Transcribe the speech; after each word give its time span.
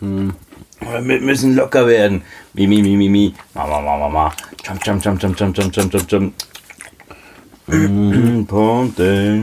Wir 0.00 1.20
müssen 1.20 1.56
locker 1.56 1.86
werden. 1.86 2.22
Mi, 2.54 2.66
mi, 2.66 2.82
mi, 2.82 2.96
mi, 2.96 3.08
mi. 3.08 3.34
Mama, 3.54 3.80
mama, 3.80 4.08
mama. 4.08 4.32
Jump, 4.64 4.84
jump, 4.84 5.02
jump, 5.02 5.20
jump, 5.20 5.38
jump, 5.38 5.56
jump, 5.56 5.74
jump, 5.74 5.92
jump, 5.92 6.12
jump. 6.12 6.34
Ponte. 8.46 9.42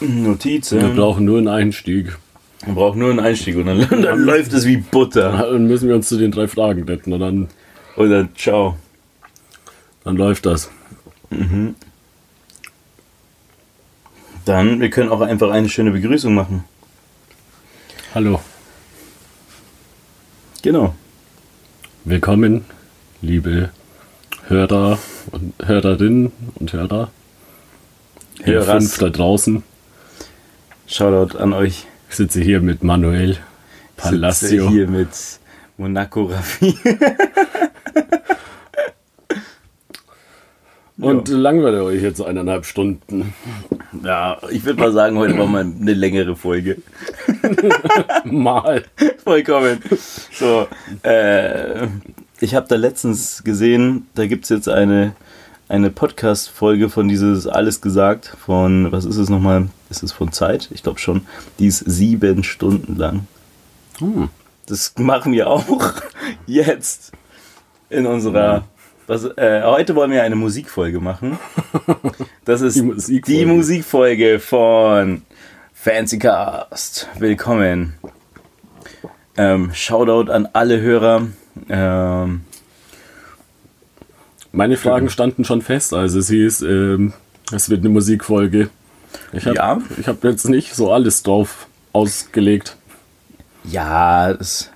Wir 0.00 0.08
Notizen. 0.08 0.96
brauchen 0.96 1.24
nur 1.24 1.38
einen 1.38 1.48
Einstieg. 1.48 2.16
Man 2.66 2.74
braucht 2.74 2.96
nur 2.96 3.10
einen 3.10 3.20
Einstieg 3.20 3.56
und 3.56 3.66
dann, 3.66 3.80
dann 4.02 4.18
läuft 4.20 4.52
es 4.52 4.66
wie 4.66 4.76
Butter. 4.78 5.32
Dann 5.50 5.66
müssen 5.66 5.88
wir 5.88 5.94
uns 5.94 6.08
zu 6.08 6.16
den 6.18 6.30
drei 6.30 6.46
Fragen 6.46 6.84
retten 6.84 7.12
und 7.12 7.20
dann, 7.20 7.48
dann 7.96 8.28
ciao. 8.36 8.76
dann 10.04 10.16
läuft 10.16 10.46
das. 10.46 10.70
Dann, 14.44 14.80
wir 14.80 14.90
können 14.90 15.10
auch 15.10 15.20
einfach 15.20 15.50
eine 15.50 15.68
schöne 15.68 15.90
Begrüßung 15.90 16.34
machen. 16.34 16.64
Hallo. 18.14 18.40
Genau. 20.62 20.94
Willkommen, 22.04 22.64
liebe 23.22 23.70
Hörer 24.46 24.98
und 25.30 25.54
Hörerinnen 25.64 26.32
und 26.54 26.72
Hörer. 26.72 27.10
Ihr 28.40 28.54
Hörers. 28.54 28.84
fünf 28.84 28.98
da 28.98 29.08
draußen. 29.10 29.62
Shoutout 30.86 31.38
an 31.38 31.52
euch. 31.52 31.86
Ich 32.08 32.16
sitze 32.16 32.40
hier 32.40 32.60
mit 32.60 32.82
Manuel 32.82 33.34
Sitze 33.34 33.42
Palacio. 33.96 34.68
hier 34.70 34.88
mit 34.88 35.10
Monaco 35.76 36.24
Raffi. 36.24 36.76
Und 41.00 41.28
langweilt 41.28 41.80
euch 41.80 42.02
jetzt 42.02 42.20
eineinhalb 42.20 42.66
Stunden. 42.66 43.32
Ja, 44.04 44.38
ich 44.50 44.64
würde 44.64 44.80
mal 44.80 44.92
sagen, 44.92 45.18
heute 45.18 45.36
war 45.38 45.46
mal 45.46 45.62
eine 45.64 45.94
längere 45.94 46.36
Folge. 46.36 46.76
Mal. 48.24 48.84
Vollkommen. 49.24 49.80
So, 50.32 50.68
äh, 51.02 51.86
ich 52.40 52.54
habe 52.54 52.66
da 52.68 52.76
letztens 52.76 53.42
gesehen, 53.44 54.06
da 54.14 54.26
gibt 54.26 54.44
es 54.44 54.50
jetzt 54.50 54.68
eine, 54.68 55.14
eine 55.68 55.90
Podcast-Folge 55.90 56.88
von 56.88 57.08
dieses 57.08 57.46
Alles 57.46 57.80
gesagt, 57.80 58.36
von, 58.44 58.92
was 58.92 59.04
ist 59.04 59.16
es 59.16 59.28
nochmal? 59.28 59.68
Ist 59.88 60.02
es 60.02 60.12
von 60.12 60.32
Zeit? 60.32 60.68
Ich 60.72 60.82
glaube 60.82 61.00
schon. 61.00 61.22
Die 61.58 61.66
ist 61.66 61.78
sieben 61.78 62.44
Stunden 62.44 62.96
lang. 62.96 63.26
Hm. 63.98 64.28
Das 64.66 64.94
machen 64.98 65.32
wir 65.32 65.48
auch 65.48 65.94
jetzt 66.46 67.12
in 67.88 68.06
unserer. 68.06 68.64
Was, 69.10 69.24
äh, 69.24 69.62
heute 69.64 69.96
wollen 69.96 70.12
wir 70.12 70.22
eine 70.22 70.36
Musikfolge 70.36 71.00
machen. 71.00 71.36
Das 72.44 72.60
ist 72.60 72.76
Die 72.76 72.82
Musikfolge. 72.82 73.20
die 73.40 73.44
Musikfolge 73.44 74.38
von 74.38 75.22
Fancy 75.74 76.20
Cast. 76.20 77.08
Willkommen. 77.18 77.94
Ähm, 79.36 79.70
Shoutout 79.74 80.30
an 80.30 80.48
alle 80.52 80.80
Hörer. 80.80 81.26
Ähm, 81.68 82.42
Meine 84.52 84.76
Fragen 84.76 85.10
standen 85.10 85.44
schon 85.44 85.60
fest. 85.62 85.92
Also 85.92 86.20
es 86.20 86.28
hieß, 86.28 86.62
ähm, 86.62 87.12
es 87.52 87.68
wird 87.68 87.80
eine 87.80 87.88
Musikfolge. 87.88 88.70
Ich 89.32 89.44
habe 89.46 89.56
Ja. 89.56 89.78
ich 89.98 90.06
hab 90.06 90.22
jetzt 90.22 90.48
nicht 90.48 90.72
so 90.76 90.92
alles 90.92 91.24
drauf 91.24 91.66
ausgelegt. 91.92 92.76
ja, 93.64 94.32
das, 94.34 94.70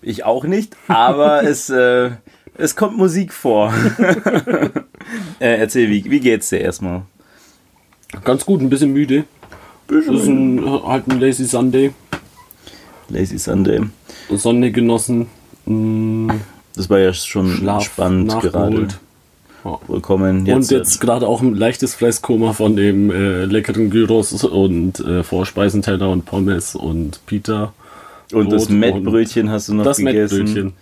ich 0.00 0.24
auch 0.24 0.42
nicht, 0.42 0.76
aber 0.88 1.44
es, 1.44 1.70
äh, 1.70 2.10
es 2.58 2.76
kommt 2.76 2.96
Musik 2.96 3.32
vor. 3.32 3.72
äh, 5.40 5.58
erzähl, 5.58 5.88
wie, 5.90 6.04
wie 6.10 6.20
geht's 6.20 6.48
dir 6.50 6.60
erstmal? 6.60 7.02
Ganz 8.24 8.44
gut, 8.44 8.60
ein 8.60 8.70
bisschen 8.70 8.92
müde. 8.92 9.24
Das 9.88 10.06
ist 10.06 10.26
ein, 10.26 10.62
halt 10.86 11.08
ein 11.08 11.20
Lazy 11.20 11.44
Sunday. 11.44 11.92
Lazy 13.08 13.38
Sunday. 13.38 13.80
Sonne 14.30 14.70
genossen. 14.70 15.26
mm, 15.66 16.30
Das 16.76 16.88
war 16.88 16.98
ja 16.98 17.12
schon 17.12 17.48
Schlaf 17.48 17.84
spannend 17.84 18.38
gerade. 18.40 18.88
Ja. 19.64 19.78
Willkommen. 19.86 20.48
und 20.50 20.70
jetzt 20.70 21.00
gerade 21.00 21.28
auch 21.28 21.40
ein 21.40 21.54
leichtes 21.54 21.94
Fresskoma 21.94 22.52
von 22.52 22.74
dem 22.74 23.10
äh, 23.10 23.44
leckeren 23.44 23.90
Gyros 23.90 24.42
und 24.44 24.98
äh, 25.00 25.22
Vorspeisenteller 25.22 26.10
und 26.10 26.24
Pommes 26.24 26.74
und 26.74 27.24
Pita. 27.26 27.72
und 28.32 28.50
das 28.52 28.66
Brot 28.66 28.76
Mettbrötchen 28.76 29.50
hast 29.50 29.68
du 29.68 29.74
noch 29.74 29.84
Das 29.84 29.98
gegessen. 29.98 30.38
Mettbrötchen. 30.38 30.72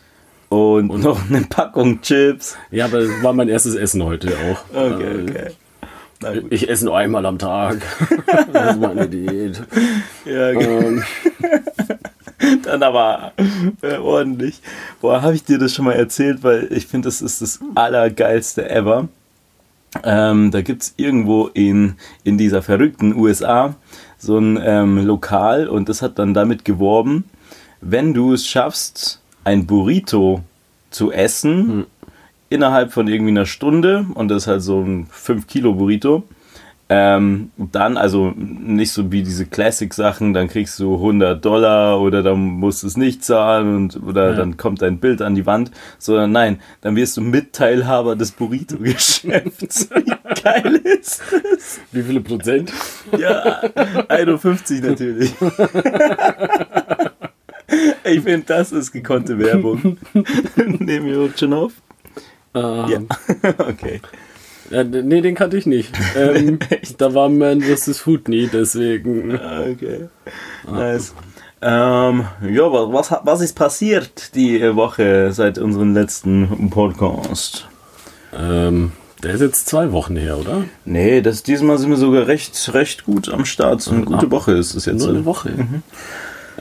Und, 0.50 0.88
noch 1.02 1.30
eine 1.30 1.42
Packung 1.42 2.00
Chips. 2.02 2.56
Ja, 2.70 2.86
aber 2.86 3.00
das 3.00 3.22
war 3.22 3.32
mein 3.32 3.48
erstes 3.48 3.76
Essen 3.76 4.02
heute 4.02 4.32
auch. 4.36 4.76
Okay, 4.76 5.02
Äh, 5.02 5.22
okay. 5.22 6.40
Gut. 6.42 6.52
Ich 6.52 6.68
esse 6.68 6.84
nur 6.84 6.98
einmal 6.98 7.24
am 7.24 7.38
Tag. 7.38 7.80
das 8.52 8.72
ist 8.74 8.80
meine 8.80 9.08
Diät. 9.08 9.62
Ja, 10.26 10.50
okay. 10.50 10.86
Ähm, 10.86 11.02
Dann 12.64 12.82
aber 12.82 13.32
äh, 13.82 13.96
ordentlich. 13.96 14.60
Boah, 15.00 15.22
habe 15.22 15.34
ich 15.34 15.44
dir 15.44 15.58
das 15.58 15.74
schon 15.74 15.84
mal 15.84 15.92
erzählt, 15.94 16.42
weil 16.42 16.68
ich 16.72 16.86
finde, 16.86 17.06
das 17.06 17.22
ist 17.22 17.40
das 17.40 17.60
allergeilste 17.74 18.68
ever. 18.68 19.08
Ähm, 20.02 20.50
da 20.50 20.62
gibt 20.62 20.82
es 20.82 20.94
irgendwo 20.96 21.46
in, 21.48 21.94
in 22.24 22.38
dieser 22.38 22.62
verrückten 22.62 23.14
USA 23.14 23.74
so 24.18 24.38
ein 24.38 24.58
ähm, 24.62 25.04
Lokal 25.06 25.68
und 25.68 25.88
das 25.88 26.02
hat 26.02 26.18
dann 26.18 26.34
damit 26.34 26.64
geworben, 26.64 27.24
wenn 27.80 28.14
du 28.14 28.32
es 28.32 28.46
schaffst, 28.46 29.19
ein 29.44 29.66
Burrito 29.66 30.42
zu 30.90 31.12
essen 31.12 31.86
innerhalb 32.48 32.92
von 32.92 33.06
irgendwie 33.08 33.30
einer 33.30 33.46
Stunde 33.46 34.06
und 34.14 34.28
das 34.28 34.42
ist 34.44 34.46
halt 34.48 34.62
so 34.62 34.80
ein 34.80 35.06
5 35.10 35.46
Kilo 35.46 35.74
Burrito, 35.74 36.24
ähm, 36.92 37.52
dann, 37.56 37.96
also 37.96 38.32
nicht 38.36 38.90
so 38.90 39.12
wie 39.12 39.22
diese 39.22 39.46
Classic-Sachen, 39.46 40.34
dann 40.34 40.48
kriegst 40.48 40.80
du 40.80 40.94
100 40.96 41.44
Dollar 41.44 42.00
oder 42.00 42.24
dann 42.24 42.40
musst 42.40 42.82
du 42.82 42.88
es 42.88 42.96
nicht 42.96 43.24
zahlen 43.24 43.76
und, 43.76 44.02
oder 44.02 44.30
Ja. 44.30 44.36
dann 44.36 44.56
kommt 44.56 44.82
dein 44.82 44.98
Bild 44.98 45.22
an 45.22 45.36
die 45.36 45.46
Wand, 45.46 45.70
sondern 45.98 46.32
nein, 46.32 46.58
dann 46.80 46.96
wirst 46.96 47.16
du 47.16 47.20
Mitteilhaber 47.20 48.16
des 48.16 48.32
Burrito-Geschäfts. 48.32 49.88
Wie 49.94 50.42
geil 50.42 50.74
ist 50.82 51.22
das? 51.30 51.78
wie 51.92 52.02
viele 52.02 52.20
Prozent? 52.22 52.72
Ja, 53.16 53.60
51 54.08 54.82
natürlich. 54.82 55.32
Ich 58.04 58.20
finde, 58.22 58.44
das 58.46 58.72
ist 58.72 58.92
gekonnte 58.92 59.38
Werbung. 59.38 59.98
Nehmen 60.56 61.06
wir 61.06 61.20
uns 61.20 61.38
schon 61.38 61.52
auf? 61.52 61.72
Ähm, 62.54 62.84
Ja. 62.88 62.98
Okay. 63.58 64.00
ja, 64.70 64.84
nee, 64.84 65.20
den 65.20 65.34
kannte 65.34 65.56
ich 65.56 65.66
nicht. 65.66 65.92
Ähm, 66.16 66.58
da 66.98 67.14
war 67.14 67.28
Man 67.28 67.60
vs. 67.60 67.98
Food 68.00 68.28
nie, 68.28 68.48
deswegen. 68.52 69.32
Okay. 69.34 70.08
Nice. 70.70 71.14
Ähm, 71.62 72.24
ja, 72.48 72.62
wa- 72.72 72.92
was, 72.92 73.12
was 73.24 73.40
ist 73.42 73.54
passiert 73.54 74.34
die 74.34 74.60
Woche 74.74 75.30
seit 75.32 75.58
unserem 75.58 75.92
letzten 75.94 76.70
Podcast? 76.70 77.68
Ähm, 78.34 78.92
der 79.22 79.34
ist 79.34 79.40
jetzt 79.42 79.68
zwei 79.68 79.92
Wochen 79.92 80.16
her, 80.16 80.38
oder? 80.38 80.64
Nee, 80.86 81.20
das, 81.20 81.42
diesmal 81.42 81.76
sind 81.76 81.90
wir 81.90 81.98
sogar 81.98 82.26
recht, 82.28 82.72
recht 82.72 83.04
gut 83.04 83.28
am 83.28 83.44
Start. 83.44 83.82
So 83.82 83.90
eine 83.90 84.04
gute 84.06 84.26
Ah. 84.26 84.30
Woche 84.30 84.52
ist 84.52 84.74
es 84.74 84.86
jetzt. 84.86 85.00
Nur 85.00 85.10
eine 85.10 85.24
Woche. 85.26 85.52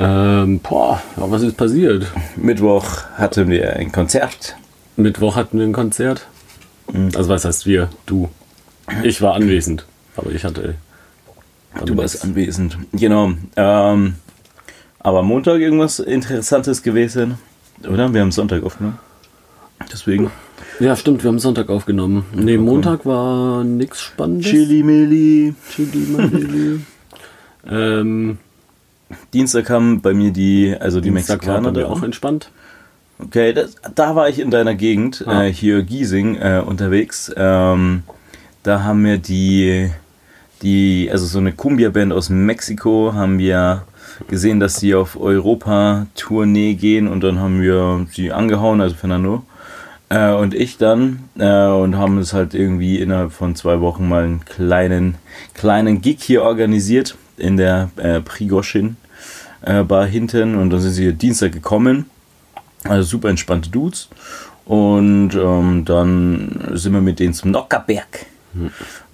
Ähm, 0.01 0.59
boah, 0.59 1.01
was 1.17 1.41
ist 1.41 1.57
passiert? 1.57 2.07
Mittwoch 2.37 3.03
hatten 3.17 3.49
wir 3.49 3.75
ein 3.75 3.91
Konzert. 3.91 4.55
Mittwoch 4.95 5.35
hatten 5.35 5.59
wir 5.59 5.65
ein 5.65 5.73
Konzert. 5.73 6.25
Also 7.15 7.29
was 7.29 7.43
heißt 7.43 7.65
wir? 7.65 7.89
Du. 8.05 8.29
Ich 9.03 9.21
war 9.21 9.33
anwesend, 9.35 9.85
aber 10.15 10.31
ich 10.31 10.45
hatte. 10.45 10.75
Du 11.85 11.97
warst 11.97 12.23
anwesend. 12.23 12.77
Genau. 12.93 13.33
Ähm, 13.57 14.15
aber 14.99 15.21
Montag 15.21 15.59
irgendwas 15.59 15.99
Interessantes 15.99 16.81
gewesen, 16.81 17.37
oder? 17.85 18.13
Wir 18.13 18.21
haben 18.21 18.31
Sonntag 18.31 18.63
aufgenommen. 18.63 18.99
Deswegen. 19.91 20.31
Ja, 20.79 20.95
stimmt, 20.95 21.23
wir 21.23 21.29
haben 21.29 21.39
Sonntag 21.39 21.69
aufgenommen. 21.69 22.25
Nee, 22.33 22.57
Montag 22.57 23.05
war 23.05 23.65
nix 23.65 24.01
Spannendes. 24.01 24.49
Chili 24.49 24.81
Milli. 24.81 25.53
Chili 25.73 26.07
Manili. 26.07 26.79
ähm, 27.69 28.37
Dienstag 29.33 29.69
haben 29.69 30.01
bei 30.01 30.13
mir 30.13 30.31
die, 30.31 30.75
also 30.79 31.01
die 31.01 31.09
Dienstag 31.11 31.37
Mexikaner 31.41 31.71
da. 31.71 31.85
auch 31.87 32.03
entspannt. 32.03 32.51
Okay, 33.21 33.51
das, 33.53 33.75
da 33.95 34.15
war 34.15 34.29
ich 34.29 34.39
in 34.39 34.49
deiner 34.49 34.75
Gegend, 34.75 35.23
Ah. 35.27 35.43
äh, 35.45 35.53
hier 35.53 35.83
Giesing, 35.83 36.35
äh, 36.37 36.61
unterwegs. 36.65 37.31
Ähm, 37.35 38.03
da 38.63 38.83
haben 38.83 39.03
wir 39.03 39.17
die, 39.17 39.89
die, 40.61 41.09
also 41.11 41.25
so 41.25 41.39
eine 41.39 41.51
Cumbia-Band 41.51 42.13
aus 42.13 42.29
Mexiko, 42.29 43.13
haben 43.13 43.37
wir 43.39 43.83
gesehen, 44.29 44.59
dass 44.59 44.77
sie 44.79 44.95
auf 44.95 45.19
Europa-Tournee 45.19 46.75
gehen 46.75 47.07
und 47.07 47.21
dann 47.23 47.39
haben 47.39 47.61
wir 47.61 48.05
sie 48.11 48.31
angehauen, 48.31 48.79
also 48.81 48.95
Fernando. 48.95 49.43
Äh, 50.09 50.33
und 50.33 50.53
ich 50.53 50.77
dann 50.77 51.19
äh, 51.37 51.67
und 51.67 51.97
haben 51.97 52.17
es 52.17 52.33
halt 52.33 52.53
irgendwie 52.53 52.99
innerhalb 52.99 53.31
von 53.31 53.55
zwei 53.55 53.79
Wochen 53.79 54.07
mal 54.07 54.23
einen 54.23 54.45
kleinen, 54.45 55.15
kleinen 55.53 56.01
Gig 56.01 56.17
hier 56.21 56.41
organisiert 56.43 57.15
in 57.37 57.57
der 57.57 57.89
äh, 57.97 58.19
Prigoshin 58.19 58.97
äh, 59.61 59.83
Bar 59.83 60.05
hinten 60.05 60.55
und 60.55 60.69
dann 60.69 60.81
sind 60.81 60.91
sie 60.91 61.13
Dienstag 61.13 61.51
gekommen. 61.51 62.05
Also 62.83 63.03
super 63.03 63.29
entspannte 63.29 63.69
Dudes. 63.69 64.09
Und 64.65 65.31
ähm, 65.33 65.83
dann 65.85 66.71
sind 66.73 66.93
wir 66.93 67.01
mit 67.01 67.19
denen 67.19 67.33
zum 67.33 67.51
Nockerberg. 67.51 68.25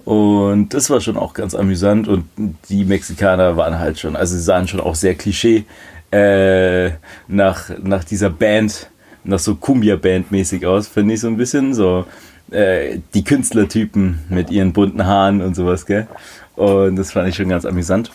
Und 0.04 0.72
das 0.74 0.88
war 0.90 1.00
schon 1.00 1.16
auch 1.16 1.34
ganz 1.34 1.54
amüsant. 1.54 2.08
Und 2.08 2.26
die 2.68 2.84
Mexikaner 2.84 3.56
waren 3.56 3.78
halt 3.78 3.98
schon, 3.98 4.16
also 4.16 4.36
sie 4.36 4.42
sahen 4.42 4.68
schon 4.68 4.80
auch 4.80 4.94
sehr 4.94 5.14
Klischee 5.14 5.64
äh, 6.10 6.90
nach, 7.26 7.70
nach 7.82 8.04
dieser 8.04 8.30
Band, 8.30 8.88
nach 9.24 9.38
so 9.38 9.56
Cumbia-Band 9.56 10.30
mäßig 10.30 10.64
aus, 10.66 10.86
finde 10.86 11.14
ich 11.14 11.20
so 11.20 11.26
ein 11.26 11.36
bisschen. 11.36 11.74
So 11.74 12.06
äh, 12.50 12.98
die 13.14 13.24
Künstlertypen 13.24 14.20
mit 14.28 14.50
ihren 14.50 14.72
bunten 14.72 15.04
Haaren 15.06 15.40
und 15.40 15.56
sowas, 15.56 15.86
gell? 15.86 16.06
Und 16.54 16.96
das 16.96 17.12
fand 17.12 17.28
ich 17.28 17.34
schon 17.34 17.48
ganz 17.48 17.64
amüsant. 17.64 18.10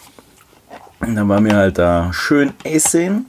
Und 1.01 1.15
dann 1.15 1.27
waren 1.29 1.45
wir 1.45 1.55
halt 1.55 1.77
da 1.77 2.11
schön 2.13 2.51
essen 2.63 3.25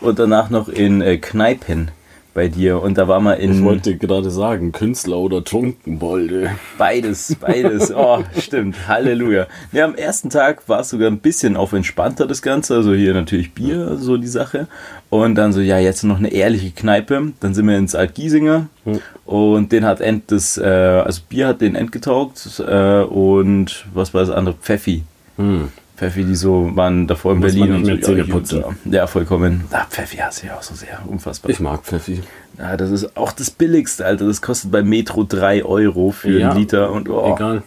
und 0.00 0.18
danach 0.18 0.50
noch 0.50 0.68
in 0.68 1.00
äh, 1.00 1.18
Kneipen 1.18 1.90
bei 2.38 2.46
dir. 2.46 2.80
Und 2.80 2.96
da 2.96 3.08
war 3.08 3.18
mal 3.18 3.32
in. 3.32 3.52
Ich 3.52 3.64
wollte 3.64 3.96
gerade 3.96 4.30
sagen, 4.30 4.70
Künstler 4.70 5.18
oder 5.18 5.42
Trunkenbolde. 5.42 6.52
Beides, 6.78 7.36
beides. 7.40 7.92
Oh, 7.98 8.22
stimmt. 8.38 8.76
Halleluja. 8.86 9.48
Ja, 9.72 9.84
am 9.86 9.96
ersten 9.96 10.30
Tag 10.30 10.68
war 10.68 10.80
es 10.80 10.90
sogar 10.90 11.10
ein 11.10 11.18
bisschen 11.18 11.56
auf 11.56 11.72
entspannter 11.72 12.28
das 12.28 12.42
Ganze. 12.42 12.76
Also 12.76 12.94
hier 12.94 13.12
natürlich 13.12 13.52
Bier, 13.52 13.96
so 13.96 14.16
die 14.16 14.28
Sache. 14.28 14.68
Und 15.10 15.34
dann 15.34 15.52
so, 15.52 15.60
ja, 15.60 15.80
jetzt 15.80 16.04
noch 16.04 16.18
eine 16.18 16.32
ehrliche 16.32 16.70
Kneipe. 16.70 17.32
Dann 17.40 17.54
sind 17.54 17.66
wir 17.66 17.76
ins 17.76 17.96
Altgiesinger. 17.96 18.68
Hm. 18.84 19.00
Und 19.24 19.72
den 19.72 19.84
hat 19.84 20.00
End 20.00 20.30
das, 20.30 20.58
äh, 20.58 20.64
also 20.64 21.22
Bier 21.28 21.48
hat 21.48 21.60
den 21.60 21.74
End 21.74 21.90
getaugt. 21.90 22.62
Äh, 22.64 23.00
und 23.02 23.86
was 23.92 24.14
war 24.14 24.20
das 24.20 24.30
andere? 24.30 24.54
Pfeffi. 24.54 25.02
Hm. 25.36 25.72
Pfeffi, 25.98 26.24
die 26.24 26.36
so 26.36 26.70
waren 26.76 27.06
davor 27.08 27.32
in 27.32 27.38
Muss 27.40 27.54
Berlin 27.54 27.74
und 27.74 27.82
nicht 27.82 28.04
so. 28.04 28.12
Zähne 28.12 28.24
putzen. 28.24 28.62
ja, 28.84 29.06
vollkommen. 29.08 29.64
Ah, 29.72 29.84
Pfeffi 29.90 30.18
hasse 30.18 30.46
ich 30.46 30.52
auch 30.52 30.62
so 30.62 30.74
sehr. 30.74 31.00
Unfassbar. 31.06 31.50
Ich 31.50 31.58
mag 31.58 31.82
Pfeffi. 31.84 32.20
Ja, 32.56 32.76
das 32.76 32.90
ist 32.92 33.16
auch 33.16 33.32
das 33.32 33.50
billigste, 33.50 34.06
Alter. 34.06 34.26
Das 34.26 34.40
kostet 34.40 34.70
bei 34.70 34.82
Metro 34.82 35.24
3 35.24 35.64
Euro 35.64 36.12
für 36.12 36.38
Ja. 36.38 36.50
einen 36.50 36.60
Liter 36.60 36.92
und 36.92 37.08
oh, 37.08 37.34
Egal. 37.34 37.62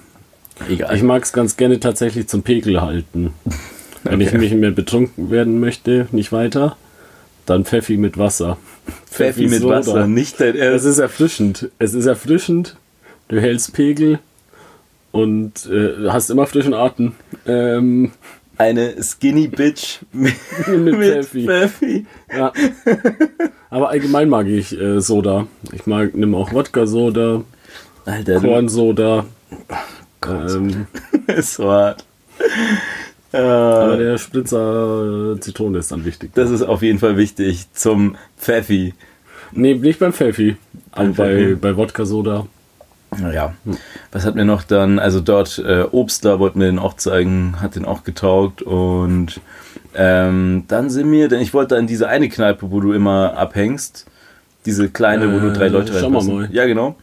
egal. 0.69 0.95
Ich 0.95 1.03
mag 1.03 1.23
es 1.23 1.33
ganz 1.33 1.57
gerne 1.57 1.79
tatsächlich 1.81 2.27
zum 2.29 2.41
Pegel 2.41 2.81
halten. 2.81 3.33
Wenn 4.03 4.21
ich 4.21 4.29
Okay. 4.29 4.37
nicht 4.37 4.55
mehr 4.55 4.71
betrunken 4.71 5.29
werden 5.29 5.59
möchte, 5.59 6.07
nicht 6.11 6.31
weiter, 6.31 6.77
dann 7.45 7.65
Pfeffi 7.65 7.97
mit 7.97 8.17
Wasser. 8.17 8.57
Pfeffi 9.11 9.47
mit 9.47 9.59
Soda. 9.61 9.79
Wasser, 9.79 10.07
nicht 10.07 10.39
dein 10.39 10.55
Es 10.55 10.61
Ernst. 10.61 10.85
ist 10.85 10.99
erfrischend. 10.99 11.69
Es 11.79 11.93
ist 11.93 12.05
erfrischend. 12.05 12.77
Du 13.27 13.39
hältst 13.41 13.73
Pegel 13.73 14.19
und 15.11 15.67
äh, 15.69 16.09
hast 16.09 16.29
immer 16.29 16.45
frischen 16.47 16.73
Atem. 16.73 17.13
Ähm, 17.45 18.11
Eine 18.57 18.95
Skinny 19.01 19.47
Bitch 19.47 19.99
mit, 20.13 20.33
Mit 20.67 20.97
mit 20.97 21.25
Pfeffi. 21.25 21.45
Pfeffi. 21.45 22.05
ja. 22.35 22.51
Aber 23.69 23.89
allgemein 23.89 24.29
mag 24.29 24.47
ich 24.47 24.79
äh, 24.79 24.99
Soda. 25.01 25.47
Ich 25.73 25.85
mag 25.87 26.13
nimm 26.15 26.35
auch 26.35 26.51
Wodka-Soda, 26.53 27.43
Alter, 28.05 28.39
du 28.39 28.47
Kornsoda. 28.47 29.25
Ähm, 30.27 30.87
ist 31.27 31.55
so 31.55 31.69
hart. 31.71 32.05
aber 33.31 33.93
Äh, 33.95 33.97
der 33.97 34.17
Spritzer 34.17 35.33
äh, 35.35 35.39
Zitrone 35.39 35.77
ist 35.79 35.91
dann 35.91 36.03
wichtig. 36.05 36.31
das 36.35 36.49
ist 36.51 36.61
auf 36.63 36.81
jeden 36.81 36.99
Fall 36.99 37.17
wichtig 37.17 37.67
zum 37.73 38.15
Pfeffi. 38.37 38.93
Nee, 39.53 39.75
nicht 39.75 39.99
beim 39.99 40.13
Pfeffi. 40.13 40.57
Aber 40.91 41.05
Beim 41.05 41.13
bei, 41.15 41.35
Pfeffi. 41.37 41.55
bei 41.55 41.77
Naja, 43.19 43.53
was 44.11 44.25
hatten 44.25 44.37
wir 44.37 44.45
noch 44.45 44.63
dann? 44.63 44.97
Also 44.99 45.19
dort 45.19 45.59
äh, 45.59 45.83
Obst, 45.91 46.23
da 46.23 46.39
wollten 46.39 46.59
wir 46.59 46.67
den 46.67 46.79
auch 46.79 46.95
zeigen, 46.95 47.55
hat 47.61 47.75
den 47.75 47.83
auch 47.85 48.03
getaugt 48.03 48.61
und 48.61 49.41
ähm, 49.93 50.63
dann 50.69 50.89
sind 50.89 51.11
wir, 51.11 51.27
denn 51.27 51.41
ich 51.41 51.53
wollte 51.53 51.75
in 51.75 51.87
diese 51.87 52.07
eine 52.07 52.29
Kneipe, 52.29 52.71
wo 52.71 52.79
du 52.79 52.93
immer 52.93 53.37
abhängst, 53.37 54.05
diese 54.65 54.89
kleine, 54.89 55.27
wo 55.33 55.39
nur 55.39 55.51
drei 55.51 55.65
Äh, 55.65 55.69
Leute 55.69 55.87
schauen 55.91 56.13
wir 56.13 56.19
reinpassen. 56.19 56.35
mal. 56.35 56.49
Ja, 56.53 56.65
genau. 56.65 56.95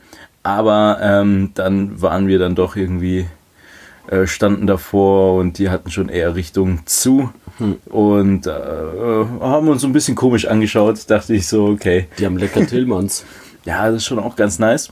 Aber 0.43 0.99
ähm, 1.03 1.51
dann 1.55 2.01
waren 2.01 2.27
wir 2.27 2.39
dann 2.39 2.55
doch 2.55 2.77
irgendwie, 2.77 3.27
äh, 4.11 4.27
standen 4.27 4.67
davor 4.67 5.35
und 5.39 5.59
die 5.59 5.69
hatten 5.69 5.91
schon 5.91 6.09
eher 6.09 6.35
Richtung 6.35 6.81
zu 6.87 7.31
Hm. 7.59 7.77
und 7.87 8.47
äh, 8.47 8.51
haben 9.41 9.69
uns 9.69 9.83
so 9.83 9.89
ein 9.89 9.93
bisschen 9.93 10.15
komisch 10.15 10.47
angeschaut. 10.47 11.11
Dachte 11.11 11.35
ich 11.35 11.49
so, 11.49 11.67
okay, 11.67 12.07
Die 12.19 12.25
haben 12.25 12.39
lecker 12.39 12.65
Tillmanns. 12.67 13.25
ja, 13.65 13.87
das 13.87 13.97
ist 13.97 14.05
schon 14.07 14.21
auch 14.21 14.37
ganz 14.37 14.59
nice. 14.59 14.91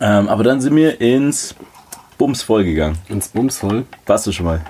Ähm, 0.00 0.28
aber 0.28 0.42
dann 0.44 0.60
sind 0.60 0.74
wir 0.76 1.00
ins 1.00 1.54
Bums 2.18 2.42
voll 2.42 2.64
gegangen. 2.64 2.96
Ins 3.08 3.28
Bums 3.28 3.58
voll. 3.58 3.84
Warst 4.06 4.26
du 4.26 4.32
schon 4.32 4.46
mal? 4.46 4.60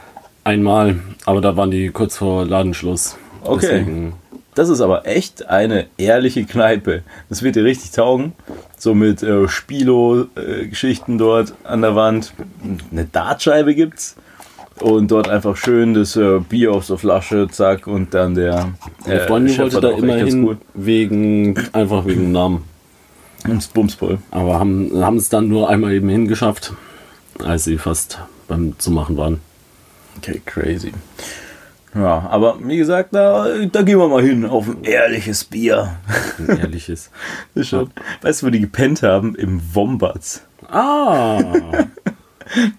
Einmal, 0.45 0.99
aber 1.25 1.41
da 1.41 1.57
waren 1.57 1.71
die 1.71 1.91
kurz 1.91 2.17
vor 2.17 2.45
Ladenschluss. 2.45 3.17
Okay. 3.45 3.67
Deswegen, 3.81 4.13
Das 4.55 4.69
ist 4.69 4.81
aber 4.81 5.07
echt 5.07 5.49
eine 5.49 5.87
ehrliche 5.97 6.45
Kneipe. 6.45 7.03
Das 7.29 7.43
wird 7.43 7.57
dir 7.57 7.65
richtig 7.65 7.93
taugen. 7.93 8.33
So 8.77 8.95
mit 8.95 9.23
äh, 9.23 9.49
Spilo-Geschichten 9.49 11.17
dort 11.19 11.55
an 11.65 11.83
der 11.83 11.95
Wand. 11.95 12.35
Eine 12.91 13.05
Dartscheibe 13.05 13.75
gibt's. 13.75 14.17
Und 14.81 15.11
dort 15.11 15.29
einfach 15.29 15.57
schön 15.57 15.95
das 15.95 16.17
äh, 16.17 16.41
Bier 16.41 16.73
auf 16.73 16.85
so 16.85 16.97
Flasche, 16.97 17.47
zack, 17.51 17.87
und 17.87 18.15
dann 18.15 18.35
der. 18.35 18.73
meine 19.07 19.21
Freundin 19.21 19.57
wollte 19.59 19.81
da 19.81 19.89
auch 19.89 19.93
echt 19.93 20.03
immer 20.03 20.17
ganz 20.17 20.31
hin, 20.31 20.45
cool. 20.45 20.59
wegen, 20.75 21.55
einfach 21.73 22.05
wegen 22.05 22.33
Namen. 22.33 22.65
Ins 23.47 23.69
Bums 23.69 23.95
voll. 23.95 24.19
Aber 24.31 24.59
haben, 24.59 24.91
haben 25.03 25.17
es 25.17 25.29
dann 25.29 25.49
nur 25.49 25.69
einmal 25.69 25.93
eben 25.93 26.09
hingeschafft, 26.09 26.73
als 27.43 27.65
sie 27.65 27.79
fast 27.79 28.21
beim 28.49 28.79
Zumachen 28.79 29.17
waren. 29.17 29.41
Okay, 30.19 30.41
crazy. 30.45 30.93
Ja, 31.95 32.27
aber 32.31 32.57
wie 32.63 32.79
gesagt, 32.79 33.15
da, 33.15 33.47
da 33.71 33.83
gehen 33.83 33.99
wir 33.99 34.09
mal 34.09 34.23
hin 34.23 34.47
auf 34.47 34.67
ein 34.67 34.83
ehrliches 34.85 35.45
Bier. 35.45 35.97
Ein 36.39 36.59
ehrliches. 36.59 37.11
Das 37.55 37.69
schon. 37.69 37.91
Weißt 38.23 38.43
du, 38.43 38.47
wo 38.47 38.51
die 38.51 38.61
gepennt 38.61 39.03
haben? 39.03 39.35
Im 39.35 39.61
Wombats. 39.75 40.43
ah! 40.69 41.43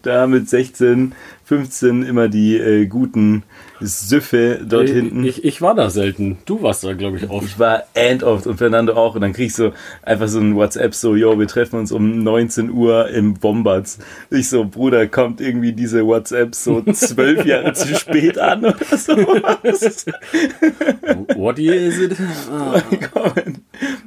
Da 0.03 0.27
mit 0.27 0.47
16, 0.47 1.15
15 1.45 2.03
immer 2.03 2.27
die 2.27 2.57
äh, 2.57 2.85
guten 2.85 3.41
Süffe 3.85 4.61
dort 4.65 4.89
hinten. 4.89 5.23
Ich, 5.23 5.43
ich 5.43 5.61
war 5.61 5.75
da 5.75 5.89
selten. 5.89 6.37
Du 6.45 6.61
warst 6.61 6.83
da, 6.83 6.93
glaube 6.93 7.17
ich, 7.17 7.29
oft. 7.29 7.45
Ich 7.45 7.59
war 7.59 7.83
and 7.95 8.23
oft 8.23 8.47
und 8.47 8.57
Fernando 8.57 8.93
auch. 8.93 9.15
Und 9.15 9.21
dann 9.21 9.33
krieg 9.33 9.47
ich 9.47 9.55
so 9.55 9.73
einfach 10.01 10.27
so 10.27 10.39
ein 10.39 10.55
WhatsApp, 10.55 10.93
so, 10.95 11.15
yo, 11.15 11.37
wir 11.37 11.47
treffen 11.47 11.79
uns 11.79 11.91
um 11.91 12.23
19 12.23 12.71
Uhr 12.71 13.09
im 13.09 13.41
Wombats. 13.43 13.99
Ich 14.29 14.49
so, 14.49 14.65
Bruder, 14.65 15.07
kommt 15.07 15.41
irgendwie 15.41 15.73
diese 15.73 16.05
WhatsApp 16.05 16.55
so 16.55 16.81
zwölf 16.93 17.45
Jahre 17.45 17.73
zu 17.73 17.93
spät 17.95 18.37
an 18.37 18.65
oder 18.65 18.97
so. 18.97 19.15
What 21.35 21.59
year 21.59 21.75
is 21.75 21.99
it? 21.99 22.15
Kommen. 23.13 23.63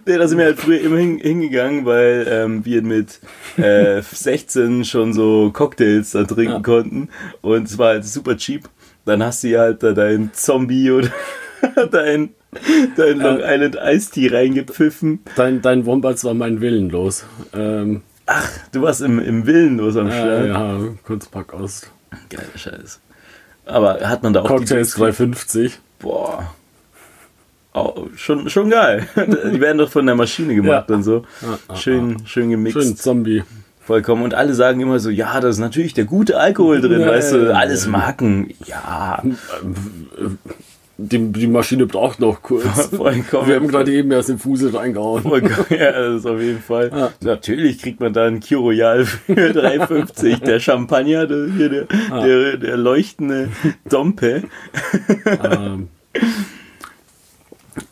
Nee, 0.07 0.17
da 0.19 0.29
sind 0.29 0.39
wir 0.39 0.47
halt 0.47 0.59
früher 0.59 0.81
immer 0.81 0.99
hin, 0.99 1.19
hingegangen, 1.19 1.85
weil 1.85 2.27
ähm, 2.31 2.65
wir 2.65 2.83
mit 2.83 3.21
äh, 3.57 4.01
16 4.03 4.85
schon 4.85 5.13
so 5.13 5.51
Cocktails 5.53 6.13
da 6.13 6.25
trinken 6.25 6.53
Ja. 6.53 6.61
konnten 6.61 7.09
und 7.43 7.65
es 7.67 7.79
war 7.79 7.89
halt 7.89 8.05
super 8.05 8.37
cheap. 8.37 8.69
Dann 9.07 9.23
hast 9.23 9.43
du 9.45 9.49
ja 9.49 9.61
halt 9.61 9.83
da 9.83 9.93
dein 9.93 10.31
Zombie 10.35 10.91
oder 10.91 11.09
dein, 11.91 12.31
dein 12.97 13.19
Long 13.19 13.39
Äh. 13.41 13.55
Island 13.55 13.79
Ice 13.83 14.11
Tea 14.11 14.29
reingepfiffen. 14.29 15.21
Dein, 15.37 15.63
dein 15.63 15.87
Wombats 15.87 16.25
war 16.25 16.35
mein 16.35 16.61
Willen 16.61 16.91
los. 16.91 17.25
Ähm, 17.55 18.03
Ach, 18.27 18.51
du 18.73 18.83
warst 18.83 19.01
im, 19.03 19.19
im 19.21 19.47
Willen 19.47 19.79
los 19.79 19.97
am 19.97 20.09
äh, 20.09 20.13
Start. 20.13 20.47
ja, 20.49 20.79
Kunstpack 21.05 21.55
aus. 21.55 21.83
Geiler 22.29 22.45
Scheiß. 22.57 23.01
Aber 23.65 24.01
hat 24.09 24.23
man 24.23 24.33
da 24.33 24.43
auch 24.43 24.49
Cocktails 24.49 24.93
die 24.95 24.99
350. 24.99 25.79
Boah. 26.01 26.55
Oh, 27.75 28.07
schon, 28.17 28.49
schon 28.49 28.71
geil. 28.71 29.07
Die 29.17 29.61
werden 29.61 29.79
doch 29.79 29.91
von 29.91 30.07
der 30.07 30.15
Maschine 30.15 30.55
gemacht 30.55 30.89
Ja. 30.89 30.97
und 30.97 31.03
so. 31.03 31.25
Ah, 31.43 31.59
ah, 31.69 31.77
Schön, 31.77 32.17
schön 32.27 32.49
gemixt. 32.51 32.81
Schön 32.81 32.97
Zombie. 32.97 33.43
Vollkommen. 33.87 34.23
Und 34.25 34.35
alle 34.35 34.53
sagen 34.55 34.81
immer 34.81 34.99
so, 34.99 35.11
ja, 35.11 35.41
da 35.41 35.49
ist 35.49 35.59
natürlich 35.59 35.95
der 35.95 36.05
gute 36.05 36.39
Alkohol 36.39 36.81
drin, 36.81 37.01
Ja, 37.01 37.09
weißt 37.09 37.33
du, 37.33 37.55
alles 37.55 37.87
Marken. 37.87 38.53
Ja, 38.67 39.23
Die, 40.99 41.19
die 41.31 41.47
Maschine 41.47 41.85
braucht 41.87 42.21
noch 42.21 42.41
kurz. 42.43 42.87
vollkommen. 42.97 43.47
Wir 43.49 43.57
haben 43.57 43.69
gerade 43.69 43.93
eben 43.93 44.11
erst 44.11 44.31
den 44.31 44.39
Fusel 44.39 44.75
reingehauen. 44.75 45.23
vollkommen. 45.23 45.67
Ja, 45.71 45.93
das 45.93 46.17
ist 46.21 46.27
auf 46.27 46.41
jeden 46.41 46.61
Fall. 46.63 46.91
Ja. 46.93 47.11
Natürlich 47.23 47.81
kriegt 47.83 48.01
man 48.01 48.13
da 48.15 48.25
einen 48.25 48.41
Kir 48.41 48.59
Royal 48.59 49.05
für 49.05 49.33
3,50. 49.35 50.43
Der 50.43 50.59
Champagner, 50.59 51.27
der, 51.27 51.47
hier 51.55 51.69
der, 51.69 51.85
der, 52.11 52.57
der 52.57 52.77
leuchtende 52.79 53.51
Dompe. 53.89 54.45
ähm, 55.45 55.89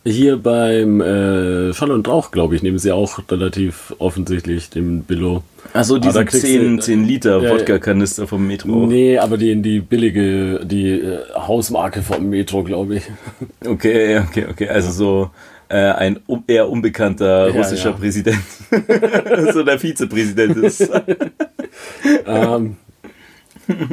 hier 0.04 0.36
beim 0.36 1.00
äh, 1.00 1.72
Schall 1.72 1.90
und 1.90 2.06
Rauch, 2.06 2.30
glaube 2.30 2.54
ich, 2.56 2.62
nehmen 2.62 2.78
sie 2.78 2.92
auch 2.92 3.18
relativ 3.30 3.94
offensichtlich 3.98 4.68
den 4.70 5.02
Billo. 5.02 5.42
Achso, 5.72 5.98
diese 5.98 6.24
kriegst 6.24 6.46
10, 6.46 6.76
du- 6.76 6.82
10 6.82 7.04
Liter 7.04 7.42
ja. 7.42 7.50
Wodka-Kanister 7.50 8.26
vom 8.26 8.46
Metro. 8.46 8.86
Nee, 8.86 9.16
aber 9.18 9.38
die, 9.38 9.60
die 9.62 9.80
billige, 9.80 10.60
die 10.64 10.90
äh, 10.90 11.18
Hausmarke 11.34 12.02
vom 12.02 12.28
Metro, 12.28 12.62
glaube 12.62 12.96
ich. 12.96 13.02
Okay, 13.66 14.18
okay, 14.18 14.46
okay. 14.50 14.68
Also 14.68 14.90
so 14.90 15.30
äh, 15.70 15.76
ein 15.76 16.20
un 16.28 16.44
eher 16.46 16.68
unbekannter 16.68 17.48
Ja, 17.48 17.54
russischer 17.54 17.90
ja. 17.90 17.96
Präsident. 17.96 18.38
so 19.54 19.62
der 19.62 19.78
Vizepräsident 19.78 20.56
ist. 20.58 20.86
ähm, 22.26 22.76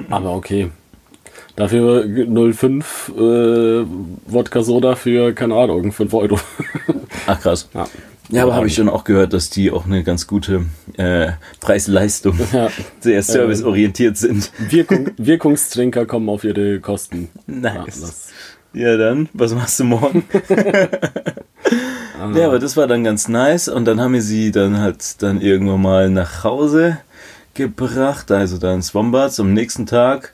aber 0.09 0.35
okay. 0.35 0.69
Dafür 1.55 2.05
05 2.53 3.11
äh, 3.15 3.85
Wodka 4.27 4.63
Soda 4.63 4.95
für, 4.95 5.33
keine 5.33 5.55
Ahnung, 5.55 5.91
5 5.91 6.13
Euro. 6.13 6.39
Ach 7.27 7.39
krass. 7.39 7.69
Ja. 7.73 7.87
Ja, 8.29 8.43
aber 8.43 8.55
habe 8.55 8.67
ich 8.67 8.75
schon 8.75 8.87
auch 8.87 9.03
gehört, 9.03 9.33
dass 9.33 9.49
die 9.49 9.71
auch 9.71 9.85
eine 9.85 10.03
ganz 10.05 10.25
gute 10.25 10.65
äh, 10.95 11.31
Preis-Leistung, 11.59 12.39
Ja. 12.53 12.69
sehr 13.01 13.21
serviceorientiert 13.23 14.15
sind. 14.15 14.51
Wirkung, 14.69 15.09
Wirkungstrinker 15.17 16.05
kommen 16.05 16.29
auf 16.29 16.45
ihre 16.45 16.79
Kosten. 16.79 17.27
Ja, 17.47 17.83
Nice. 17.83 17.99
das, 17.99 18.29
Ja, 18.73 18.95
dann, 18.95 19.27
was 19.33 19.53
machst 19.53 19.77
du 19.81 19.83
morgen? 19.83 20.23
ja, 22.35 22.45
aber 22.47 22.59
das 22.59 22.77
war 22.77 22.87
dann 22.87 23.03
ganz 23.03 23.27
nice 23.27 23.67
und 23.67 23.83
dann 23.83 23.99
haben 23.99 24.13
wir 24.13 24.21
sie 24.21 24.51
dann 24.51 24.79
halt 24.79 25.21
dann 25.21 25.41
irgendwann 25.41 25.81
mal 25.81 26.09
nach 26.09 26.45
Hause 26.45 26.99
gebracht, 27.53 28.31
also 28.31 28.57
dann 28.57 28.75
ins 28.75 28.95
Wombats. 28.95 29.41
Am 29.41 29.53
nächsten 29.53 29.85
Tag 29.85 30.31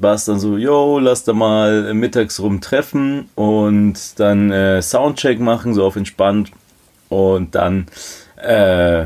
war 0.00 0.14
es 0.14 0.24
dann 0.24 0.40
so, 0.40 0.56
yo, 0.56 0.98
lass 0.98 1.24
da 1.24 1.32
mal 1.32 1.94
mittags 1.94 2.40
rum 2.40 2.60
treffen 2.60 3.28
und 3.34 4.18
dann 4.18 4.50
äh, 4.50 4.82
Soundcheck 4.82 5.38
machen, 5.38 5.74
so 5.74 5.84
auf 5.84 5.96
entspannt 5.96 6.50
und 7.08 7.54
dann 7.54 7.86
äh, 8.36 9.04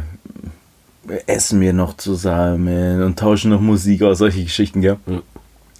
essen 1.26 1.60
wir 1.60 1.72
noch 1.72 1.96
zusammen 1.96 3.02
und 3.02 3.18
tauschen 3.18 3.50
noch 3.50 3.60
Musik 3.60 4.02
aus, 4.02 4.18
solche 4.18 4.44
Geschichten, 4.44 4.80
gell? 4.80 4.96
Ja. 5.06 5.22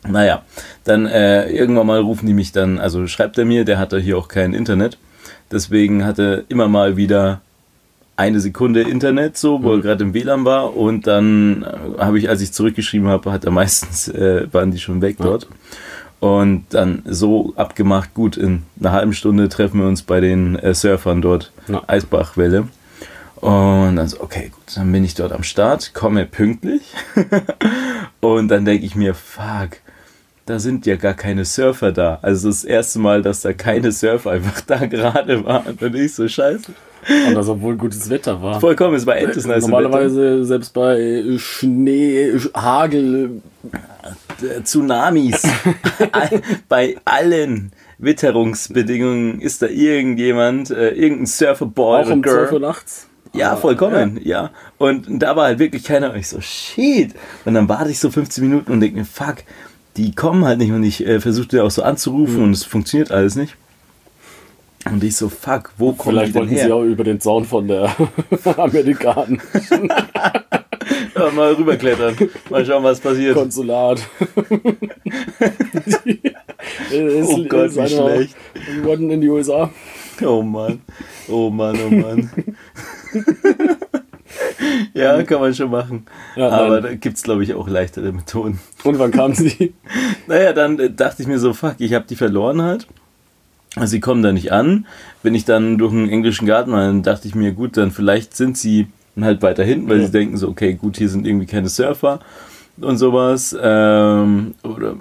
Naja, 0.07 0.43
dann 0.85 1.07
äh, 1.07 1.49
irgendwann 1.49 1.87
mal 1.87 2.01
rufen 2.01 2.27
die 2.27 2.35
mich 2.35 2.53
dann, 2.53 2.79
also 2.79 3.07
schreibt 3.07 3.39
er 3.39 3.47
mir, 3.47 3.65
der 3.65 3.79
hatte 3.79 3.99
hier 3.99 4.19
auch 4.19 4.29
kein 4.29 4.53
Internet. 4.53 4.99
Deswegen 5.51 6.05
hatte 6.05 6.45
immer 6.49 6.69
mal 6.69 6.97
wieder 6.97 7.41
eine 8.17 8.41
Sekunde 8.41 8.83
Internet, 8.83 9.37
so, 9.37 9.63
wo 9.63 9.73
er 9.73 9.81
gerade 9.81 10.05
im 10.05 10.15
WLAN 10.15 10.45
war. 10.45 10.77
Und 10.77 11.07
dann 11.07 11.63
äh, 11.63 12.01
habe 12.01 12.19
ich, 12.19 12.29
als 12.29 12.41
ich 12.41 12.53
zurückgeschrieben 12.53 13.09
habe, 13.09 13.33
hat 13.33 13.45
er 13.45 13.51
meistens, 13.51 14.09
äh, 14.09 14.47
waren 14.53 14.71
die 14.71 14.79
schon 14.79 15.03
weg 15.03 15.17
Ja. 15.19 15.27
dort. 15.27 15.49
Und 16.21 16.65
dann 16.71 17.03
so 17.05 17.53
abgemacht, 17.57 18.15
gut, 18.15 18.37
in 18.39 18.63
einer 18.81 18.93
halben 18.93 19.13
Stunde 19.13 19.49
treffen 19.51 19.81
wir 19.81 19.87
uns 19.89 20.03
bei 20.03 20.21
den 20.21 20.57
äh, 20.57 20.73
Surfern 20.75 21.21
dort, 21.21 21.53
Ja. 21.69 21.83
Eisbachwelle. 21.87 22.69
Und 23.37 23.97
dann 23.97 24.09
so, 24.09 24.21
okay, 24.23 24.51
gut, 24.55 24.77
dann 24.77 24.91
bin 24.91 25.05
ich 25.05 25.15
dort 25.15 25.33
am 25.33 25.43
Start, 25.43 25.93
komme 25.93 26.25
pünktlich. 26.25 26.95
und 28.21 28.49
dann 28.49 28.65
denke 28.65 28.87
ich 28.87 28.95
mir, 28.97 29.13
fuck, 29.15 29.81
da 30.47 30.59
sind 30.59 30.87
ja 30.87 30.97
gar 30.97 31.13
keine 31.15 31.45
Surfer 31.45 31.93
da. 31.93 32.19
Also 32.23 32.49
das 32.49 32.65
erste 32.65 33.01
Mal, 33.01 33.21
dass 33.21 33.43
da 33.43 33.53
keine 33.53 33.93
Surfer 33.93 34.31
einfach 34.31 34.61
da 34.67 34.87
gerade 34.87 35.45
waren. 35.45 35.77
Und 35.79 35.95
ich 35.95 36.15
so, 36.15 36.27
scheiße. 36.27 36.73
Und 37.29 37.35
das, 37.35 37.49
obwohl 37.49 37.77
gutes 37.77 38.09
Wetter 38.11 38.41
war. 38.43 38.61
Vollkommen, 38.61 38.95
es 38.97 39.07
war 39.07 39.17
endlich 39.17 39.45
nice 39.47 39.63
Wetter. 39.65 39.69
Normalerweise 39.69 40.45
selbst 40.45 40.73
bei 40.75 41.23
Schnee, 41.39 42.33
Hagel, 42.55 43.43
Äh, 44.43 44.63
Tsunamis. 44.63 45.43
Bei 46.69 46.97
allen 47.07 47.73
Witterungsbedingungen 47.99 49.41
ist 49.41 49.63
da 49.63 49.67
irgendjemand, 49.67 50.71
äh, 50.71 50.91
irgendein 50.91 51.27
Surferboy 51.27 52.03
auch 52.03 52.11
um 52.11 52.23
Girl. 52.23 52.49
12 52.49 52.53
Uhr 52.53 52.61
nachts. 52.61 53.07
Ja, 53.33 53.53
Aber, 53.53 53.61
vollkommen, 53.63 54.21
ja. 54.23 54.51
Und 54.79 55.07
da 55.23 55.35
war 55.37 55.45
halt 55.47 55.59
wirklich 55.59 55.85
keiner. 55.85 56.13
Und 56.13 56.19
ich 56.19 56.29
so, 56.29 56.41
shit. 56.41 57.15
Und 57.45 57.55
dann 57.55 57.69
warte 57.69 57.91
ich 57.91 57.99
so 57.99 58.11
15 58.11 58.45
Minuten 58.47 58.71
und 58.73 58.81
denke 58.81 58.99
mir, 58.99 59.05
fuck, 59.05 59.37
die 59.97 60.15
kommen 60.15 60.45
halt 60.45 60.59
nicht. 60.59 60.73
Und 60.73 60.85
ich 60.85 61.07
äh, 61.07 61.21
versuchte 61.21 61.65
auch 61.65 61.71
so 61.71 61.83
anzurufen 61.83 62.37
Mhm. 62.39 62.43
und 62.45 62.51
es 62.53 62.65
funktioniert 62.65 63.11
alles 63.11 63.35
nicht. 63.37 63.57
Und 64.91 65.03
ich 65.03 65.17
so, 65.17 65.29
fuck, 65.29 65.73
wo 65.79 65.93
kommen 65.93 66.17
Vielleicht 66.17 66.29
die 66.29 66.33
denn 66.33 66.41
wollten 66.43 66.55
her? 66.57 66.67
sie 66.67 66.73
auch 66.73 66.83
über 66.83 67.05
den 67.05 67.21
Zaun 67.21 67.45
von 67.45 67.67
der 67.69 67.95
Amerikaner. 68.57 69.39
Ja, 71.17 71.31
mal 71.31 71.53
rüberklettern. 71.55 72.15
Mal 72.51 72.67
schauen, 72.67 72.83
was 72.85 73.01
passiert. 73.01 73.35
Konsulat. 73.35 74.01
Es 76.91 77.29
Oh 77.29 77.45
Gott, 77.49 77.67
ist 77.71 77.77
wie 77.79 77.89
schlecht. 77.89 78.37
geworden 78.77 79.11
in 79.11 79.21
die 79.21 79.29
USA. 79.29 79.71
Oh 80.23 80.43
Mann. 80.43 80.83
Oh 81.29 81.51
Mann, 81.51 81.79
oh 81.87 81.91
Mann. 81.91 82.31
ja, 84.95 85.23
kann 85.23 85.41
man 85.41 85.55
schon 85.55 85.71
machen. 85.71 86.07
Ja, 86.37 86.49
Aber 86.51 86.81
da 86.81 86.95
gibt 86.95 87.17
es, 87.17 87.23
glaube 87.23 87.45
ich, 87.45 87.55
auch 87.55 87.69
leichtere 87.69 88.13
Methoden. 88.13 88.59
Und 88.85 88.99
wann 88.99 89.11
kam 89.11 89.35
sie? 89.35 89.75
Naja, 90.27 90.53
dann 90.53 90.79
äh, 90.79 90.91
dachte 90.91 91.23
ich 91.23 91.29
mir 91.29 91.39
so, 91.39 91.53
fuck, 91.53 91.77
ich 91.79 91.95
habe 91.95 92.07
die 92.09 92.17
verloren 92.17 92.63
halt. 92.63 92.87
Sie 93.83 94.01
kommen 94.01 94.23
da 94.23 94.33
nicht 94.33 94.53
an. 94.53 94.87
Bin 95.23 95.35
ich 95.35 95.45
dann 95.45 95.79
durch 95.79 95.93
einen 95.93 96.09
englischen 96.09 96.47
Garten, 96.47 96.71
dann 96.73 97.03
dachte 97.03 97.27
ich 97.27 97.35
mir, 97.35 97.53
gut, 97.53 97.77
dann 97.77 97.91
vielleicht 97.91 98.37
sind 98.37 98.57
sie 98.57 98.87
halt 99.21 99.43
weiter 99.43 99.65
hinten, 99.65 99.89
weil 99.89 100.01
Ja. 100.01 100.07
sie 100.07 100.13
denken 100.13 100.37
so, 100.37 100.49
okay, 100.49 100.75
gut, 100.75 100.97
hier 100.97 101.09
sind 101.09 101.27
irgendwie 101.27 101.47
keine 101.47 101.69
Surfer 101.69 102.21
und 102.81 102.99
sowas. 102.99 103.57
Ähm, 103.61 104.55
oder 104.63 104.95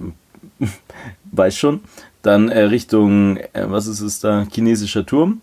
weiß 1.31 1.57
schon. 1.57 1.81
Dann 2.21 2.49
äh, 2.49 2.61
Richtung, 2.63 3.37
äh, 3.37 3.65
was 3.67 3.87
ist 3.87 3.99
es 4.01 4.19
da, 4.19 4.45
chinesischer 4.51 5.05
Turm. 5.05 5.41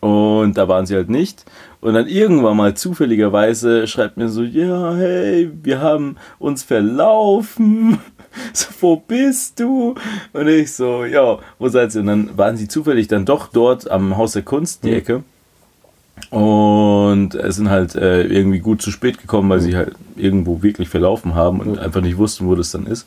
Und 0.00 0.54
da 0.58 0.66
waren 0.66 0.86
sie 0.86 0.94
halt 0.96 1.10
nicht. 1.10 1.44
Und 1.82 1.94
dann 1.94 2.06
irgendwann 2.06 2.56
mal 2.56 2.74
zufälligerweise 2.74 3.86
schreibt 3.88 4.16
mir 4.16 4.28
so, 4.28 4.42
ja, 4.44 4.94
hey, 4.94 5.50
wir 5.62 5.80
haben 5.80 6.16
uns 6.38 6.62
verlaufen. 6.62 7.98
So, 8.54 8.68
wo 8.80 8.96
bist 8.96 9.60
du? 9.60 9.94
Und 10.32 10.48
ich 10.48 10.72
so, 10.72 11.04
ja, 11.04 11.38
wo 11.58 11.68
seid 11.68 11.94
ihr? 11.94 12.00
Und 12.00 12.06
dann 12.06 12.30
waren 12.38 12.56
sie 12.56 12.66
zufällig 12.66 13.06
dann 13.08 13.26
doch 13.26 13.48
dort 13.48 13.90
am 13.90 14.16
Haus 14.16 14.32
der 14.32 14.40
Kunst, 14.40 14.84
die 14.84 14.88
Mhm. 14.88 14.94
Ecke. 14.96 15.22
Und 16.30 17.34
es 17.34 17.56
sind 17.56 17.68
halt 17.68 17.94
äh, 17.94 18.22
irgendwie 18.22 18.60
gut 18.60 18.80
zu 18.80 18.90
spät 18.90 19.20
gekommen, 19.20 19.50
weil 19.50 19.60
sie 19.60 19.76
halt 19.76 19.92
irgendwo 20.16 20.62
wirklich 20.62 20.88
verlaufen 20.88 21.34
haben 21.34 21.60
und 21.60 21.72
Mhm. 21.72 21.78
einfach 21.78 22.00
nicht 22.00 22.16
wussten, 22.16 22.46
wo 22.46 22.54
das 22.54 22.70
dann 22.70 22.86
ist. 22.86 23.06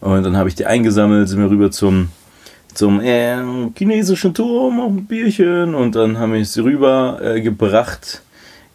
Und 0.00 0.24
dann 0.24 0.36
habe 0.36 0.48
ich 0.48 0.56
die 0.56 0.66
eingesammelt, 0.66 1.28
sind 1.28 1.38
wir 1.40 1.48
rüber 1.50 1.70
zum, 1.70 2.08
zum 2.74 3.00
äh, 3.00 3.36
chinesischen 3.76 4.34
Turm, 4.34 4.80
auf 4.80 4.90
ein 4.90 5.06
Bierchen. 5.06 5.74
Und 5.74 5.96
dann 5.96 6.18
haben 6.18 6.32
wir 6.32 6.44
sie 6.44 6.62
rüber 6.62 7.20
äh, 7.22 7.40
gebracht 7.40 8.22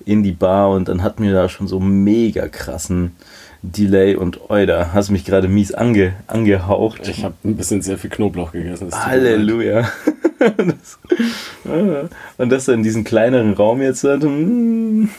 in 0.05 0.23
die 0.23 0.31
Bar 0.31 0.69
und 0.71 0.87
dann 0.87 1.03
hatten 1.03 1.23
wir 1.23 1.33
da 1.33 1.49
schon 1.49 1.67
so 1.67 1.79
mega 1.79 2.47
krassen 2.47 3.15
Delay 3.63 4.15
und 4.15 4.49
Euda. 4.49 4.91
Hast 4.93 5.09
mich 5.09 5.25
gerade 5.25 5.47
mies 5.47 5.73
ange, 5.73 6.13
angehaucht. 6.27 7.07
Ich 7.07 7.23
habe 7.23 7.35
ein 7.43 7.55
bisschen 7.55 7.81
sehr 7.81 7.97
viel 7.97 8.09
Knoblauch 8.09 8.51
gegessen. 8.51 8.89
Halleluja. 8.91 9.89
das, 10.39 10.99
ah, 11.65 12.07
und 12.37 12.51
das 12.51 12.67
in 12.67 12.83
diesem 12.83 13.03
kleineren 13.03 13.53
Raum 13.53 13.81
jetzt. 13.81 14.03
mm, 14.03 15.05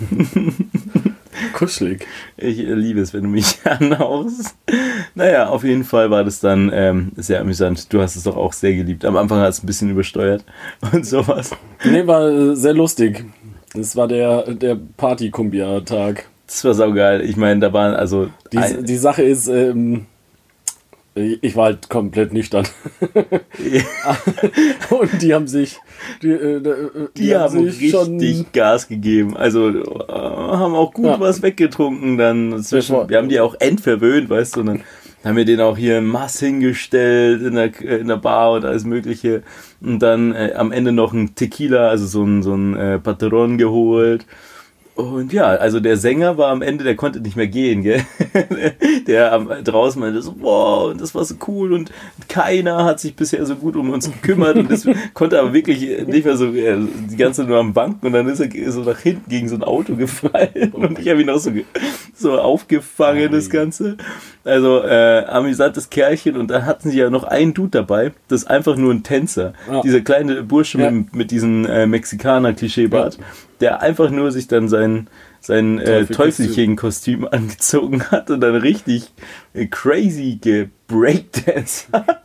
Kuschelig. 1.53 2.07
Ich 2.37 2.59
liebe 2.59 3.01
es, 3.01 3.13
wenn 3.15 3.25
du 3.25 3.29
mich 3.29 3.59
anhauchst. 3.65 4.55
Naja, 5.15 5.49
auf 5.49 5.65
jeden 5.65 5.85
Fall 5.85 6.11
war 6.11 6.25
das 6.25 6.41
dann 6.41 6.71
ähm, 6.73 7.13
sehr 7.17 7.41
amüsant. 7.41 7.93
Du 7.93 8.01
hast 8.01 8.17
es 8.17 8.25
doch 8.25 8.37
auch 8.37 8.53
sehr 8.53 8.75
geliebt. 8.75 9.05
Am 9.05 9.17
Anfang 9.17 9.41
hat 9.41 9.51
es 9.51 9.63
ein 9.63 9.67
bisschen 9.67 9.91
übersteuert 9.91 10.45
und 10.93 11.05
sowas. 11.07 11.51
Nee, 11.85 12.07
war 12.07 12.29
äh, 12.29 12.57
sehr 12.57 12.75
lustig. 12.75 13.25
Das 13.75 13.97
war 13.97 14.09
der, 14.09 14.55
der 14.55 14.77
Party-Kumbia-Tag. 14.97 16.29
Das 16.47 16.65
war 16.65 16.75
saugeil. 16.75 17.23
Ich 17.23 17.37
meine, 17.37 17.61
da 17.61 17.73
waren 17.73 17.95
also. 17.95 18.29
Die, 18.53 18.83
die 18.85 18.97
Sache 18.97 19.23
ist, 19.23 19.49
ähm, 19.49 20.07
ich 21.17 21.57
war 21.57 21.67
halt 21.67 21.89
komplett 21.89 22.33
nüchtern. 22.33 22.67
Und 24.91 25.23
die 25.23 25.35
haben 25.35 25.47
sich. 25.47 25.79
Die, 26.23 26.31
äh, 26.31 26.61
die, 27.17 27.23
die 27.23 27.37
haben 27.37 27.71
sich 27.71 27.95
richtig 27.95 28.53
Gas 28.53 28.87
gegeben. 28.89 29.37
Also 29.37 29.69
äh, 29.71 29.83
haben 30.09 30.75
auch 30.75 30.93
gut 30.93 31.07
Ja. 31.07 31.21
was 31.21 31.43
weggetrunken. 31.43 32.19
Dann 32.19 32.63
zwischen, 32.63 33.09
wir 33.09 33.19
haben 33.19 33.29
die 33.29 33.41
auch 33.41 33.55
entverwöhnt, 33.59 34.29
weißt 34.29 34.57
du. 34.57 34.61
Und 34.61 34.67
dann 34.67 34.83
haben 35.25 35.37
wir 35.37 35.45
den 35.45 35.61
auch 35.61 35.77
hier 35.77 35.99
in 35.99 36.07
Mass 36.07 36.39
hingestellt 36.39 37.43
in 37.43 37.55
der, 37.55 37.81
in 37.81 38.09
der 38.09 38.17
Bar 38.17 38.53
und 38.53 38.65
alles 38.65 38.85
Mögliche. 38.85 39.43
Und 39.81 40.01
dann 40.01 40.35
äh, 40.35 40.53
am 40.55 40.71
Ende 40.71 40.93
noch 40.93 41.13
ein 41.13 41.35
Tequila, 41.35 41.89
also 41.89 42.07
so 42.07 42.23
ein, 42.25 42.43
so 42.43 42.55
ein 42.55 42.77
äh, 42.77 42.99
Patron 42.99 43.59
geholt. 43.59 44.27
Und 44.97 45.31
ja, 45.35 45.49
also 45.49 45.79
der 45.79 45.99
Sänger 45.99 46.39
war 46.39 46.51
am 46.51 46.63
Ende, 46.63 46.83
der 46.83 46.97
konnte 46.97 47.21
nicht 47.21 47.37
mehr 47.37 47.49
gehen, 47.49 47.83
gell? 47.83 48.01
Der 49.07 49.31
am, 49.33 49.49
draußen 49.63 50.01
meinte 50.01 50.23
so, 50.23 50.35
wow, 50.39 50.91
und 50.91 51.01
das 51.01 51.15
war 51.15 51.23
so 51.25 51.35
cool 51.47 51.75
und 51.75 51.91
keiner 52.29 52.85
hat 52.85 52.99
sich 52.99 53.15
bisher 53.15 53.45
so 53.45 53.57
gut 53.57 53.77
um 53.77 53.91
uns 53.91 54.11
gekümmert 54.11 54.57
und 54.57 54.71
das 54.71 54.89
konnte 55.15 55.39
aber 55.39 55.53
wirklich 55.53 56.07
nicht 56.07 56.25
mehr 56.25 56.37
so, 56.39 56.47
äh, 56.47 56.79
die 57.11 57.17
ganze 57.17 57.45
nur 57.45 57.59
am 57.59 57.75
Banken 57.75 58.07
und 58.07 58.13
dann 58.15 58.27
ist 58.27 58.41
er 58.41 58.73
so 58.73 58.81
nach 58.81 58.99
hinten 58.99 59.29
gegen 59.29 59.49
so 59.49 59.55
ein 59.57 59.63
Auto 59.63 59.95
gefallen 59.97 60.71
und 60.73 60.99
ich 60.99 61.09
habe 61.09 61.21
ihn 61.21 61.29
auch 61.29 61.39
so, 61.39 61.51
so 62.15 62.39
aufgefangen, 62.39 63.31
das 63.31 63.51
Ganze. 63.51 63.97
Also 64.45 64.83
äh, 64.83 65.25
amüsantes 65.27 65.91
Kerlchen 65.91 66.37
und 66.37 66.51
da 66.51 66.63
hatten 66.63 66.91
sie 66.91 66.99
ja 66.99 67.11
noch 67.11 67.25
einen 67.25 67.53
Dude 67.53 67.71
dabei, 67.71 68.13
das 68.29 68.43
ist 68.43 68.49
einfach 68.49 68.77
nur 68.77 68.95
ein 68.95 69.03
Tänzer. 69.03 69.53
Ja. 69.71 69.83
Dieser 69.83 70.01
kleine 70.01 70.43
Bursche 70.43 70.79
Ja. 70.81 70.91
mit, 70.91 71.15
mit 71.15 71.31
diesem 71.31 71.67
äh, 71.67 71.87
Mexikaner-Klischeebart, 71.87 73.19
der 73.61 73.83
einfach 73.83 74.11
nur 74.11 74.31
sich 74.33 74.49
dann 74.49 74.69
sein, 74.69 75.09
sein 75.41 75.79
äh, 75.79 75.85
Teufelkostüm. 76.07 76.17
Teufelchen-Kostüm 76.17 77.29
angezogen 77.31 78.03
hat 78.11 78.31
und 78.31 78.41
dann 78.41 78.57
richtig 78.57 79.13
äh, 79.55 79.67
crazy 79.67 80.39
gebreakdanced 80.41 81.89
hat. 81.93 82.23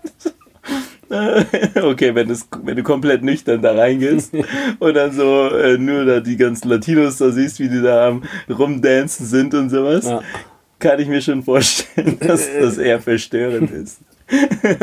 Okay, 1.75 2.15
wenn, 2.15 2.29
das, 2.29 2.47
wenn 2.63 2.77
du 2.77 2.83
komplett 2.83 3.21
nüchtern 3.21 3.61
da 3.61 3.73
reingehst 3.73 4.31
und 4.79 4.93
dann 4.93 5.11
so 5.11 5.50
äh, 5.50 5.77
nur 5.77 6.05
da 6.05 6.21
die 6.21 6.38
ganzen 6.38 6.69
Latinos 6.69 7.17
da 7.17 7.31
siehst, 7.31 7.59
wie 7.59 7.67
die 7.67 7.81
da 7.81 8.07
am 8.07 8.23
rumdancen 8.50 9.25
sind 9.25 9.53
und 9.53 9.69
sowas, 9.69 10.05
Ja. 10.05 10.21
kann 10.79 11.01
ich 11.01 11.09
mir 11.09 11.21
schon 11.21 11.43
vorstellen, 11.43 12.17
dass 12.19 12.47
das 12.57 12.77
eher 12.77 13.01
verstörend 13.01 13.71
ist. 13.71 13.97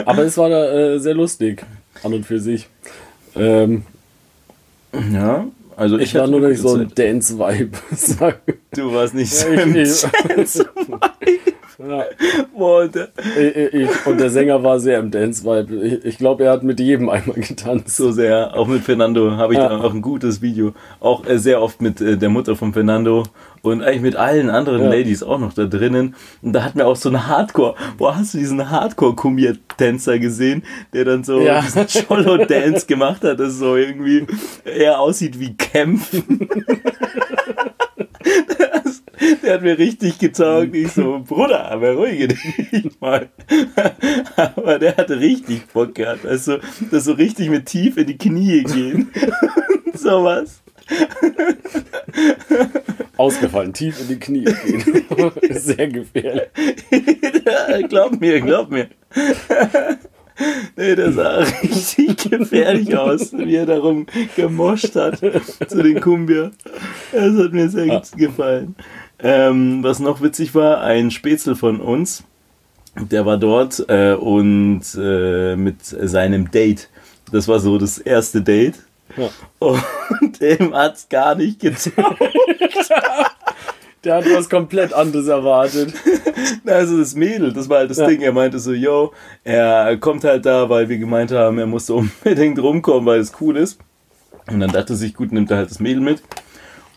Aber 0.05 0.25
es 0.25 0.37
war 0.37 0.51
äh, 0.51 0.99
sehr 0.99 1.15
lustig, 1.15 1.65
an 2.03 2.13
und 2.13 2.27
für 2.27 2.41
sich. 2.41 2.69
Ähm, 3.35 3.85
Ja, 5.11 5.47
Also 5.79 5.97
Ich, 5.99 6.13
war 6.15 6.23
hatte 6.23 6.33
nur 6.33 6.41
nicht 6.49 6.61
so 6.61 6.75
ein. 6.75 6.91
Dance-Vibe. 6.93 7.71
Du 8.75 8.93
warst 8.93 9.15
nicht 9.15 9.33
so 9.33 9.49
Ja, 9.49 9.63
im 9.63 9.77
ich- 9.77 10.03
Dance. 10.29 10.69
ja. 11.79 12.05
Boah, 12.57 12.89
der- 12.89 13.09
Ich, 13.39 13.75
ich, 13.75 14.07
und 14.07 14.19
der 14.21 14.31
Sänger 14.31 14.63
war 14.65 14.81
sehr 14.81 14.99
im 14.99 15.11
Dance-Vibe. 15.11 15.75
Ich, 15.87 16.05
ich 16.05 16.19
glaube, 16.19 16.45
er 16.45 16.53
hat 16.53 16.63
mit 16.63 16.81
jedem 16.81 17.09
einmal 17.09 17.37
getanzt. 17.37 17.97
so 17.97 18.11
sehr. 18.13 18.55
Auch 18.57 18.67
mit 18.67 18.83
Fernando 18.83 19.33
habe 19.37 19.53
ich 19.55 19.59
Ja. 19.59 19.69
da 19.69 19.81
auch 19.81 19.95
ein 19.95 20.03
gutes 20.03 20.43
Video. 20.43 20.73
Auch 21.01 21.25
äh, 21.27 21.39
sehr 21.39 21.63
oft 21.63 21.81
mit 21.81 22.01
äh, 22.01 22.17
der 22.17 22.29
Mutter 22.31 22.57
von 22.57 22.73
Fernando 22.73 23.23
und 23.63 23.83
eigentlich 23.83 24.03
mit 24.03 24.17
allen 24.17 24.51
anderen 24.51 24.83
Ja. 24.85 24.91
Ladies 24.91 25.23
auch 25.23 25.39
noch 25.39 25.53
da 25.53 25.65
drinnen. 25.67 26.15
Und 26.43 26.53
da 26.53 26.63
hatten 26.65 26.79
wir 26.79 26.87
auch 26.87 26.97
so 26.97 27.09
einen 27.09 27.27
Hardcore. 27.27 27.75
Boah, 27.97 28.17
hast 28.17 28.35
du 28.35 28.39
diesen 28.39 28.71
Hardcore-Kumbier-Tänzer 28.71 30.19
gesehen, 30.19 30.63
der 30.93 31.05
dann 31.05 31.25
so 31.25 31.41
Ja. 31.41 31.61
diesen 31.61 31.87
Cholo-Dance 31.87 32.87
gemacht 32.87 33.23
hat, 33.25 33.41
das 33.41 33.55
so 33.59 33.77
irgendwie 33.77 34.27
eher 34.65 35.01
aussieht 35.01 35.39
wie 35.41 35.57
Kämpfen. 35.57 36.49
Der 39.43 39.55
hat 39.55 39.63
mir 39.63 39.79
richtig 39.79 40.19
getaugt. 40.19 40.75
Ich 40.75 40.93
so, 40.93 41.23
Bruder, 41.27 41.77
beruhige 41.79 42.29
dich 42.29 43.01
mal. 43.01 43.29
Aber 44.37 44.79
der 44.79 44.97
hatte 44.97 45.21
richtig 45.21 45.67
Bock 45.69 45.95
gehabt. 45.95 46.27
Also, 46.27 46.59
das 46.91 47.05
so 47.05 47.13
richtig 47.13 47.51
mit 47.51 47.67
tief 47.67 47.97
in 47.97 48.07
die 48.07 48.19
Knie 48.19 48.65
gehen. 48.65 49.11
Sowas. 49.95 50.63
Ausgefallen, 53.17 53.73
tief 53.73 54.01
in 54.01 54.09
die 54.09 54.19
Knie 54.19 54.45
gehen. 54.45 55.05
sehr 55.51 55.89
gefährlich. 55.89 56.49
Glaub 57.89 58.21
mir, 58.21 58.41
glaub 58.41 58.71
mir. 58.71 58.89
Nee, 60.77 60.95
das 60.95 61.15
sah 61.17 61.39
richtig 61.39 62.31
gefährlich 62.31 62.97
aus, 62.97 63.33
wie 63.33 63.57
er 63.57 63.67
darum 63.67 64.07
gemoscht 64.37 64.95
hat 64.95 65.19
zu 65.19 65.83
den 65.83 66.01
Kumbia. 66.01 66.53
Das 67.13 67.37
hat 67.37 67.53
mir 67.53 67.69
sehr 67.69 67.87
gut 67.87 68.13
gefallen. 68.17 68.77
Ähm, 69.21 69.83
was 69.83 69.99
noch 69.99 70.23
witzig 70.23 70.55
war, 70.55 70.81
ein 70.81 71.11
Spätzle 71.11 71.57
von 71.57 71.81
uns, 71.81 72.25
der 72.95 73.27
war 73.27 73.37
dort 73.37 73.85
äh, 73.89 74.13
und 74.15 74.83
äh, 75.01 75.57
mit 75.57 75.85
seinem 75.85 76.51
Date. 76.51 76.89
Das 77.33 77.49
war 77.49 77.59
so 77.61 77.79
das 77.79 77.99
erste 77.99 78.43
Date. 78.43 78.77
Ja. 79.17 79.29
Und 79.59 79.83
dem 80.41 80.75
hat's 80.75 81.09
gar 81.09 81.35
nicht 81.35 81.61
getaugt. 81.61 82.19
Der 84.05 84.15
hat 84.15 84.27
was 84.33 84.49
komplett 84.49 84.93
anderes 84.93 85.27
erwartet. 85.29 85.93
Also 86.65 86.99
das 86.99 87.15
Mädel, 87.15 87.53
das 87.53 87.69
war 87.69 87.79
halt 87.79 87.91
das 87.91 87.97
Ja. 87.99 88.07
Ding. 88.07 88.21
Er 88.21 88.33
meinte 88.33 88.59
so, 88.59 88.73
yo, 88.73 89.13
er 89.43 89.97
kommt 89.97 90.23
halt 90.23 90.47
da, 90.47 90.69
weil 90.69 90.89
wir 90.89 90.99
gemeint 90.99 91.33
haben, 91.33 91.59
er 91.59 91.67
musste 91.67 91.95
unbedingt 91.95 92.59
rumkommen, 92.61 93.07
weil 93.07 93.21
es 93.21 93.33
cool 93.41 93.57
ist. 93.57 93.81
Und 94.51 94.61
dann 94.61 94.71
dachte 94.71 94.95
sich, 94.95 95.15
gut, 95.15 95.33
nimmt 95.33 95.51
er 95.51 95.57
halt 95.59 95.71
das 95.71 95.81
Mädel 95.81 96.01
mit. 96.01 96.23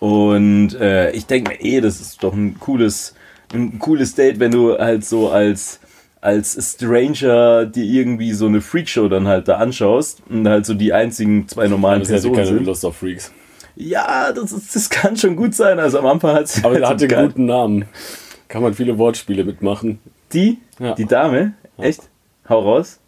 Und 0.02 0.74
äh, 0.80 1.12
ich 1.12 1.28
denke 1.28 1.52
mir, 1.52 1.62
eh, 1.62 1.80
das 1.80 2.02
ist 2.02 2.24
doch 2.24 2.34
ein 2.34 2.60
cooles, 2.60 3.14
ein 3.54 3.78
cooles 3.78 4.16
Date, 4.16 4.40
wenn 4.40 4.50
du 4.52 4.76
halt 4.78 5.06
so 5.06 5.30
als 5.30 5.80
als 6.22 6.58
Stranger 6.74 7.66
dir 7.68 7.84
irgendwie 7.84 8.34
so 8.34 8.48
eine 8.48 8.62
Freakshow 8.62 9.08
dann 9.08 9.28
halt 9.28 9.48
da 9.48 9.58
anschaust 9.58 10.22
und 10.28 10.48
halt 10.48 10.66
so 10.66 10.74
die 10.74 10.92
einzigen 10.92 11.48
zwei 11.48 11.68
normalen 11.68 12.02
hätte 12.02 12.12
Personen 12.14 12.36
keine 12.36 12.48
sind. 12.48 12.66
Lust 12.66 12.84
auf 12.86 12.98
Freaks. 12.98 13.32
Ja, 13.76 14.32
das, 14.32 14.52
ist, 14.52 14.76
das 14.76 14.90
kann 14.90 15.16
schon 15.18 15.36
gut 15.36 15.54
sein. 15.56 15.80
Also 15.80 16.00
am 16.00 16.06
Anfang 16.08 16.36
hat 16.36 16.48
sie 16.48 16.64
Aber 16.64 16.74
halt 16.76 16.84
so 16.86 16.90
hat 16.90 17.02
den 17.02 17.10
geil- 17.10 17.28
guten 17.28 17.46
Namen. 17.46 17.86
Kann 18.48 18.62
man 18.64 18.74
viele 18.74 18.98
Wortspiele 18.98 19.44
mitmachen. 19.44 20.00
Die? 20.34 20.58
Ja. 20.80 20.94
Die 20.96 21.06
Dame? 21.06 21.54
Echt? 21.78 22.02
Hau 22.50 22.60
raus. 22.60 23.00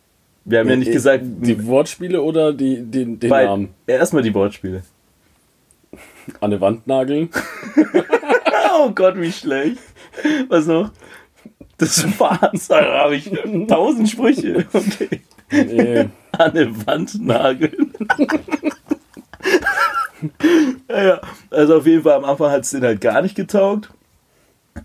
Wir 0.46 0.60
haben 0.60 0.70
ja 0.70 0.76
nicht 0.76 0.90
Äh, 0.90 0.94
gesagt, 0.94 1.24
Die 1.24 1.66
Wortspiele 1.68 2.22
oder 2.22 2.52
die, 2.54 2.82
den, 2.84 3.20
den 3.20 3.30
Namen? 3.30 3.70
Ja, 3.88 3.96
erstmal 3.98 4.24
die 4.24 4.34
Wortspiele. 4.34 4.84
An 6.40 6.52
eine 6.52 6.62
Wand 6.62 6.88
nageln. 6.88 7.30
Oh 8.76 8.90
Gott, 8.90 9.16
wie 9.18 9.32
schlecht. 9.32 9.78
Was 10.50 10.66
noch? 10.66 10.90
Das 11.78 12.20
war's. 12.20 12.68
Da 12.68 13.04
habe 13.04 13.16
ich 13.16 13.30
tausend 13.68 14.10
Sprüche. 14.10 14.66
Okay. 14.74 15.22
Nee. 15.52 16.10
An 16.32 16.52
eine 16.52 16.88
Wand 16.88 17.22
nageln. 17.22 17.94
ja, 20.90 21.04
ja, 21.04 21.22
also 21.52 21.78
auf 21.78 21.86
jeden 21.86 22.02
Fall 22.02 22.14
am 22.14 22.26
Anfang 22.26 22.52
hat 22.52 22.64
es 22.64 22.72
den 22.72 22.84
halt 22.84 23.02
gar 23.02 23.22
nicht 23.22 23.36
getaugt. 23.36 23.90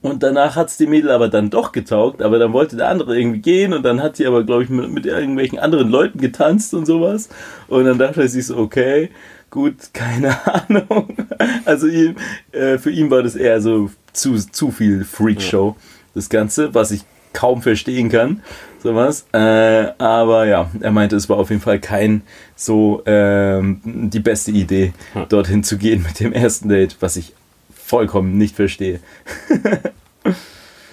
Und 0.02 0.22
danach 0.22 0.54
hat 0.56 0.68
es 0.68 0.76
die 0.76 0.86
Mädel 0.86 1.10
aber 1.10 1.28
dann 1.28 1.48
doch 1.48 1.72
getaugt, 1.72 2.20
aber 2.20 2.38
dann 2.38 2.52
wollte 2.52 2.76
der 2.76 2.88
andere 2.88 3.18
irgendwie 3.18 3.40
gehen 3.40 3.72
und 3.72 3.82
dann 3.84 4.02
hat 4.02 4.16
sie 4.16 4.26
aber, 4.26 4.44
glaube 4.44 4.64
ich, 4.64 4.68
mit, 4.68 4.90
mit 4.90 5.06
irgendwelchen 5.06 5.58
anderen 5.58 5.88
Leuten 5.88 6.18
getanzt 6.18 6.74
und 6.74 6.84
sowas. 6.84 7.30
Und 7.68 7.86
dann 7.86 7.98
dachte 7.98 8.28
sich 8.28 8.46
so, 8.46 8.58
okay, 8.58 9.10
gut, 9.50 9.74
keine 9.92 10.36
Ahnung. 10.68 11.16
Also 11.64 11.86
ihm, 11.86 12.16
äh, 12.52 12.78
für 12.78 12.90
ihn 12.90 13.10
war 13.10 13.22
das 13.22 13.36
eher 13.36 13.60
so 13.60 13.90
zu, 14.12 14.34
zu 14.36 14.70
viel 14.70 15.04
Freakshow, 15.04 15.76
das 16.14 16.28
Ganze, 16.28 16.74
was 16.74 16.90
ich 16.90 17.04
kaum 17.32 17.62
verstehen 17.62 18.08
kann, 18.08 18.42
sowas. 18.82 19.26
Äh, 19.32 19.92
aber 19.98 20.46
ja, 20.46 20.70
er 20.80 20.90
meinte, 20.90 21.16
es 21.16 21.28
war 21.28 21.36
auf 21.36 21.50
jeden 21.50 21.62
Fall 21.62 21.78
kein 21.78 22.22
so 22.56 23.02
ähm, 23.06 23.80
die 23.84 24.20
beste 24.20 24.50
Idee, 24.50 24.92
Ja. 25.14 25.26
dorthin 25.26 25.62
zu 25.62 25.78
gehen 25.78 26.02
mit 26.02 26.20
dem 26.20 26.32
ersten 26.32 26.68
Date, 26.68 26.96
was 27.00 27.16
ich 27.16 27.32
vollkommen 27.74 28.36
nicht 28.38 28.56
verstehe. 28.56 29.00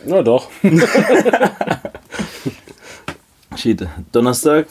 Na 0.05 0.21
doch. 0.21 0.49
Shit, 3.55 3.87
Donnerstag, 4.11 4.67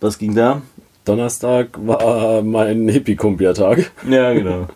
was 0.00 0.18
ging 0.18 0.34
da? 0.34 0.62
Donnerstag 1.06 1.68
war 1.86 2.42
mein 2.42 2.88
Hippie-Kumpia-Tag. 2.88 3.92
Ja, 4.10 4.32
genau. 4.32 4.66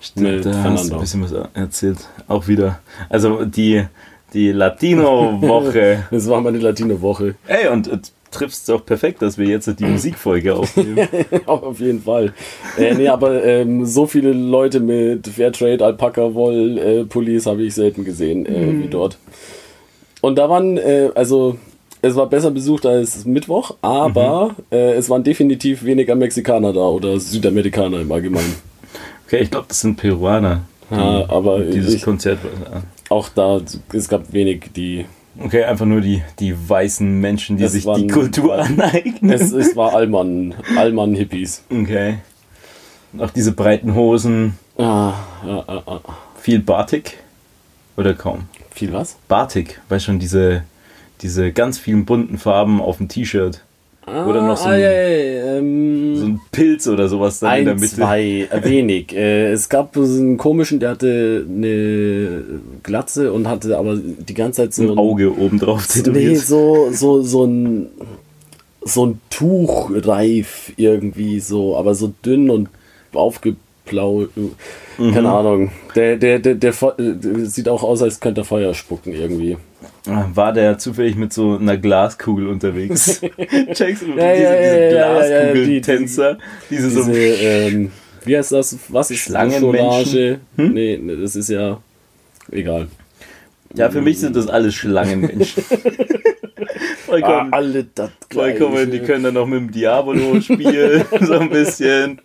Stimmt, 0.00 0.46
da 0.46 0.50
hast 0.50 0.54
du 0.54 0.62
Fernando. 0.62 0.94
ein 0.94 1.00
bisschen 1.00 1.22
was 1.22 1.32
erzählt. 1.52 1.98
Auch 2.26 2.48
wieder. 2.48 2.80
Also 3.10 3.44
die, 3.44 3.84
die 4.32 4.50
Latino-Woche. 4.50 6.04
Das 6.10 6.28
war 6.28 6.40
meine 6.40 6.58
Latino-Woche. 6.58 7.34
Ey, 7.46 7.68
und 7.68 7.86
äh, 7.86 7.98
triffst 8.30 8.66
doch 8.70 8.84
perfekt, 8.86 9.20
dass 9.20 9.36
wir 9.36 9.46
jetzt 9.46 9.66
die 9.78 9.84
Musikfolge 9.84 10.54
aufnehmen. 10.54 11.06
Auch 11.44 11.62
auf 11.64 11.80
jeden 11.80 12.02
Fall. 12.02 12.32
Äh, 12.78 12.94
nee, 12.94 13.08
aber 13.08 13.44
ähm, 13.44 13.84
so 13.84 14.06
viele 14.06 14.32
Leute 14.32 14.80
mit 14.80 15.26
Fairtrade, 15.28 15.84
Alpaka, 15.84 16.32
Woll, 16.32 16.78
äh, 16.78 17.40
habe 17.44 17.62
ich 17.62 17.74
selten 17.74 18.04
gesehen 18.06 18.46
äh, 18.46 18.84
wie 18.84 18.88
dort. 18.88 19.18
Und 20.22 20.38
da 20.38 20.48
waren, 20.48 20.78
äh, 20.78 21.10
also 21.14 21.58
es 22.02 22.14
war 22.16 22.26
besser 22.28 22.50
besucht 22.50 22.86
als 22.86 23.24
Mittwoch, 23.24 23.76
aber 23.82 24.54
äh, 24.70 24.92
es 24.94 25.08
waren 25.10 25.24
definitiv 25.24 25.84
weniger 25.84 26.14
Mexikaner 26.14 26.72
da 26.72 26.80
oder 26.80 27.18
Südamerikaner 27.20 28.00
im 28.00 28.10
Allgemeinen. 28.12 28.54
Okay, 29.26 29.40
ich 29.42 29.50
glaube, 29.50 29.66
das 29.68 29.80
sind 29.80 29.96
Peruaner. 29.96 30.62
Ja, 30.90 31.28
aber 31.28 31.60
dieses 31.60 31.92
ich- 31.92 32.02
Konzert. 32.02 32.38
Auch 33.10 33.28
da, 33.28 33.60
es 33.92 34.08
gab 34.08 34.32
wenig, 34.32 34.70
die. 34.74 35.04
Okay, 35.38 35.64
einfach 35.64 35.84
nur 35.84 36.00
die, 36.00 36.22
die 36.38 36.54
weißen 36.66 37.20
Menschen, 37.20 37.58
die 37.58 37.64
Es 37.64 37.72
sich 37.72 37.84
waren- 37.84 38.00
die 38.00 38.06
Kultur 38.06 38.54
aneignen. 38.58 39.30
Es, 39.30 39.52
es 39.52 39.76
war 39.76 39.94
Allmann, 39.94 40.54
Allmann-Hippies. 40.78 41.62
Okay. 41.70 42.20
Auch 43.18 43.28
diese 43.30 43.52
breiten 43.52 43.94
Hosen. 43.94 44.54
Ah, 44.78 45.12
ja, 45.46 45.62
ah, 45.66 45.82
ah. 45.86 46.00
Viel 46.40 46.60
Batik. 46.60 47.18
Oder 47.98 48.14
kaum? 48.14 48.44
Viel 48.70 48.94
was? 48.94 49.18
Batik, 49.28 49.78
weißt 49.90 50.06
schon, 50.06 50.18
diese, 50.18 50.62
diese 51.22 51.52
ganz 51.52 51.78
vielen 51.78 52.04
bunten 52.04 52.38
Farben 52.38 52.80
auf 52.80 52.98
dem 52.98 53.08
T-Shirt. 53.08 53.62
Oder 54.06 54.40
noch 54.46 54.56
so 54.56 54.64
ah, 54.68 54.70
ein- 54.70 54.80
ja, 54.80 54.90
ja, 54.90 55.56
ähm, 55.58 56.16
So 56.16 56.24
ein 56.24 56.40
Pilz 56.50 56.88
oder 56.88 57.08
sowas 57.10 57.40
dann 57.40 57.58
in 57.58 57.64
der 57.66 57.74
Ein, 57.74 57.80
Mitte. 57.80 57.94
zwei, 57.96 58.22
äh, 58.50 58.64
wenig. 58.64 59.14
Äh, 59.14 59.52
es 59.52 59.68
gab 59.68 59.94
so 59.94 60.00
einen 60.02 60.38
komischen, 60.38 60.80
der 60.80 60.90
hatte 60.90 61.44
eine 61.46 62.42
Glatze 62.82 63.32
und 63.34 63.46
hatte 63.48 63.76
aber 63.76 63.96
die 63.98 64.32
ganze 64.32 64.62
Zeit 64.62 64.72
so 64.72 64.84
ein 64.92 64.96
Auge 64.98 65.36
oben 65.38 65.58
drauf 65.58 65.86
Nee, 65.94 66.02
tätowiert. 66.02 66.38
so, 66.38 66.88
so, 66.90 67.20
so 67.22 67.44
ein 67.44 67.86
so 68.82 69.04
ein 69.06 69.20
Tuchreif 69.28 70.72
irgendwie 70.76 71.40
so, 71.40 71.76
aber 71.76 71.94
so 71.94 72.12
dünn 72.24 72.48
und 72.48 72.68
aufgeplaut. 73.12 74.30
Mhm. 74.96 75.12
Keine 75.12 75.30
Ahnung. 75.30 75.70
Der, 75.94 76.16
der, 76.16 76.38
der, 76.38 76.54
der, 76.54 76.72
der 76.72 77.46
sieht 77.46 77.68
auch 77.68 77.82
aus, 77.82 78.00
als 78.02 78.20
könnte 78.20 78.40
er 78.42 78.44
Feuer 78.44 78.72
spucken 78.74 79.12
irgendwie. 79.12 79.58
War 80.34 80.52
der 80.52 80.78
zufällig 80.78 81.16
mit 81.16 81.32
so 81.32 81.56
einer 81.58 81.76
Glaskugel 81.76 82.48
unterwegs? 82.48 83.20
Checkst 83.74 84.02
du? 84.02 84.14
Ja, 84.16 84.32
diese, 84.32 84.42
ja, 84.42 84.56
diese 84.56 84.96
ja, 84.96 85.26
ja, 85.26 85.52
die- 85.52 85.60
die- 85.64 85.80
Glaskugel-Tänzer, 85.80 86.38
diese, 86.70 86.90
so. 86.90 87.04
Diese, 87.04 87.18
ähm, 87.18 87.90
wie 88.24 88.36
heißt 88.36 88.52
das? 88.52 88.78
Was 88.88 89.10
ist 89.10 89.20
Schlangenmenschen? 89.20 90.04
Scholage? 90.06 90.40
Nee, 90.56 90.98
nee, 91.02 91.16
das 91.16 91.36
ist 91.36 91.48
ja 91.50 91.80
egal. 92.50 92.88
Ja, 93.74 93.90
für 93.90 94.00
mich 94.00 94.18
sind 94.18 94.34
das 94.34 94.48
alles 94.48 94.74
Schlangenmenschen. 94.74 95.62
Ah, 97.10 97.10
vollkommen, 97.10 97.52
alle 97.54 97.84
das 97.94 98.10
vollkommen, 98.30 98.90
die 98.90 98.98
können 99.00 99.24
dann 99.24 99.32
noch 99.34 99.46
mit 99.46 99.60
dem 99.60 99.70
Diabolo 99.70 100.38
spielen, 100.42 101.02
so 101.22 101.38
ein 101.38 101.48
bisschen. 101.48 102.20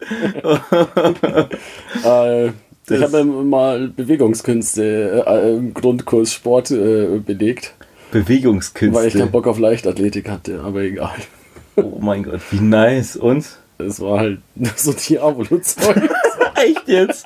Äh, 2.04 2.50
Das- 2.88 2.98
ich 3.00 3.04
habe 3.04 3.24
mal 3.24 3.88
Bewegungskünste 3.90 5.24
äh, 5.26 5.54
im 5.56 5.74
Grundkurs 5.74 6.34
Sport 6.34 6.72
äh, 6.72 7.20
belegt, 7.26 7.74
weil 8.12 8.22
ich 8.22 8.26
keinen 8.26 8.26
Bewegungskünste. 8.26 9.26
Bock 9.28 9.48
auf 9.48 9.58
Leichtathletik 9.60 10.30
hatte, 10.30 10.60
aber 10.62 10.82
egal. 10.82 11.16
Oh 11.76 11.98
mein 12.00 12.24
Gott, 12.24 12.42
wie 12.52 12.60
nice. 12.60 13.16
Und? 13.16 13.46
Es 13.80 14.00
war 14.02 14.20
halt 14.20 14.40
so 14.76 14.94
Diabolo-Zeug. 14.94 15.96
Echt 16.56 16.88
jetzt? 16.88 17.26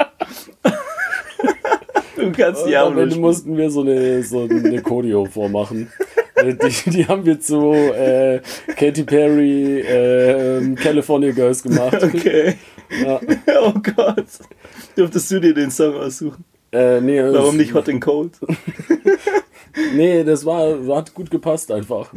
du 2.15 2.31
kannst 2.31 2.61
Und 2.61 2.63
am 2.63 2.67
Diablo 2.69 3.01
Ende 3.01 3.15
mussten 3.17 3.57
wir 3.57 3.69
so 3.69 3.81
eine, 3.81 4.23
so 4.23 4.43
eine 4.43 4.81
Choreo 4.81 5.25
vormachen. 5.25 5.91
Äh, 6.35 6.53
Die, 6.53 6.89
die 6.91 7.07
haben 7.07 7.25
wir 7.25 7.39
zu 7.39 7.73
äh, 7.73 8.39
Katy 8.75 9.03
Perry, 9.03 9.79
äh, 9.81 10.75
California 10.75 11.31
Girls 11.31 11.61
gemacht. 11.63 12.01
Okay. 12.01 12.55
Ja. 13.03 13.19
Oh 13.61 13.73
Gott. 13.95 14.25
Dürftest 14.97 15.31
du 15.31 15.39
dir 15.39 15.53
den 15.53 15.71
Song 15.71 15.95
aussuchen? 15.95 16.43
Äh, 16.71 16.99
nee, 16.99 17.21
Warum 17.21 17.55
nicht 17.55 17.73
Hot 17.73 17.87
and 17.87 18.01
Cold? 18.01 18.33
Nee, 19.93 20.23
das 20.23 20.45
war, 20.45 20.77
hat 20.95 21.13
gut 21.13 21.29
gepasst 21.29 21.71
einfach. 21.71 22.11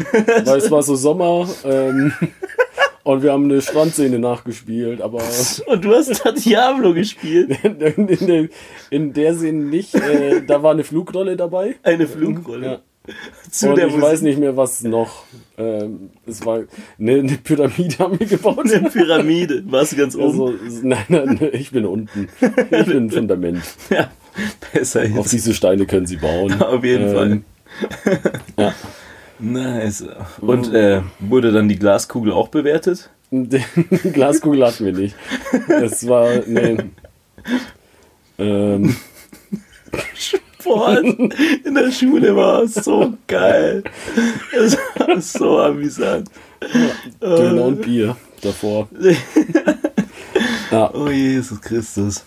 Weil 0.45 0.59
es 0.59 0.71
war 0.71 0.83
so 0.83 0.95
Sommer 0.97 1.49
ähm, 1.65 2.13
und 3.05 3.23
wir 3.23 3.33
haben 3.33 3.45
eine 3.45 3.61
Strandszene 3.61 4.19
nachgespielt, 4.19 5.01
aber 5.01 5.23
Und 5.67 5.85
du 5.85 5.95
hast 5.95 6.25
da 6.25 6.33
Diablo 6.33 6.95
gespielt. 6.95 7.59
in, 7.63 7.79
der, 8.27 8.49
in 8.91 9.13
der 9.13 9.35
Szene 9.35 9.65
nicht. 9.65 9.95
Äh, 9.95 10.43
da 10.47 10.63
war 10.63 10.73
eine 10.73 10.85
Flugrolle 10.85 11.37
dabei. 11.37 11.77
Eine 11.83 12.07
Flugrolle. 12.07 12.67
Ja. 12.67 12.81
Zu 13.51 13.71
und 13.71 13.77
der 13.77 13.87
ich 13.89 13.93
Musik. 13.95 14.09
weiß 14.09 14.23
nicht 14.23 14.39
mehr, 14.39 14.57
was 14.57 14.83
noch. 14.83 15.25
Ähm, 15.59 16.11
es 16.27 16.45
war 16.47 16.61
eine, 16.99 17.13
eine 17.19 17.37
Pyramide 17.37 17.99
haben 17.99 18.19
wir 18.19 18.27
gebaut. 18.27 18.61
Eine 18.73 18.89
Pyramide. 18.91 19.63
Warst 19.71 19.93
du 19.93 19.97
ganz 19.97 20.15
oben? 20.17 20.59
Also, 20.65 20.81
nein, 20.83 21.05
nein, 21.09 21.49
ich 21.53 21.71
bin 21.73 21.85
unten. 21.87 22.29
Ich 22.41 22.87
bin 22.87 22.97
ein 23.07 23.11
Fundament. 23.11 23.63
ja. 23.91 24.11
Besser 24.73 25.03
Auf 25.03 25.09
jetzt. 25.09 25.33
diese 25.33 25.55
Steine 25.55 25.87
können 25.87 26.07
sie 26.07 26.17
bauen. 26.17 26.53
Auf 26.63 26.85
jeden 26.85 27.09
Ähm, 27.09 27.15
Fall. 27.15 27.41
Ja. 28.57 28.75
Nice. 29.39 30.05
Und 30.41 30.73
äh, 30.73 31.03
wurde 31.19 31.51
dann 31.51 31.69
die 31.69 31.79
Glaskugel 31.79 32.33
auch 32.33 32.49
bewertet? 32.49 33.11
Die 33.33 33.61
Glaskugel 34.13 34.67
hatten 34.67 34.85
wir 34.85 34.93
nicht. 34.93 35.15
Es 35.69 36.07
war, 36.09 36.29
nee. 36.47 36.77
Ähm, 38.39 38.97
Sport 40.61 41.05
in 41.65 41.75
der 41.75 41.91
Schule 41.91 42.35
war 42.37 42.67
so 42.67 43.15
geil. 43.27 43.83
Es 44.53 44.77
war 44.97 45.21
so 45.21 45.59
amüsant. 45.61 46.29
Döner 47.21 47.65
und 47.65 47.83
Bier 47.83 48.17
davor. 48.43 48.89
Ja. 50.71 50.89
Oh 50.95 51.09
Jesus 51.11 51.61
Christus. 51.61 52.25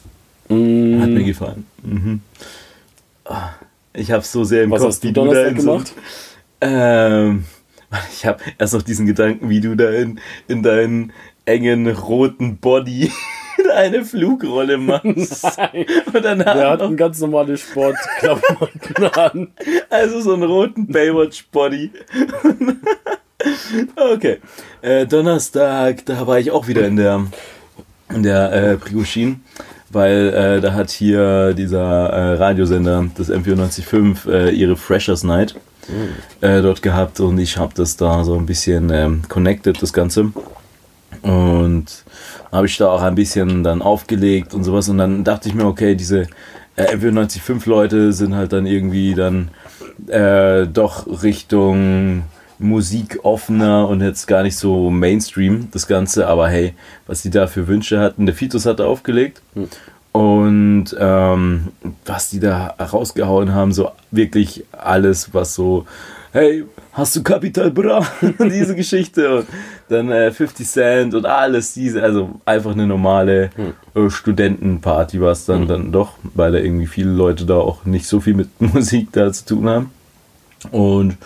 Mm, 0.50 1.00
Hat 1.02 1.10
mir 1.10 1.24
gefallen. 1.24 1.66
Mhm. 1.82 2.20
Ah, 3.24 3.52
Ich 3.94 4.12
habe 4.12 4.24
so 4.26 4.44
sehr 4.44 4.64
im 4.64 4.72
was 4.72 4.82
Kopf, 4.82 4.90
hast 4.90 5.04
du 5.06 5.14
Donnerstag 5.14 5.56
gemacht? 5.56 5.94
Ähm, 6.60 7.46
ich 8.14 8.26
habe 8.26 8.44
erst 8.58 8.74
noch 8.74 8.82
diesen 8.82 9.06
Gedanken, 9.06 9.50
wie 9.50 9.62
du 9.62 9.76
da 9.76 9.90
in, 9.92 10.20
in 10.50 10.62
deinen 10.62 11.14
engen 11.46 11.88
roten 11.88 12.58
Body 12.58 13.12
eine 13.76 14.06
Flugrolle 14.06 14.78
machst. 14.78 15.44
Nein. 15.58 15.86
Und 16.14 16.26
danach 16.26 16.56
Wir 16.56 16.64
noch, 16.64 16.72
hatten 16.72 16.98
ganz 16.98 17.20
normale 17.20 17.58
Sportklamotten 17.58 19.06
an. 19.14 19.48
also 19.90 20.22
so 20.22 20.34
einen 20.34 20.44
roten 20.44 20.88
Baywatch-Body. 20.88 21.92
okay. 24.14 24.40
Äh, 24.82 25.06
Donnerstag, 25.06 26.06
da 26.06 26.26
war 26.28 26.40
ich 26.40 26.52
auch 26.52 26.68
wieder 26.68 26.86
in 26.86 26.96
der, 26.96 27.26
in 28.14 28.24
der 28.24 28.52
äh, 28.52 28.78
Prigoshin, 28.78 29.42
weil 29.90 30.34
äh, 30.34 30.62
da 30.62 30.74
hat 30.74 30.90
hier 30.90 31.54
dieser 31.54 32.10
äh, 32.10 32.34
Radiosender, 32.36 33.06
das 33.16 33.30
M945, 33.30 34.30
äh, 34.30 34.50
ihre 34.52 34.76
Freshers 34.76 35.24
Night 35.24 35.56
äh, 36.42 36.62
dort 36.62 36.82
gehabt 36.82 37.20
und 37.20 37.38
ich 37.40 37.58
habe 37.58 37.74
das 37.76 37.98
da 37.98 38.24
so 38.24 38.36
ein 38.36 38.46
bisschen 38.46 38.90
ähm, 38.90 39.22
connected, 39.28 39.82
das 39.82 39.92
Ganze. 39.92 40.32
Und 41.22 42.04
habe 42.54 42.68
ich 42.68 42.78
da 42.78 42.90
auch 42.90 43.02
ein 43.02 43.16
bisschen 43.16 43.64
dann 43.64 43.82
aufgelegt 43.82 44.54
und 44.54 44.64
sowas. 44.64 44.88
Und 44.88 45.00
dann 45.00 45.24
dachte 45.24 45.50
ich 45.50 45.56
mir, 45.56 45.66
okay, 45.66 45.96
diese 45.96 46.28
äh, 46.76 46.96
M95 46.96 47.68
Leute 47.68 48.14
sind 48.14 48.36
halt 48.36 48.54
dann 48.54 48.66
irgendwie 48.66 49.16
dann 49.16 49.50
äh, 50.08 50.68
doch 50.68 51.24
Richtung 51.24 52.24
Musik 52.60 53.20
offener 53.24 53.88
und 53.90 54.02
jetzt 54.02 54.28
gar 54.28 54.44
nicht 54.44 54.56
so 54.56 54.90
Mainstream, 54.90 55.70
das 55.72 55.88
Ganze. 55.88 56.28
Aber 56.28 56.48
hey, 56.48 56.74
was 57.08 57.24
die 57.24 57.32
da 57.32 57.48
für 57.48 57.68
Wünsche 57.68 58.00
hatten. 58.00 58.26
Der 58.26 58.36
Fitus 58.36 58.66
hat 58.66 58.80
da 58.80 58.86
aufgelegt. 58.86 59.42
Und 60.12 60.96
ähm, 61.00 61.70
was 62.06 62.30
die 62.30 62.40
da 62.40 62.68
rausgehauen 62.68 63.54
haben, 63.54 63.74
so 63.74 63.90
wirklich 64.12 64.64
alles, 64.72 65.34
was 65.34 65.56
so, 65.56 65.88
hey, 66.32 66.66
hast 66.94 67.16
du 67.16 67.24
Capital 67.24 67.72
Bra? 67.72 68.06
diese 68.40 68.76
Geschichte 68.76 69.40
und 69.40 69.48
dann 69.90 70.10
äh, 70.10 70.32
50 70.32 70.68
Cent 70.68 71.14
und 71.14 71.26
alles 71.26 71.74
diese, 71.74 72.02
also 72.02 72.40
einfach 72.46 72.72
eine 72.72 72.88
normale 72.88 73.50
äh, 73.96 74.10
Studentenparty 74.10 75.20
war 75.20 75.32
es 75.32 75.46
dann, 75.46 75.68
dann 75.68 75.92
doch, 75.92 76.14
weil 76.34 76.52
da 76.52 76.60
irgendwie 76.60 76.88
viele 76.88 77.12
Leute 77.12 77.46
da 77.46 77.56
auch 77.56 77.86
nicht 77.86 78.08
so 78.08 78.20
viel 78.20 78.34
mit 78.34 78.50
Musik 78.62 79.10
da 79.12 79.32
zu 79.32 79.46
tun 79.46 79.70
haben. 79.70 79.92
Und 80.72 81.18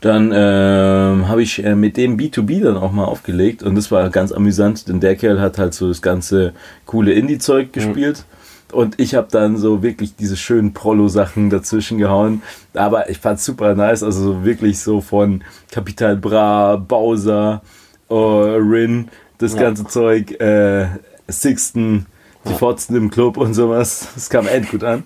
dann 0.00 0.32
ähm, 0.32 1.28
habe 1.28 1.42
ich 1.42 1.62
äh, 1.62 1.74
mit 1.74 1.98
dem 1.98 2.16
B2B 2.16 2.62
dann 2.62 2.78
auch 2.78 2.90
mal 2.90 3.04
aufgelegt 3.04 3.62
und 3.62 3.74
das 3.74 3.90
war 3.90 4.08
ganz 4.08 4.32
amüsant, 4.32 4.88
denn 4.88 4.98
der 5.00 5.14
Kerl 5.14 5.42
hat 5.42 5.58
halt 5.58 5.74
so 5.74 5.88
das 5.88 6.00
ganze 6.00 6.54
coole 6.86 7.12
Indie-Zeug 7.12 7.74
gespielt. 7.74 8.24
Und 8.72 9.00
ich 9.00 9.14
habe 9.14 9.28
dann 9.30 9.56
so 9.56 9.82
wirklich 9.82 10.14
diese 10.16 10.36
schönen 10.36 10.72
Prolo-Sachen 10.74 11.48
dazwischen 11.50 11.98
gehauen. 11.98 12.42
Aber 12.74 13.08
ich 13.08 13.18
fand's 13.18 13.44
super 13.44 13.74
nice. 13.74 14.02
Also 14.02 14.22
so 14.22 14.44
wirklich 14.44 14.78
so 14.80 15.00
von 15.00 15.42
Capital 15.70 16.16
Bra, 16.16 16.76
Bowser, 16.76 17.62
äh, 18.10 18.14
Rin, 18.14 19.08
das 19.38 19.54
Ja. 19.54 19.60
ganze 19.62 19.86
Zeug, 19.86 20.38
äh, 20.40 20.86
Sixten, 21.28 22.06
die 22.46 22.54
Fotzen 22.54 22.96
im 22.96 23.10
Club 23.10 23.36
und 23.36 23.54
sowas. 23.54 24.08
Das 24.14 24.28
kam 24.30 24.46
echt 24.46 24.70
gut 24.70 24.84
an. 24.84 25.04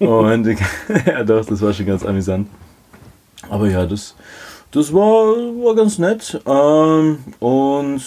Und 0.00 0.46
ja 1.06 1.22
doch, 1.24 1.44
das 1.44 1.62
war 1.62 1.72
schon 1.72 1.86
ganz 1.86 2.04
amüsant. 2.04 2.48
Aber 3.48 3.68
ja, 3.68 3.86
das, 3.86 4.14
das 4.72 4.92
war, 4.92 5.36
war 5.36 5.74
ganz 5.76 5.98
nett. 5.98 6.40
Ähm, 6.46 7.18
und 7.38 8.02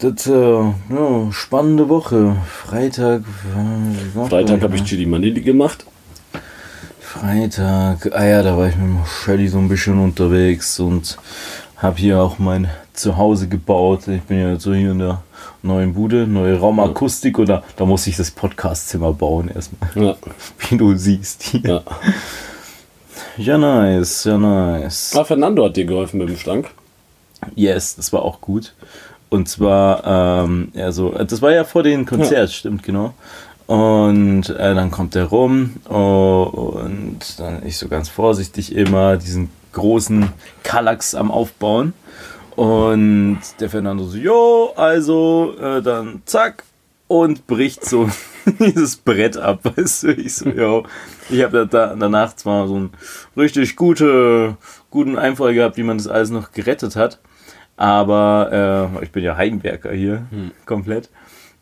das, 0.00 0.26
äh, 0.26 0.32
ja, 0.32 1.32
spannende 1.32 1.88
Woche. 1.88 2.36
Freitag. 2.46 3.22
äh, 3.56 4.28
Freitag 4.28 4.62
habe 4.62 4.76
ich 4.76 4.84
Chili 4.84 5.06
Manili 5.06 5.40
gemacht. 5.40 5.84
Freitag, 7.00 8.10
ah 8.14 8.24
ja, 8.24 8.42
da 8.42 8.56
war 8.56 8.68
ich 8.68 8.76
mit 8.76 8.84
dem 8.86 8.98
Shelly 9.04 9.48
so 9.48 9.58
ein 9.58 9.68
bisschen 9.68 9.98
unterwegs 9.98 10.78
und 10.78 11.18
habe 11.76 11.98
hier 11.98 12.20
auch 12.20 12.38
mein 12.38 12.70
Zuhause 12.92 13.48
gebaut. 13.48 14.06
Ich 14.08 14.22
bin 14.22 14.38
ja 14.40 14.58
so 14.60 14.72
hier 14.72 14.92
in 14.92 15.00
der 15.00 15.22
neuen 15.62 15.92
Bude, 15.92 16.26
neue 16.26 16.58
Raumakustik 16.58 17.38
oder 17.38 17.62
da 17.76 17.84
muss 17.84 18.06
ich 18.06 18.16
das 18.16 18.30
Podcastzimmer 18.30 19.12
bauen 19.12 19.50
erstmal, 19.54 19.90
Ja, 19.94 20.14
wie 20.68 20.76
du 20.76 20.94
siehst 20.96 21.42
hier. 21.42 21.60
ja. 21.64 21.82
Ja, 23.36 23.58
nice, 23.58 24.24
ja, 24.24 24.36
nice. 24.38 25.14
Ah, 25.16 25.24
Fernando 25.24 25.64
hat 25.64 25.76
dir 25.76 25.84
geholfen 25.86 26.18
mit 26.18 26.28
dem 26.28 26.36
Stank. 26.36 26.70
Yes, 27.54 27.96
das 27.96 28.12
war 28.12 28.22
auch 28.22 28.40
gut. 28.40 28.74
Und 29.30 29.48
zwar, 29.48 30.44
ähm, 30.44 30.72
ja, 30.74 30.92
so, 30.92 31.10
das 31.10 31.40
war 31.40 31.52
ja 31.52 31.64
vor 31.64 31.82
dem 31.82 32.04
Konzert, 32.04 32.50
stimmt, 32.50 32.82
genau. 32.82 33.14
Und 33.66 34.50
äh, 34.50 34.74
dann 34.74 34.90
kommt 34.90 35.14
er 35.14 35.26
rum 35.26 35.76
oh, 35.88 36.80
und 36.84 37.38
dann 37.38 37.64
ich 37.64 37.78
so 37.78 37.86
ganz 37.86 38.08
vorsichtig 38.08 38.74
immer 38.74 39.16
diesen 39.16 39.48
großen 39.72 40.32
Kallax 40.64 41.14
am 41.14 41.30
Aufbauen. 41.30 41.92
Und 42.56 43.38
der 43.60 43.70
Fernando 43.70 44.04
so, 44.04 44.18
jo, 44.18 44.72
also, 44.74 45.54
äh, 45.60 45.80
dann 45.80 46.22
zack, 46.26 46.64
und 47.10 47.48
bricht 47.48 47.84
so 47.84 48.08
dieses 48.60 48.96
Brett 48.96 49.36
ab, 49.36 49.60
weißt 49.76 50.04
du. 50.04 50.12
Ich 50.12 50.36
so, 50.36 50.48
jo. 50.48 50.84
Ich 51.28 51.42
habe 51.42 51.66
da 51.66 51.96
danach 51.96 52.36
zwar 52.36 52.68
so 52.68 52.76
einen 52.76 52.90
richtig 53.36 53.74
gute, 53.74 54.56
guten 54.90 55.18
Einfall 55.18 55.52
gehabt, 55.52 55.76
wie 55.76 55.82
man 55.82 55.98
das 55.98 56.06
alles 56.06 56.30
noch 56.30 56.52
gerettet 56.52 56.94
hat. 56.94 57.18
Aber 57.80 58.90
äh, 59.00 59.04
ich 59.04 59.10
bin 59.10 59.24
ja 59.24 59.38
Heimwerker 59.38 59.90
hier, 59.90 60.26
komplett. 60.66 61.08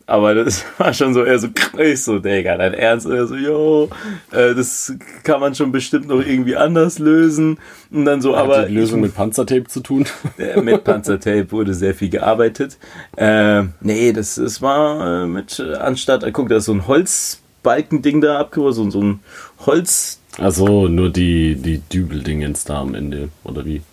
Aber 0.05 0.33
das 0.33 0.65
war 0.77 0.93
schon 0.93 1.13
so 1.13 1.23
eher 1.23 1.39
so, 1.39 1.47
ich 1.77 2.03
so, 2.03 2.19
Digga, 2.19 2.57
dein 2.57 2.73
Ernst? 2.73 3.05
Und 3.05 3.13
er 3.13 3.27
so, 3.27 3.35
jo, 3.35 3.89
äh, 4.31 4.53
das 4.53 4.93
kann 5.23 5.39
man 5.39 5.55
schon 5.55 5.71
bestimmt 5.71 6.07
noch 6.07 6.19
irgendwie 6.19 6.57
anders 6.57 6.99
lösen. 6.99 7.57
Und 7.89 8.03
dann 8.03 8.19
so, 8.21 8.35
aber 8.35 8.57
hat 8.57 8.69
die 8.69 8.73
Lösung 8.73 8.99
ich, 8.99 9.05
mit 9.05 9.15
Panzertape 9.15 9.67
zu 9.67 9.79
tun. 9.79 10.07
äh, 10.37 10.59
mit 10.59 10.83
Panzertape 10.83 11.51
wurde 11.51 11.73
sehr 11.73 11.93
viel 11.93 12.09
gearbeitet. 12.09 12.79
Äh, 13.15 13.63
nee, 13.79 14.11
das, 14.11 14.35
das 14.35 14.61
war 14.61 15.23
äh, 15.23 15.27
mit, 15.27 15.59
äh, 15.59 15.75
anstatt, 15.75 16.25
äh, 16.25 16.31
guck, 16.33 16.49
da 16.49 16.57
ist 16.57 16.65
so 16.65 16.73
ein 16.73 16.85
Holzbalkending 16.85 18.19
da 18.19 18.39
abgebaut, 18.39 18.75
so, 18.75 18.89
so 18.89 19.01
ein 19.01 19.19
Holz, 19.65 20.19
Also 20.37 20.89
nur 20.89 21.11
die, 21.11 21.55
die 21.55 21.77
Dübeldingens 21.77 22.65
da 22.65 22.81
am 22.81 22.93
Ende, 22.93 23.29
oder 23.45 23.63
wie? 23.63 23.83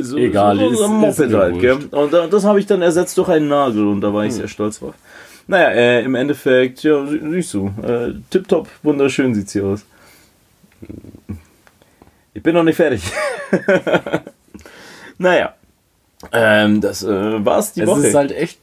So, 0.00 0.16
Egal, 0.16 0.58
so, 0.58 0.70
ist- 0.70 0.78
so 0.78 0.84
ein 0.84 1.02
ist 1.04 1.18
Moped 1.18 1.34
halt, 1.34 1.60
gell? 1.60 1.78
Und 1.90 2.12
da- 2.12 2.26
das 2.26 2.44
habe 2.44 2.58
ich 2.60 2.66
dann 2.66 2.82
ersetzt 2.82 3.16
durch 3.18 3.28
einen 3.28 3.48
Nagel 3.48 3.86
und 3.86 4.00
da 4.00 4.12
war 4.12 4.24
ich 4.24 4.32
Hm. 4.32 4.38
sehr 4.38 4.48
stolz 4.48 4.78
drauf. 4.80 4.94
Naja, 5.46 5.68
äh, 5.70 6.02
im 6.04 6.14
Endeffekt, 6.14 6.82
ja, 6.84 7.06
sie- 7.06 7.20
siehst 7.30 7.54
du, 7.54 7.66
äh, 7.82 8.14
tipptopp, 8.30 8.68
wunderschön 8.82 9.34
sieht 9.34 9.50
sie 9.50 9.60
aus. 9.60 9.84
Ich 12.32 12.42
bin 12.42 12.54
noch 12.54 12.62
nicht 12.64 12.76
fertig. 12.76 13.02
naja, 15.18 15.54
ähm, 16.32 16.80
das 16.80 17.02
äh, 17.02 17.44
war's 17.44 17.72
die 17.72 17.82
es 17.82 17.88
Woche. 17.88 18.06
ist 18.06 18.14
halt 18.14 18.32
echt. 18.32 18.58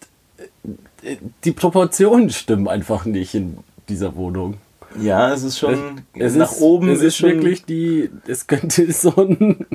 die 1.44 1.52
Proportionen 1.52 2.30
stimmen 2.30 2.68
einfach 2.68 3.06
nicht 3.06 3.34
in 3.34 3.58
dieser 3.90 4.16
Wohnung. 4.16 4.58
Ja, 5.00 5.34
es 5.34 5.44
ist 5.44 5.58
schon 5.58 6.02
Es 6.14 6.36
nach 6.36 6.52
ist, 6.52 6.62
oben 6.62 6.90
es 6.90 7.02
ist, 7.02 7.16
schon 7.16 7.30
wirklich 7.30 7.64
die, 7.66 8.10
es 8.28 8.46
könnte 8.46 8.92
so 8.92 9.16
ein, 9.16 9.66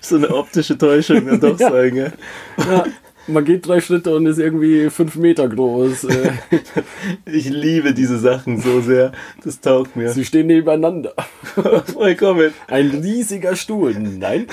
so 0.00 0.16
eine 0.16 0.34
optische 0.34 0.76
Täuschung 0.76 1.26
dann 1.26 1.40
doch 1.40 1.58
sein, 1.58 1.94
gell? 1.94 2.12
ja, 2.58 2.84
man 3.28 3.44
geht 3.44 3.66
drei 3.66 3.80
Schritte 3.80 4.14
und 4.14 4.26
ist 4.26 4.38
irgendwie 4.38 4.90
fünf 4.90 5.16
Meter 5.16 5.48
groß. 5.48 6.04
Äh, 6.04 6.30
Ich 7.26 7.48
liebe 7.48 7.92
diese 7.92 8.18
Sachen 8.18 8.60
so 8.60 8.80
sehr. 8.80 9.12
Das 9.44 9.60
taugt 9.60 9.96
mir. 9.96 10.10
Sie 10.10 10.24
stehen 10.24 10.46
nebeneinander. 10.46 11.12
Vollkommen. 11.92 12.52
Ein 12.68 12.90
riesiger 12.90 13.56
Stuhl. 13.56 13.94
Nein. 13.98 14.46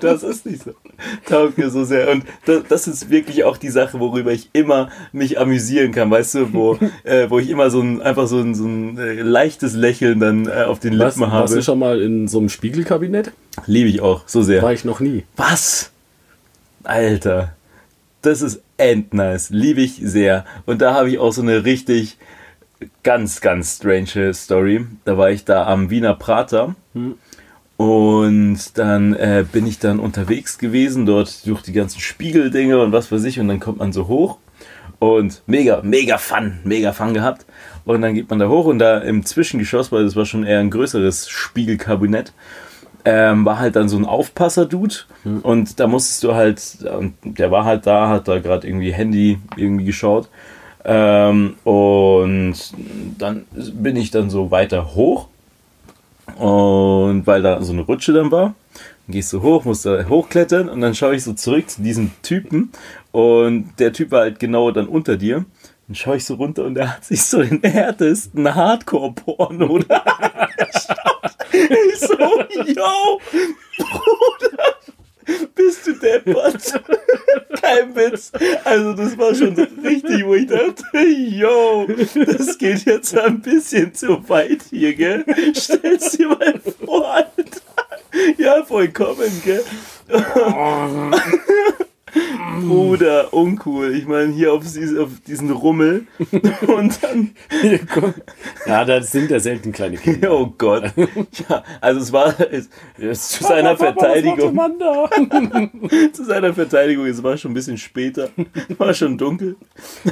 Das 0.00 0.22
ist 0.22 0.46
nicht 0.46 0.62
so. 0.62 0.72
Taugt 1.26 1.58
mir 1.58 1.70
so 1.70 1.84
sehr. 1.84 2.10
Und 2.10 2.24
das, 2.44 2.62
das 2.68 2.88
ist 2.88 3.10
wirklich 3.10 3.44
auch 3.44 3.56
die 3.56 3.70
Sache, 3.70 3.98
worüber 4.00 4.32
ich 4.32 4.50
immer 4.52 4.90
mich 5.12 5.38
amüsieren 5.38 5.92
kann, 5.92 6.10
weißt 6.10 6.34
du, 6.34 6.52
wo, 6.52 6.78
äh, 7.04 7.28
wo 7.30 7.38
ich 7.38 7.48
immer 7.50 7.70
so 7.70 7.80
ein, 7.80 8.00
einfach 8.02 8.26
so 8.26 8.38
ein, 8.38 8.54
so 8.54 8.66
ein 8.66 8.98
äh, 8.98 9.14
leichtes 9.22 9.74
Lächeln 9.74 10.20
dann 10.20 10.46
äh, 10.46 10.64
auf 10.64 10.78
den 10.78 10.98
Was, 10.98 11.16
Lippen 11.16 11.30
warst 11.32 11.50
habe. 11.52 11.54
du 11.56 11.62
schon 11.62 11.78
mal 11.78 12.00
in 12.00 12.28
so 12.28 12.38
einem 12.38 12.48
Spiegelkabinett? 12.48 13.32
Liebe 13.66 13.88
ich 13.88 14.00
auch 14.00 14.22
so 14.26 14.42
sehr. 14.42 14.62
War 14.62 14.72
ich 14.72 14.84
noch 14.84 15.00
nie. 15.00 15.24
Was? 15.36 15.90
Alter. 16.84 17.55
Das 18.22 18.42
ist 18.42 18.62
endnice. 18.76 19.50
Liebe 19.50 19.82
ich 19.82 20.00
sehr. 20.02 20.44
Und 20.64 20.82
da 20.82 20.94
habe 20.94 21.10
ich 21.10 21.18
auch 21.18 21.32
so 21.32 21.42
eine 21.42 21.64
richtig 21.64 22.18
ganz, 23.02 23.40
ganz 23.40 23.76
strange 23.76 24.34
Story. 24.34 24.86
Da 25.04 25.16
war 25.16 25.30
ich 25.30 25.44
da 25.44 25.66
am 25.66 25.90
Wiener 25.90 26.14
Prater. 26.14 26.74
Und 27.76 28.78
dann 28.78 29.14
äh, 29.14 29.44
bin 29.50 29.66
ich 29.66 29.78
dann 29.78 30.00
unterwegs 30.00 30.58
gewesen, 30.58 31.06
dort 31.06 31.46
durch 31.46 31.62
die 31.62 31.72
ganzen 31.72 32.00
Spiegeldinge 32.00 32.80
und 32.80 32.92
was 32.92 33.12
weiß 33.12 33.24
ich. 33.24 33.38
Und 33.38 33.48
dann 33.48 33.60
kommt 33.60 33.78
man 33.78 33.92
so 33.92 34.08
hoch. 34.08 34.38
Und 34.98 35.42
mega, 35.46 35.82
mega 35.82 36.16
Fun, 36.16 36.58
mega 36.64 36.92
Fun 36.92 37.12
gehabt. 37.12 37.44
Und 37.84 38.00
dann 38.00 38.14
geht 38.14 38.30
man 38.30 38.38
da 38.38 38.48
hoch 38.48 38.66
und 38.66 38.78
da 38.78 38.98
im 38.98 39.24
Zwischengeschoss, 39.24 39.92
weil 39.92 40.04
das 40.04 40.16
war 40.16 40.24
schon 40.24 40.44
eher 40.44 40.58
ein 40.58 40.70
größeres 40.70 41.28
Spiegelkabinett, 41.28 42.32
ähm, 43.06 43.44
war 43.44 43.60
halt 43.60 43.76
dann 43.76 43.88
so 43.88 43.96
ein 43.96 44.04
Aufpasser-Dude. 44.04 44.96
Und 45.42 45.78
da 45.78 45.86
musstest 45.86 46.24
du 46.24 46.34
halt, 46.34 46.60
und 46.98 47.14
der 47.22 47.52
war 47.52 47.64
halt 47.64 47.86
da, 47.86 48.08
hat 48.08 48.26
da 48.26 48.40
gerade 48.40 48.66
irgendwie 48.66 48.92
Handy 48.92 49.38
irgendwie 49.56 49.84
geschaut. 49.84 50.28
Ähm, 50.84 51.54
und 51.62 52.54
dann 53.16 53.44
bin 53.52 53.94
ich 53.94 54.10
dann 54.10 54.28
so 54.28 54.50
weiter 54.50 54.94
hoch. 54.96 55.28
Und 56.36 57.26
weil 57.26 57.42
da 57.42 57.62
so 57.62 57.72
eine 57.72 57.82
Rutsche 57.82 58.12
dann 58.12 58.32
war, 58.32 58.54
dann 59.06 59.12
gehst 59.12 59.32
du 59.32 59.40
hoch, 59.40 59.64
musst 59.64 59.86
da 59.86 60.04
hochklettern. 60.08 60.68
Und 60.68 60.80
dann 60.80 60.96
schaue 60.96 61.14
ich 61.14 61.22
so 61.22 61.32
zurück 61.32 61.70
zu 61.70 61.82
diesem 61.82 62.10
Typen. 62.22 62.72
Und 63.12 63.70
der 63.78 63.92
Typ 63.92 64.10
war 64.10 64.22
halt 64.22 64.40
genau 64.40 64.72
dann 64.72 64.88
unter 64.88 65.16
dir. 65.16 65.44
Dann 65.88 65.94
schaue 65.94 66.16
ich 66.16 66.24
so 66.24 66.34
runter 66.34 66.64
und 66.64 66.74
der 66.74 66.94
hat 66.96 67.04
sich 67.04 67.22
so 67.22 67.42
den 67.42 67.62
härtesten 67.62 68.52
Hardcore-Porno 68.54 69.78
da 69.78 69.96
angeschaut. 69.98 70.96
Ich 71.52 72.00
so, 72.00 72.12
yo, 72.18 73.20
Bruder, 73.78 74.74
bist 75.54 75.86
du 75.86 75.92
deppert? 75.94 76.82
Kein 77.62 77.94
Witz. 77.96 78.30
Also 78.64 78.92
das 78.92 79.16
war 79.16 79.34
schon 79.34 79.54
richtig, 79.54 80.26
wo 80.26 80.34
ich 80.34 80.48
dachte, 80.48 80.98
yo, 81.06 81.86
das 82.14 82.58
geht 82.58 82.84
jetzt 82.84 83.16
ein 83.16 83.40
bisschen 83.40 83.94
zu 83.94 84.28
weit 84.28 84.64
hier, 84.68 84.94
gell? 84.94 85.24
Stell's 85.56 86.10
dir 86.10 86.28
mal 86.28 86.60
vor, 86.84 87.14
Alter. 87.14 87.60
Ja, 88.36 88.62
vollkommen, 88.64 89.42
gell? 89.44 89.64
Bruder, 92.66 93.32
uncool. 93.32 93.94
Ich 93.94 94.06
meine, 94.06 94.32
hier 94.32 94.52
auf, 94.52 94.64
auf 94.64 95.10
diesen 95.26 95.50
Rummel 95.50 96.06
und 96.66 97.02
dann 97.02 97.30
Ja, 98.66 98.84
das 98.84 99.12
sind 99.12 99.30
ja 99.30 99.40
selten 99.40 99.72
kleine 99.72 99.96
Kinder. 99.96 100.16
Oh 100.36 100.52
Gott. 100.58 100.92
Ja, 101.48 101.62
also 101.80 102.00
es 102.00 102.12
war 102.12 102.34
es, 102.50 102.68
es, 102.98 103.28
zu 103.28 103.44
seiner 103.44 103.76
Verteidigung. 103.76 104.54
Man 104.54 104.78
da? 104.78 105.08
Zu 106.12 106.24
seiner 106.24 106.52
Verteidigung, 106.52 107.06
es 107.06 107.22
war 107.22 107.36
schon 107.36 107.52
ein 107.52 107.54
bisschen 107.54 107.78
später. 107.78 108.28
War 108.76 108.92
schon 108.92 109.16
dunkel. 109.16 109.56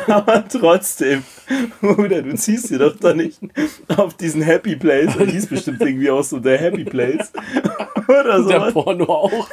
Aber 0.07 0.47
trotzdem. 0.49 1.25
Bruder, 1.81 2.23
du 2.23 2.35
ziehst 2.37 2.71
dir 2.71 2.79
doch 2.79 2.97
da 2.97 3.13
nicht 3.13 3.41
auf 3.97 4.15
diesen 4.15 4.43
Happy 4.43 4.77
Place. 4.77 5.17
Der 5.17 5.27
hieß 5.27 5.47
bestimmt 5.47 5.81
irgendwie 5.81 6.11
auch 6.11 6.25
so 6.25 6.39
der 6.39 6.59
Happy 6.59 6.85
Place. 6.85 7.33
Oder 8.09 8.43
so. 8.43 8.49
Der 8.49 8.61
Porno 8.73 9.05
auch. 9.05 9.49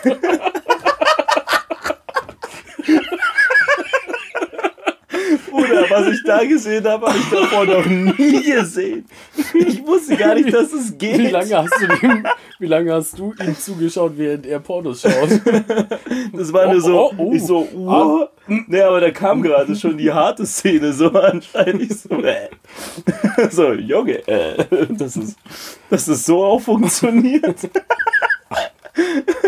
Bruder, 5.51 5.85
was 5.89 6.07
ich 6.07 6.23
da 6.23 6.43
gesehen 6.43 6.85
habe, 6.85 7.07
habe 7.07 7.17
ich 7.17 7.29
davor 7.29 7.65
noch 7.65 7.85
nie 7.85 8.43
gesehen. 8.43 9.05
Ich 9.53 9.85
wusste 9.85 10.15
gar 10.15 10.33
nicht, 10.35 10.53
dass 10.53 10.71
es 10.73 10.97
geht. 10.97 11.19
Wie 11.19 11.27
lange 11.27 11.57
hast 11.57 11.73
du 11.79 12.07
ihm, 12.07 12.25
wie 12.59 12.65
lange 12.67 12.93
hast 12.93 13.19
du 13.19 13.33
ihm 13.39 13.57
zugeschaut, 13.57 14.13
während 14.15 14.45
er 14.45 14.59
Pornos 14.59 15.01
schaut? 15.01 15.29
Das 16.33 16.53
war 16.53 16.71
nur 16.71 16.81
so, 16.81 17.01
Oh, 17.01 17.13
oh, 17.17 17.23
oh. 17.23 17.33
ich 17.33 17.43
so, 17.43 17.67
uh. 17.73 18.25
Nee, 18.47 18.81
aber 18.81 18.99
da 19.01 19.11
kam 19.11 19.41
gerade 19.41 19.75
schon 19.75 19.97
die 19.97 20.11
harte 20.11 20.45
Szene 20.45 20.93
so 20.93 21.09
anscheinend. 21.09 21.81
Ich 21.83 21.99
so, 21.99 22.09
äh. 22.21 22.49
so 23.49 23.73
Junge, 23.73 24.27
äh, 24.27 24.65
dass, 24.89 25.15
es, 25.15 25.35
dass 25.89 26.07
es 26.07 26.25
so 26.25 26.43
auch 26.43 26.61
funktioniert. 26.61 27.69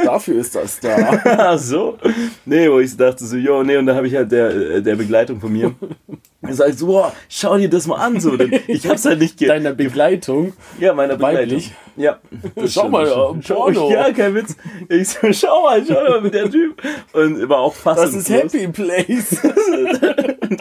Dafür 0.03 0.39
ist 0.39 0.55
das 0.55 0.79
da. 0.79 1.21
Ach 1.25 1.57
so. 1.57 1.97
Nee, 2.45 2.69
wo 2.69 2.79
ich 2.79 2.95
dachte 2.95 3.25
so, 3.25 3.35
jo, 3.35 3.63
nee, 3.63 3.77
und 3.77 3.85
dann 3.85 3.95
habe 3.95 4.07
ich 4.07 4.15
halt 4.15 4.31
der, 4.31 4.49
äh, 4.49 4.81
der 4.81 4.95
Begleitung 4.95 5.39
von 5.39 5.51
mir 5.51 5.73
gesagt, 6.41 6.77
so, 6.77 6.87
boah, 6.87 7.13
schau 7.29 7.57
dir 7.57 7.69
das 7.69 7.87
mal 7.87 7.97
an. 7.97 8.19
So, 8.19 8.37
denn 8.37 8.59
ich 8.67 8.87
hab's 8.87 9.05
halt 9.05 9.19
nicht 9.19 9.37
ge 9.37 9.47
Deiner 9.47 9.73
Begleitung. 9.73 10.53
Ja, 10.79 10.93
meiner 10.93 11.15
Begleitung. 11.15 11.57
Weiblich? 11.57 11.71
Ja. 11.95 12.19
das 12.55 12.73
Schau 12.73 12.89
mal, 12.89 13.05
ja. 13.05 13.35
Schau, 13.41 13.55
Porno. 13.55 13.91
ja, 13.91 14.11
kein 14.11 14.33
Witz. 14.35 14.55
Ich 14.89 15.09
so, 15.09 15.31
schau 15.31 15.63
mal, 15.63 15.83
schau 15.85 15.93
mal 15.93 16.21
mit 16.21 16.33
der 16.33 16.49
Typ. 16.49 16.81
Und 17.11 17.47
war 17.49 17.59
auch 17.59 17.75
fast. 17.75 18.01
Das 18.01 18.13
ist 18.13 18.29
Happy 18.29 18.67
Place. 18.67 19.41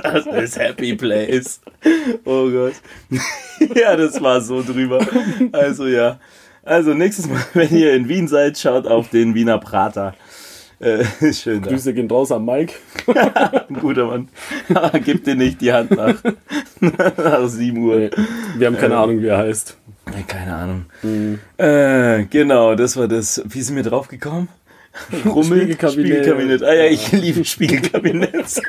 Das 0.02 0.26
ist 0.26 0.58
Happy 0.58 0.94
Place. 0.94 1.60
Oh 2.24 2.50
Gott. 2.50 2.74
ja, 3.74 3.96
das 3.96 4.20
war 4.20 4.40
so 4.40 4.62
drüber. 4.62 5.06
Also 5.52 5.86
ja. 5.86 6.18
Also 6.64 6.94
nächstes 6.94 7.28
Mal, 7.28 7.40
wenn 7.54 7.74
ihr 7.74 7.94
in 7.94 8.08
Wien 8.08 8.28
seid, 8.28 8.58
schaut 8.58 8.86
auf 8.86 9.08
den 9.10 9.34
Wiener 9.34 9.58
Prater. 9.58 10.14
Äh, 10.78 11.04
schön 11.32 11.62
da. 11.62 11.70
Grüße 11.70 11.94
gehen 11.94 12.10
raus 12.10 12.32
an 12.32 12.44
Mike. 12.44 12.74
Ein 13.06 13.76
guter 13.80 14.06
Mann. 14.06 14.28
Aber 14.74 14.98
Gib 14.98 15.24
dir 15.24 15.34
nicht 15.34 15.60
die 15.60 15.72
Hand 15.72 15.92
nach. 15.92 16.16
nach 16.80 17.46
7 17.48 17.78
Uhr. 17.78 18.10
Wir 18.56 18.66
haben 18.66 18.76
keine 18.76 18.96
Ahnung, 18.96 19.20
wie 19.22 19.28
er 19.28 19.38
heißt. 19.38 19.76
Keine 20.26 20.54
Ahnung. 20.54 21.38
Äh, 21.56 22.24
genau, 22.24 22.74
das 22.74 22.96
war 22.96 23.06
das. 23.06 23.42
Wie 23.46 23.62
sind 23.62 23.76
wir 23.76 23.84
drauf 23.84 24.08
gekommen? 24.08 24.48
Rummel, 25.24 25.58
Spiegelkabinett. 25.60 25.92
Spiegelkabinett. 26.24 26.62
Ah 26.64 26.74
ja, 26.74 26.84
ich 26.86 27.12
liebe 27.12 27.44
Spiegelkabinett. 27.44 28.60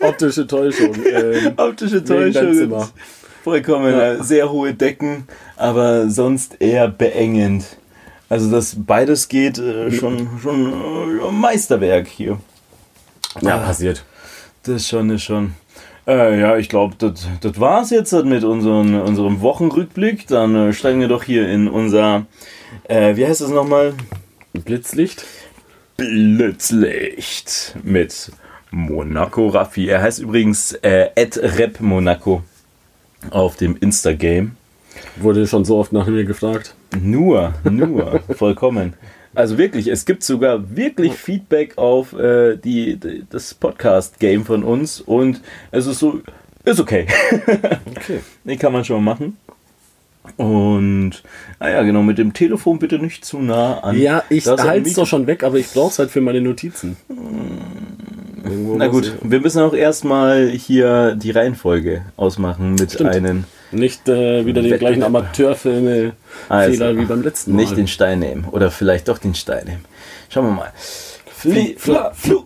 Optische 0.00 0.46
Täuschung. 0.46 0.94
Ähm, 1.04 1.52
Optische 1.56 2.02
Täuschung. 2.04 2.86
Vollkommen. 3.44 3.92
Ja. 3.92 4.14
äh, 4.14 4.22
Sehr 4.22 4.50
hohe 4.50 4.72
Decken, 4.72 5.28
aber 5.58 6.08
sonst 6.08 6.62
eher 6.62 6.88
beengend. 6.88 7.76
Also, 8.30 8.50
dass 8.50 8.74
beides 8.74 9.28
geht, 9.28 9.58
äh, 9.58 9.90
schon, 9.92 10.28
schon 10.40 10.72
äh, 11.20 11.30
Meisterwerk 11.30 12.08
hier. 12.08 12.38
ja, 13.42 13.58
passiert. 13.58 14.02
Das 14.62 14.88
schon, 14.88 15.10
ist 15.10 15.24
schon. 15.24 15.52
Äh, 16.06 16.40
ja, 16.40 16.56
ich 16.56 16.70
glaube, 16.70 16.94
das 16.96 17.28
das 17.42 17.60
war's 17.60 17.90
jetzt 17.90 18.14
mit 18.24 18.44
unseren, 18.44 18.98
unserem 18.98 19.42
Wochenrückblick. 19.42 20.26
Dann 20.26 20.54
äh, 20.54 20.72
steigen 20.72 21.00
wir 21.00 21.08
doch 21.08 21.22
hier 21.22 21.46
in 21.46 21.68
unser, 21.68 22.24
äh, 22.88 23.14
wie 23.16 23.26
heißt 23.26 23.42
das 23.42 23.50
nochmal? 23.50 23.92
Blitzlicht. 24.54 25.22
Blitzlicht 25.98 27.76
mit 27.82 28.32
Monaco 28.70 29.48
Raffi. 29.48 29.86
Er 29.86 30.00
heißt 30.00 30.20
übrigens 30.20 30.72
äh, 30.72 31.10
Rep 31.18 31.80
Monaco 31.80 32.42
auf 33.30 33.56
dem 33.56 33.76
Instagame. 33.76 34.52
Wurde 35.16 35.46
schon 35.46 35.64
so 35.64 35.78
oft 35.78 35.92
nach 35.92 36.06
mir 36.06 36.24
gefragt. 36.24 36.74
Nur, 37.00 37.54
nur, 37.64 38.20
vollkommen. 38.36 38.94
Also 39.34 39.58
wirklich, 39.58 39.88
es 39.88 40.04
gibt 40.04 40.22
sogar 40.22 40.76
wirklich 40.76 41.14
Feedback 41.14 41.76
auf 41.76 42.12
äh, 42.12 42.56
die, 42.56 42.96
die, 42.96 43.24
das 43.28 43.54
Podcast-Game 43.54 44.44
von 44.44 44.62
uns 44.62 45.00
und 45.00 45.40
es 45.72 45.86
ist 45.86 45.98
so, 45.98 46.20
ist 46.64 46.80
okay. 46.80 47.06
Okay. 47.96 48.20
Den 48.44 48.58
kann 48.58 48.72
man 48.72 48.84
schon 48.84 49.02
mal 49.02 49.12
machen. 49.12 49.36
Und, 50.36 51.22
naja, 51.60 51.82
genau, 51.82 52.02
mit 52.02 52.18
dem 52.18 52.32
Telefon 52.32 52.78
bitte 52.78 52.98
nicht 52.98 53.24
zu 53.24 53.38
nah 53.38 53.80
an. 53.80 53.98
Ja, 53.98 54.24
ich 54.30 54.46
halte 54.46 54.88
es 54.88 54.94
doch 54.94 55.06
schon 55.06 55.26
weg, 55.26 55.42
aber 55.42 55.58
ich 55.58 55.70
brauche 55.70 55.90
es 55.90 55.98
halt 55.98 56.10
für 56.10 56.20
meine 56.20 56.40
Notizen. 56.40 56.96
Irgendwo 58.44 58.76
Na 58.76 58.88
gut, 58.88 59.12
wir 59.22 59.40
müssen 59.40 59.62
auch 59.62 59.74
erstmal 59.74 60.48
hier 60.48 61.14
die 61.16 61.30
Reihenfolge 61.30 62.02
ausmachen 62.16 62.74
mit 62.74 62.92
Stimmt. 62.92 63.10
einem. 63.10 63.44
ich 63.72 63.78
Nicht 63.78 64.08
äh, 64.08 64.44
wieder 64.46 64.62
den 64.62 64.78
gleichen 64.78 65.02
Amateurfilme-Fehler 65.02 66.12
Also, 66.48 66.98
wie 66.98 67.04
beim 67.04 67.22
letzten 67.22 67.52
Mal. 67.52 67.62
Nicht 67.62 67.76
den 67.76 67.88
Stein 67.88 68.18
nehmen. 68.20 68.46
Oder 68.50 68.70
vielleicht 68.70 69.08
doch 69.08 69.18
den 69.18 69.34
Stein 69.34 69.66
nehmen. 69.66 69.84
Schauen 70.28 70.46
wir 70.46 70.52
mal. 70.52 70.72
Fli, 71.26 71.74
fla, 71.78 72.12
flu. 72.12 72.44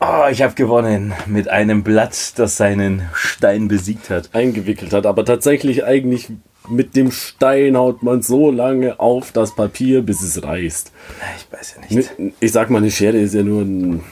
Oh, 0.00 0.26
ich 0.30 0.42
habe 0.42 0.54
gewonnen 0.54 1.14
mit 1.26 1.48
einem 1.48 1.82
Blatt, 1.82 2.38
das 2.38 2.56
seinen 2.56 3.02
Stein 3.14 3.66
besiegt 3.68 4.10
hat. 4.10 4.30
Eingewickelt 4.34 4.92
hat. 4.92 5.06
Aber 5.06 5.24
tatsächlich 5.24 5.84
eigentlich 5.84 6.28
mit 6.68 6.96
dem 6.96 7.10
Stein 7.10 7.76
haut 7.76 8.02
man 8.02 8.22
so 8.22 8.50
lange 8.50 9.00
auf 9.00 9.32
das 9.32 9.54
Papier, 9.54 10.02
bis 10.02 10.22
es 10.22 10.42
reißt. 10.42 10.92
Ich 11.38 11.52
weiß 11.52 11.76
ja 11.76 11.96
nicht. 11.96 12.34
Ich 12.40 12.52
sag 12.52 12.70
mal, 12.70 12.78
eine 12.78 12.90
Schere 12.90 13.18
ist 13.18 13.34
ja 13.34 13.42
nur 13.42 13.62
ein, 13.62 14.02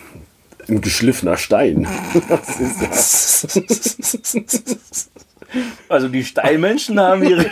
ein 0.69 0.81
geschliffener 0.81 1.37
Stein. 1.37 1.87
Also 5.89 6.09
die 6.09 6.25
Steinmenschen 6.25 6.99
haben 6.99 7.23
ihre 7.23 7.47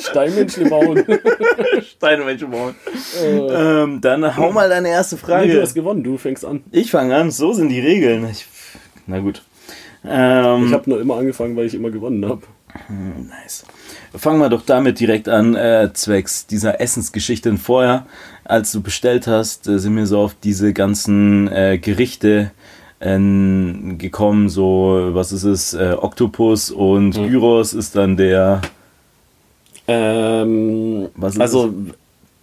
Steinmenschen 0.00 0.68
bauen. 0.68 1.04
Steinmenschen 1.96 2.50
bauen. 2.50 2.74
Ähm, 3.22 4.00
dann 4.00 4.36
hau 4.36 4.50
mal 4.50 4.68
deine 4.68 4.88
erste 4.88 5.16
Frage. 5.16 5.46
Nee, 5.46 5.54
du 5.54 5.62
hast 5.62 5.74
gewonnen, 5.74 6.02
du 6.02 6.18
fängst 6.18 6.44
an. 6.44 6.64
Ich 6.72 6.90
fange 6.90 7.14
an, 7.14 7.30
so 7.30 7.52
sind 7.52 7.68
die 7.68 7.80
Regeln. 7.80 8.28
Ich, 8.30 8.46
na 9.06 9.20
gut. 9.20 9.42
Ähm, 10.04 10.66
Ich 10.66 10.72
habe 10.72 10.90
nur 10.90 11.00
immer 11.00 11.16
angefangen, 11.16 11.54
weil 11.56 11.66
ich 11.66 11.74
immer 11.74 11.90
gewonnen 11.90 12.28
habe. 12.28 12.42
Nice. 12.88 13.64
Fangen 14.14 14.38
wir 14.40 14.48
doch 14.48 14.62
damit 14.62 14.98
direkt 15.00 15.28
an, 15.28 15.54
äh, 15.54 15.90
zwecks 15.94 16.46
dieser 16.46 16.80
Essensgeschichte. 16.80 17.56
Vorher, 17.56 18.06
als 18.48 18.72
du 18.72 18.80
bestellt 18.80 19.26
hast, 19.26 19.66
äh, 19.68 19.78
sind 19.78 19.96
wir 19.96 20.06
so 20.06 20.18
auf 20.20 20.34
diese 20.42 20.72
ganzen 20.72 21.50
äh, 21.52 21.78
Gerichte 21.78 22.50
ähm, 23.00 23.96
gekommen. 23.98 24.48
So, 24.48 25.10
was 25.12 25.32
ist 25.32 25.44
es? 25.44 25.74
Äh, 25.74 25.94
Oktopus 26.00 26.70
und 26.70 27.12
Gyros 27.12 27.74
ist 27.74 27.94
dann 27.96 28.16
der. 28.16 28.62
Ähm, 29.88 31.08
Was 31.14 31.34
ist 31.34 31.40
also, 31.40 31.72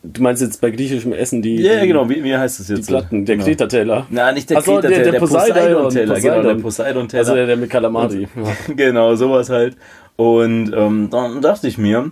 du 0.03 0.21
meinst 0.21 0.41
jetzt 0.41 0.61
bei 0.61 0.71
griechischem 0.71 1.11
Essen 1.13 1.41
die, 1.41 1.57
Ja, 1.57 1.81
die, 1.81 1.87
genau. 1.87 2.09
Wie, 2.09 2.23
wie 2.23 2.35
heißt 2.35 2.59
es 2.59 2.67
die 2.67 2.73
jetzt? 2.75 2.87
Platten, 2.87 3.25
der 3.25 3.35
genau. 3.35 3.45
Kreta-Teller. 3.47 4.07
Na, 4.09 4.31
nicht 4.31 4.49
der 4.49 4.59
Ach 4.59 4.63
so, 4.63 4.75
Kreta, 4.75 4.87
der- 4.87 5.03
der, 5.03 5.11
der 5.13 5.19
Poseidon, 5.19 5.53
Poseidon-Teller. 5.83 6.19
Genau, 6.19 6.33
der 6.35 6.41
Poseidon. 6.55 6.61
Poseidon-Teller. 6.61 7.19
Also 7.21 7.35
der, 7.35 7.45
der 7.47 7.57
mit 7.57 7.69
Kalamari. 7.69 8.27
Ja. 8.35 8.73
Genau, 8.75 9.15
sowas 9.15 9.49
halt. 9.49 9.75
Und 10.15 10.71
ähm, 10.75 11.09
dann 11.11 11.41
dachte 11.41 11.67
ich 11.67 11.77
mir, 11.77 12.11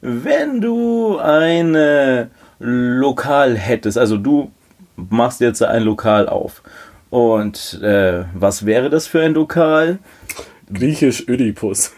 wenn 0.00 0.60
du 0.60 1.18
ein 1.18 1.74
äh, 1.74 2.26
Lokal 2.64 3.56
hättest, 3.56 3.98
also 3.98 4.16
du 4.16 4.52
machst 4.96 5.40
jetzt 5.40 5.62
ein 5.62 5.82
Lokal 5.82 6.28
auf. 6.28 6.62
Und 7.10 7.80
äh, 7.82 8.24
was 8.34 8.64
wäre 8.64 8.88
das 8.88 9.06
für 9.06 9.20
ein 9.22 9.34
Lokal? 9.34 9.98
Griechisch 10.72 11.26
Ödipus. 11.28 11.92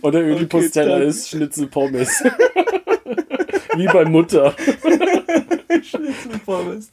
Und 0.00 0.12
der 0.14 0.22
Ödipus-Teller 0.22 1.00
dann- 1.00 1.08
ist 1.08 1.28
Schnitzel-Pommes. 1.30 2.22
Wie 3.76 3.86
bei 3.86 4.04
Mutter. 4.04 4.54
Schnitzelpommes. 5.82 6.90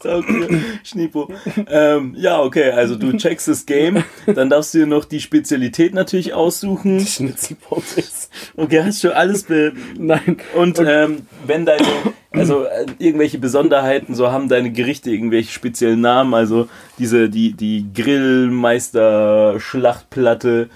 Schnipo. 0.84 1.30
Ähm, 1.68 2.16
ja, 2.18 2.42
okay, 2.42 2.72
also 2.72 2.96
du 2.96 3.16
checkst 3.16 3.48
das 3.48 3.66
Game, 3.66 4.04
dann 4.26 4.50
darfst 4.50 4.74
du 4.74 4.80
dir 4.80 4.88
noch 4.88 5.06
die 5.06 5.20
Spezialität 5.20 5.94
natürlich 5.94 6.34
aussuchen. 6.34 7.00
Schnitzel-Pommes. 7.00 8.30
Okay, 8.58 8.84
hast 8.84 9.04
du 9.04 9.16
alles 9.16 9.44
be 9.44 9.74
Nein. 9.98 10.38
Und 10.56 10.80
ähm, 10.80 11.28
wenn 11.46 11.66
deine, 11.66 11.86
also 12.32 12.66
äh, 12.66 12.86
irgendwelche 13.00 13.38
Besonderheiten, 13.38 14.16
so 14.16 14.32
haben 14.32 14.50
deine 14.50 14.72
Gerichte 14.72 15.12
irgendwelche 15.12 15.52
speziellen 15.52 16.02
Namen, 16.02 16.34
also 16.34 16.68
diese, 16.98 17.30
die, 17.30 17.54
die 17.54 17.88
Grillmeister 17.94 19.60
Schlachtplatte 19.60 20.70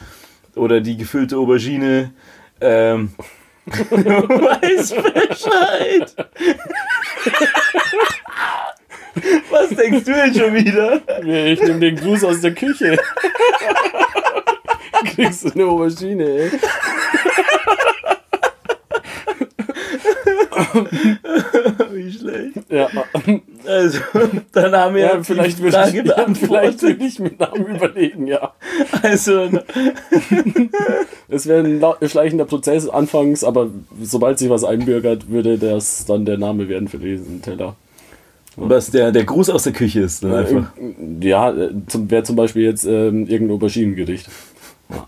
oder 0.55 0.81
die 0.81 0.97
gefüllte 0.97 1.37
Aubergine, 1.37 2.11
ähm, 2.61 3.11
du 3.65 3.97
weißt 3.97 4.95
Bescheid. 4.95 6.15
Was 9.49 9.69
denkst 9.69 10.05
du 10.05 10.13
denn 10.13 10.35
schon 10.35 10.53
wieder? 10.53 11.01
Ich 11.23 11.59
nehme 11.61 11.79
den 11.79 11.95
Gruß 11.95 12.23
aus 12.25 12.41
der 12.41 12.53
Küche. 12.53 12.99
Kriegst 15.15 15.45
du 15.45 15.51
eine 15.53 15.65
Aubergine, 15.65 16.25
ey. 16.25 16.51
Wie 21.91 22.11
schlecht. 22.11 22.57
Ja, 22.69 22.87
Also, 23.67 23.99
dann 24.51 24.75
haben 24.75 24.95
wir 24.95 25.01
ja 25.01 25.17
die 25.17 25.23
vielleicht 25.23 25.59
würde 25.59 25.71
Frage 25.71 26.01
ich, 26.01 26.05
ja, 26.05 26.25
vielleicht 26.33 26.81
würde 26.81 27.05
ich 27.05 27.19
mir 27.19 27.31
Namen 27.37 27.75
überlegen, 27.75 28.27
ja. 28.27 28.53
Also, 29.01 29.49
Es 31.27 31.47
wäre 31.47 31.63
ein 31.63 32.09
schleichender 32.09 32.45
Prozess 32.45 32.87
anfangs, 32.87 33.43
aber 33.43 33.69
sobald 34.01 34.39
sich 34.39 34.49
was 34.49 34.63
einbürgert, 34.63 35.29
würde 35.29 35.57
das 35.57 36.05
dann 36.05 36.25
der 36.25 36.37
Name 36.37 36.69
werden 36.69 36.87
für 36.87 36.99
diesen 36.99 37.41
Teller. 37.41 37.75
was 38.55 38.91
der, 38.91 39.11
der 39.11 39.25
Gruß 39.25 39.49
aus 39.49 39.63
der 39.63 39.73
Küche 39.73 40.01
ist, 40.01 40.23
dann 40.23 40.33
einfach. 40.33 40.71
Ja, 41.21 41.51
äh, 41.51 41.71
zum, 41.87 42.09
wäre 42.11 42.23
zum 42.23 42.35
Beispiel 42.35 42.63
jetzt 42.63 42.85
ähm, 42.85 43.27
irgendein 43.27 43.55
Auberginengericht. 43.55 44.29
Ja. 44.89 45.07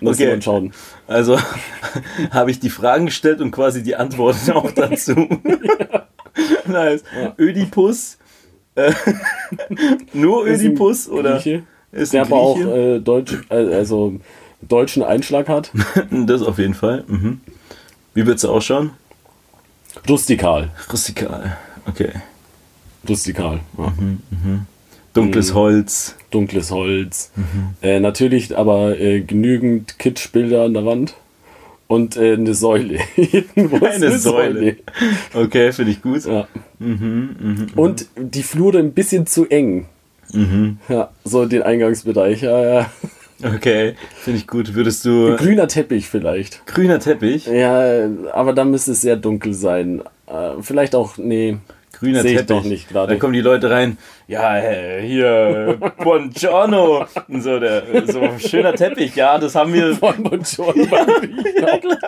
Muss 0.00 0.16
Okay. 0.16 0.30
man 0.30 0.42
schauen. 0.42 0.72
Also 1.06 1.38
habe 2.30 2.50
ich 2.50 2.60
die 2.60 2.70
Fragen 2.70 3.06
gestellt 3.06 3.40
und 3.40 3.50
quasi 3.50 3.82
die 3.82 3.96
Antworten 3.96 4.50
auch 4.52 4.70
dazu. 4.74 5.12
nice. 6.66 7.02
Ja. 7.20 7.34
Ödipus. 7.38 8.18
Äh, 8.74 8.92
nur 10.14 10.46
Ödipus 10.46 11.08
oder 11.08 11.34
Grieche, 11.34 11.64
ist 11.92 12.14
der 12.14 12.22
aber 12.22 12.36
auch 12.36 12.58
äh, 12.58 13.00
Deutsch, 13.00 13.34
äh, 13.50 13.54
also 13.74 14.14
deutschen 14.62 15.02
Einschlag 15.02 15.48
hat. 15.50 15.70
Das 16.10 16.40
auf 16.42 16.58
jeden 16.58 16.72
Fall. 16.74 17.04
Mhm. 17.06 17.40
Wie 18.14 18.26
wird's 18.26 18.44
ausschauen? 18.46 18.92
Rustikal. 20.08 20.70
Rustikal. 20.90 21.56
Okay. 21.86 22.12
Rustikal. 23.06 23.60
Ja. 23.76 23.92
Dunkles 25.14 25.50
Mhm. 25.50 25.54
Holz. 25.56 26.14
Dunkles 26.30 26.70
Holz. 26.70 27.30
Äh, 27.82 28.00
natürlich 28.00 28.56
aber 28.56 28.98
äh, 28.98 29.20
genügend 29.20 29.98
Kitschbilder 29.98 30.62
an 30.64 30.74
der 30.74 30.84
Wand. 30.86 31.14
Und 31.88 32.16
äh, 32.16 32.32
eine 32.34 32.54
Säule. 32.54 33.00
Eine 33.54 34.18
Säule. 34.18 34.76
Okay, 35.34 35.72
finde 35.72 35.90
ich 35.92 36.00
gut. 36.00 36.24
Ja. 36.24 36.48
Mhm, 36.78 37.66
Und 37.76 38.06
die 38.16 38.42
Flure 38.42 38.78
ein 38.78 38.92
bisschen 38.92 39.26
zu 39.26 39.46
eng. 39.50 39.84
Mhm. 40.32 40.78
Ja, 40.88 41.10
so 41.24 41.44
den 41.44 41.62
Eingangsbereich. 41.62 42.40
Ja, 42.42 42.62
ja. 42.64 42.90
Okay, 43.44 43.94
finde 44.22 44.38
ich 44.38 44.46
gut. 44.46 44.74
Würdest 44.74 45.04
du. 45.04 45.36
Grüner 45.36 45.68
Teppich 45.68 46.08
vielleicht. 46.08 46.64
Grüner 46.64 46.98
Teppich. 46.98 47.46
Ja, 47.46 48.08
aber 48.32 48.54
dann 48.54 48.70
müsste 48.70 48.92
es 48.92 49.02
sehr 49.02 49.16
dunkel 49.16 49.52
sein. 49.52 50.00
Äh, 50.26 50.62
vielleicht 50.62 50.94
auch, 50.94 51.18
nee. 51.18 51.58
Grüner 52.02 52.22
Sehe 52.22 52.32
ich 52.32 52.36
Teppich. 52.38 52.56
doch 52.56 52.64
nicht 52.64 52.88
gerade. 52.88 53.10
Dann 53.10 53.18
kommen 53.20 53.32
die 53.32 53.40
Leute 53.40 53.70
rein. 53.70 53.96
Ja, 54.26 54.58
äh, 54.58 55.00
hier, 55.06 55.78
Buongiorno. 56.02 57.06
Und 57.28 57.42
so, 57.42 57.60
der, 57.60 57.84
so 58.06 58.28
schöner 58.38 58.74
Teppich. 58.74 59.14
Ja, 59.14 59.38
das 59.38 59.54
haben 59.54 59.72
wir. 59.72 59.94
Von 59.94 60.20
Bonjour. 60.24 60.74
Ja, 60.76 61.78
klar. 61.78 61.98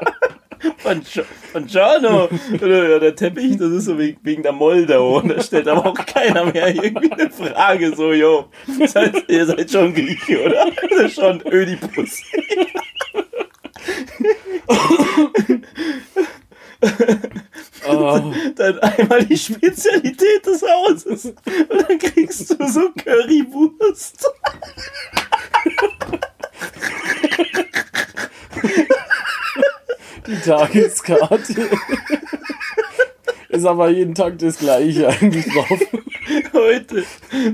Buongi- 0.82 1.24
Buongiorno. 1.52 2.28
Oder, 2.60 2.88
ja, 2.90 2.98
der 2.98 3.14
Teppich, 3.14 3.56
das 3.56 3.70
ist 3.70 3.84
so 3.84 3.96
wegen, 3.98 4.42
der 4.42 4.52
Moldau. 4.52 5.18
Und 5.18 5.28
da 5.28 5.40
stellt 5.40 5.68
aber 5.68 5.86
auch 5.86 5.94
keiner 6.06 6.46
mehr 6.46 6.74
irgendwie 6.74 7.12
eine 7.12 7.30
Frage. 7.30 7.94
So, 7.94 8.12
yo, 8.12 8.46
seid, 8.86 9.24
ihr 9.28 9.46
seid 9.46 9.70
schon 9.70 9.94
Grieche, 9.94 10.44
oder? 10.44 10.66
Das 10.90 11.00
ist 11.02 11.14
schon 11.20 11.40
Ödipus. 11.46 12.20
Oh, 17.86 18.32
Dann 18.56 18.78
einmal 18.80 19.24
die 19.24 19.36
Spezialität 19.36 20.46
des 20.46 20.62
Hauses. 20.62 21.26
Und 21.26 21.88
dann 21.88 21.98
kriegst 21.98 22.50
du 22.50 22.68
so 22.68 22.90
Currywurst. 22.92 24.30
die 30.26 30.36
Tageskarte. 30.36 31.68
Ist 33.48 33.66
aber 33.66 33.90
jeden 33.90 34.14
Tag 34.14 34.38
das 34.38 34.58
gleiche 34.58 35.08
eigentlich 35.08 35.46
drauf. 35.46 35.80
Heute. 36.52 37.04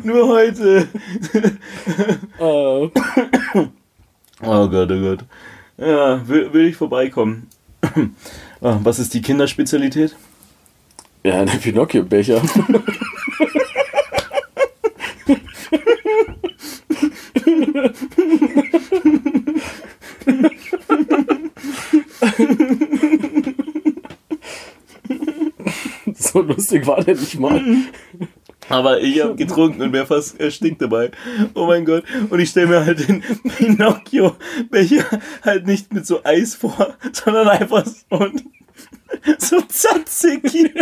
Nur 0.05 0.29
heute. 0.29 0.89
Äh, 2.39 2.89
Oh 4.43 4.69
Gott, 4.69 4.91
oh 4.91 5.01
Gott. 5.01 5.25
Ja, 5.77 6.27
will, 6.27 6.53
will 6.53 6.67
ich 6.67 6.77
vorbeikommen. 6.77 7.49
Ah, 8.63 8.79
Was 8.83 8.99
ist 8.99 9.15
die 9.15 9.23
Kinderspezialität? 9.23 10.17
ja, 11.23 11.41
ein 11.41 11.49
Pinocchio-Becher. 11.49 12.43
so 26.15 26.41
lustig 26.41 26.87
war 26.87 27.03
der 27.03 27.17
nicht 27.17 27.39
mal. 27.39 27.63
Aber 28.71 29.01
ich 29.01 29.23
habe 29.23 29.35
getrunken 29.35 29.83
und 29.83 29.93
wäre 29.93 30.07
fast 30.07 30.41
erstickt 30.41 30.81
dabei. 30.81 31.11
Oh 31.55 31.67
mein 31.67 31.85
Gott. 31.85 32.05
Und 32.31 32.39
ich 32.41 32.51
stelle 32.51 32.69
mir 32.69 32.87
halt 32.87 33.09
den 33.09 33.23
Pinocchio-Becher 33.57 35.05
halt 35.43 35.67
nicht 35.67 35.93
mit 35.93 36.07
so 36.07 36.25
Eis 36.25 36.55
vor, 36.55 36.95
sondern 37.13 37.49
einfach 37.49 37.85
so, 37.85 38.29
so 39.39 39.61
Tzatziki. 39.61 40.73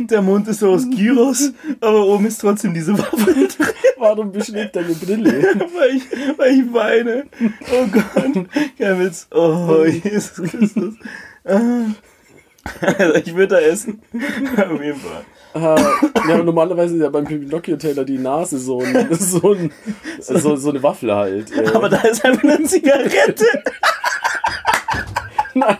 der 0.00 0.22
Mund 0.22 0.48
ist 0.48 0.60
so 0.60 0.72
aus 0.72 0.88
Gyros, 0.88 1.52
aber 1.80 2.06
oben 2.06 2.26
ist 2.26 2.40
trotzdem 2.40 2.74
diese 2.74 2.96
Waffe 2.98 3.32
drin. 3.32 3.48
Warum 3.98 4.32
beschlägt 4.32 4.76
deine 4.76 4.94
Brille? 4.94 5.42
weil, 5.74 5.96
ich, 5.96 6.04
weil 6.38 6.52
ich 6.52 6.72
weine. 6.72 7.26
Oh 7.72 7.86
Gott. 7.86 8.46
Kein 8.78 9.00
Witz. 9.00 9.26
Oh, 9.30 9.84
Jesus 9.84 10.34
Christus. 10.34 10.94
Also 11.44 11.94
ich 13.24 13.34
würde 13.34 13.56
da 13.56 13.60
essen. 13.60 14.02
Auf 14.12 14.82
jeden 14.82 15.00
Fall. 15.00 15.24
Äh, 15.52 16.28
ja, 16.28 16.42
normalerweise 16.42 16.94
ist 16.96 17.02
ja 17.02 17.08
beim 17.08 17.24
Pinocchio-Taylor 17.24 18.04
die 18.04 18.18
Nase 18.18 18.58
so, 18.58 18.80
ein, 18.80 19.08
so, 19.14 19.52
ein, 19.52 19.72
so, 20.20 20.56
so 20.56 20.70
eine 20.70 20.82
Waffel 20.82 21.12
halt. 21.12 21.50
Äh. 21.56 21.66
Aber 21.74 21.88
da 21.88 22.00
ist 22.02 22.24
einfach 22.24 22.44
eine 22.44 22.62
Zigarette. 22.64 23.44
Nein, 25.54 25.78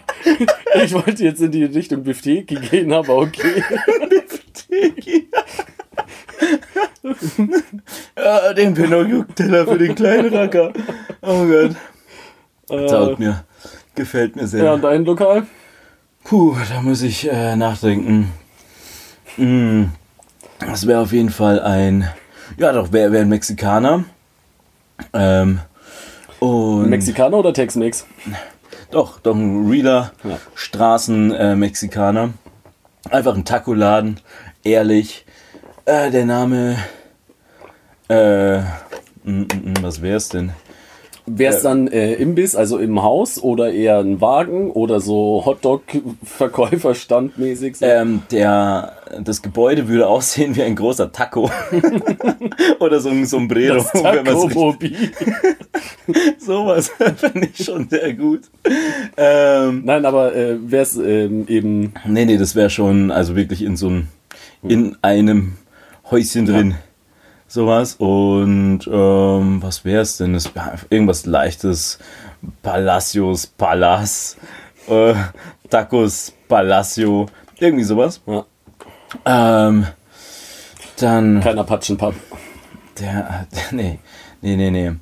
ich 0.82 0.92
wollte 0.92 1.22
jetzt 1.22 1.40
in 1.40 1.52
die 1.52 1.64
Richtung 1.64 2.02
Bifteki 2.02 2.56
gehen, 2.56 2.92
aber 2.92 3.18
okay. 3.18 3.62
Bifteki. 4.08 5.28
ja, 8.16 8.52
den 8.52 8.74
Pinocchio-Teller 8.74 9.66
für 9.66 9.78
den 9.78 9.94
kleinen 9.94 10.34
Racker. 10.34 10.72
Oh 11.22 11.46
Gott. 11.46 11.76
Äh, 12.70 12.86
Taugt 12.86 13.20
mir. 13.20 13.44
Gefällt 14.00 14.34
mir 14.34 14.46
sehr. 14.46 14.64
ja, 14.64 14.72
und 14.72 14.82
dein 14.82 15.04
Lokal? 15.04 15.46
Puh, 16.24 16.56
da 16.72 16.80
muss 16.80 17.02
ich 17.02 17.30
äh, 17.30 17.54
nachdenken. 17.54 18.32
Mm, 19.36 19.84
Das 20.58 20.86
wäre 20.86 21.00
auf 21.00 21.12
jeden 21.12 21.28
Fall 21.28 21.60
ein. 21.60 22.08
Ja, 22.56 22.72
doch, 22.72 22.92
wäre 22.92 23.12
wär 23.12 23.20
ein 23.20 23.28
Mexikaner. 23.28 24.04
Ähm, 25.12 25.60
und 26.38 26.88
Mexikaner 26.88 27.36
oder 27.36 27.52
Tex-Mex? 27.52 28.06
doch, 28.90 29.20
doch 29.20 29.34
ein 29.36 29.68
realer 29.68 30.12
Ja. 30.24 30.38
Straßen-Mexikaner. 30.54 32.30
Einfach 33.10 33.34
ein 33.34 33.44
Taco-Laden, 33.44 34.18
ehrlich. 34.64 35.26
Äh, 35.84 36.10
der 36.10 36.24
Name. 36.24 36.78
Äh, 38.08 38.60
mm, 38.60 38.62
mm, 39.24 39.42
mm, 39.42 39.74
was 39.82 40.00
wär's 40.00 40.30
denn? 40.30 40.52
Wäre 41.38 41.54
es 41.54 41.62
dann 41.62 41.86
äh, 41.88 42.14
Imbiss, 42.14 42.56
also 42.56 42.78
im 42.78 43.02
Haus 43.02 43.42
oder 43.42 43.72
eher 43.72 43.98
ein 43.98 44.20
Wagen 44.20 44.70
oder 44.70 45.00
so 45.00 45.42
Hotdog-Verkäuferstandmäßig? 45.46 47.76
So? 47.76 47.86
Ähm, 47.86 48.22
der, 48.30 48.92
das 49.22 49.42
Gebäude 49.42 49.88
würde 49.88 50.06
aussehen 50.06 50.56
wie 50.56 50.62
ein 50.62 50.76
großer 50.76 51.12
Taco. 51.12 51.50
Oder 52.80 53.00
so 53.00 53.10
ein 53.10 53.26
Sombrero. 53.26 53.74
das 53.76 53.92
richtig- 53.94 55.10
Sowas 56.38 56.90
finde 57.16 57.48
ich 57.52 57.64
schon 57.64 57.88
sehr 57.88 58.12
gut. 58.14 58.42
Ähm, 59.16 59.82
Nein, 59.84 60.04
aber 60.04 60.34
äh, 60.34 60.56
wäre 60.70 60.82
es 60.82 60.96
ähm, 60.96 61.46
eben 61.48 61.92
nee, 62.06 62.24
nee, 62.24 62.36
das 62.38 62.54
wäre 62.56 62.70
schon, 62.70 63.10
also 63.10 63.36
wirklich 63.36 63.62
in 63.62 63.76
so 63.76 63.88
einem, 63.88 64.08
in 64.62 64.96
einem 65.02 65.52
Häuschen 66.10 66.46
drin. 66.46 66.74
Sowas. 67.50 67.96
Und 67.96 68.86
ähm, 68.86 69.60
was 69.60 69.84
wäre 69.84 70.02
es 70.02 70.18
denn? 70.18 70.34
Das 70.34 70.52
irgendwas 70.88 71.26
leichtes. 71.26 71.98
Palacios, 72.62 73.48
Palas, 73.48 74.36
äh, 74.88 75.14
Tacos, 75.68 76.32
Palacio. 76.48 77.26
Irgendwie 77.58 77.82
sowas. 77.82 78.20
ja, 78.26 78.46
Ähm, 79.26 79.86
dann 80.98 81.40
kein 81.40 81.58
Apachenpub. 81.58 82.14
der, 83.00 83.48
nee, 83.72 83.98
nee, 84.42 84.56
nee, 84.56 84.70
nee. 84.70 84.92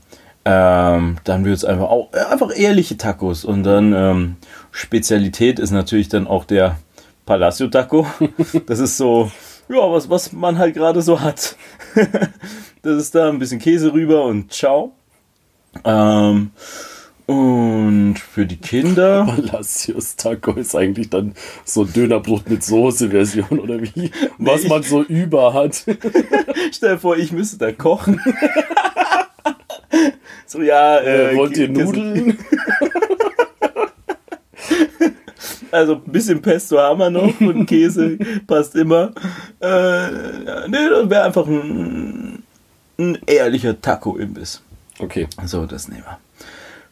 Ähm, 0.46 1.18
dann 1.24 1.44
wird 1.44 1.59
es 1.59 1.66
einfach 1.66 1.90
auch 1.90 2.09
äh, 2.14 2.32
einfach 2.32 2.57
ehrliche 2.57 2.96
Tacos 2.96 3.44
und 3.44 3.62
dann 3.64 3.92
ähm, 3.92 4.36
Spezialität 4.70 5.59
ist 5.59 5.70
natürlich 5.70 6.09
dann 6.09 6.26
auch 6.26 6.46
der 6.46 6.78
Palacio 7.26 7.68
Taco. 7.68 8.07
Das 8.66 8.78
ist 8.78 8.96
so, 8.96 9.30
ja, 9.68 9.92
was, 9.92 10.08
was 10.10 10.32
man 10.32 10.58
halt 10.58 10.74
gerade 10.74 11.02
so 11.02 11.20
hat. 11.20 11.56
Das 12.82 13.02
ist 13.02 13.14
da 13.14 13.28
ein 13.28 13.40
bisschen 13.40 13.58
Käse 13.58 13.92
rüber 13.92 14.24
und 14.24 14.52
ciao. 14.52 14.92
Ähm, 15.84 16.52
und 17.26 18.16
für 18.16 18.46
die 18.46 18.56
Kinder. 18.56 19.26
Palacios 19.50 20.14
Taco 20.16 20.52
ist 20.52 20.74
eigentlich 20.76 21.10
dann 21.10 21.34
so 21.64 21.82
ein 21.82 21.92
Dönerbrot 21.92 22.48
mit 22.48 22.62
Soße-Version 22.64 23.58
oder 23.58 23.82
wie? 23.82 24.10
Was 24.38 24.66
man 24.68 24.84
so 24.84 25.02
über 25.02 25.52
hat. 25.54 25.84
Stell 26.72 26.92
dir 26.94 26.98
vor, 26.98 27.16
ich 27.16 27.32
müsste 27.32 27.58
da 27.58 27.72
kochen. 27.72 28.20
so, 30.46 30.62
ja, 30.62 30.98
äh, 30.98 31.32
Äh, 31.32 31.36
wollt 31.36 31.58
ihr 31.58 31.68
Nudeln? 31.68 32.38
Also 35.70 35.94
ein 35.94 36.02
bisschen 36.12 36.40
Pesto 36.42 36.78
haben 36.78 36.98
wir 37.00 37.10
noch 37.10 37.40
und 37.40 37.66
Käse 37.66 38.18
passt 38.46 38.74
immer. 38.74 39.12
Äh, 39.60 39.66
ja, 39.66 40.68
nee, 40.68 40.88
das 40.90 41.10
wäre 41.10 41.24
einfach 41.24 41.46
ein, 41.46 42.42
ein 42.98 43.18
ehrlicher 43.26 43.80
Taco-Imbiss. 43.80 44.62
Okay, 44.98 45.28
So, 45.44 45.66
das 45.66 45.88
nehmen 45.88 46.04
wir. 46.04 46.18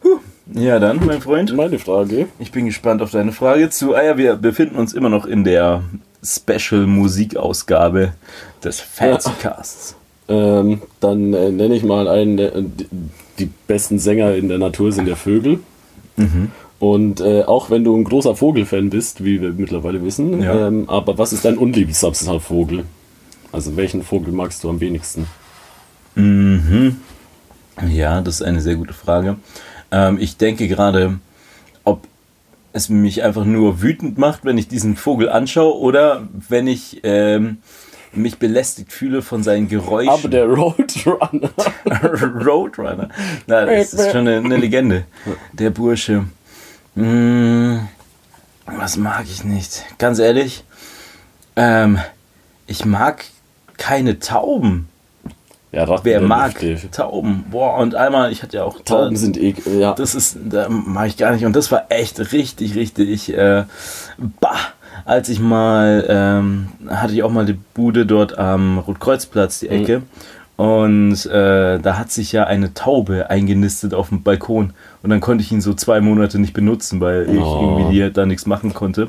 Huh. 0.05 0.19
Ja, 0.53 0.79
dann, 0.79 1.05
mein 1.05 1.21
Freund. 1.21 1.55
meine 1.57 1.79
Frage. 1.79 2.29
Ich 2.39 2.53
bin 2.53 2.67
gespannt 2.67 3.03
auf 3.03 3.11
deine 3.11 3.33
Frage 3.33 3.69
zu. 3.71 3.95
Ah 3.95 4.03
ja, 4.03 4.17
wir 4.17 4.37
befinden 4.37 4.77
uns 4.77 4.93
immer 4.95 5.09
noch 5.09 5.27
in 5.27 5.43
der 5.43 5.83
Special-Musikausgabe 6.23 8.13
des 8.63 8.81
Fancycasts. 8.81 9.97
Ähm, 10.29 10.83
dann 11.01 11.33
äh, 11.35 11.51
nenne 11.51 11.75
ich 11.77 11.83
mal 11.85 12.09
einen, 12.09 12.37
der, 12.37 12.51
die- 12.61 12.87
die 13.39 13.51
besten 13.67 13.99
Sänger 13.99 14.35
in 14.35 14.49
der 14.49 14.59
Natur 14.59 14.93
sind 14.93 15.07
der 15.07 15.17
Vögel. 15.17 15.61
Und 16.79 17.21
äh, 17.21 17.43
auch 17.45 17.71
wenn 17.71 17.85
du 17.85 17.97
ein 17.97 18.05
großer 18.05 18.37
Vogelfan 18.37 18.91
bist, 18.91 19.25
wie 19.25 19.41
wir 19.41 19.53
mittlerweile 19.53 20.05
wissen, 20.05 20.43
Ja. 20.43 20.67
ähm, 20.69 20.89
aber 20.89 21.17
was 21.17 21.33
ist 21.33 21.45
dein 21.45 21.57
unliebsamster 21.57 22.39
Vogel? 22.41 22.85
Also 23.53 23.77
welchen 23.77 24.03
Vogel 24.03 24.33
magst 24.33 24.63
du 24.63 24.69
am 24.69 24.81
wenigsten? 24.81 25.27
Mhm. 26.17 26.97
Ja, 27.89 28.21
das 28.21 28.37
ist 28.37 28.43
eine 28.43 28.61
sehr 28.61 28.75
gute 28.77 28.95
Frage. 28.95 29.37
Ähm, 29.91 30.19
ich 30.21 30.37
denke 30.37 30.69
gerade, 30.69 31.19
ob 31.85 32.07
es 32.73 32.89
mich 32.91 33.23
einfach 33.23 33.45
nur 33.45 33.81
wütend 33.81 34.19
macht, 34.19 34.45
wenn 34.45 34.59
ich 34.59 34.69
diesen 34.69 34.97
Vogel 34.97 35.29
anschaue 35.31 35.79
oder 35.79 36.29
wenn 36.49 36.67
ich 36.67 37.01
ähm, 37.05 37.59
mich 38.13 38.39
belästigt 38.39 38.93
fühle 38.93 39.23
von 39.23 39.43
seinen 39.43 39.69
Geräuschen. 39.69 40.11
Aber 40.11 40.29
der 40.29 40.47
Roadrunner. 40.47 41.51
Roadrunner. 42.47 43.09
Na, 43.47 43.65
das 43.67 43.95
ist 43.95 44.11
schon 44.11 44.29
eine, 44.29 44.37
eine 44.39 44.57
Legende. 44.57 45.05
Der 45.53 45.71
Bursche. 45.71 46.25
Hm, 46.97 47.89
was 48.67 48.97
mag 48.97 49.25
ich 49.25 49.45
nicht? 49.45 49.85
Ganz 49.99 50.19
ehrlich, 50.19 50.65
ähm, 51.55 51.99
ich 52.67 52.85
mag 52.85 53.25
keine 53.77 54.19
Tauben. 54.19 54.89
Ja, 55.73 55.85
Ratten 55.85 56.05
Wer 56.05 56.23
mag. 56.23 56.55
Tauben? 56.93 57.45
Boah, 57.51 57.77
und 57.77 57.95
einmal, 57.95 58.33
ich 58.33 58.43
hatte 58.43 58.57
ja 58.57 58.65
auch 58.65 58.81
Tauben 58.81 59.17
sind 59.17 59.37
ekel. 59.37 59.79
Ja. 59.79 59.93
das 59.93 60.15
ist, 60.15 60.39
da 60.43 60.69
mache 60.71 61.09
ich 61.09 61.17
gar 61.19 61.33
nicht. 61.33 61.45
Und 61.45 61.55
das 61.55 61.71
war 61.71 61.85
echt 61.91 62.33
richtig, 62.33 62.75
richtig, 62.75 63.33
äh, 63.35 63.65
bah. 64.41 64.57
Als 65.05 65.29
ich 65.29 65.39
mal, 65.39 66.05
ähm, 66.09 66.69
hatte 66.89 67.13
ich 67.13 67.23
auch 67.23 67.31
mal 67.31 67.45
die 67.45 67.53
Bude 67.75 68.07
dort 68.07 68.39
am 68.39 68.79
Rotkreuzplatz, 68.79 69.61
die 69.61 69.69
Ecke. 69.69 70.03
Und 70.57 71.27
äh, 71.27 71.79
da 71.79 71.99
hat 71.99 72.11
sich 72.11 72.33
ja 72.33 72.45
eine 72.45 72.73
Taube 72.73 73.29
eingenistet 73.29 73.93
auf 73.93 74.09
dem 74.09 74.23
Balkon. 74.23 74.73
Und 75.03 75.11
dann 75.11 75.21
konnte 75.21 75.43
ich 75.45 75.53
ihn 75.53 75.61
so 75.61 75.75
zwei 75.75 76.01
Monate 76.01 76.39
nicht 76.39 76.55
benutzen, 76.55 77.01
weil 77.01 77.29
ich 77.31 77.39
Oh. 77.41 77.61
irgendwie 77.79 77.93
hier 77.95 78.11
da 78.11 78.25
nichts 78.25 78.47
machen 78.47 78.73
konnte. 78.73 79.09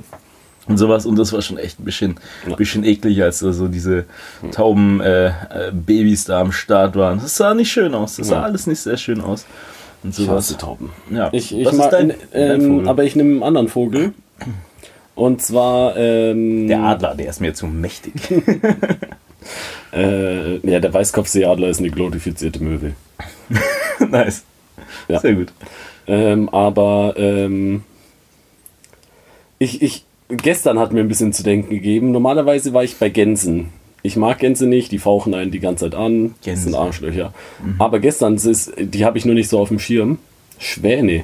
Und 0.67 0.77
sowas. 0.77 1.05
Und 1.05 1.17
das 1.17 1.31
war 1.31 1.41
schon 1.41 1.57
echt 1.57 1.79
ein 1.79 1.85
bisschen, 1.85 2.15
Ja. 2.45 2.55
bisschen 2.57 2.83
eklig, 2.83 3.23
als 3.23 3.39
da 3.39 3.53
so 3.53 3.69
diese 3.69 4.03
Tauben 4.51 4.99
äh, 4.99 5.27
äh, 5.27 6.15
da 6.27 6.41
am 6.41 6.51
Start 6.51 6.97
waren. 6.97 7.19
Das 7.21 7.37
sah 7.37 7.53
nicht 7.53 7.71
schön 7.71 7.95
aus. 7.95 8.17
Das 8.17 8.27
sah 8.27 8.35
Ja. 8.37 8.41
alles 8.43 8.67
nicht 8.67 8.79
sehr 8.81 8.97
schön 8.97 9.21
aus. 9.21 9.45
Und 10.03 10.09
Ich 10.09 10.25
sowas. 10.25 10.49
hasse 10.49 10.57
Tauben. 10.57 10.91
Ja. 11.09 11.29
Ich, 11.31 11.57
ich 11.57 11.65
Was 11.65 11.89
dein, 11.89 12.09
dein 12.09 12.15
ähm, 12.33 12.61
Vogel? 12.67 12.89
aber 12.89 13.03
ich 13.05 13.15
nehme 13.15 13.31
einen 13.31 13.43
anderen 13.43 13.67
Vogel. 13.69 14.13
Und 15.15 15.41
zwar 15.41 15.95
ähm, 15.95 16.67
der 16.67 16.81
Adler, 16.83 17.15
der 17.15 17.29
ist 17.29 17.39
mir 17.39 17.53
zu 17.53 17.65
mächtig. 17.67 18.13
Äh, 19.93 20.57
ja, 20.67 20.79
der 20.79 20.93
Weißkopfseeadler 20.93 21.69
ist 21.69 21.79
eine 21.79 21.89
glorifizierte 21.89 22.61
Möwe. 22.63 22.93
nice. 24.09 24.43
Ja. 25.07 25.19
Sehr 25.19 25.33
gut. 25.35 25.53
Ähm, 26.07 26.49
aber 26.49 27.15
ähm, 27.17 27.83
ich, 29.59 29.81
ich, 29.81 30.05
gestern 30.29 30.79
hat 30.79 30.91
mir 30.93 30.99
ein 31.01 31.07
bisschen 31.07 31.33
zu 31.33 31.43
denken 31.43 31.69
gegeben. 31.69 32.11
Normalerweise 32.11 32.73
war 32.73 32.83
ich 32.83 32.97
bei 32.97 33.09
Gänsen. 33.09 33.69
Ich 34.03 34.15
mag 34.15 34.39
Gänse 34.39 34.67
nicht, 34.67 34.91
die 34.91 34.99
fauchen 34.99 35.33
einen 35.33 35.51
die 35.51 35.59
ganze 35.59 35.85
Zeit 35.85 35.95
an. 35.95 36.35
Das 36.35 36.45
Gänse. 36.45 36.63
sind 36.63 36.75
Arschlöcher. 36.75 37.33
Aber 37.79 37.99
gestern 37.99 38.35
es 38.35 38.45
ist, 38.45 38.71
die 38.77 39.03
habe 39.03 39.17
ich 39.17 39.25
nur 39.25 39.35
nicht 39.35 39.49
so 39.49 39.59
auf 39.59 39.69
dem 39.69 39.79
Schirm. 39.79 40.19
Schwäne. 40.59 41.23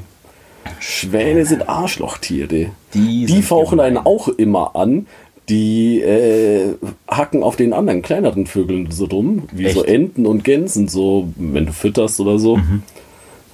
Schwäne 0.80 1.46
sind 1.46 1.70
Arschlochtiere. 1.70 2.72
Die 2.94 3.26
Die 3.26 3.42
fauchen 3.42 3.78
gemein. 3.78 3.98
einen 3.98 4.06
auch 4.06 4.28
immer 4.28 4.76
an. 4.76 5.08
Die 5.50 6.02
äh, 6.02 6.76
hacken 7.08 7.44
auf 7.44 7.58
den 7.58 7.74
anderen 7.74 8.02
kleineren 8.02 8.48
Vögeln 8.48 8.92
so 8.92 9.06
rum, 9.06 9.44
wie 9.52 9.70
so 9.70 9.84
Echt? 9.84 9.94
Enten 9.94 10.26
und 10.26 10.44
Gänsen, 10.44 10.88
so 10.88 11.30
wenn 11.36 11.66
du 11.66 11.74
fütterst 11.74 12.20
oder 12.20 12.40
so. 12.40 12.58
Mhm. 12.58 12.84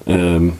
Ähm, 0.05 0.53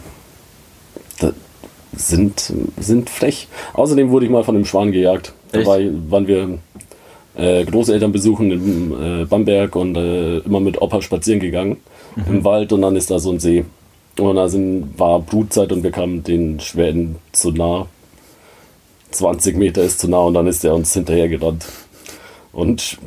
sind, 1.95 2.53
sind 2.80 3.09
frech. 3.09 3.47
Außerdem 3.73 4.09
wurde 4.09 4.25
ich 4.25 4.32
mal 4.32 4.43
von 4.43 4.55
einem 4.55 4.65
Schwan 4.65 4.91
gejagt. 4.91 5.34
Echt? 5.51 5.67
war, 5.67 5.80
waren 6.09 6.27
wir 6.27 6.59
äh, 7.36 7.65
Großeltern 7.65 8.11
besuchen 8.11 8.51
in 8.51 9.21
äh, 9.21 9.25
Bamberg 9.25 9.75
und 9.75 9.95
äh, 9.95 10.38
immer 10.39 10.59
mit 10.59 10.82
Opa 10.82 11.01
spazieren 11.01 11.39
gegangen 11.39 11.77
im 12.27 12.43
Wald 12.43 12.73
und 12.73 12.82
dann 12.82 12.95
ist 12.95 13.11
da 13.11 13.19
so 13.19 13.32
ein 13.32 13.39
See. 13.39 13.65
Und 14.17 14.36
da 14.36 14.49
sind, 14.49 14.97
war 14.97 15.19
Brutzeit 15.19 15.71
und 15.71 15.84
wir 15.84 15.91
kamen 15.91 16.23
den 16.23 16.59
Schwänen 16.59 17.15
zu 17.32 17.51
nah. 17.51 17.88
20 19.12 19.57
Meter 19.57 19.84
ist 19.84 19.99
zu 19.99 20.07
nah 20.10 20.20
und 20.20 20.34
dann 20.34 20.47
ist 20.47 20.64
er 20.64 20.74
uns 20.74 20.93
hinterher 20.93 21.30
gerannt. 21.30 21.66
Und 22.51 22.97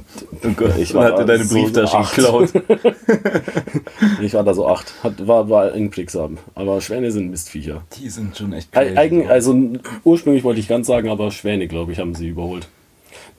Ich 0.79 0.95
war 0.95 1.13
hatte 1.13 1.25
deine 1.25 1.45
so 1.45 1.55
Brieftasche 1.55 1.99
acht. 1.99 2.15
geklaut. 2.15 2.51
ich 4.23 4.35
war 4.35 4.45
da 4.45 4.55
so 4.55 4.67
acht. 4.69 4.93
Hat, 5.03 5.27
war, 5.27 5.49
war 5.51 5.73
einprägsam. 5.73 6.39
Aber 6.55 6.81
Schwäne 6.81 7.11
sind 7.11 7.31
Mistviecher. 7.31 7.83
Die 7.99 8.09
sind 8.09 8.37
schon 8.37 8.53
echt 8.53 8.73
crazy. 8.73 8.97
Eigen, 8.97 9.29
also 9.29 9.57
ursprünglich 10.05 10.45
wollte 10.45 10.61
ich 10.61 10.69
ganz 10.69 10.87
sagen, 10.87 11.09
aber 11.09 11.31
Schwäne, 11.31 11.67
glaube 11.67 11.93
ich, 11.93 11.99
haben 11.99 12.15
sie 12.15 12.29
überholt. 12.29 12.69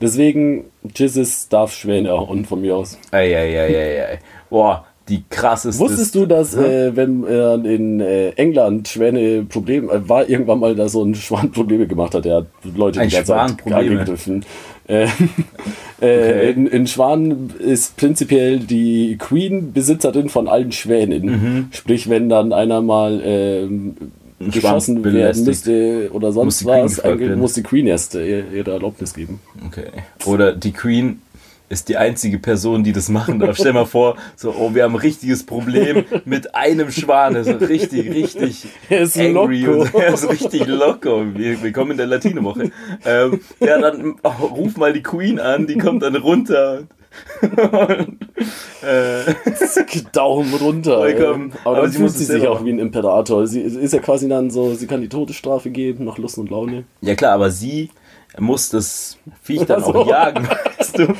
Deswegen, 0.02 0.66
Jesus 0.96 1.48
darf 1.48 1.74
Schwäne 1.74 2.14
und 2.16 2.48
von 2.48 2.62
mir 2.62 2.76
aus. 2.76 2.98
Eieieiei. 3.12 4.20
Boah, 4.50 4.86
die 5.10 5.24
krasseste. 5.30 5.80
Wusstest 5.84 6.16
du, 6.16 6.26
dass 6.26 6.56
äh, 6.56 6.96
wenn 6.96 7.26
äh, 7.26 7.56
in 7.56 8.00
äh, 8.00 8.30
England 8.32 8.88
Schwäne 8.88 9.44
Probleme, 9.44 9.92
äh, 9.92 10.10
war 10.10 10.30
irgendwann 10.30 10.60
mal 10.60 10.76
da 10.76 10.88
so 10.88 11.04
ein 11.04 11.14
Schwan 11.16 11.52
Probleme 11.52 11.88
gemacht 11.88 12.16
hat, 12.16 12.26
der 12.26 12.38
hat 12.38 12.46
Leute 12.76 13.02
Ein 13.02 13.10
die 13.10 13.16
ganze 13.16 13.34
Zeit 13.34 13.74
angegriffen. 13.74 14.46
Äh, 14.88 15.08
äh, 16.02 16.52
in, 16.52 16.68
in 16.68 16.88
Schwan 16.88 17.52
ist 17.60 17.98
prinzipiell 17.98 18.60
die 18.60 19.18
Queen 19.18 19.74
Besitzerin 19.74 20.30
von 20.30 20.48
allen 20.48 20.72
Schwänen. 20.72 21.26
Mhm. 21.26 21.68
Sprich, 21.72 22.10
wenn 22.10 22.30
dann 22.30 22.54
einer 22.54 22.82
mal 22.82 23.22
ähm, 23.24 23.96
geschossen 24.40 25.04
werden 25.04 25.44
müsste 25.44 26.10
oder 26.14 26.28
Muss 26.28 26.60
sonst 26.60 26.64
Queen 26.64 26.84
was, 26.84 27.38
muss 27.38 27.54
die 27.54 27.64
Queen 27.64 27.88
erst 27.88 28.16
ihre 28.16 28.72
Erlaubnis 28.72 29.14
geben. 29.14 29.40
Okay. 29.66 29.88
Oder 30.26 30.54
die 30.54 30.72
Queen 30.72 31.22
ist 31.74 31.90
die 31.90 31.98
einzige 31.98 32.40
Person, 32.40 32.84
die 32.84 32.94
das 32.94 33.10
machen 33.10 33.40
darf. 33.40 33.58
Stell 33.58 33.74
mal 33.74 33.86
vor, 33.86 34.16
so, 34.36 34.54
oh, 34.58 34.74
wir 34.74 34.84
haben 34.84 34.94
ein 34.94 35.02
richtiges 35.02 35.46
Problem 35.46 36.06
mit 36.26 36.56
einem 36.56 36.92
Schwan. 36.92 37.34
Das 37.34 37.48
ist 37.48 37.68
richtig, 37.68 38.14
richtig 38.14 38.68
Er 38.90 39.02
ist 39.02 39.18
angry. 39.18 39.62
loco. 39.62 39.82
Und, 39.82 39.94
er 40.02 40.14
ist 40.14 40.30
richtig 40.30 40.68
locker. 40.68 41.36
Wir, 41.36 41.74
kommen 41.74 41.92
in 41.92 41.98
der 41.98 42.08
Latino-Woche. 42.08 42.72
Ähm, 43.06 43.42
ja, 43.60 43.80
dann 43.80 44.16
oh, 44.24 44.46
ruf 44.46 44.78
mal 44.78 44.94
die 44.94 45.04
Queen 45.04 45.40
an, 45.40 45.68
die 45.68 45.78
kommt 45.78 46.04
dann 46.04 46.16
runter. 46.16 46.84
Und, 47.42 48.18
äh, 48.82 49.34
Daumen 50.12 50.54
runter. 50.56 50.98
Vollkommen. 50.98 51.52
ey. 51.52 51.58
Aber, 51.64 51.78
Aber 51.78 51.82
dann 51.82 51.92
sie 51.92 51.98
fühlt 51.98 52.10
muss 52.10 52.18
sie 52.18 52.26
sich 52.26 52.48
auch 52.48 52.64
wie 52.66 52.72
ein 52.72 52.80
Imperator. 52.80 53.46
Sie 53.48 53.62
ist 53.62 53.94
ja 53.94 54.00
quasi 54.00 54.28
dann 54.28 54.50
so, 54.50 54.74
sie 54.74 54.88
kann 54.88 55.02
die 55.02 55.10
Todesstrafe 55.10 55.70
geben, 55.70 56.06
nach 56.06 56.18
Lust 56.18 56.38
und 56.38 56.50
Laune. 56.50 56.86
ja 57.02 57.16
klar, 57.16 57.34
aber 57.34 57.52
sie 57.52 57.90
muss 58.40 58.70
das 58.70 59.18
Viech 59.42 59.66
dann 59.66 59.82
Ach 59.84 59.88
so. 59.88 59.94
auch 59.96 60.08
jagen, 60.08 60.48
weißt 60.78 60.98
du? 61.00 61.14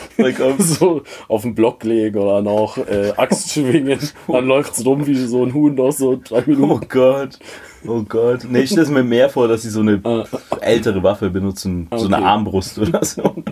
So 0.64 1.04
auf 1.28 1.44
den 1.44 1.54
Block 1.56 1.84
legen 1.84 2.18
oder 2.18 2.42
noch 2.42 2.78
äh, 2.78 3.14
Axt 3.18 3.52
schwingen. 3.52 4.00
Dann 4.28 4.46
läuft's 4.48 4.84
rum 4.86 5.06
wie 5.06 5.16
so 5.16 5.44
ein 5.46 5.54
Huhn 5.54 5.76
noch 5.76 5.92
so 5.92 6.20
drei 6.24 6.40
Oh 6.40 6.50
Minuten. 6.50 6.88
Gott. 6.90 7.40
Oh 7.88 8.02
Gott. 8.02 8.46
Nee, 8.50 8.62
ich 8.62 8.72
stelle 8.72 8.88
mir 8.90 9.04
mehr 9.04 9.30
vor, 9.30 9.48
dass 9.48 9.62
sie 9.64 9.70
so 9.70 9.82
eine 9.82 10.00
Ah. 10.04 10.24
ältere 10.62 11.04
Waffe 11.04 11.30
benutzen. 11.30 11.88
So 11.96 12.06
eine 12.08 12.18
Okay. 12.18 12.26
Armbrust 12.26 12.80
oder 12.80 13.04
so. 13.04 13.22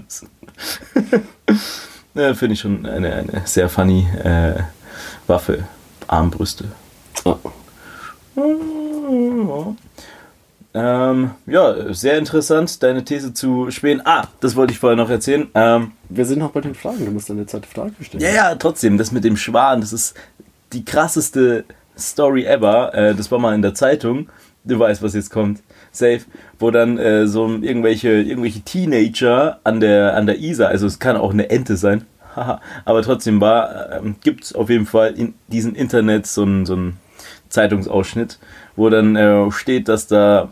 ja, 2.16 2.34
Finde 2.34 2.54
ich 2.54 2.60
schon 2.60 2.86
eine, 2.86 3.14
eine 3.14 3.42
sehr 3.46 3.70
funny 3.70 4.08
äh, 4.24 4.54
Waffe. 5.28 5.66
Armbrüste. 6.08 6.66
Ah. 7.26 7.36
Ähm, 10.74 11.32
ja, 11.48 11.94
sehr 11.94 12.18
interessant, 12.18 12.82
deine 12.82 13.04
These 13.04 13.34
zu 13.34 13.70
Spähen. 13.72 14.02
Ah, 14.06 14.28
das 14.40 14.56
wollte 14.56 14.72
ich 14.74 14.80
vorher 14.80 14.96
noch 14.96 15.10
erzählen. 15.10 15.48
Ähm, 15.54 15.92
Wir 16.10 16.26
sind 16.26 16.40
noch 16.40 16.52
bei 16.52 16.62
den 16.62 16.76
Fragen. 16.76 17.04
Du 17.06 17.12
musst 17.12 17.30
deine 17.30 17.46
zweite 17.46 17.68
Frage 17.68 17.92
stellen. 18.02 18.24
ja, 18.24 18.32
ja, 18.32 18.56
trotzdem, 18.56 18.98
das 18.98 19.12
mit 19.12 19.24
dem 19.24 19.36
Schwan, 19.36 19.82
das 19.82 19.92
ist 19.92 20.16
die 20.72 20.86
krasseste 20.86 21.66
Story 21.98 22.46
ever. 22.46 22.94
Äh, 22.94 23.16
das 23.16 23.30
war 23.32 23.40
mal 23.40 23.54
in 23.54 23.62
der 23.62 23.74
Zeitung. 23.74 24.30
Du 24.64 24.80
weißt, 24.80 25.02
was 25.02 25.14
jetzt 25.14 25.30
kommt. 25.32 25.62
Safe. 25.92 26.22
Wo 26.58 26.72
dann 26.72 26.98
äh, 26.98 27.28
so 27.28 27.48
irgendwelche, 27.48 28.22
irgendwelche 28.22 28.62
Teenager 28.62 29.60
an 29.66 29.82
der, 29.82 30.16
an 30.16 30.26
der 30.26 30.40
Isar, 30.40 30.70
also 30.70 30.88
es 30.88 31.00
kann 31.00 31.18
auch 31.18 31.32
eine 31.32 31.50
Ente 31.50 31.76
sein, 31.76 32.06
aber 32.86 33.02
trotzdem 33.02 33.42
war, 33.42 33.92
ähm, 33.92 34.16
gibt 34.24 34.46
es 34.46 34.56
auf 34.56 34.70
jeden 34.70 34.86
Fall 34.86 35.14
in 35.18 35.34
diesem 35.50 35.76
Internet 35.76 36.28
so 36.28 36.44
einen 36.44 36.66
so 36.66 36.74
einen 36.76 36.98
Zeitungsausschnitt, 37.50 38.40
wo 38.76 38.90
dann 38.90 39.16
äh, 39.16 39.52
steht, 39.52 39.88
dass 39.88 40.08
da 40.08 40.50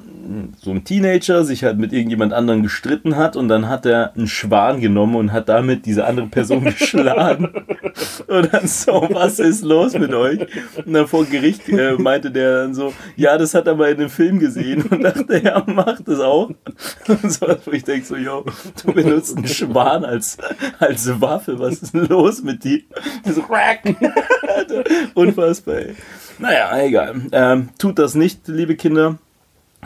so 0.61 0.71
ein 0.71 0.83
Teenager 0.83 1.43
sich 1.43 1.63
halt 1.63 1.77
mit 1.77 1.93
irgendjemand 1.93 2.33
anderem 2.33 2.63
gestritten 2.63 3.15
hat 3.15 3.35
und 3.35 3.47
dann 3.47 3.67
hat 3.67 3.85
er 3.85 4.13
einen 4.15 4.27
Schwan 4.27 4.79
genommen 4.79 5.15
und 5.15 5.31
hat 5.31 5.49
damit 5.49 5.85
diese 5.85 6.05
andere 6.05 6.27
Person 6.27 6.63
geschlagen. 6.77 7.49
Und 8.27 8.53
dann 8.53 8.67
so, 8.67 9.07
was 9.11 9.39
ist 9.39 9.63
los 9.63 9.93
mit 9.93 10.13
euch? 10.13 10.39
Und 10.85 10.93
dann 10.93 11.07
vor 11.07 11.25
Gericht 11.25 11.67
äh, 11.69 11.93
meinte 11.93 12.31
der 12.31 12.63
dann 12.63 12.73
so, 12.73 12.93
ja, 13.15 13.37
das 13.37 13.53
hat 13.53 13.67
er 13.67 13.75
mal 13.75 13.91
in 13.91 13.97
einem 13.97 14.09
Film 14.09 14.39
gesehen 14.39 14.83
und 14.83 15.01
dachte, 15.01 15.41
ja, 15.43 15.63
macht 15.65 16.07
das 16.07 16.19
auch. 16.19 16.49
Und 17.07 17.31
so, 17.31 17.47
wo 17.65 17.71
ich 17.71 17.83
denke 17.83 18.05
so, 18.05 18.15
yo, 18.15 18.45
du 18.83 18.93
benutzt 18.93 19.35
einen 19.35 19.47
Schwan 19.47 20.05
als, 20.05 20.37
als 20.79 21.19
Waffe, 21.19 21.57
was 21.59 21.81
ist 21.81 21.93
denn 21.93 22.05
los 22.07 22.43
mit 22.43 22.63
dir? 22.63 22.81
So, 23.25 23.41
quack. 23.41 23.83
Unfassbar, 25.15 25.75
ey. 25.75 25.95
Naja, 26.39 26.77
egal. 26.79 27.21
Ähm, 27.31 27.69
tut 27.77 27.99
das 27.99 28.15
nicht, 28.15 28.47
liebe 28.47 28.75
Kinder. 28.75 29.17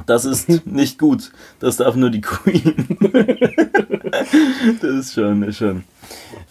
Das 0.06 0.26
ist 0.26 0.49
nicht 0.66 0.99
gut. 0.99 1.32
Das 1.60 1.78
darf 1.78 1.95
nur 1.95 2.10
die 2.10 2.22
Queen. 2.22 2.97
das 4.82 4.91
ist 4.91 5.14
schon, 5.14 5.43
ist 5.43 5.58
schon. 5.58 5.84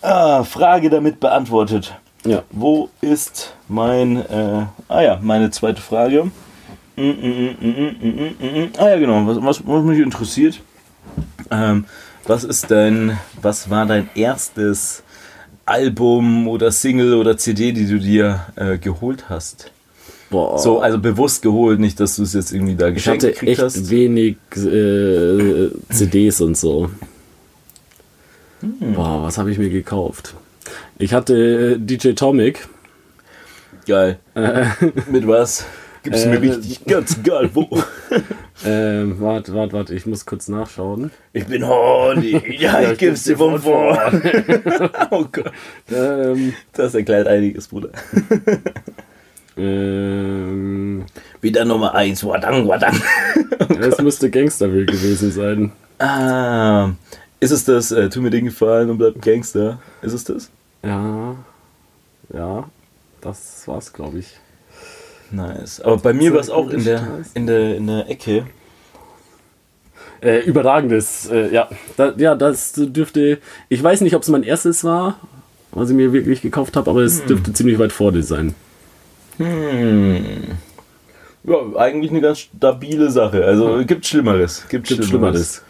Ah, 0.01 0.43
Frage 0.45 0.91
damit 0.91 1.21
beantwortet. 1.21 1.95
Ja. 2.25 2.43
Wo 2.51 2.89
ist 3.01 3.55
mein, 3.69 4.17
äh, 4.17 4.67
ah 4.89 5.01
ja, 5.03 5.19
meine 5.23 5.51
zweite 5.51 5.81
Frage. 5.81 6.31
Mm, 6.97 7.03
mm, 7.03 7.57
mm. 7.61 8.69
Ah 8.79 8.91
ja, 8.91 8.99
genau, 8.99 9.27
was, 9.27 9.39
was, 9.43 9.67
was 9.67 9.85
mich 9.85 9.99
interessiert. 9.99 10.61
Ähm, 11.51 11.85
was 12.27 12.45
ist 12.45 12.71
dein, 12.71 13.19
was 13.41 13.71
war 13.71 13.87
dein 13.87 14.09
erstes 14.15 15.03
Album 15.67 16.47
oder 16.49 16.71
Single 16.71 17.15
oder 17.15 17.37
CD, 17.37 17.73
die 17.73 17.87
du 17.87 17.99
dir 17.99 18.47
äh, 18.57 18.79
geholt 18.79 19.29
hast? 19.29 19.73
Boah. 20.33 20.59
So, 20.59 20.81
also 20.81 20.99
bewusst 20.99 21.43
geholt, 21.43 21.79
nicht, 21.79 22.01
dass 22.01 22.17
du 22.17 22.25
es 22.25 22.33
jetzt 22.33 22.53
irgendwie 22.53 22.75
da 22.75 22.89
ich 22.89 22.95
geschenkt 22.95 23.23
hatte 23.23 23.33
gekriegt 23.35 23.53
echt 23.53 23.63
hast. 23.63 23.91
wenig 23.91 24.37
äh, 24.57 25.69
CDs 25.91 26.41
und 26.41 26.57
so. 26.57 26.91
Hm. 28.61 28.95
Boah, 28.95 29.23
was 29.23 29.39
habe 29.39 29.53
ich 29.53 29.59
mir 29.59 29.71
gekauft? 29.71 30.35
Ich 30.99 31.13
hatte 31.13 31.35
äh, 31.75 31.79
DJ 31.79 32.13
Tomic. 32.13 32.67
Geil. 33.87 34.19
Mit 35.11 35.27
was? 35.29 35.67
Gib's 36.05 36.25
mir 36.25 36.33
Äh, 36.35 36.51
richtig 36.51 36.85
ganz 36.87 37.23
geil. 37.23 37.51
Wo? 37.55 37.69
Ähm, 38.65 39.17
warte, 39.19 39.53
warte, 39.55 39.73
warte, 39.73 39.93
ich 39.93 40.07
muss 40.07 40.25
kurz 40.25 40.47
nachschauen. 40.47 41.11
Ich 41.33 41.47
bin 41.47 41.67
horny. 41.67 42.41
Ja, 42.61 42.81
ich 42.93 42.97
gib's 42.99 43.25
dir 43.25 43.37
von 43.37 43.59
vorn. 43.59 44.23
oh 45.11 45.25
Gott. 45.33 45.51
Ähm, 45.91 46.53
Das 46.73 46.95
erklärt 46.95 47.27
einiges, 47.27 47.67
Bruder. 47.67 47.91
Ähm, 49.57 51.05
Wieder 51.41 51.65
Nummer 51.65 51.95
1. 51.95 52.25
Wadang, 52.25 52.69
wadang. 52.69 53.01
es 53.81 53.99
müsste 54.01 54.31
Gangsterville 54.31 54.87
gewesen 54.87 55.31
sein. 55.31 55.73
Ah. 55.99 56.91
Ist 57.41 57.51
es 57.51 57.65
das, 57.65 57.91
äh, 57.91 58.09
tu 58.09 58.21
mir 58.21 58.31
den 58.31 58.45
Gefallen 58.45 58.89
und 58.91 58.99
bleib 58.99 59.21
Gangster? 59.21 59.81
Ist 60.01 60.13
es 60.13 60.25
das? 60.25 60.51
Ja, 60.83 61.37
ja, 62.33 62.65
das 63.21 63.67
war's, 63.67 63.93
glaube 63.93 64.21
ich. 64.21 64.39
Nice. 65.31 65.81
Aber 65.81 65.97
bei 65.97 66.13
mir 66.13 66.33
war 66.33 66.41
es 66.41 66.51
auch 66.51 66.71
in 66.71 66.85
der, 66.85 67.21
in 67.35 67.47
der, 67.47 67.77
in 67.77 67.87
der 67.87 68.09
Ecke. 68.09 68.47
Äh, 70.21 70.41
überragendes, 70.41 71.29
äh, 71.31 71.53
ja. 71.53 71.69
Da, 71.97 72.15
ja, 72.17 72.35
das 72.37 72.75
dürfte. 72.77 73.39
Ich 73.69 73.83
weiß 73.83 74.03
nicht, 74.03 74.15
ob 74.15 74.23
es 74.23 74.29
mein 74.29 74.45
erstes 74.45 74.85
war, 74.85 75.19
was 75.73 75.91
ich 75.91 75.97
mir 75.97 76.13
wirklich 76.13 76.43
gekauft 76.43 76.77
habe, 76.77 76.91
aber 76.91 77.01
es 77.01 77.25
dürfte 77.25 77.53
ziemlich 77.53 77.79
weit 77.79 77.93
vorne 77.93 78.23
sein. 78.23 78.55
Hm. 79.39 80.59
Ja, 81.45 81.57
eigentlich 81.77 82.11
eine 82.11 82.21
ganz 82.21 82.41
stabile 82.41 83.11
Sache. 83.11 83.45
Also 83.45 83.85
gibt 83.85 84.07
Schlimmeres. 84.07 84.67
Gibt, 84.69 84.87
Gibt 84.87 85.05
Schlimmeres. 85.05 85.63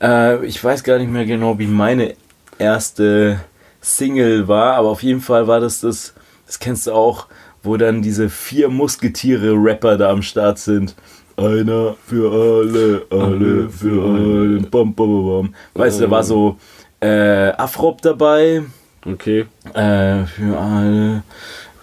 Schlimmeres. 0.00 0.42
Äh, 0.42 0.46
ich 0.46 0.62
weiß 0.62 0.82
gar 0.82 0.98
nicht 0.98 1.10
mehr 1.10 1.26
genau, 1.26 1.58
wie 1.58 1.66
meine 1.66 2.14
erste 2.58 3.40
Single 3.80 4.48
war, 4.48 4.74
aber 4.74 4.88
auf 4.88 5.02
jeden 5.02 5.20
Fall 5.20 5.46
war 5.46 5.60
das 5.60 5.80
das, 5.80 6.14
das 6.46 6.58
kennst 6.58 6.86
du 6.86 6.92
auch, 6.92 7.26
wo 7.62 7.76
dann 7.76 8.02
diese 8.02 8.28
vier 8.30 8.68
Musketiere-Rapper 8.68 9.96
da 9.98 10.10
am 10.10 10.22
Start 10.22 10.58
sind. 10.58 10.94
Einer 11.36 11.96
für 12.06 12.30
alle, 12.32 13.06
alle 13.10 13.68
für 13.68 14.04
alle. 14.04 14.60
Bam, 14.60 14.94
bam, 14.94 15.26
bam. 15.26 15.54
Weißt 15.74 15.98
du, 15.98 16.04
da 16.04 16.10
war 16.10 16.22
so 16.22 16.56
äh, 17.00 17.50
Afrop 17.52 18.02
dabei. 18.02 18.62
Okay. 19.06 19.46
Äh, 19.72 20.24
für 20.26 20.58
alle. 20.58 21.22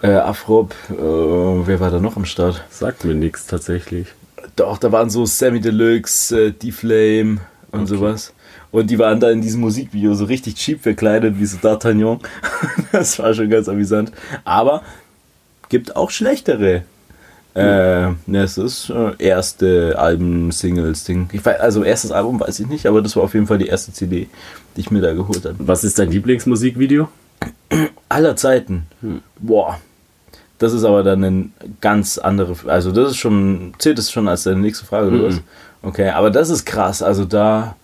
Äh, 0.02 0.12
Afrop. 0.12 0.74
Äh, 0.90 0.94
wer 0.96 1.80
war 1.80 1.90
da 1.90 1.98
noch 2.00 2.16
am 2.16 2.24
Start? 2.24 2.64
Sagt 2.70 3.04
mir 3.04 3.14
nichts 3.14 3.46
tatsächlich. 3.46 4.08
Doch, 4.56 4.78
da 4.78 4.92
waren 4.92 5.10
so 5.10 5.26
Sammy 5.26 5.60
Deluxe, 5.60 6.46
äh, 6.46 6.50
D-Flame, 6.52 7.38
und 7.72 7.86
sowas. 7.86 8.32
Und 8.70 8.90
die 8.90 8.98
waren 8.98 9.20
da 9.20 9.30
in 9.30 9.40
diesem 9.40 9.60
Musikvideo 9.60 10.14
so 10.14 10.24
richtig 10.24 10.56
cheap 10.56 10.82
verkleidet, 10.82 11.38
wie 11.38 11.46
so 11.46 11.58
D'Artagnan. 11.58 12.20
das 12.92 13.18
war 13.18 13.32
schon 13.34 13.48
ganz 13.48 13.68
amüsant. 13.68 14.12
Aber 14.44 14.82
gibt 15.68 15.96
auch 15.96 16.10
schlechtere. 16.10 16.82
Äh, 17.54 18.10
ne, 18.26 18.42
es 18.42 18.58
ist 18.58 18.90
äh, 18.90 19.12
erste 19.18 19.98
Alben-Singles-Ding. 19.98 21.30
Ich 21.32 21.44
weiß, 21.44 21.58
also 21.60 21.82
erstes 21.82 22.12
Album 22.12 22.38
weiß 22.38 22.60
ich 22.60 22.68
nicht, 22.68 22.86
aber 22.86 23.02
das 23.02 23.16
war 23.16 23.24
auf 23.24 23.34
jeden 23.34 23.46
Fall 23.46 23.58
die 23.58 23.66
erste 23.66 23.92
CD, 23.92 24.28
die 24.76 24.80
ich 24.80 24.90
mir 24.90 25.00
da 25.00 25.12
geholt 25.12 25.44
habe. 25.44 25.56
Was 25.58 25.82
ist 25.82 25.98
dein 25.98 26.10
Lieblingsmusikvideo? 26.10 27.08
Aller 28.08 28.36
Zeiten. 28.36 28.86
Boah. 29.40 29.80
Das 30.58 30.72
ist 30.72 30.84
aber 30.84 31.02
dann 31.02 31.22
eine 31.24 31.48
ganz 31.80 32.18
andere. 32.18 32.56
Also, 32.66 32.90
das 32.92 33.12
ist 33.12 33.16
schon. 33.18 33.74
Zählt 33.78 33.98
es 33.98 34.10
schon 34.10 34.28
als 34.28 34.42
deine 34.42 34.60
nächste 34.60 34.84
Frage, 34.86 35.08
oder 35.08 35.24
was? 35.28 35.34
Mhm. 35.36 35.40
Okay, 35.82 36.10
aber 36.10 36.30
das 36.30 36.50
ist 36.50 36.64
krass. 36.66 37.02
Also, 37.02 37.24
da. 37.24 37.76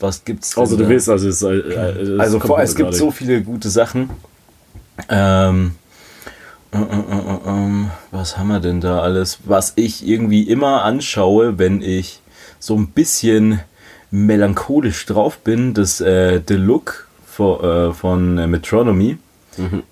Was 0.00 0.24
gibt's 0.24 0.58
Also 0.58 0.76
du 0.76 0.82
da? 0.82 0.88
willst, 0.88 1.08
also 1.08 1.28
es, 1.28 1.40
äh, 1.42 1.54
äh, 1.56 2.18
Also 2.18 2.40
vor, 2.40 2.60
es 2.60 2.74
gibt 2.74 2.88
gerade. 2.88 2.98
so 2.98 3.10
viele 3.12 3.42
gute 3.42 3.70
Sachen. 3.70 4.10
Ähm, 5.08 5.72
äh, 6.72 6.78
äh, 6.78 6.80
äh, 6.80 7.38
ähm, 7.48 7.90
was 8.10 8.36
haben 8.36 8.48
wir 8.48 8.60
denn 8.60 8.80
da 8.80 9.00
alles? 9.00 9.38
Was 9.44 9.72
ich 9.76 10.06
irgendwie 10.06 10.42
immer 10.42 10.82
anschaue, 10.82 11.58
wenn 11.58 11.80
ich 11.80 12.20
so 12.58 12.74
ein 12.76 12.88
bisschen 12.88 13.60
melancholisch 14.10 15.06
drauf 15.06 15.38
bin, 15.38 15.74
das 15.74 16.00
äh, 16.00 16.40
The 16.46 16.54
Look 16.54 17.06
von, 17.26 17.64
äh, 17.64 17.92
von 17.92 18.38
äh, 18.38 18.46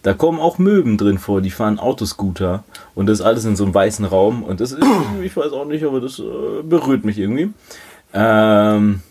Da 0.03 0.15
kommen 0.15 0.41
auch 0.41 0.59
Möwen 0.59 0.99
drin 0.99 1.19
vor, 1.19 1.41
die 1.41 1.51
fahren 1.51 1.79
Autoscooter 1.79 2.65
und 2.95 3.07
das 3.07 3.21
alles 3.21 3.45
in 3.45 3.57
so 3.57 3.65
einem 3.65 3.75
weißen 3.75 4.05
Raum 4.05 4.43
und 4.43 4.61
das 4.61 4.73
ist, 4.73 4.85
ich 5.23 5.37
weiß 5.37 5.53
auch 5.53 5.67
nicht, 5.67 5.85
aber 5.85 6.01
das 6.01 6.19
äh, 6.19 6.63
berührt 6.63 7.05
mich 7.05 7.19
irgendwie. 7.19 7.53
Ähm, 8.15 9.03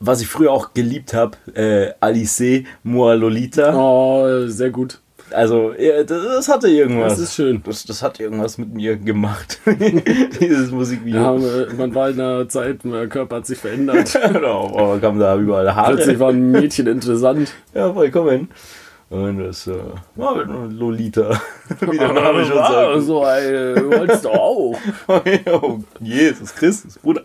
was 0.00 0.20
ich 0.20 0.28
früher 0.28 0.52
auch 0.52 0.74
geliebt 0.74 1.14
habe, 1.14 1.36
äh, 1.54 1.92
Alice 2.00 2.64
Moa 2.84 3.14
Lolita. 3.14 3.74
Oh, 3.74 4.46
sehr 4.46 4.70
gut. 4.70 5.00
Also, 5.32 5.72
das, 6.06 6.48
hatte 6.48 6.68
irgendwas. 6.68 7.14
Das 7.14 7.20
ist 7.20 7.34
schön. 7.34 7.62
Das, 7.64 7.84
das 7.84 8.02
hat 8.02 8.20
irgendwas 8.20 8.58
mit 8.58 8.72
mir 8.74 8.96
gemacht. 8.96 9.60
Dieses 10.40 10.70
Musikvideo. 10.70 11.38
Ja, 11.38 11.62
äh, 11.62 11.74
man 11.74 11.94
war 11.94 12.10
in 12.10 12.20
einer 12.20 12.48
Zeit, 12.48 12.84
mein 12.84 13.08
Körper 13.08 13.36
hat 13.36 13.46
sich 13.46 13.58
verändert. 13.58 14.18
genau, 14.32 14.66
aber 14.76 14.98
kam 14.98 15.18
da 15.18 15.36
überall 15.36 15.74
Haare. 15.74 15.94
Plötzlich 15.96 16.18
waren 16.18 16.50
Mädchen 16.50 16.86
interessant. 16.86 17.52
Ja, 17.74 17.92
vollkommen. 17.92 18.48
Und 19.10 19.38
das 19.38 19.66
äh, 19.66 19.74
war 20.16 20.44
nur 20.44 20.68
Lolita. 20.70 21.40
Wie 21.80 21.96
der 21.96 22.12
Name 22.12 22.44
schon 22.44 22.58
Ah, 22.58 22.92
sagt. 22.94 23.02
so, 23.02 23.24
ey, 23.24 23.76
wolltest 23.90 24.24
du 24.24 24.28
auch. 24.30 24.78
oh, 25.08 25.78
Jesus 26.00 26.54
Christus, 26.54 26.98
Bruder. 26.98 27.22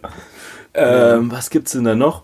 Ähm, 0.73 1.29
was 1.31 1.49
gibt's 1.49 1.73
denn 1.73 1.83
da 1.83 1.93
noch? 1.95 2.23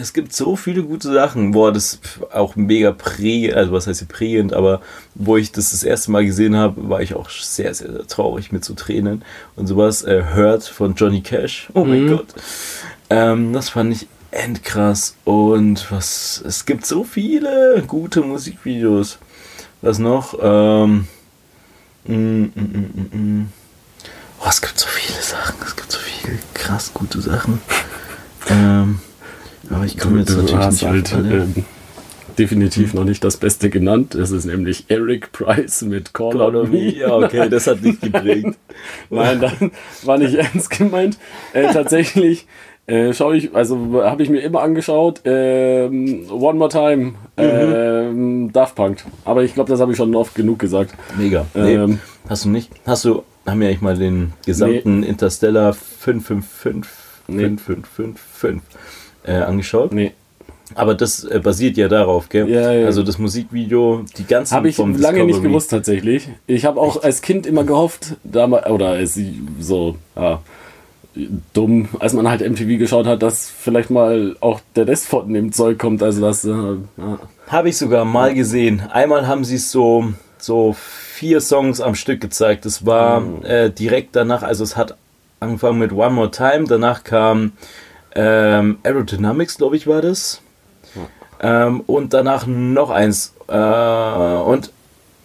Es 0.00 0.12
gibt 0.12 0.32
so 0.32 0.54
viele 0.54 0.84
gute 0.84 1.12
Sachen. 1.12 1.50
Boah, 1.50 1.72
das 1.72 1.94
ist 1.94 2.00
auch 2.32 2.54
mega 2.54 2.92
prägend, 2.92 3.54
also 3.54 3.72
was 3.72 3.88
heißt 3.88 3.98
hier 3.98 4.06
prägend, 4.08 4.52
aber 4.52 4.80
wo 5.16 5.36
ich 5.36 5.50
das 5.50 5.72
das 5.72 5.82
erste 5.82 6.12
Mal 6.12 6.24
gesehen 6.24 6.54
habe, 6.56 6.88
war 6.88 7.02
ich 7.02 7.14
auch 7.14 7.28
sehr, 7.30 7.74
sehr, 7.74 7.90
sehr 7.90 8.06
traurig 8.06 8.52
mit 8.52 8.64
so 8.64 8.74
Tränen 8.74 9.24
und 9.56 9.66
sowas. 9.66 10.02
Äh, 10.04 10.22
Hurt 10.36 10.62
von 10.64 10.94
Johnny 10.94 11.20
Cash. 11.20 11.68
Oh 11.74 11.84
mein 11.84 12.04
Mhm. 12.04 12.10
Gott. 12.10 12.28
Ähm, 13.10 13.52
das 13.52 13.70
fand 13.70 13.92
ich 13.92 14.06
endkrass. 14.30 15.16
Und 15.24 15.90
was, 15.90 16.42
es 16.46 16.64
gibt 16.64 16.86
so 16.86 17.02
viele 17.02 17.82
gute 17.86 18.20
Musikvideos. 18.20 19.18
Was 19.82 19.98
noch? 19.98 20.38
Ähm, 20.40 21.08
mm, 22.06 22.12
mm, 22.14 23.08
mm. 23.12 23.48
Oh, 24.40 24.46
es 24.48 24.60
gibt 24.60 24.78
so 24.78 24.86
viele 24.86 25.20
Sachen, 25.20 25.56
es 25.66 25.74
gibt 25.74 25.90
so 25.90 25.98
viele 25.98 26.38
krass 26.54 26.92
gute 26.94 27.20
Sachen. 27.20 27.60
Ähm, 28.48 29.00
aber 29.70 29.84
ich 29.84 29.98
komme 29.98 30.20
jetzt 30.20 30.30
du 30.30 30.36
natürlich 30.42 30.56
hast 30.56 30.72
nicht 30.72 30.84
auf 30.84 30.90
halt 30.92 31.14
alle. 31.14 31.42
ähm, 31.42 31.54
definitiv 32.38 32.94
noch 32.94 33.04
nicht 33.04 33.22
das 33.24 33.36
Beste 33.36 33.68
genannt. 33.70 34.14
Es 34.14 34.30
ist 34.30 34.44
nämlich 34.44 34.84
Eric 34.88 35.32
Price 35.32 35.82
mit 35.82 36.14
Call, 36.14 36.40
on 36.40 36.70
Me. 36.70 36.94
Ja, 36.96 37.12
okay, 37.16 37.48
das 37.48 37.66
hat 37.66 37.84
dich 37.84 38.00
geprägt. 38.00 38.56
Nein, 39.10 39.40
dann 39.40 39.70
war 40.04 40.18
nicht 40.18 40.34
ernst 40.38 40.70
gemeint. 40.70 41.18
Äh, 41.52 41.72
tatsächlich 41.72 42.46
äh, 42.86 43.12
schaue 43.12 43.36
ich, 43.36 43.54
also 43.54 44.02
habe 44.04 44.22
ich 44.22 44.30
mir 44.30 44.40
immer 44.40 44.62
angeschaut, 44.62 45.20
ähm, 45.24 46.24
One 46.30 46.58
More 46.58 46.70
Time, 46.70 47.14
ähm, 47.36 48.50
Daft 48.52 48.76
Punk. 48.76 49.04
Aber 49.24 49.42
ich 49.42 49.54
glaube, 49.54 49.70
das 49.70 49.80
habe 49.80 49.92
ich 49.92 49.98
schon 49.98 50.14
oft 50.14 50.34
genug 50.34 50.58
gesagt. 50.58 50.94
Mega. 51.18 51.44
Nee, 51.54 51.74
Ähm, 51.74 51.98
hast 52.28 52.44
du 52.44 52.50
nicht? 52.50 52.70
Hast 52.86 53.04
du, 53.04 53.24
haben 53.46 53.60
wir 53.60 53.68
eigentlich 53.68 53.80
mal 53.82 53.96
den 53.98 54.32
gesamten 54.46 55.02
Interstellar 55.02 55.74
555 55.74 56.90
Nee. 57.30 57.42
5555 57.58 58.62
äh, 59.28 59.42
angeschaut? 59.42 59.92
Nee. 59.92 60.12
Aber 60.74 60.94
das 60.94 61.24
äh, 61.24 61.40
basiert 61.42 61.76
ja 61.78 61.88
darauf, 61.88 62.28
gell? 62.28 62.48
Ja, 62.48 62.72
ja. 62.72 62.86
Also 62.86 63.02
das 63.02 63.18
Musikvideo, 63.18 64.04
die 64.18 64.26
ganzen 64.26 64.54
Habe 64.54 64.68
ich 64.68 64.76
vom 64.76 64.94
lange 64.96 65.18
nicht 65.20 65.28
Discovery. 65.28 65.48
gewusst 65.48 65.70
tatsächlich. 65.70 66.28
Ich 66.46 66.64
habe 66.66 66.78
auch 66.80 67.02
als 67.02 67.22
Kind 67.22 67.46
immer 67.46 67.64
gehofft, 67.64 68.16
damals, 68.24 68.66
oder 68.66 68.88
als 68.90 69.18
so, 69.60 69.96
ja, 70.14 70.40
dumm, 71.54 71.88
als 71.98 72.12
man 72.12 72.28
halt 72.28 72.42
MTV 72.48 72.78
geschaut 72.78 73.06
hat, 73.06 73.22
dass 73.22 73.48
vielleicht 73.48 73.90
mal 73.90 74.36
auch 74.40 74.60
der 74.76 74.86
Rest 74.86 75.06
von 75.06 75.32
dem 75.32 75.52
Zeug 75.52 75.78
kommt. 75.78 76.02
Also 76.02 76.20
das, 76.20 76.44
äh, 76.44 76.50
ja. 76.50 77.18
Habe 77.48 77.70
ich 77.70 77.76
sogar 77.78 78.04
mal 78.04 78.34
gesehen. 78.34 78.82
Einmal 78.92 79.26
haben 79.26 79.44
sie 79.44 79.56
so, 79.58 80.12
so 80.36 80.76
vier 80.78 81.40
Songs 81.40 81.80
am 81.80 81.94
Stück 81.94 82.20
gezeigt. 82.20 82.66
Das 82.66 82.84
war 82.86 83.20
Mhm. 83.20 83.44
äh, 83.44 83.70
direkt 83.70 84.14
danach, 84.16 84.42
also 84.42 84.62
es 84.64 84.76
hat 84.76 84.96
angefangen 85.40 85.78
mit 85.78 85.92
One 85.92 86.10
More 86.10 86.30
Time, 86.30 86.64
danach 86.68 87.04
kam 87.04 87.52
ähm, 88.14 88.78
Aerodynamics, 88.82 89.56
glaube 89.58 89.76
ich, 89.76 89.86
war 89.86 90.02
das. 90.02 90.40
Ähm, 91.40 91.80
und 91.86 92.12
danach 92.14 92.46
noch 92.46 92.90
eins. 92.90 93.32
Äh, 93.48 93.52
und 93.52 94.72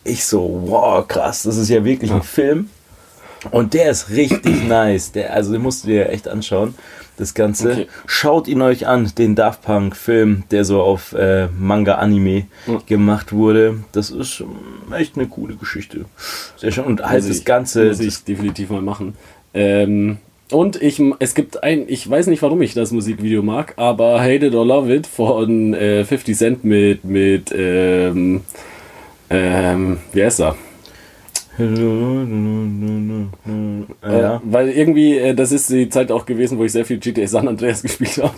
ich 0.04 0.26
so, 0.26 0.64
wow, 0.68 1.08
krass, 1.08 1.44
das 1.44 1.58
ist 1.58 1.70
ja 1.70 1.84
wirklich 1.84 2.12
ein 2.12 2.22
Film. 2.24 2.70
Und 3.52 3.74
der 3.74 3.90
ist 3.92 4.10
richtig 4.10 4.64
nice. 4.68 5.12
Der, 5.12 5.34
also 5.34 5.52
den 5.54 5.62
musst 5.62 5.84
du 5.84 5.88
dir 5.88 6.10
echt 6.10 6.28
anschauen. 6.28 6.76
Das 7.18 7.34
Ganze. 7.36 7.72
Okay. 7.72 7.88
Schaut 8.08 8.48
ihn 8.48 8.62
euch 8.64 8.88
an, 8.88 9.12
den 9.18 9.36
Daft 9.36 9.62
Punk 9.62 9.96
Film, 9.96 10.44
der 10.50 10.66
so 10.66 10.82
auf 10.82 11.14
äh, 11.14 11.48
Manga 11.48 11.96
Anime 11.96 12.48
Ja. 12.66 12.80
gemacht 12.88 13.32
wurde. 13.34 13.84
Das 13.92 14.10
ist 14.10 14.40
ähm, 14.40 14.94
echt 14.94 15.16
eine 15.16 15.28
coole 15.28 15.56
Geschichte. 15.56 16.06
Sehr 16.58 16.72
schön. 16.72 16.86
Und 16.86 17.02
halt 17.04 17.22
Muss 17.22 17.28
das 17.28 17.38
ich- 17.38 17.46
Ganze. 17.46 17.86
Muss 17.90 18.00
ich 18.00 18.24
definitiv 18.24 18.70
mal 18.72 18.82
machen. 18.82 19.16
Ähm, 19.54 20.18
und 20.54 20.82
ich, 20.82 21.02
es 21.20 21.36
gibt 21.36 21.64
ein, 21.64 21.86
ich 21.88 22.10
weiß 22.10 22.28
nicht, 22.28 22.42
warum 22.42 22.62
ich 22.62 22.74
das 22.74 22.92
Musikvideo 22.92 23.42
mag, 23.42 23.74
aber 23.78 24.22
Hate 24.22 24.48
It 24.48 24.56
or 24.56 24.66
Love 24.66 24.94
It 24.94 25.08
von 25.08 25.74
äh, 25.74 26.06
50 26.06 26.38
Cent 26.38 26.64
mit, 26.64 27.04
mit, 27.04 27.54
ähm, 27.56 28.42
ähm, 29.30 29.98
wie 30.12 30.24
heißt 30.24 30.42
er? 30.42 30.56
Äh, 31.60 31.66
ja. 34.04 34.36
Äh, 34.36 34.40
weil 34.44 34.70
irgendwie, 34.70 35.18
äh, 35.18 35.34
das 35.34 35.52
ist 35.52 35.70
die 35.70 35.90
Zeit 35.90 36.12
auch 36.12 36.26
gewesen, 36.26 36.58
wo 36.58 36.64
ich 36.64 36.72
sehr 36.72 36.86
viel 36.86 36.98
GTA 36.98 37.28
San 37.28 37.48
Andreas 37.48 37.82
gespielt 37.84 38.18
habe. 38.18 38.36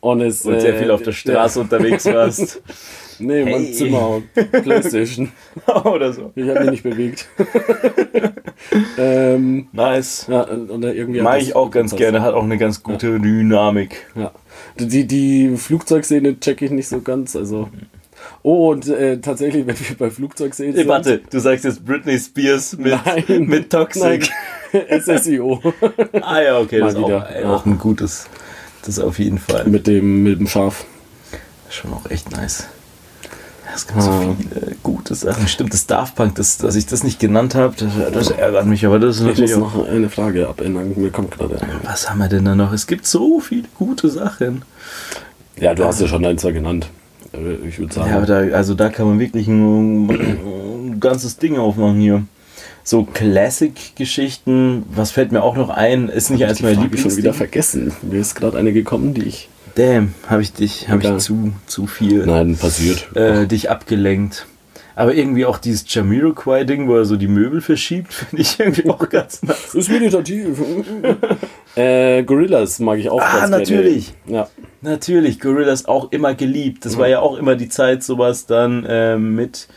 Und, 0.00 0.20
es, 0.20 0.44
Und 0.44 0.60
sehr 0.60 0.74
äh, 0.74 0.78
viel 0.78 0.90
auf 0.90 1.02
der 1.02 1.12
Straße 1.12 1.60
unterwegs 1.60 2.04
warst. 2.06 2.62
Nee, 3.18 3.44
mein 3.44 3.64
Hey. 3.64 3.72
Zimmer 3.72 4.08
und 4.08 4.32
Playstation. 4.62 5.30
Oder 5.84 6.12
so. 6.12 6.32
Ich 6.34 6.48
habe 6.48 6.60
mich 6.60 6.70
nicht 6.70 6.82
bewegt. 6.82 7.28
ähm, 8.98 9.68
Nice. 9.72 10.26
ja, 10.28 10.42
und 10.42 10.82
irgendwie 10.84 11.20
Mag 11.20 11.40
ich 11.42 11.54
auch 11.54 11.70
ganz 11.70 11.94
gerne, 11.94 12.22
hat 12.22 12.34
auch 12.34 12.42
eine 12.44 12.58
ganz 12.58 12.82
gute 12.82 13.18
Dynamik. 13.20 14.06
Ja. 14.14 14.32
Die, 14.78 15.06
die 15.06 15.56
Flugzeugszene 15.56 16.38
check 16.40 16.62
ich 16.62 16.70
nicht 16.70 16.88
so 16.88 17.00
ganz. 17.00 17.36
Also. 17.36 17.68
Oh, 18.44 18.70
und 18.70 18.88
äh, 18.88 19.18
tatsächlich, 19.20 19.66
wenn 19.66 19.78
wir 19.78 19.96
bei 19.98 20.10
Flugzeugszenen 20.10 20.76
Ey, 20.76 20.86
warte, 20.86 21.20
du 21.30 21.38
sagst 21.40 21.64
jetzt 21.64 21.84
Britney 21.84 22.18
Spears 22.18 22.76
mit, 22.78 22.94
Nein. 23.04 23.46
mit 23.46 23.70
Toxic. 23.70 24.30
Nein. 24.72 25.00
SSIO. 25.00 25.60
Ah 26.22 26.40
ja, 26.40 26.58
okay, 26.58 26.78
das 26.80 26.94
ist 26.94 27.00
Mal 27.00 27.14
auch, 27.14 27.26
ey, 27.28 27.42
Ja. 27.42 27.54
auch 27.56 27.66
ein 27.66 27.78
gutes. 27.78 28.28
Das 28.80 28.90
ist 28.90 28.98
auf 29.00 29.18
jeden 29.18 29.38
Fall 29.38 29.66
mit, 29.66 29.86
dem, 29.86 30.22
mit 30.22 30.38
dem 30.40 30.46
Schaf. 30.48 30.84
schon 31.68 31.92
auch 31.92 32.08
echt 32.10 32.30
nice. 32.30 32.68
Es 33.74 33.86
gibt 33.86 34.02
so 34.02 34.10
Ah. 34.10 34.34
viele 34.36 34.76
gute 34.82 35.14
Sachen. 35.14 35.48
Stimmt, 35.48 35.72
das 35.72 35.86
Daft 35.86 36.14
Punk, 36.16 36.34
das, 36.36 36.58
dass 36.58 36.74
ich 36.76 36.86
das 36.86 37.02
nicht 37.04 37.18
genannt 37.20 37.54
habe, 37.54 37.74
das, 37.78 37.90
das 38.12 38.30
ärgert 38.30 38.66
mich, 38.66 38.84
aber 38.86 38.98
das 38.98 39.16
ist 39.16 39.20
Ich 39.22 39.26
muss 39.28 39.38
natürlich 39.38 39.56
noch 39.56 39.88
eine 39.88 40.08
Frage 40.10 40.48
abändern. 40.48 40.92
Mir 40.96 41.10
kommt 41.10 41.30
gerade. 41.32 41.58
Was 41.84 42.08
haben 42.10 42.18
wir 42.18 42.28
denn 42.28 42.44
da 42.44 42.54
noch? 42.54 42.72
Es 42.72 42.86
gibt 42.86 43.06
so 43.06 43.40
viele 43.40 43.64
gute 43.78 44.08
Sachen. 44.08 44.62
Ja, 45.58 45.74
du 45.74 45.84
hast 45.84 46.00
ja 46.00 46.06
schon 46.08 46.24
ein, 46.24 46.38
zwei 46.38 46.52
genannt. 46.52 46.88
Äh, 47.32 47.66
Ich 47.68 47.78
würde 47.78 47.94
sagen. 47.94 48.10
Ja, 48.10 48.16
aber 48.18 48.26
da, 48.26 48.38
also 48.56 48.74
da 48.74 48.88
kann 48.88 49.06
man 49.06 49.18
wirklich 49.18 49.46
ein, 49.48 50.06
ein 50.08 51.00
ganzes 51.00 51.36
Ding 51.38 51.56
aufmachen 51.58 52.00
hier. 52.00 52.22
So 52.84 53.04
Classic-Geschichten, 53.04 54.84
was 54.94 55.10
fällt 55.12 55.32
mir 55.32 55.42
auch 55.42 55.56
noch 55.56 55.68
ein, 55.70 56.08
ist 56.08 56.30
nicht 56.30 56.44
eins 56.44 56.58
die 56.58 56.64
meiner 56.64 56.80
Frage 56.80 56.98
schon 56.98 57.16
wieder 57.16 57.32
vergessen. 57.32 57.92
Mir 58.02 58.20
ist 58.20 58.34
gerade 58.34 58.58
eine 58.58 58.72
gekommen, 58.72 59.14
die 59.14 59.22
ich. 59.22 59.48
Damn, 59.74 60.14
habe 60.28 60.42
ich 60.42 60.52
dich, 60.52 60.88
habe 60.88 61.02
ich 61.02 61.18
zu, 61.18 61.52
zu 61.66 61.86
viel 61.86 62.26
Nein, 62.26 62.56
passiert. 62.56 63.14
äh, 63.16 63.46
dich 63.46 63.70
abgelenkt. 63.70 64.46
Aber 64.94 65.14
irgendwie 65.14 65.46
auch 65.46 65.56
dieses 65.56 65.84
Jamiroquai-Ding, 65.88 66.86
wo 66.86 66.96
er 66.96 67.06
so 67.06 67.16
die 67.16 67.28
Möbel 67.28 67.62
verschiebt, 67.62 68.12
finde 68.30 68.42
ich 68.42 68.60
irgendwie 68.60 68.90
auch 68.90 69.08
ganz 69.08 69.42
nice. 69.42 69.74
ist 69.74 69.88
meditativ. 69.90 70.58
Äh, 71.74 72.22
Gorillas 72.24 72.80
mag 72.80 72.98
ich 72.98 73.08
auch 73.08 73.22
Ah, 73.22 73.46
natürlich. 73.46 74.12
Gerne. 74.26 74.40
Ja. 74.40 74.48
Natürlich, 74.82 75.40
Gorillas 75.40 75.86
auch 75.86 76.12
immer 76.12 76.34
geliebt. 76.34 76.84
Das 76.84 76.98
war 76.98 77.08
ja 77.08 77.20
auch 77.20 77.38
immer 77.38 77.56
die 77.56 77.70
Zeit, 77.70 78.02
sowas 78.02 78.44
dann 78.44 78.84
ähm, 78.86 79.34
mit 79.34 79.68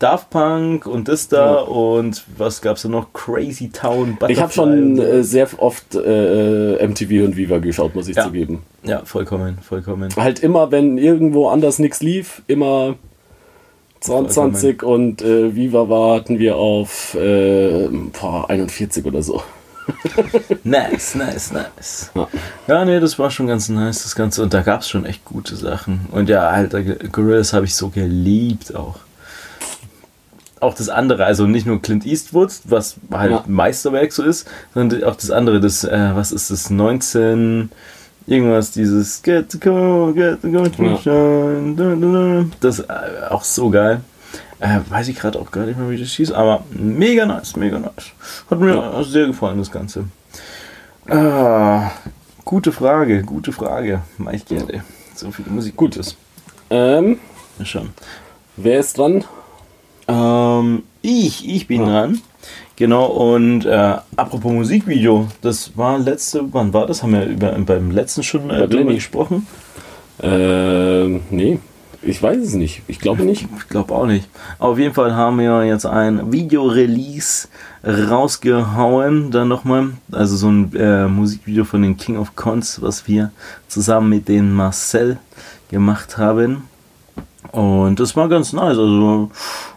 Daft 0.00 0.30
Punk 0.30 0.86
und 0.86 1.08
das 1.08 1.28
da 1.28 1.54
Ja. 1.54 1.60
und 1.60 2.24
was 2.36 2.60
gab's 2.60 2.82
da 2.82 2.88
noch? 2.88 3.12
Crazy 3.12 3.70
Town, 3.70 4.18
Ich 4.28 4.40
habe 4.40 4.48
Butterfly 4.48 4.54
schon 4.54 4.98
äh, 4.98 5.22
sehr 5.22 5.48
oft 5.58 5.94
äh, 5.94 6.84
MTV 6.86 7.24
und 7.24 7.36
Viva 7.36 7.58
geschaut, 7.58 7.94
muss 7.94 8.08
ich 8.08 8.16
Ja. 8.16 8.24
zugeben. 8.24 8.62
Ja, 8.82 9.02
vollkommen, 9.04 9.58
vollkommen. 9.62 10.10
Halt 10.16 10.40
immer, 10.40 10.70
wenn 10.70 10.98
irgendwo 10.98 11.48
anders 11.48 11.78
nichts 11.78 12.02
lief, 12.02 12.42
immer 12.48 12.96
22 14.00 14.82
und 14.82 15.22
äh, 15.22 15.54
Viva 15.54 15.88
war, 15.88 16.16
hatten 16.16 16.38
wir 16.38 16.56
auf 16.56 17.14
äh, 17.14 17.88
boah, 18.20 18.50
41 18.50 19.04
oder 19.06 19.22
so. 19.22 19.42
Nice, 20.64 21.14
nice, 21.14 21.52
nice. 21.52 22.10
Ja. 22.14 22.28
Ja, 22.66 22.84
nee, 22.86 23.00
das 23.00 23.18
war 23.18 23.30
schon 23.30 23.46
ganz 23.46 23.68
nice, 23.68 24.02
das 24.02 24.14
Ganze. 24.16 24.42
Und 24.42 24.54
da 24.54 24.62
gab's 24.62 24.88
schon 24.88 25.04
echt 25.04 25.24
gute 25.26 25.56
Sachen. 25.56 26.06
Und 26.10 26.28
ja, 26.30 26.50
halt, 26.52 26.72
Gorillas 27.12 27.52
habe 27.52 27.66
ich 27.66 27.74
so 27.74 27.88
geliebt 27.90 28.74
auch. 28.74 28.96
Auch 30.64 30.74
das 30.74 30.88
andere, 30.88 31.26
also 31.26 31.46
nicht 31.46 31.66
nur 31.66 31.82
Clint 31.82 32.06
Eastwood, 32.06 32.50
was 32.64 32.96
halt 33.12 33.30
Ja. 33.32 33.44
Meisterwerk 33.46 34.12
so 34.12 34.22
ist, 34.22 34.48
sondern 34.72 35.04
auch 35.04 35.14
das 35.14 35.30
andere, 35.30 35.60
das, 35.60 35.84
äh, 35.84 36.10
was 36.14 36.32
ist 36.32 36.50
das, 36.50 36.70
19, 36.70 37.70
irgendwas, 38.26 38.70
dieses 38.70 39.22
Get 39.22 39.50
to 39.52 39.58
go, 39.58 40.12
get 40.14 40.40
to 40.40 40.48
go, 40.50 40.66
to 40.66 40.82
Ja. 40.82 40.96
shine, 40.96 41.74
da, 41.76 41.94
da, 41.94 42.12
da. 42.40 42.44
das 42.60 42.78
äh, 42.80 42.84
auch 43.28 43.44
so 43.44 43.68
geil. 43.68 44.00
Äh, 44.60 44.78
weiß 44.88 45.08
ich 45.08 45.18
gerade 45.18 45.38
auch 45.38 45.50
gar 45.50 45.66
nicht 45.66 45.78
mehr, 45.78 45.90
wie 45.90 45.98
das 45.98 46.08
hieß, 46.12 46.32
aber 46.32 46.64
mega 46.70 47.26
nice, 47.26 47.56
mega 47.56 47.78
nice. 47.78 48.12
Hat 48.50 48.58
mir 48.58 48.74
Ja. 48.74 49.02
sehr 49.04 49.26
gefallen, 49.26 49.58
das 49.58 49.70
Ganze. 49.70 50.04
Ah, 51.10 51.90
gute 52.46 52.72
Frage, 52.72 53.22
gute 53.22 53.52
Frage. 53.52 54.00
Mach 54.16 54.32
ich 54.32 54.46
gerne. 54.46 54.82
So 55.14 55.30
viel 55.30 55.44
Musik 55.50 55.76
Gutes. 55.76 56.16
Ähm, 56.70 57.18
Ja, 57.58 57.64
schon. 57.66 57.90
wer 58.56 58.80
ist 58.80 58.96
dran? 58.96 59.24
Ähm, 60.08 60.82
ich, 61.02 61.48
ich 61.48 61.66
bin 61.66 61.82
Ja. 61.82 61.86
dran. 61.86 62.20
Genau, 62.76 63.06
und 63.06 63.64
äh, 63.66 63.96
apropos 64.16 64.52
Musikvideo, 64.52 65.28
das 65.42 65.76
war 65.76 65.96
letzte, 65.98 66.42
wann 66.52 66.72
war 66.72 66.86
das? 66.86 67.02
Haben 67.02 67.12
wir 67.12 67.26
über, 67.26 67.52
beim 67.52 67.90
letzten 67.92 68.22
schon 68.24 68.50
äh, 68.50 68.66
drüber 68.66 68.92
gesprochen? 68.92 69.46
Ähm, 70.20 71.20
nee, 71.30 71.60
ich 72.02 72.20
weiß 72.22 72.38
es 72.38 72.54
nicht. 72.54 72.82
Ich 72.88 72.98
glaube 72.98 73.22
nicht. 73.22 73.46
Ich 73.58 73.68
glaube 73.68 73.94
auch 73.94 74.06
nicht. 74.06 74.28
Aber 74.58 74.72
auf 74.72 74.78
jeden 74.78 74.94
Fall 74.94 75.14
haben 75.14 75.38
wir 75.38 75.64
jetzt 75.64 75.86
ein 75.86 76.32
Video-Release 76.32 77.48
rausgehauen. 77.84 79.30
Dann 79.30 79.48
nochmal. 79.48 79.90
Also 80.12 80.36
so 80.36 80.48
ein 80.48 80.74
äh, 80.74 81.06
Musikvideo 81.08 81.64
von 81.64 81.82
den 81.82 81.96
King 81.96 82.16
of 82.18 82.34
Cons, 82.36 82.80
was 82.82 83.06
wir 83.08 83.30
zusammen 83.68 84.08
mit 84.10 84.28
den 84.28 84.52
Marcel 84.52 85.18
gemacht 85.70 86.18
haben. 86.18 86.68
Und 87.52 88.00
das 88.00 88.16
war 88.16 88.28
ganz 88.28 88.52
nice. 88.52 88.78
Also 88.78 89.30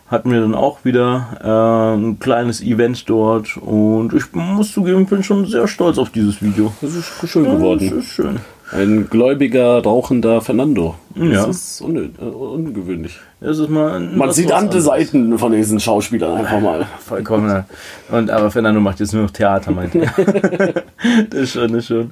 hatten 0.09 0.31
wir 0.31 0.39
dann 0.39 0.55
auch 0.55 0.85
wieder 0.85 1.37
äh, 1.43 1.97
ein 1.97 2.19
kleines 2.19 2.61
Event 2.61 3.09
dort. 3.09 3.57
Und 3.57 4.13
ich 4.13 4.33
muss 4.33 4.71
zugeben, 4.71 5.05
bin 5.05 5.23
schon 5.23 5.45
sehr 5.45 5.67
stolz 5.67 5.97
auf 5.97 6.09
dieses 6.09 6.41
Video. 6.41 6.73
Das 6.81 6.95
ist 6.95 7.11
schön 7.27 7.45
Ja, 7.45 7.55
geworden. 7.55 7.89
Das 7.89 7.99
ist 7.99 8.11
schön. 8.11 8.39
Ein 8.71 9.07
gläubiger, 9.09 9.81
rauchender 9.81 10.41
Fernando. 10.41 10.95
Das 11.15 11.27
Ja. 11.31 11.45
ist 11.47 11.81
un 11.81 11.95
äh, 11.97 12.23
ungewöhnlich. 12.23 13.17
Das 13.39 13.59
ist 13.59 13.69
mal 13.69 13.99
Man 13.99 14.31
sieht 14.33 14.51
andere. 14.51 14.81
Seiten 14.81 15.37
von 15.39 15.53
diesen 15.53 15.79
Schauspielern 15.79 16.37
einfach 16.37 16.59
mal. 16.59 16.85
Vollkommen. 16.99 17.63
Und 18.11 18.29
aber 18.29 18.51
Fernando 18.51 18.81
macht 18.81 18.99
jetzt 18.99 19.13
nur 19.13 19.23
noch 19.23 19.31
Theater, 19.31 19.71
meinte 19.71 19.99
er. 20.01 20.83
das 21.29 21.39
ist 21.41 21.51
schon, 21.53 21.71
das 21.71 21.77
ist 21.83 21.87
schon. 21.87 22.11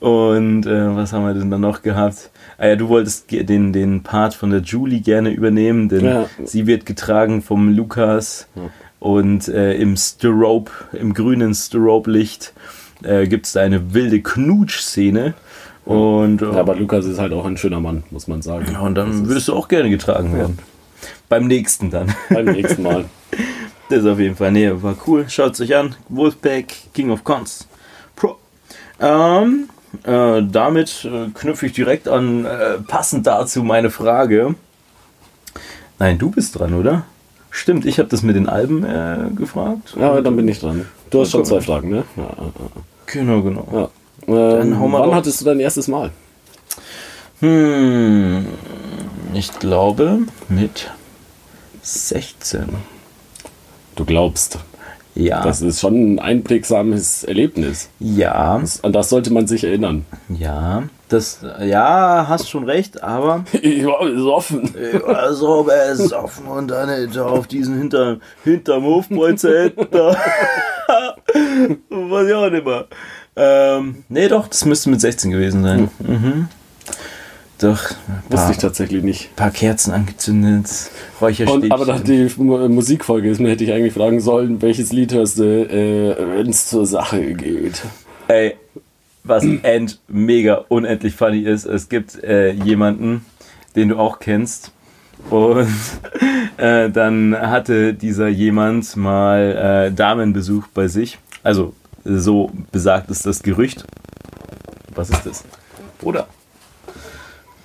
Und 0.00 0.66
äh, 0.66 0.94
was 0.94 1.12
haben 1.12 1.24
wir 1.24 1.32
denn 1.34 1.50
dann 1.50 1.62
noch 1.62 1.82
gehabt? 1.82 2.30
Ah 2.58 2.66
ja, 2.66 2.76
du 2.76 2.88
wolltest 2.88 3.30
den, 3.30 3.72
den 3.72 4.02
Part 4.02 4.34
von 4.34 4.50
der 4.50 4.60
Julie 4.60 5.00
gerne 5.00 5.30
übernehmen, 5.30 5.88
denn 5.88 6.04
Ja. 6.04 6.26
sie 6.44 6.66
wird 6.66 6.84
getragen 6.86 7.40
vom 7.42 7.74
Lukas 7.74 8.48
und 8.98 9.48
äh, 9.48 9.74
im 9.74 9.96
Strobe, 9.96 10.70
im 10.92 11.14
grünen 11.14 11.54
Strobe-Licht 11.54 12.52
äh, 13.02 13.26
gibt 13.26 13.46
es 13.46 13.52
da 13.52 13.60
eine 13.60 13.94
wilde 13.94 14.20
Knutsch-Szene. 14.20 15.34
Und, 15.86 16.42
äh, 16.42 16.46
Ja, 16.46 16.60
aber 16.60 16.74
Lukas 16.76 17.06
ist 17.06 17.18
halt 17.18 17.32
auch 17.32 17.46
ein 17.46 17.56
schöner 17.56 17.80
Mann, 17.80 18.02
muss 18.10 18.26
man 18.28 18.42
sagen. 18.42 18.66
ja, 18.72 18.80
und 18.80 18.94
dann 18.96 19.26
würdest 19.28 19.48
du 19.48 19.54
auch 19.54 19.68
gerne 19.68 19.88
getragen 19.88 20.34
werden. 20.36 20.58
Beim 21.28 21.46
nächsten 21.46 21.90
dann. 21.90 22.12
Beim 22.30 22.46
nächsten 22.46 22.82
Mal. 22.82 23.04
Das 23.88 24.04
auf 24.04 24.18
jeden 24.18 24.34
Fall. 24.34 24.50
Nee, 24.50 24.68
war 24.74 24.96
cool. 25.06 25.26
Schaut 25.28 25.54
es 25.54 25.60
euch 25.60 25.76
an. 25.76 25.94
Wolfpack, 26.08 26.64
King 26.92 27.10
of 27.12 27.22
Cons. 27.22 27.68
Pro. 28.16 28.36
Ähm, 28.98 29.68
äh, 30.02 30.42
damit 30.42 31.04
äh, 31.04 31.28
knüpfe 31.32 31.66
ich 31.66 31.72
direkt 31.72 32.08
an, 32.08 32.44
äh, 32.46 32.78
passend 32.84 33.28
dazu 33.28 33.62
meine 33.62 33.90
Frage. 33.90 34.56
Nein, 36.00 36.18
du 36.18 36.30
bist 36.30 36.58
dran, 36.58 36.74
oder? 36.74 37.04
Stimmt, 37.50 37.86
ich 37.86 38.00
habe 38.00 38.08
das 38.08 38.24
mit 38.24 38.34
den 38.34 38.48
Alben 38.48 38.84
äh, 38.84 39.30
gefragt. 39.36 39.94
Ja, 39.96 40.20
dann 40.20 40.34
bin 40.34 40.48
ich 40.48 40.58
dran. 40.58 40.86
Du 41.10 41.20
hast 41.20 41.30
schon 41.30 41.44
zwei 41.44 41.60
Fragen, 41.60 41.88
ne? 41.90 42.02
Ja, 42.16 42.24
ja, 42.24 42.30
Genau, 43.06 43.40
genau. 43.42 43.90
Ähm, 44.28 44.76
wann 44.80 44.92
raus. 44.94 45.14
hattest 45.14 45.40
du 45.40 45.44
dein 45.44 45.60
erstes 45.60 45.88
Mal? 45.88 46.10
Hm, 47.40 48.46
ich 49.34 49.58
glaube 49.58 50.20
mit 50.48 50.90
16. 51.82 52.66
Du 53.94 54.04
glaubst. 54.04 54.58
Ja. 55.14 55.42
Das 55.42 55.62
ist 55.62 55.80
schon 55.80 56.14
ein 56.14 56.18
einprägsames 56.18 57.24
Erlebnis. 57.24 57.88
ja. 58.00 58.62
An 58.82 58.92
das 58.92 59.08
sollte 59.08 59.32
man 59.32 59.46
sich 59.46 59.64
erinnern. 59.64 60.04
Ja. 60.28 60.82
Das, 61.08 61.40
ja, 61.60 62.26
hast 62.28 62.50
schon 62.50 62.64
recht, 62.64 63.02
aber 63.02 63.44
Ich 63.52 63.86
war 63.86 64.04
besoffen. 64.04 64.74
Ich 64.92 65.02
war 65.02 65.32
so 65.32 65.62
besoffen 65.64 66.46
und 66.48 66.68
dann 66.68 67.16
auf 67.18 67.46
diesen 67.46 67.78
hinter, 67.78 68.18
hinterm 68.44 68.84
Hofbräuze 68.84 69.70
da. 69.90 70.16
Weiß 71.90 72.26
ich 72.28 72.34
auch 72.34 72.50
nicht 72.50 72.64
mehr. 72.64 72.86
Ähm, 73.36 73.96
nee, 74.08 74.28
doch, 74.28 74.48
das 74.48 74.64
müsste 74.64 74.90
mit 74.90 75.00
16 75.00 75.30
gewesen 75.30 75.62
sein. 75.62 75.90
Mhm. 76.00 76.48
Doch, 77.58 77.90
ein 77.90 77.96
Wusste 78.28 78.36
paar, 78.36 78.50
ich 78.50 78.58
tatsächlich 78.58 79.02
nicht. 79.02 79.34
paar 79.34 79.50
Kerzen 79.50 79.92
angezündet, 79.92 80.68
Räucherstäbchen. 81.20 81.62
Und, 81.64 81.72
aber 81.72 81.86
da 81.86 81.98
die 81.98 82.30
Mu- 82.36 82.68
Musikfolge 82.68 83.30
ist, 83.30 83.40
mir 83.40 83.48
hätte 83.50 83.64
ich 83.64 83.72
eigentlich 83.72 83.94
fragen 83.94 84.20
sollen, 84.20 84.60
welches 84.60 84.92
Lied 84.92 85.14
hörst 85.14 85.38
du, 85.38 85.44
äh, 85.44 86.16
wenn 86.36 86.50
es 86.50 86.68
zur 86.68 86.84
Sache 86.86 87.32
geht. 87.34 87.82
Ey, 88.28 88.56
was 89.24 89.44
end 89.62 89.98
mega 90.08 90.64
unendlich 90.68 91.14
funny 91.14 91.40
ist, 91.40 91.64
es 91.64 91.88
gibt 91.88 92.22
äh, 92.22 92.50
jemanden, 92.52 93.24
den 93.74 93.88
du 93.88 93.96
auch 93.98 94.18
kennst. 94.18 94.70
Und 95.30 95.66
äh, 96.58 96.90
dann 96.90 97.34
hatte 97.38 97.94
dieser 97.94 98.28
jemand 98.28 98.96
mal 98.96 99.86
äh, 99.88 99.92
Damenbesuch 99.94 100.66
bei 100.74 100.88
sich. 100.88 101.18
Also, 101.42 101.72
so 102.06 102.50
besagt 102.72 103.10
ist 103.10 103.26
das 103.26 103.42
Gerücht. 103.42 103.84
Was 104.94 105.10
ist 105.10 105.26
das? 105.26 105.44
Oder? 106.02 106.26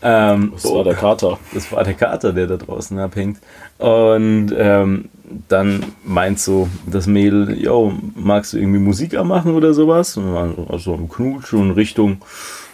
Ähm, 0.03 0.51
Das 0.55 0.65
war 0.65 0.83
der 0.83 0.95
Kater. 0.95 1.37
das 1.53 1.71
war 1.71 1.83
der 1.83 1.93
Kater, 1.93 2.33
der 2.33 2.47
da 2.47 2.57
draußen 2.57 2.97
abhängt. 2.97 3.37
Und 3.77 4.51
ähm, 4.57 5.09
dann 5.47 5.83
meint 6.03 6.39
so 6.39 6.67
das 6.87 7.05
Mädel, 7.07 7.57
yo, 7.61 7.93
magst 8.15 8.53
du 8.53 8.57
irgendwie 8.57 8.79
Musik 8.79 9.15
anmachen 9.15 9.53
oder 9.53 9.73
sowas? 9.73 10.17
Und 10.17 10.33
dann 10.33 10.55
so 10.55 10.67
also 10.67 10.95
im 10.95 11.07
Knutsch 11.07 11.53
und 11.53 11.71
Richtung, 11.71 12.17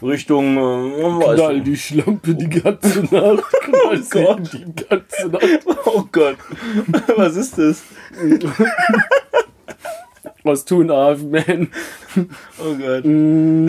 Richtung, 0.01 0.57
äh, 0.57 1.36
Knall 1.36 1.61
die 1.61 1.76
Schlampe 1.78 2.34
die 2.34 2.49
ganze 2.49 2.99
Nacht. 3.01 3.43
Knall 3.61 4.03
sie 4.03 4.09
Gott. 4.24 4.53
die 4.53 4.86
ganze 4.88 5.28
Nacht. 5.28 5.65
oh 5.86 6.03
Gott, 6.11 6.38
was 7.18 7.36
ist 7.36 7.57
das? 7.57 7.84
Was 10.48 10.66
tun, 10.66 10.88
Man? 10.88 11.68
Oh 12.60 12.74
Gott. 12.76 13.06
Mm, 13.06 13.68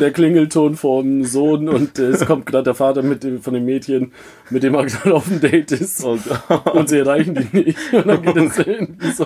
Der 0.00 0.12
Klingelton 0.12 0.76
vom 0.76 1.24
Sohn 1.24 1.68
und 1.68 1.98
es 1.98 2.24
kommt 2.26 2.46
gerade 2.46 2.64
der 2.64 2.74
Vater 2.74 3.02
mit 3.02 3.24
dem, 3.24 3.42
von 3.42 3.54
dem 3.54 3.64
Mädchen, 3.64 4.12
mit 4.50 4.62
dem 4.62 4.74
er 4.74 4.86
gerade 4.86 5.14
auf 5.14 5.26
dem 5.26 5.40
Date 5.40 5.72
ist. 5.72 6.04
Oh 6.04 6.16
Gott. 6.48 6.74
Und 6.74 6.88
sie 6.88 6.98
erreichen 6.98 7.34
die 7.34 7.56
nicht. 7.56 7.78
Und 7.92 8.06
dann 8.06 8.22
geht 8.22 8.36
es 8.36 8.58
irgendwie 8.58 9.10
so. 9.10 9.24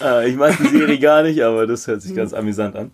Äh, 0.00 0.30
ich 0.30 0.36
mag 0.36 0.56
die 0.58 0.68
Serie 0.68 0.98
gar 0.98 1.22
nicht, 1.22 1.42
aber 1.42 1.66
das 1.66 1.86
hört 1.86 2.02
sich 2.02 2.14
ganz 2.14 2.32
amüsant 2.32 2.76
an. 2.76 2.90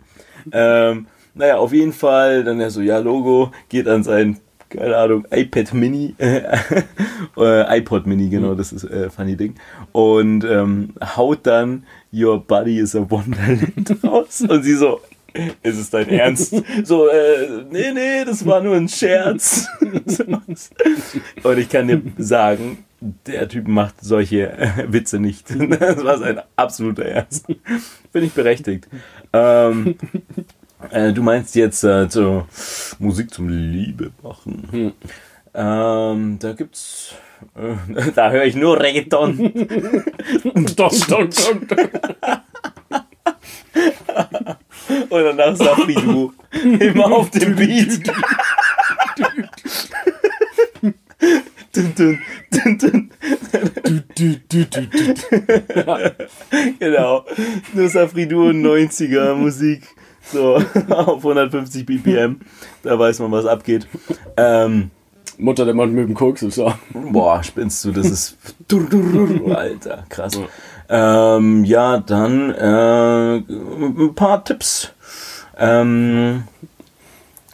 Ähm, 0.53 1.07
naja, 1.35 1.59
auf 1.59 1.73
jeden 1.73 1.93
Fall, 1.93 2.45
dann 2.45 2.61
er 2.61 2.71
so, 2.71 2.81
ja, 2.81 2.99
Logo, 2.99 3.53
geht 3.69 3.87
an 3.87 4.03
sein, 4.03 4.39
keine 4.71 4.97
Ahnung, 4.97 5.27
iPad 5.31 5.73
Mini, 5.75 6.15
äh, 6.19 6.43
äh, 7.39 7.79
iPod 7.79 8.07
Mini, 8.07 8.29
genau, 8.29 8.55
das 8.55 8.73
ist 8.73 8.85
äh, 8.85 9.09
funny 9.11 9.37
Ding. 9.37 9.55
Und 9.93 10.45
ähm, 10.45 10.95
haut 11.17 11.41
dann 11.47 11.85
Your 12.13 12.39
Body 12.41 12.79
is 12.79 12.95
a 12.95 13.09
Wonderland 13.09 13.97
raus. 14.05 14.43
Und 14.43 14.63
sie 14.63 14.75
so, 14.75 15.01
ist 15.63 15.79
es 15.79 15.91
dein 15.91 16.09
Ernst? 16.09 16.55
So, 16.85 17.09
äh, 17.09 17.65
nee, 17.71 17.93
nee, 17.93 18.25
das 18.25 18.45
war 18.47 18.61
nur 18.61 18.77
ein 18.77 18.89
Scherz. 18.89 19.69
Und 21.43 21.59
ich 21.59 21.69
kann 21.69 21.89
dir 21.89 22.03
sagen, 22.17 22.85
der 23.27 23.49
Typ 23.49 23.69
macht 23.69 23.97
solche 24.01 24.53
äh, 24.53 24.93
Witze 24.93 25.21
nicht. 25.21 25.49
Das 25.79 26.03
war 26.03 26.19
sein 26.19 26.41
absoluter 26.57 27.05
Ernst. 27.05 27.47
Bin 28.13 28.25
ich 28.25 28.33
berechtigt. 28.33 28.89
Ähm, 29.33 29.97
äh, 30.91 31.13
du 31.13 31.23
meinst 31.23 31.55
jetzt 31.55 31.85
äh, 31.85 32.09
so 32.09 32.47
Musik 32.99 33.33
zum 33.33 33.49
Liebe 33.49 34.13
machen. 34.23 34.69
Hm. 34.71 34.93
Ähm, 35.55 36.39
da 36.41 36.53
gibt's. 36.53 37.15
Da 38.15 38.31
höre 38.31 38.45
ich 38.45 38.55
nur 38.55 38.81
Reggaeton. 38.81 39.53
Dong, 40.77 40.93
dong, 41.09 41.31
dong, 41.31 41.31
dong. 41.31 41.89
Und 45.11 45.25
danach 45.25 45.57
Safri 45.57 45.95
du. 45.95 46.33
Immer 46.81 47.13
auf 47.13 47.31
dem 47.31 47.57
Beat. 47.57 48.01
dun, 51.73 51.95
dun, 51.95 52.19
dun, 52.51 52.79
dun. 52.79 53.11
Du, 53.85 54.03
du, 54.17 54.41
du, 54.49 54.65
du. 54.65 54.89
Genau. 56.79 57.25
Nur 57.73 57.89
Safridu 57.89 58.49
und 58.49 58.63
90er 58.63 59.35
Musik. 59.35 59.83
So, 60.23 60.57
auf 60.91 61.25
150 61.25 61.87
BPM. 61.87 62.41
Da 62.83 62.99
weiß 62.99 63.21
man, 63.21 63.33
was 63.33 63.47
abgeht. 63.47 63.87
Ähm, 64.37 64.91
Mutter 65.39 65.65
der 65.65 65.75
Mann 65.75 65.93
mit 65.95 66.09
dem 66.09 66.15
Koks 66.15 66.43
ist 66.43 66.57
so. 66.57 66.73
boah, 66.93 67.43
spinnst 67.43 67.85
du, 67.85 67.93
das 67.93 68.11
ist. 68.11 68.37
Alter, 69.55 70.05
krass. 70.09 70.39
Ähm, 70.89 71.65
ja, 71.65 71.99
dann 71.99 72.51
äh, 72.55 73.37
ein 73.39 74.15
paar 74.15 74.45
Tipps. 74.45 74.91
Ähm, 75.59 76.45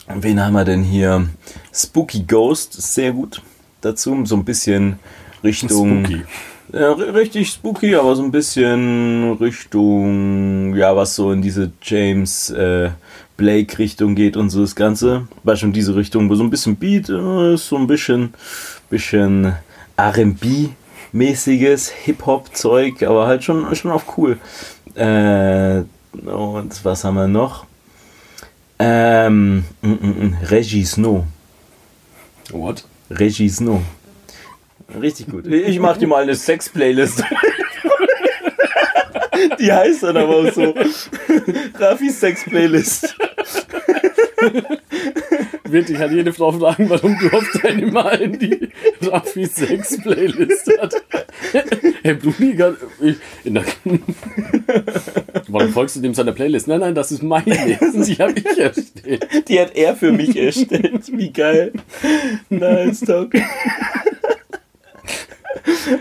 wen 0.08 0.40
haben 0.44 0.52
wir 0.54 0.64
denn 0.64 0.82
hier? 0.82 1.28
Spooky 1.72 2.22
Ghost, 2.24 2.72
sehr 2.74 3.12
gut 3.12 3.42
dazu. 3.80 4.24
So 4.24 4.36
ein 4.36 4.44
bisschen 4.44 4.98
Richtung. 5.42 6.04
Spooky. 6.04 6.24
Ja, 6.72 6.92
ri- 6.92 7.14
richtig 7.14 7.50
spooky, 7.50 7.94
aber 7.94 8.16
so 8.16 8.22
ein 8.24 8.32
bisschen 8.32 9.34
Richtung, 9.34 10.74
ja, 10.74 10.96
was 10.96 11.14
so 11.14 11.30
in 11.30 11.40
diese 11.42 11.70
James 11.82 12.50
äh, 12.50 12.90
Blake 13.36 13.78
Richtung 13.78 14.14
geht 14.14 14.36
und 14.36 14.50
so 14.50 14.60
das 14.60 14.76
Ganze. 14.76 15.28
War 15.42 15.56
schon 15.56 15.72
diese 15.72 15.96
Richtung, 15.96 16.28
wo 16.30 16.34
so 16.34 16.44
ein 16.44 16.50
bisschen 16.50 16.76
Beat 16.76 17.08
äh, 17.08 17.54
ist, 17.54 17.68
so 17.68 17.76
ein 17.76 17.86
bisschen, 17.86 18.34
bisschen 18.90 19.54
R&B 19.96 20.68
mäßiges 21.14 21.90
Hip-Hop-Zeug, 21.90 23.02
aber 23.04 23.26
halt 23.26 23.44
schon, 23.44 23.74
schon 23.76 23.92
auf 23.92 24.18
cool. 24.18 24.38
Äh, 24.94 25.82
und 26.12 26.84
was 26.84 27.04
haben 27.04 27.14
wir 27.14 27.28
noch? 27.28 27.66
Ähm, 28.78 29.64
mm, 29.80 29.88
mm, 29.88 30.26
mm, 30.26 30.36
Reggie 30.50 30.84
Snow. 30.84 31.24
What? 32.50 32.84
Reggie 33.10 33.48
Snow. 33.48 33.80
Richtig 35.00 35.28
gut. 35.28 35.46
Ich 35.46 35.78
mach 35.78 35.96
dir 35.96 36.08
mal 36.08 36.22
eine 36.22 36.34
Sex-Playlist. 36.34 37.24
Die 39.58 39.72
heißt 39.72 40.02
dann 40.02 40.16
aber 40.16 40.36
auch 40.36 40.52
so. 40.52 40.74
Raffis 41.78 42.20
Sex-Playlist. 42.20 43.16
Wird 45.68 45.88
dich 45.88 45.98
halt 45.98 46.12
jede 46.12 46.32
Frau 46.32 46.52
fragen, 46.52 46.88
warum 46.90 47.18
du 47.18 47.36
auf 47.36 47.44
deine 47.62 47.86
Mal 47.86 48.20
in 48.20 48.38
die 48.38 48.68
Raffi 49.02 49.46
6 49.46 50.02
Playlist 50.02 50.70
hat. 50.78 50.94
Hey, 51.52 51.62
der 52.02 53.64
Warum 55.48 55.72
folgst 55.72 55.96
du 55.96 56.00
dem 56.00 56.14
seiner 56.14 56.32
Playlist? 56.32 56.68
Nein, 56.68 56.80
nein, 56.80 56.94
das 56.94 57.12
ist 57.12 57.22
meine. 57.22 57.54
Die 57.54 58.14
habe 58.14 58.34
ich 58.36 58.58
erstellt. 58.58 59.48
Die 59.48 59.60
hat 59.60 59.74
er 59.74 59.96
für 59.96 60.12
mich 60.12 60.36
erstellt. 60.36 61.10
Wie 61.10 61.32
geil. 61.32 61.72
Nice 62.50 63.00
talk. 63.00 63.32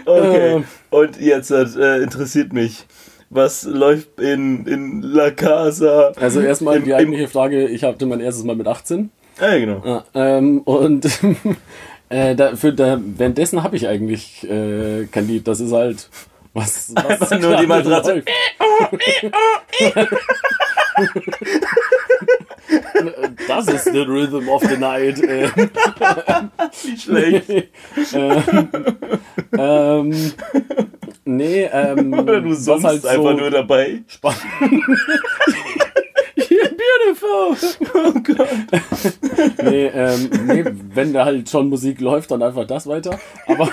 Okay. 0.05 0.55
Ähm. 0.55 0.63
Und 0.89 1.19
jetzt 1.19 1.51
äh, 1.51 1.97
interessiert 1.97 2.53
mich, 2.53 2.85
was 3.33 3.63
läuft 3.63 4.19
in, 4.19 4.65
in 4.65 5.01
La 5.01 5.31
Casa? 5.31 6.11
Also 6.15 6.41
erstmal 6.41 6.81
die 6.81 6.93
eigentliche 6.93 7.27
Frage, 7.27 7.67
ich 7.67 7.83
hatte 7.83 8.05
mein 8.05 8.19
erstes 8.19 8.43
Mal 8.43 8.55
mit 8.55 8.67
18. 8.67 9.09
Ja, 9.39 9.57
genau. 9.57 9.81
Ja, 9.85 10.05
ähm, 10.13 10.59
und 10.61 11.05
äh, 12.09 12.35
da, 12.35 12.55
für, 12.55 12.73
da, 12.73 12.99
währenddessen 13.01 13.63
habe 13.63 13.75
ich 13.75 13.87
eigentlich 13.87 14.47
äh, 14.49 15.05
kein 15.11 15.27
Lied. 15.27 15.47
Das 15.47 15.59
ist 15.59 15.71
halt 15.71 16.09
was, 16.53 16.93
was 16.95 17.31
Einfach 17.31 17.39
nur 17.39 17.57
die 17.57 17.67
Matratze. 17.67 18.23
Das 23.47 23.67
ist 23.67 23.85
the 23.85 23.99
rhythm 23.99 24.47
of 24.49 24.63
the 24.63 24.77
night. 24.77 25.19
Äh, 25.21 25.49
Nicht 26.85 27.03
schlecht. 27.03 27.49
ähm, 28.13 28.67
ähm, 29.57 30.33
nee, 31.25 31.63
ähm, 31.71 32.13
Oder 32.19 32.41
du 32.41 32.53
summst 32.53 32.85
halt 32.85 33.05
einfach 33.05 33.31
so 33.31 33.37
nur 33.37 33.49
dabei. 33.51 34.03
spannend. 34.07 34.41
Beautiful! 36.35 37.55
Oh 37.93 38.13
Gott. 38.23 38.47
Nee, 39.63 39.85
ähm, 39.87 40.29
nee, 40.47 40.63
wenn 40.93 41.13
da 41.13 41.25
halt 41.25 41.49
schon 41.49 41.69
Musik 41.69 42.01
läuft, 42.01 42.31
dann 42.31 42.43
einfach 42.43 42.65
das 42.65 42.87
weiter. 42.87 43.19
Aber. 43.47 43.69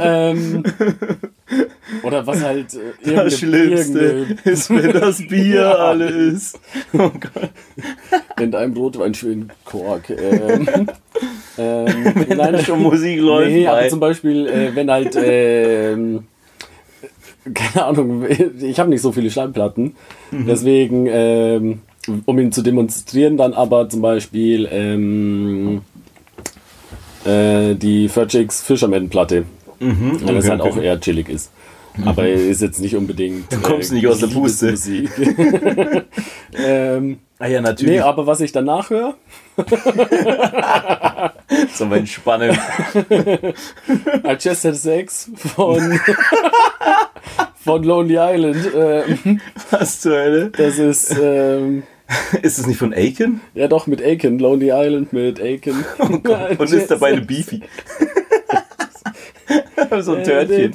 ähm, 0.00 0.62
oder 2.02 2.26
was 2.26 2.42
halt. 2.42 2.74
Äh, 3.04 3.14
Das 3.14 3.38
Schlimmste 3.38 4.26
ist, 4.44 4.70
wenn 4.70 4.92
das 4.92 5.26
Bier 5.26 5.78
alle 5.78 6.06
ist. 6.08 6.58
Oh 6.92 7.10
Gott. 7.10 7.50
in 8.40 8.54
einem 8.54 8.74
Rotwein 8.76 9.14
schön 9.14 9.50
Kork. 9.64 10.10
Ähm, 10.10 10.66
ähm, 11.58 11.86
Wenn 12.26 12.38
nein, 12.38 12.52
da 12.54 12.58
schon 12.64 12.82
Musik 12.82 13.18
läuft. 13.20 13.50
Nee, 13.50 13.66
aber 13.66 13.88
zum 13.88 14.00
Beispiel, 14.00 14.46
äh, 14.48 14.74
wenn 14.74 14.90
halt, 14.90 15.16
ähm, 15.20 16.24
keine 17.54 17.86
Ahnung, 17.86 18.24
ich 18.60 18.78
habe 18.78 18.90
nicht 18.90 19.02
so 19.02 19.12
viele 19.12 19.30
Schallplatten, 19.30 19.94
Mhm. 20.30 20.46
deswegen, 20.46 21.06
ähm, 21.10 21.80
um 22.24 22.38
ihn 22.38 22.52
zu 22.52 22.62
demonstrieren, 22.62 23.36
dann 23.36 23.52
aber 23.52 23.88
zum 23.88 24.00
Beispiel 24.00 24.66
ähm, 24.70 25.82
äh, 27.24 27.74
die 27.74 28.08
Furchicks 28.08 28.62
Fisherman-Platte, 28.62 29.44
Mhm, 29.82 30.20
weil 30.24 30.34
das 30.36 30.44
okay, 30.44 30.50
halt 30.50 30.60
okay. 30.60 30.70
auch 30.70 30.82
eher 30.82 31.00
chillig 31.00 31.28
ist. 31.28 31.50
Aber 32.06 32.26
ist 32.26 32.62
jetzt 32.62 32.80
nicht 32.80 32.96
unbedingt. 32.96 33.52
Du 33.52 33.60
kommst 33.60 33.92
nicht 33.92 34.06
aus 34.06 34.20
der 34.20 34.28
Puste. 34.28 34.74
Ähm, 36.54 37.18
Ah 37.42 37.48
ja, 37.48 37.60
nee, 37.60 37.66
natürlich. 37.70 38.00
aber 38.00 38.24
was 38.28 38.40
ich 38.40 38.52
danach 38.52 38.90
höre, 38.90 39.16
so 41.74 41.86
mein 41.86 42.06
Spannen. 42.06 42.52
I 44.24 44.36
Just 44.38 44.64
Had 44.64 44.76
Sex 44.76 45.28
von, 45.34 45.98
von 47.56 47.82
Lonely 47.82 48.16
Island. 48.16 48.70
Ähm, 48.76 49.40
Was 49.70 50.02
zur 50.02 50.12
Hölle? 50.18 50.50
das 50.56 50.78
ist, 50.78 51.16
ähm, 51.20 51.82
Ist 52.42 52.60
es 52.60 52.68
nicht 52.68 52.78
von 52.78 52.92
Aiken? 52.94 53.40
ja 53.54 53.66
doch, 53.66 53.88
mit 53.88 54.00
Aiken. 54.00 54.38
Lonely 54.38 54.70
Island 54.72 55.12
mit 55.12 55.40
Aiken. 55.40 55.84
Und 55.98 56.70
ist 56.72 56.92
dabei 56.92 57.08
eine 57.08 57.22
Beefy. 57.22 57.62
so 60.02 60.14
ein 60.14 60.24
Törtchen. 60.24 60.74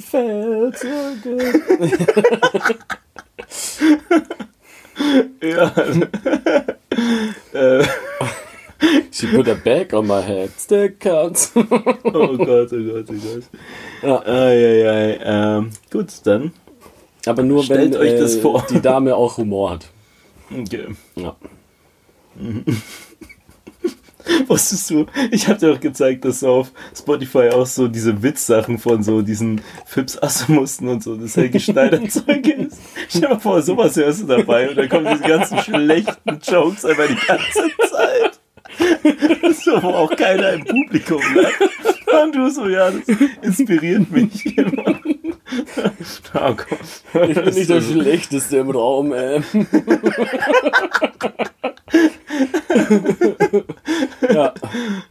Ja. 5.42 5.74
äh, 7.54 7.84
She 9.12 9.28
put 9.28 9.48
a 9.48 9.56
bag 9.56 9.94
on 9.94 10.08
my 10.08 10.22
head. 10.22 10.52
Stick 10.58 11.00
counts. 11.00 11.52
oh 11.56 11.62
Gott, 11.64 12.04
oh 12.04 12.38
Gott, 12.38 13.10
oh 13.10 13.14
Gott. 13.14 13.44
Ja. 14.04 14.22
Eieiei. 14.26 15.20
Ähm, 15.24 15.72
gut, 15.92 16.08
dann. 16.24 16.52
Aber 17.26 17.44
nur 17.44 17.64
Stellt 17.64 17.94
wenn 17.94 18.02
euch 18.02 18.12
äh, 18.12 18.20
das 18.20 18.36
vor. 18.38 18.66
die 18.70 18.82
Dame 18.82 19.16
auch 19.16 19.38
Humor 19.38 19.72
hat. 19.72 19.88
Okay. 20.52 20.88
Ja. 21.16 21.36
Wusstest 24.48 24.90
du, 24.90 25.06
ich 25.32 25.48
habe 25.48 25.60
dir 25.60 25.74
auch 25.74 25.80
gezeigt, 25.80 26.26
dass 26.26 26.42
so 26.42 26.50
auf 26.50 26.72
Spotify 26.98 27.50
auch 27.50 27.66
so 27.66 27.88
diese 27.88 28.22
Witzsachen 28.24 28.78
von 28.78 29.04
so 29.04 29.22
diesen 29.22 29.62
Fips 29.86 30.22
Asmussen 30.22 30.88
und 30.88 31.04
so 31.04 31.16
das 31.16 31.38
Helge 31.38 31.60
Schneider 31.60 32.04
Zeug 32.10 32.48
ist. 32.48 32.78
Stell 33.10 33.30
mal 33.30 33.40
vor, 33.40 33.62
sowas 33.62 33.96
hörst 33.96 34.24
du 34.24 34.28
dabei 34.28 34.70
und 34.70 34.78
dann 34.78 34.90
kommen 34.90 35.08
diese 35.12 35.28
ganzen 35.28 35.60
schlechten 35.60 36.40
Jokes 36.44 36.86
einfach 36.86 37.08
die 37.08 37.28
ganze 37.28 37.72
Zeit. 37.90 38.40
So, 39.64 39.82
wo 39.82 39.88
auch 39.90 40.16
keiner 40.16 40.54
im 40.54 40.66
Publikum 40.66 41.22
lacht. 41.36 41.62
Und 42.24 42.36
du 42.36 42.50
so, 42.50 42.68
ja, 42.68 42.92
das 42.92 43.04
inspiriert 43.42 44.12
mich 44.12 44.58
immer. 44.58 45.00
Oh 46.34 46.54
Gott. 46.54 46.68
Ich 47.30 47.36
bin 47.36 47.54
nicht 47.54 47.70
der 47.70 47.82
Schlechteste 47.82 48.58
im 48.58 48.72
Raum. 48.72 49.14
Äh. 49.14 49.42
ja. 54.22 54.54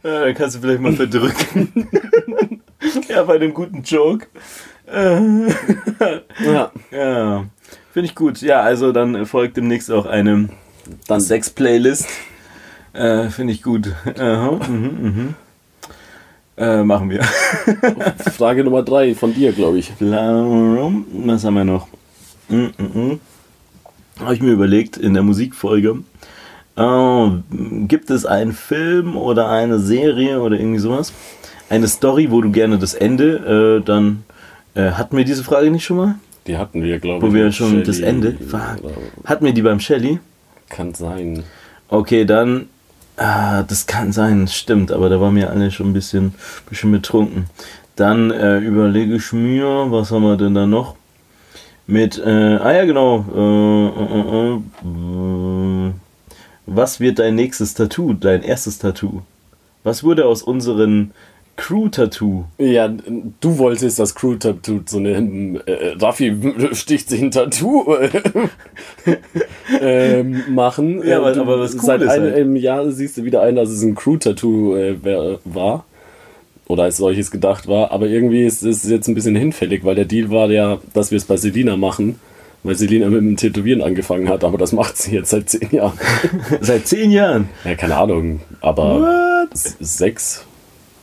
Ja, 0.03 0.25
dann 0.25 0.33
kannst 0.35 0.55
du 0.55 0.61
vielleicht 0.61 0.81
mal 0.81 0.93
verdrücken. 0.93 1.89
ja, 3.09 3.23
bei 3.23 3.35
einem 3.35 3.53
guten 3.53 3.83
Joke. 3.83 4.27
Ja. 4.89 6.71
ja, 6.91 7.45
finde 7.91 8.05
ich 8.05 8.15
gut. 8.15 8.41
Ja, 8.41 8.61
also 8.61 8.93
dann 8.93 9.25
folgt 9.25 9.57
demnächst 9.57 9.91
auch 9.91 10.05
eine 10.05 10.47
Dann 11.07 11.19
Sex-Playlist. 11.19 12.07
Äh, 12.93 13.29
finde 13.29 13.51
ich 13.51 13.61
gut. 13.61 13.93
Aha, 14.17 14.51
mhm, 14.69 14.97
mhm. 15.01 15.35
Äh, 16.57 16.83
machen 16.83 17.09
wir. 17.09 17.23
Frage 18.37 18.63
Nummer 18.63 18.81
drei 18.81 19.13
von 19.13 19.33
dir, 19.33 19.51
glaube 19.51 19.77
ich. 19.77 19.91
Was 19.99 21.43
haben 21.43 21.53
wir 21.53 21.65
noch? 21.65 21.87
Mm 22.49 22.55
-mm 22.55 22.71
-mm. 22.77 23.19
Habe 24.19 24.33
ich 24.33 24.41
mir 24.41 24.51
überlegt 24.51 24.97
in 24.97 25.13
der 25.13 25.21
Musikfolge. 25.21 25.99
Oh, 26.77 27.31
gibt 27.87 28.11
es 28.11 28.25
einen 28.25 28.53
Film 28.53 29.17
oder 29.17 29.49
eine 29.49 29.79
Serie 29.79 30.39
oder 30.41 30.59
irgendwie 30.59 30.79
sowas? 30.79 31.11
Eine 31.69 31.87
Story, 31.87 32.29
wo 32.29 32.39
du 32.41 32.51
gerne 32.51 32.77
das 32.77 32.93
Ende 32.93 33.79
äh, 33.79 33.83
dann. 33.83 34.23
Äh, 34.75 34.91
hatten 34.91 35.17
wir 35.17 35.25
diese 35.25 35.43
Frage 35.43 35.71
nicht 35.71 35.85
schon 35.85 35.97
mal? 35.97 36.15
Die 36.45 36.55
hatten 36.55 36.83
wir, 36.83 36.99
glaube 36.99 37.25
ich. 37.25 37.31
Wo 37.31 37.35
wir 37.35 37.51
schon 37.51 37.83
das 37.83 37.97
Shelley 37.97 38.09
Ende. 38.09 38.37
Fuck. 38.47 38.91
Hatten 39.25 39.45
wir 39.45 39.53
die 39.53 39.63
beim 39.63 39.79
Shelly? 39.79 40.19
Kann 40.69 40.93
sein. 40.93 41.43
Okay, 41.89 42.25
dann. 42.25 42.69
Ah, 43.17 43.63
das 43.63 43.87
kann 43.87 44.11
sein, 44.11 44.47
stimmt, 44.47 44.91
aber 44.91 45.09
da 45.09 45.19
waren 45.19 45.35
wir 45.35 45.49
alle 45.49 45.71
schon 45.71 45.87
ein 45.89 45.93
bisschen, 45.93 46.35
bisschen 46.69 46.91
betrunken. 46.91 47.45
Dann 47.95 48.29
äh, 48.29 48.59
überlege 48.59 49.15
ich 49.15 49.33
mir, 49.33 49.87
was 49.89 50.11
haben 50.11 50.21
wir 50.21 50.37
denn 50.37 50.53
da 50.53 50.67
noch? 50.67 50.95
Mit, 51.87 52.19
äh, 52.19 52.29
ah 52.29 52.71
ja, 52.73 52.85
genau. 52.85 53.25
Äh, 53.33 53.87
äh, 54.03 54.19
äh, 54.37 54.53
äh, 54.53 55.76
was 56.67 56.99
wird 56.99 57.17
dein 57.19 57.33
nächstes 57.35 57.73
Tattoo, 57.73 58.13
dein 58.13 58.43
erstes 58.43 58.77
Tattoo? 58.77 59.21
Was 59.83 60.03
wurde 60.03 60.25
aus 60.25 60.43
unseren 60.43 61.11
Crew-Tattoo? 61.55 62.43
Ja, 62.59 62.87
du 62.87 63.57
wolltest 63.57 63.97
das 63.97 64.13
Crew-Tattoo 64.13 64.81
zu 64.85 64.99
nehmen. 64.99 65.59
Äh, 65.65 65.95
Raffi 65.99 66.35
sticht 66.73 67.09
sich 67.09 67.21
ein 67.21 67.31
Tattoo 67.31 67.85
ähm, 69.81 70.43
machen. 70.53 71.01
Ja, 71.07 71.17
aber- 71.19 71.33
du- 71.33 71.41
aber 71.41 71.59
was 71.59 71.73
cool 71.75 71.81
Seit 71.81 72.01
ist 72.01 72.09
halt. 72.09 72.35
einem 72.35 72.55
Jahr 72.55 72.89
siehst 72.91 73.17
du 73.17 73.23
wieder 73.23 73.41
ein, 73.41 73.55
dass 73.55 73.69
es 73.69 73.81
ein 73.81 73.95
Crew-Tattoo 73.95 74.75
äh, 74.75 74.95
war. 75.45 75.85
Oder 76.67 76.83
als 76.83 76.97
solches 76.97 77.31
gedacht 77.31 77.67
war. 77.67 77.91
Aber 77.91 78.07
irgendwie 78.07 78.43
ist 78.43 78.61
es 78.63 78.87
jetzt 78.87 79.07
ein 79.07 79.15
bisschen 79.15 79.35
hinfällig, 79.35 79.85
weil 79.85 79.95
der 79.95 80.05
Deal 80.05 80.29
war 80.29 80.49
ja, 80.49 80.79
dass 80.93 81.11
wir 81.11 81.17
es 81.17 81.25
bei 81.25 81.37
Selina 81.37 81.77
machen. 81.77 82.19
Weil 82.67 82.75
Selina 82.75 83.07
mit 83.07 83.21
dem 83.21 83.37
Tätowieren 83.37 83.81
angefangen 83.81 84.27
hat. 84.27 84.43
Aber 84.43 84.57
das 84.57 84.73
macht 84.73 84.97
sie 84.97 85.15
jetzt 85.15 85.29
seit 85.29 85.49
zehn 85.49 85.71
Jahren. 85.71 85.97
Seit 86.59 86.85
zehn 86.85 87.11
Jahren. 87.11 87.47
Ja, 87.63 87.75
keine 87.75 87.95
Ahnung. 87.95 88.41
Aber 88.59 88.99
What? 88.99 89.57
sechs, 89.79 90.43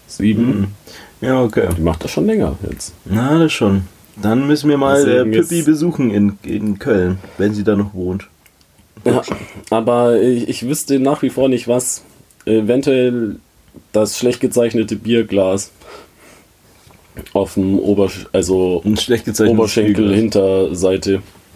sieben. 0.07 0.75
Ja, 1.23 1.43
okay. 1.43 1.69
Die 1.75 1.81
macht 1.81 2.05
das 2.05 2.11
schon 2.11 2.27
länger 2.27 2.59
jetzt. 2.71 2.93
Na, 3.07 3.39
das 3.39 3.51
schon. 3.51 3.85
Dann 4.21 4.47
müssen 4.47 4.69
wir 4.69 4.77
mal 4.77 5.09
äh, 5.09 5.25
Pippi 5.25 5.63
besuchen 5.63 6.11
in, 6.11 6.39
in 6.43 6.79
Köln, 6.79 7.17
wenn 7.39 7.55
sie 7.55 7.65
da 7.65 7.77
noch 7.77 7.95
wohnt. 7.95 8.29
Ja, 9.07 9.23
aber 9.71 10.21
ich, 10.21 10.47
ich 10.51 10.69
wüsste 10.69 11.01
nach 11.01 11.23
wie 11.23 11.31
vor 11.31 11.49
nicht, 11.49 11.67
was 11.67 12.05
eventuell 12.45 13.37
das 13.93 14.19
schlecht 14.19 14.41
gezeichnete 14.41 14.97
Bierglas 14.97 15.71
auf 17.33 17.55
dem 17.55 17.79
Obersch 17.79 18.27
also 18.33 18.83
Ein 18.85 18.99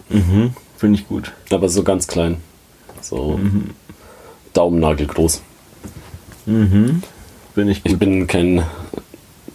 Mhm, 0.09 0.53
finde 0.77 0.99
ich 0.99 1.07
gut. 1.07 1.31
aber 1.51 1.69
so 1.69 1.83
ganz 1.83 2.07
klein. 2.07 2.37
So 3.01 3.37
Mhm. 3.37 3.71
Daumennagel 4.53 5.07
groß. 5.07 5.41
Mhm, 6.45 7.03
finde 7.53 7.71
ich 7.71 7.79
Ich 7.85 7.91
gut. 7.91 7.99
bin 7.99 8.27
kein 8.27 8.63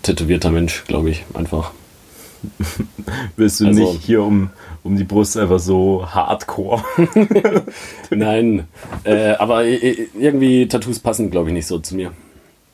tätowierter 0.02 0.50
Mensch, 0.50 0.84
glaube 0.86 1.11
ich, 1.11 1.24
einfach. 1.34 1.72
Willst 3.36 3.61
du 3.61 3.66
also- 3.66 3.92
nicht 3.92 4.05
hier 4.05 4.22
um, 4.22 4.50
um 4.82 4.96
die 4.96 5.05
Brust 5.05 5.36
einfach 5.36 5.59
so 5.59 6.07
hardcore? 6.07 6.84
Nein, 8.11 8.68
äh, 9.05 9.30
aber 9.32 9.64
irgendwie 9.64 10.68
Tattoos 10.68 10.98
passen, 10.98 11.30
glaube 11.30 11.48
ich, 11.48 11.55
nicht 11.55 11.66
so 11.66 11.78
zu 11.78 11.96
mir. 11.96 12.12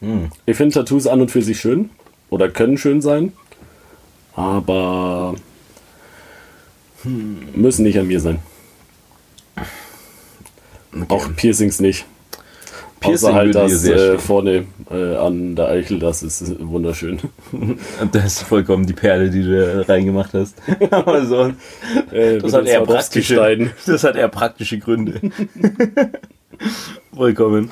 Hm. 0.01 0.31
Ich 0.47 0.57
finde 0.57 0.75
Tattoos 0.75 1.07
an 1.07 1.21
und 1.21 1.31
für 1.31 1.43
sich 1.43 1.61
schön 1.61 1.91
oder 2.31 2.49
können 2.49 2.79
schön 2.79 3.01
sein, 3.01 3.33
aber 4.35 5.35
müssen 7.05 7.83
nicht 7.85 7.99
an 7.99 8.07
mir 8.07 8.21
sein. 8.21 8.39
Auch 11.09 11.29
Piercings 11.37 11.81
nicht. 11.81 12.05
Piercing 13.01 13.29
Außer 13.29 13.35
halt 13.35 13.55
das 13.55 13.85
äh, 13.87 14.19
vorne 14.19 14.67
äh, 14.91 15.17
an 15.17 15.57
der 15.57 15.69
Eichel, 15.69 15.99
das 15.99 16.23
ist 16.23 16.61
wunderschön. 16.61 17.19
Das 18.13 18.25
ist 18.25 18.43
vollkommen 18.43 18.87
die 18.87 18.93
Perle, 18.93 19.31
die 19.31 19.43
du 19.43 19.85
da 19.87 19.93
reingemacht 19.93 20.35
hast. 20.35 20.57
Aber 20.91 21.25
sonst, 21.25 21.57
Äh, 22.13 22.39
das 22.39 22.53
hat 22.53 22.67
eher 22.67 22.83
praktische, 22.83 23.71
das 23.87 24.05
hat 24.05 24.17
eher 24.17 24.29
praktische 24.29 24.79
Gründe. 24.79 25.21
Vollkommen. 27.15 27.71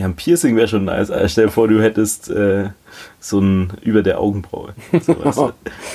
Ja, 0.00 0.06
ein 0.06 0.16
Piercing 0.16 0.56
wäre 0.56 0.66
schon 0.66 0.86
nice. 0.86 1.10
Alter. 1.10 1.28
Stell 1.28 1.44
dir 1.46 1.50
vor, 1.52 1.68
du 1.68 1.82
hättest 1.82 2.30
äh, 2.30 2.70
so 3.20 3.38
ein 3.38 3.74
über 3.82 4.02
der 4.02 4.18
Augenbraue. 4.18 4.72
So, 5.04 5.12
du? 5.12 5.52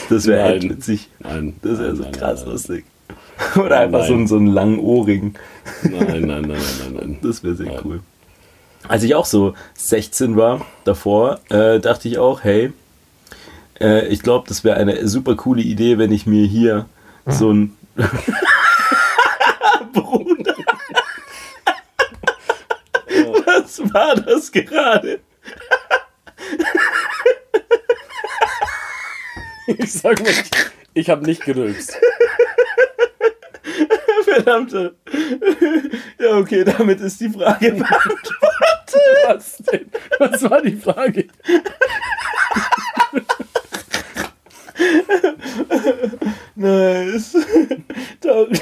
Das 0.10 0.28
wäre 0.28 0.60
Nein. 0.60 0.70
witzig. 0.70 1.10
Nein. 1.20 1.56
Das 1.64 1.80
wäre 1.80 1.96
so 1.96 2.04
nein, 2.04 2.12
krass 2.12 2.42
nein, 2.42 2.52
lustig. 2.52 2.86
Oder 3.56 3.80
einfach 3.80 4.04
so, 4.06 4.12
Nein. 4.12 4.20
einen- 4.20 4.28
so 4.28 4.36
einen 4.38 4.48
langen 4.48 4.78
Ohrring. 4.80 5.34
Nein, 5.82 5.92
nein, 6.08 6.22
nein, 6.28 6.42
nein, 6.42 6.52
nein, 6.52 6.94
nein. 6.94 7.18
Das 7.24 7.44
wäre 7.44 7.56
sehr 7.56 7.84
cool. 7.84 8.02
Als 8.88 9.02
ich 9.02 9.16
auch 9.16 9.26
so 9.26 9.56
16 9.74 10.38
war, 10.38 10.64
davor, 10.84 11.40
äh, 11.50 11.80
dachte 11.80 12.08
ich 12.08 12.20
auch, 12.20 12.44
hey, 12.44 12.72
äh, 13.82 14.06
ich 14.10 14.22
glaube, 14.22 14.48
das 14.48 14.64
wäre 14.64 14.78
eine 14.78 15.08
super 15.08 15.36
coole 15.36 15.64
Idee, 15.64 15.98
wenn 15.98 16.12
ich 16.12 16.28
mir 16.28 16.46
hier 16.46 16.86
so 17.26 17.52
ein. 17.52 17.74
Bruder! 19.94 20.54
Was 23.58 23.80
war 23.94 24.16
das 24.16 24.52
gerade? 24.52 25.20
Ich 29.68 29.94
sag 29.94 30.22
mal, 30.22 30.34
ich 30.94 31.10
habe 31.10 31.26
nicht 31.26 31.44
gerülpst. 31.44 31.98
Verdammte. 34.26 34.96
Ja, 36.20 36.38
okay, 36.38 36.64
damit 36.64 37.00
ist 37.00 37.22
die 37.22 37.30
Frage 37.30 37.72
beantwortet. 37.72 38.36
Was 39.26 39.58
denn? 39.58 39.90
Was 40.20 40.44
war 40.44 40.62
die 40.62 40.76
Frage? 40.76 41.28
Nice. 46.56 47.38
Das 48.22 48.48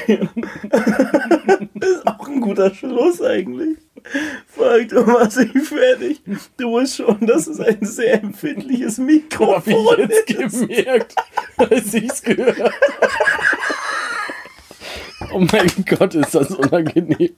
ist 1.82 2.08
auch 2.08 2.28
ein 2.28 2.42
guter 2.42 2.74
Schluss 2.74 3.22
eigentlich. 3.22 3.78
Fuck, 4.48 4.90
du 4.90 5.04
machst 5.06 5.38
dich 5.40 5.52
fertig. 5.64 6.22
Du 6.58 6.70
musst 6.70 6.98
schon, 6.98 7.26
dass 7.26 7.48
es 7.48 7.60
ein 7.60 7.78
sehr 7.82 8.22
empfindliches 8.22 8.98
Hab 8.98 9.06
Mikrofon 9.06 10.10
ich 10.10 10.30
jetzt 10.30 10.54
ist. 10.56 10.68
gemerkt, 10.68 11.16
als 11.58 11.94
ich's 11.94 12.22
gehört 12.22 12.60
habe. 12.60 12.74
Oh 15.34 15.40
mein 15.52 15.72
Gott, 15.88 16.14
ist 16.16 16.36
das 16.36 16.52
unangenehm. 16.52 17.32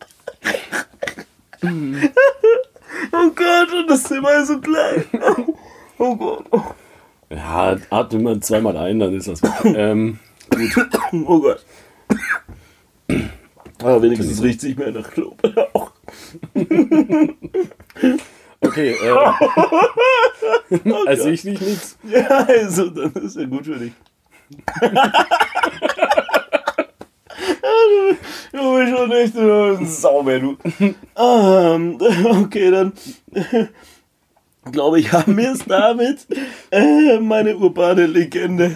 Oh 3.12 3.30
Gott, 3.36 3.74
und 3.74 3.90
das 3.90 4.04
Zimmer 4.04 4.34
ist 4.42 4.48
so 4.48 4.60
klein. 4.60 5.06
Oh 5.98 6.16
Gott. 6.16 6.46
Ja, 7.30 7.78
atme 7.90 8.20
mal 8.20 8.40
zweimal 8.42 8.76
ein, 8.78 9.00
dann 9.00 9.14
ist 9.14 9.28
das 9.28 9.42
weg. 9.42 9.52
Ähm, 9.64 10.20
Oh 11.12 11.40
Gott. 11.40 11.66
Aber 13.80 14.02
wenigstens 14.02 14.42
riecht 14.44 14.60
es 14.60 14.64
nicht 14.66 14.78
mehr 14.80 14.92
nach 14.92 15.10
Knoblauch. 15.10 15.92
Okay, 18.62 18.96
äh, 19.02 19.16
also 21.08 21.30
ich 21.30 21.44
nicht 21.44 21.62
nichts. 21.62 21.98
Ja, 22.04 22.46
also, 22.48 22.90
dann 22.90 23.12
ist 23.14 23.36
ja 23.38 23.46
gut 23.46 23.66
für 23.66 23.78
dich. 23.80 23.94
du, 28.52 28.78
bist 28.78 28.98
schon 28.98 29.12
echt 29.12 29.36
ein 29.38 29.86
Sauber, 29.88 30.40
du. 30.40 30.58
Ähm, 31.18 31.98
okay, 32.26 32.72
dann 32.72 32.94
glaube 34.72 35.00
ich, 35.00 35.12
haben 35.12 35.38
wir 35.38 35.52
es 35.52 35.66
damit. 35.66 36.28
Äh, 36.72 37.20
meine 37.20 37.56
urbane 37.58 38.06
Legende. 38.06 38.76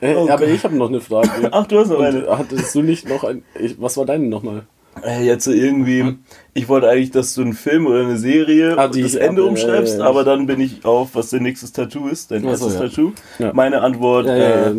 Äh, 0.00 0.14
Oh 0.14 0.22
aber 0.30 0.46
Gott. 0.46 0.48
ich 0.54 0.64
habe 0.64 0.76
noch 0.76 0.88
eine 0.88 1.00
Frage. 1.02 1.28
Ach, 1.52 1.66
du 1.66 1.78
hast 1.78 1.88
noch 1.90 1.98
Und 1.98 2.04
eine. 2.06 2.38
hattest 2.38 2.74
du 2.74 2.82
nicht 2.82 3.06
noch 3.08 3.22
ein. 3.24 3.42
Ich, 3.58 3.80
was 3.80 3.96
war 3.98 4.06
deine 4.06 4.26
nochmal? 4.28 4.62
Äh, 5.04 5.24
jetzt 5.24 5.44
so 5.44 5.50
irgendwie, 5.52 6.16
ich 6.54 6.68
wollte 6.68 6.88
eigentlich, 6.88 7.10
dass 7.10 7.34
du 7.34 7.42
einen 7.42 7.52
Film 7.54 7.86
oder 7.86 8.00
eine 8.00 8.16
Serie 8.18 8.76
Ah, 8.76 8.88
das 8.88 9.14
Ende 9.14 9.42
ab- 9.42 9.48
umschreibst, 9.48 9.98
äh, 9.98 10.02
aber 10.02 10.24
dann 10.24 10.46
bin 10.46 10.60
ich 10.60 10.84
auf, 10.84 11.10
was 11.14 11.30
dein 11.30 11.42
nächstes 11.42 11.72
Tattoo 11.72 12.08
ist, 12.08 12.30
dein 12.30 12.42
so, 12.42 12.48
erstes 12.48 12.74
ja. 12.74 12.80
Tattoo. 12.80 13.12
Ja. 13.38 13.52
Meine 13.52 13.80
Antwort 13.82 14.26
Ja, 14.26 14.36
ja, 14.36 14.44
äh, 14.44 14.66
ja. 14.70 14.74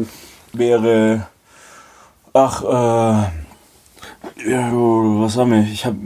wäre, 0.53 1.27
ach, 2.33 2.63
äh, 2.63 4.49
ja, 4.49 4.71
was 4.73 5.37
haben 5.37 5.51
wir? 5.51 5.61
Ich 5.71 5.85
habe 5.85 5.97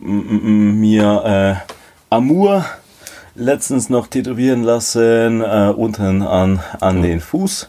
mir 0.00 1.22
äh, 1.24 1.72
Amour 2.10 2.64
letztens 3.34 3.90
noch 3.90 4.06
tätowieren 4.06 4.62
lassen, 4.62 5.42
äh, 5.42 5.72
unten 5.76 6.22
an, 6.22 6.60
an 6.80 7.02
den 7.02 7.20
Fuß. 7.20 7.68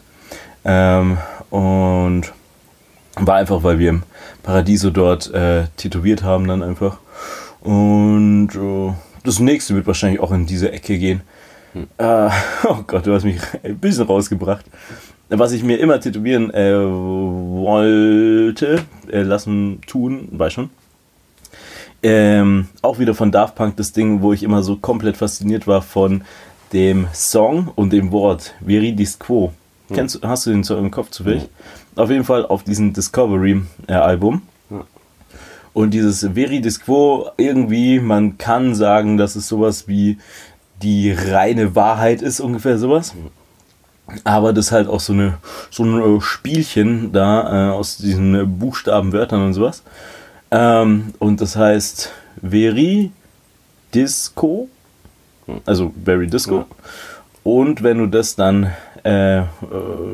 Ähm, 0.64 1.18
und 1.50 2.22
war 3.16 3.36
einfach, 3.36 3.62
weil 3.62 3.78
wir 3.78 3.90
im 3.90 4.02
Paradiso 4.52 4.88
dort 4.88 5.30
äh, 5.34 5.64
tätowiert 5.76 6.22
haben 6.22 6.48
dann 6.48 6.62
einfach. 6.62 6.96
Und 7.60 8.48
äh, 8.54 8.92
das 9.22 9.40
nächste 9.40 9.74
wird 9.74 9.86
wahrscheinlich 9.86 10.20
auch 10.20 10.32
in 10.32 10.46
diese 10.46 10.72
Ecke 10.72 10.98
gehen. 10.98 11.20
Äh, 11.98 12.30
oh 12.64 12.78
Gott, 12.86 13.06
du 13.06 13.12
hast 13.12 13.24
mich 13.24 13.36
ein 13.62 13.76
bisschen 13.78 14.06
rausgebracht. 14.06 14.64
Was 15.28 15.52
ich 15.52 15.62
mir 15.62 15.76
immer 15.76 16.00
tätowieren 16.00 16.50
äh, 16.54 16.72
wollte, 16.80 18.84
äh, 19.12 19.20
lassen, 19.20 19.82
tun, 19.86 20.28
weiß 20.32 20.54
schon. 20.54 20.70
Ähm, 22.02 22.68
auch 22.80 22.98
wieder 22.98 23.14
von 23.14 23.30
Daft 23.30 23.54
Punk 23.54 23.76
das 23.76 23.92
Ding, 23.92 24.22
wo 24.22 24.32
ich 24.32 24.42
immer 24.42 24.62
so 24.62 24.76
komplett 24.76 25.18
fasziniert 25.18 25.66
war 25.66 25.82
von 25.82 26.22
dem 26.72 27.06
Song 27.12 27.70
und 27.74 27.92
dem 27.92 28.12
Wort 28.12 28.54
Viridis 28.60 29.18
Quo. 29.18 29.52
Kennst, 29.92 30.14
du- 30.14 30.26
hast 30.26 30.46
du 30.46 30.50
den 30.52 30.64
so 30.64 30.74
im 30.78 30.90
Kopf 30.90 31.10
zufällig? 31.10 31.50
Auf 31.98 32.10
jeden 32.10 32.22
Fall 32.24 32.46
auf 32.46 32.62
diesem 32.62 32.92
Discovery-Album. 32.92 34.42
Ja. 34.70 34.84
Und 35.72 35.90
dieses 35.90 36.20
Veridis 36.34 36.78
Quo, 36.78 37.30
irgendwie, 37.36 37.98
man 37.98 38.38
kann 38.38 38.76
sagen, 38.76 39.16
dass 39.16 39.34
es 39.34 39.48
sowas 39.48 39.88
wie 39.88 40.18
die 40.80 41.10
reine 41.10 41.74
Wahrheit 41.74 42.22
ist, 42.22 42.38
ungefähr 42.38 42.78
sowas. 42.78 43.14
Aber 44.22 44.52
das 44.52 44.70
halt 44.70 44.86
auch 44.86 45.00
so 45.00 45.12
eine 45.12 45.38
so 45.70 45.82
ein 45.82 46.00
äh, 46.00 46.20
Spielchen 46.20 47.10
da 47.10 47.70
äh, 47.70 47.72
aus 47.72 47.96
diesen 47.96 48.34
äh, 48.34 48.44
Buchstabenwörtern 48.44 49.44
und 49.44 49.54
sowas. 49.54 49.82
Ähm, 50.52 51.12
und 51.18 51.40
das 51.40 51.56
heißt 51.56 52.12
Veri 52.40 53.10
Disco, 53.92 54.68
also 55.66 55.92
Very 56.04 56.28
Disco. 56.28 56.58
Ja. 56.58 56.66
Und 57.42 57.82
wenn 57.82 57.98
du 57.98 58.06
das 58.06 58.36
dann 58.36 58.72
äh, 59.08 59.38
äh, 59.38 59.44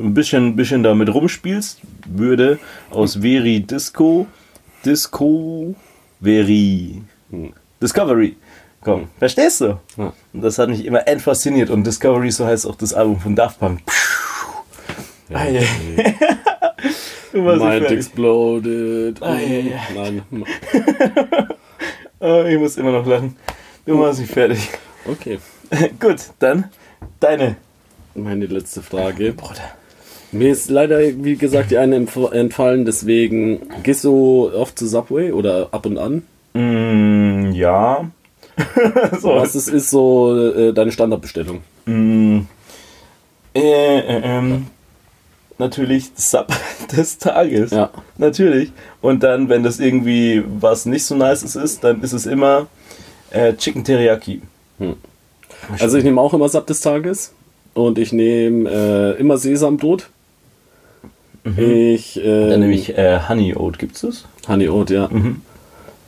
ein 0.02 0.14
bisschen, 0.14 0.54
bisschen 0.54 0.82
damit 0.82 1.12
rumspielst, 1.12 1.80
würde 2.06 2.58
aus 2.90 3.20
Veri 3.22 3.60
Disco 3.60 4.26
Disco 4.84 5.74
Veri 6.20 7.02
Discovery 7.82 8.36
kommen. 8.80 9.08
Verstehst 9.18 9.62
du? 9.62 9.80
Ja. 9.96 10.12
Und 10.32 10.42
das 10.42 10.58
hat 10.58 10.68
mich 10.68 10.84
immer 10.84 11.06
end 11.08 11.22
fasziniert. 11.22 11.70
Und 11.70 11.84
Discovery, 11.86 12.30
so 12.30 12.46
heißt 12.46 12.66
auch 12.66 12.76
das 12.76 12.94
Album 12.94 13.18
von 13.18 13.34
Daft 13.34 13.58
Punk. 13.58 13.80
Du 17.32 17.44
warst 17.44 17.64
nicht 17.64 17.80
Mind 17.80 17.90
exploded. 17.90 19.20
Ah, 19.20 19.36
ja, 19.40 19.58
ja. 19.58 19.80
Nein. 19.92 20.22
Oh, 22.20 22.44
ich 22.44 22.58
muss 22.58 22.76
immer 22.76 22.92
noch 22.92 23.04
lachen. 23.04 23.36
Du 23.84 23.98
warst 23.98 24.20
nicht 24.20 24.32
fertig. 24.32 24.70
Okay. 25.04 25.40
Gut, 26.00 26.20
dann 26.38 26.70
deine. 27.20 27.56
Meine 28.14 28.46
letzte 28.46 28.82
Frage. 28.82 29.32
Bruder. 29.32 29.74
Mir 30.30 30.50
ist 30.50 30.68
leider, 30.70 30.98
wie 31.00 31.36
gesagt, 31.36 31.70
die 31.70 31.78
eine 31.78 31.96
entfallen, 31.96 32.84
deswegen 32.84 33.60
gehst 33.82 34.04
du 34.04 34.50
oft 34.52 34.78
zu 34.78 34.86
Subway 34.86 35.32
oder 35.32 35.68
ab 35.70 35.86
und 35.86 35.98
an? 35.98 36.22
Mm, 36.54 37.52
ja. 37.52 38.10
so. 39.20 39.28
Was 39.36 39.54
ist, 39.54 39.68
ist 39.68 39.90
so 39.90 40.36
äh, 40.36 40.72
deine 40.72 40.90
Standardbestellung? 40.90 41.60
Mm, 41.86 42.40
äh, 43.54 43.98
äh, 43.98 44.20
ähm, 44.24 44.66
natürlich 45.58 46.10
Sub 46.16 46.52
des 46.96 47.18
Tages. 47.18 47.70
Ja. 47.70 47.90
Natürlich. 48.18 48.72
Und 49.00 49.22
dann, 49.22 49.48
wenn 49.48 49.62
das 49.62 49.78
irgendwie 49.78 50.42
was 50.60 50.86
nicht 50.86 51.04
so 51.04 51.14
nice 51.14 51.42
ist, 51.54 51.84
dann 51.84 52.02
ist 52.02 52.12
es 52.12 52.26
immer 52.26 52.66
äh, 53.30 53.54
Chicken 53.54 53.84
Teriyaki. 53.84 54.42
Also 55.78 55.96
ich 55.96 56.04
nehme 56.04 56.20
auch 56.20 56.34
immer 56.34 56.48
Sub 56.48 56.66
des 56.66 56.80
Tages 56.80 57.33
und 57.74 57.98
ich 57.98 58.12
nehme 58.12 58.70
äh, 58.70 59.20
immer 59.20 59.36
Sesambrot. 59.38 60.08
Ich, 61.44 62.16
äh, 62.24 62.48
Dann 62.48 62.60
nehme 62.60 62.74
ich 62.74 62.96
äh, 62.96 63.20
Honey 63.28 63.54
Oat. 63.54 63.78
Gibt's 63.78 64.00
das? 64.00 64.24
Honey 64.48 64.68
Oat, 64.68 64.88
ja. 64.90 65.10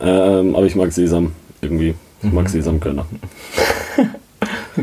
Ähm, 0.00 0.56
aber 0.56 0.64
ich 0.64 0.74
mag 0.74 0.92
Sesam 0.92 1.32
irgendwie. 1.60 1.94
Ich 2.22 2.32
mag 2.32 2.48
Sesamkörner. 2.48 3.06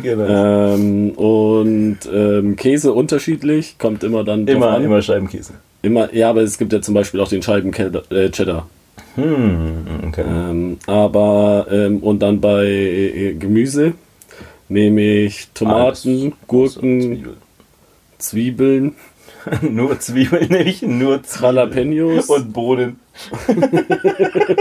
Genau. 0.01 0.73
Ähm, 0.73 1.11
und 1.11 1.99
ähm, 2.11 2.55
Käse 2.55 2.93
unterschiedlich, 2.93 3.77
kommt 3.77 4.03
immer 4.03 4.23
dann 4.23 4.47
immer, 4.47 4.79
immer 4.79 5.01
Scheibenkäse. 5.03 5.53
Immer, 5.83 6.13
ja, 6.13 6.31
aber 6.31 6.41
es 6.41 6.57
gibt 6.57 6.73
ja 6.73 6.81
zum 6.81 6.95
Beispiel 6.95 7.19
auch 7.19 7.27
den 7.27 7.43
Scheiben 7.43 7.71
Cheddar. 7.71 8.03
Äh. 8.09 9.21
Hm, 9.21 9.85
okay. 10.07 10.23
Ähm, 10.27 10.77
aber 10.87 11.67
ähm, 11.69 11.99
und 11.99 12.23
dann 12.23 12.41
bei 12.41 12.65
äh, 12.65 13.33
Gemüse 13.35 13.93
nehme 14.69 15.01
ich 15.01 15.49
Tomaten, 15.53 16.21
Alles. 16.21 16.33
Gurken, 16.47 17.01
Zwiebeln. 17.11 17.35
Zwiebeln, 18.17 18.95
nur 19.73 19.99
Zwiebeln 19.99 20.49
nicht, 20.49 20.83
nur 20.83 21.21
Zwiebeln. 21.23 21.55
Jalapenos, 21.55 22.29
Und 22.29 22.53
Bohnen. 22.53 22.99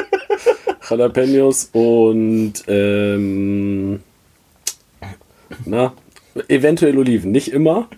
Jalapenos 0.89 1.71
und 1.73 2.53
ähm, 2.67 4.01
na, 5.65 5.93
eventuell 6.49 6.99
Oliven. 6.99 7.31
Nicht 7.31 7.53
immer. 7.53 7.89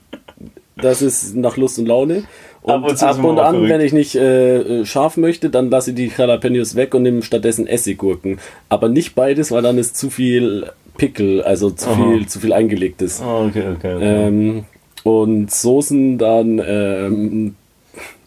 Das 0.76 1.02
ist 1.02 1.34
nach 1.36 1.56
Lust 1.56 1.78
und 1.78 1.86
Laune. 1.86 2.24
Und 2.62 2.72
Ab 2.72 2.84
ab 2.84 3.18
und 3.18 3.24
und, 3.24 3.36
man 3.36 3.38
auch 3.38 3.44
an, 3.48 3.54
verrückt. 3.54 3.70
wenn 3.72 3.80
ich 3.80 3.92
nicht 3.92 4.14
äh, 4.16 4.84
scharf 4.86 5.16
möchte, 5.16 5.50
dann 5.50 5.70
lasse 5.70 5.90
ich 5.90 5.96
die 5.96 6.10
Jalapenos 6.16 6.74
weg 6.76 6.94
und 6.94 7.02
nehme 7.02 7.22
stattdessen 7.22 7.66
Essiggurken. 7.66 8.38
Aber 8.68 8.88
nicht 8.88 9.14
beides, 9.14 9.50
weil 9.50 9.62
dann 9.62 9.78
ist 9.78 9.96
zu 9.96 10.10
viel 10.10 10.70
Pickel, 10.96 11.42
also 11.42 11.70
zu 11.70 11.90
Aha. 11.90 12.12
viel, 12.12 12.26
zu 12.26 12.40
viel 12.40 12.52
eingelegtes. 12.52 13.22
Oh, 13.24 13.46
okay, 13.48 13.64
okay. 13.76 13.94
okay. 13.94 14.26
Ähm, 14.26 14.64
und 15.02 15.50
Soßen 15.50 16.18
dann 16.18 16.62
ähm, 16.66 17.54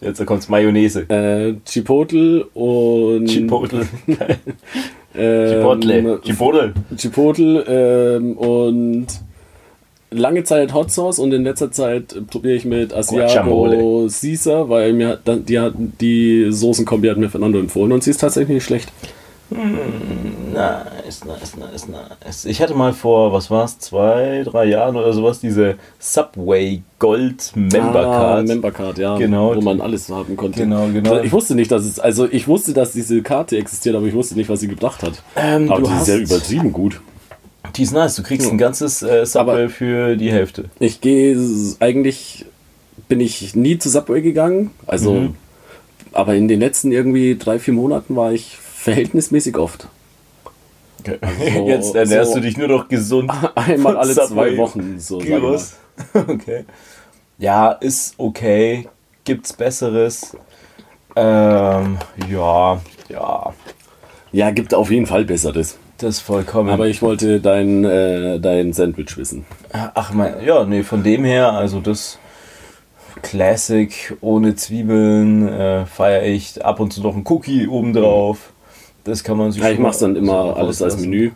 Jetzt 0.00 0.24
kommt's 0.24 0.48
Mayonnaise. 0.48 1.00
äh, 1.08 1.54
Chipotle 1.64 2.44
und 2.54 3.26
Chipotle. 3.26 3.86
Ähm, 5.14 5.48
Chipotle. 5.48 6.20
Chipotle. 6.22 6.74
Chipotle 6.96 7.64
ähm, 7.66 8.36
und 8.36 9.06
lange 10.10 10.44
Zeit 10.44 10.72
Hot 10.74 10.90
Sauce 10.92 11.18
und 11.18 11.32
in 11.32 11.44
letzter 11.44 11.72
Zeit 11.72 12.14
probiere 12.30 12.54
ich 12.54 12.64
mit 12.64 12.94
Asiago. 12.94 14.06
Caesar, 14.08 14.68
weil 14.68 14.92
mir 14.92 15.18
die, 15.26 15.58
die 16.00 16.46
Soßenkombi 16.50 17.08
hat 17.08 17.16
mir 17.16 17.30
Fernando 17.30 17.58
empfohlen 17.58 17.92
und 17.92 18.04
sie 18.04 18.10
ist 18.10 18.18
tatsächlich 18.18 18.56
nicht 18.56 18.64
schlecht. 18.64 18.92
Nice, 19.50 21.24
nice, 21.24 21.56
nice, 21.56 21.86
nice. 21.88 22.44
Ich 22.44 22.60
hatte 22.60 22.74
mal 22.74 22.92
vor, 22.92 23.32
was 23.32 23.50
war's, 23.50 23.78
zwei, 23.78 24.42
drei 24.44 24.66
Jahren 24.66 24.96
oder 24.96 25.12
sowas, 25.12 25.40
diese 25.40 25.76
Subway 25.98 26.82
Gold 26.98 27.52
Member 27.54 28.06
Ah, 28.06 28.18
Card. 28.18 28.46
Member 28.48 28.70
Card, 28.70 28.98
ja, 28.98 29.16
Genau. 29.16 29.54
wo 29.56 29.60
man 29.60 29.80
alles 29.80 30.08
haben 30.10 30.36
konnte. 30.36 30.60
Genau, 30.60 30.86
genau. 30.92 31.20
Ich 31.20 31.32
wusste 31.32 31.54
nicht, 31.54 31.70
dass 31.70 31.84
es, 31.84 31.98
also 31.98 32.28
ich 32.30 32.46
wusste, 32.48 32.72
dass 32.74 32.92
diese 32.92 33.22
Karte 33.22 33.56
existiert, 33.56 33.94
aber 33.96 34.06
ich 34.06 34.14
wusste 34.14 34.34
nicht, 34.36 34.48
was 34.50 34.60
sie 34.60 34.68
gebracht 34.68 35.02
hat. 35.02 35.22
Ähm, 35.36 35.70
aber 35.72 35.88
die 35.88 35.94
ist 35.94 36.08
ja 36.08 36.16
übertrieben 36.16 36.72
gut. 36.72 37.00
Die 37.76 37.82
ist 37.82 37.92
nice, 37.92 38.16
du 38.16 38.22
kriegst 38.22 38.50
ein 38.50 38.58
ganzes 38.58 39.02
äh, 39.02 39.24
Subway 39.26 39.62
Aber- 39.64 39.68
für 39.70 40.16
die 40.16 40.30
Hälfte. 40.32 40.66
Ich 40.78 41.00
gehe 41.00 41.36
eigentlich 41.80 42.44
bin 43.08 43.20
ich 43.20 43.54
nie 43.56 43.78
zu 43.78 43.88
Subway 43.88 44.20
gegangen, 44.20 44.70
also 44.86 45.12
Mhm. 45.14 45.34
aber 46.12 46.34
in 46.34 46.48
den 46.48 46.60
letzten 46.60 46.92
irgendwie 46.92 47.36
drei 47.38 47.58
vier 47.58 47.72
Monaten 47.72 48.16
war 48.16 48.32
ich 48.32 48.58
verhältnismäßig 48.82 49.56
oft. 49.56 49.88
Okay. 51.00 51.18
So- 51.54 51.68
Jetzt 51.68 51.94
ernährst 51.94 52.30
so- 52.32 52.36
du 52.36 52.42
dich 52.42 52.56
nur 52.56 52.68
noch 52.68 52.88
gesund. 52.88 53.30
Einmal 53.54 53.96
alle 53.96 54.14
zwei 54.14 54.56
Wochen 54.56 54.98
so. 54.98 55.18
Gyros. 55.18 55.74
Okay. 56.14 56.64
Ja, 57.38 57.72
ist 57.72 58.14
okay. 58.18 58.88
Gibt's 59.24 59.52
Besseres? 59.52 60.36
Ähm, 61.16 61.98
ja, 62.30 62.80
ja, 63.08 63.52
Ja, 64.30 64.50
gibt 64.52 64.74
auf 64.74 64.90
jeden 64.92 65.06
Fall 65.06 65.24
besseres. 65.24 65.76
das 65.98 66.16
ist 66.16 66.20
vollkommen. 66.20 66.70
Aber 66.70 66.86
ich 66.86 67.02
wollte 67.02 67.40
dein 67.40 67.84
äh, 67.84 68.38
dein 68.38 68.72
Sandwich 68.72 69.16
wissen. 69.16 69.44
Ach 69.72 70.12
mein, 70.12 70.44
ja, 70.44 70.64
nee, 70.64 70.84
von 70.84 71.02
dem 71.02 71.24
her, 71.24 71.52
also 71.52 71.80
das 71.80 72.18
Classic 73.22 74.16
ohne 74.20 74.54
Zwiebeln 74.54 75.48
äh, 75.48 75.86
feiere 75.86 76.22
ich 76.26 76.64
ab 76.64 76.78
und 76.78 76.92
zu 76.92 77.00
noch 77.02 77.16
ein 77.16 77.24
Cookie 77.26 77.66
obendrauf. 77.66 78.52
Das 79.08 79.24
kann 79.24 79.38
man 79.38 79.50
sich 79.50 79.62
Ja, 79.62 79.70
ich 79.70 79.78
mache 79.78 79.98
dann 80.00 80.16
immer 80.16 80.56
alles 80.56 80.82
als. 80.82 81.00
Menü. 81.00 81.30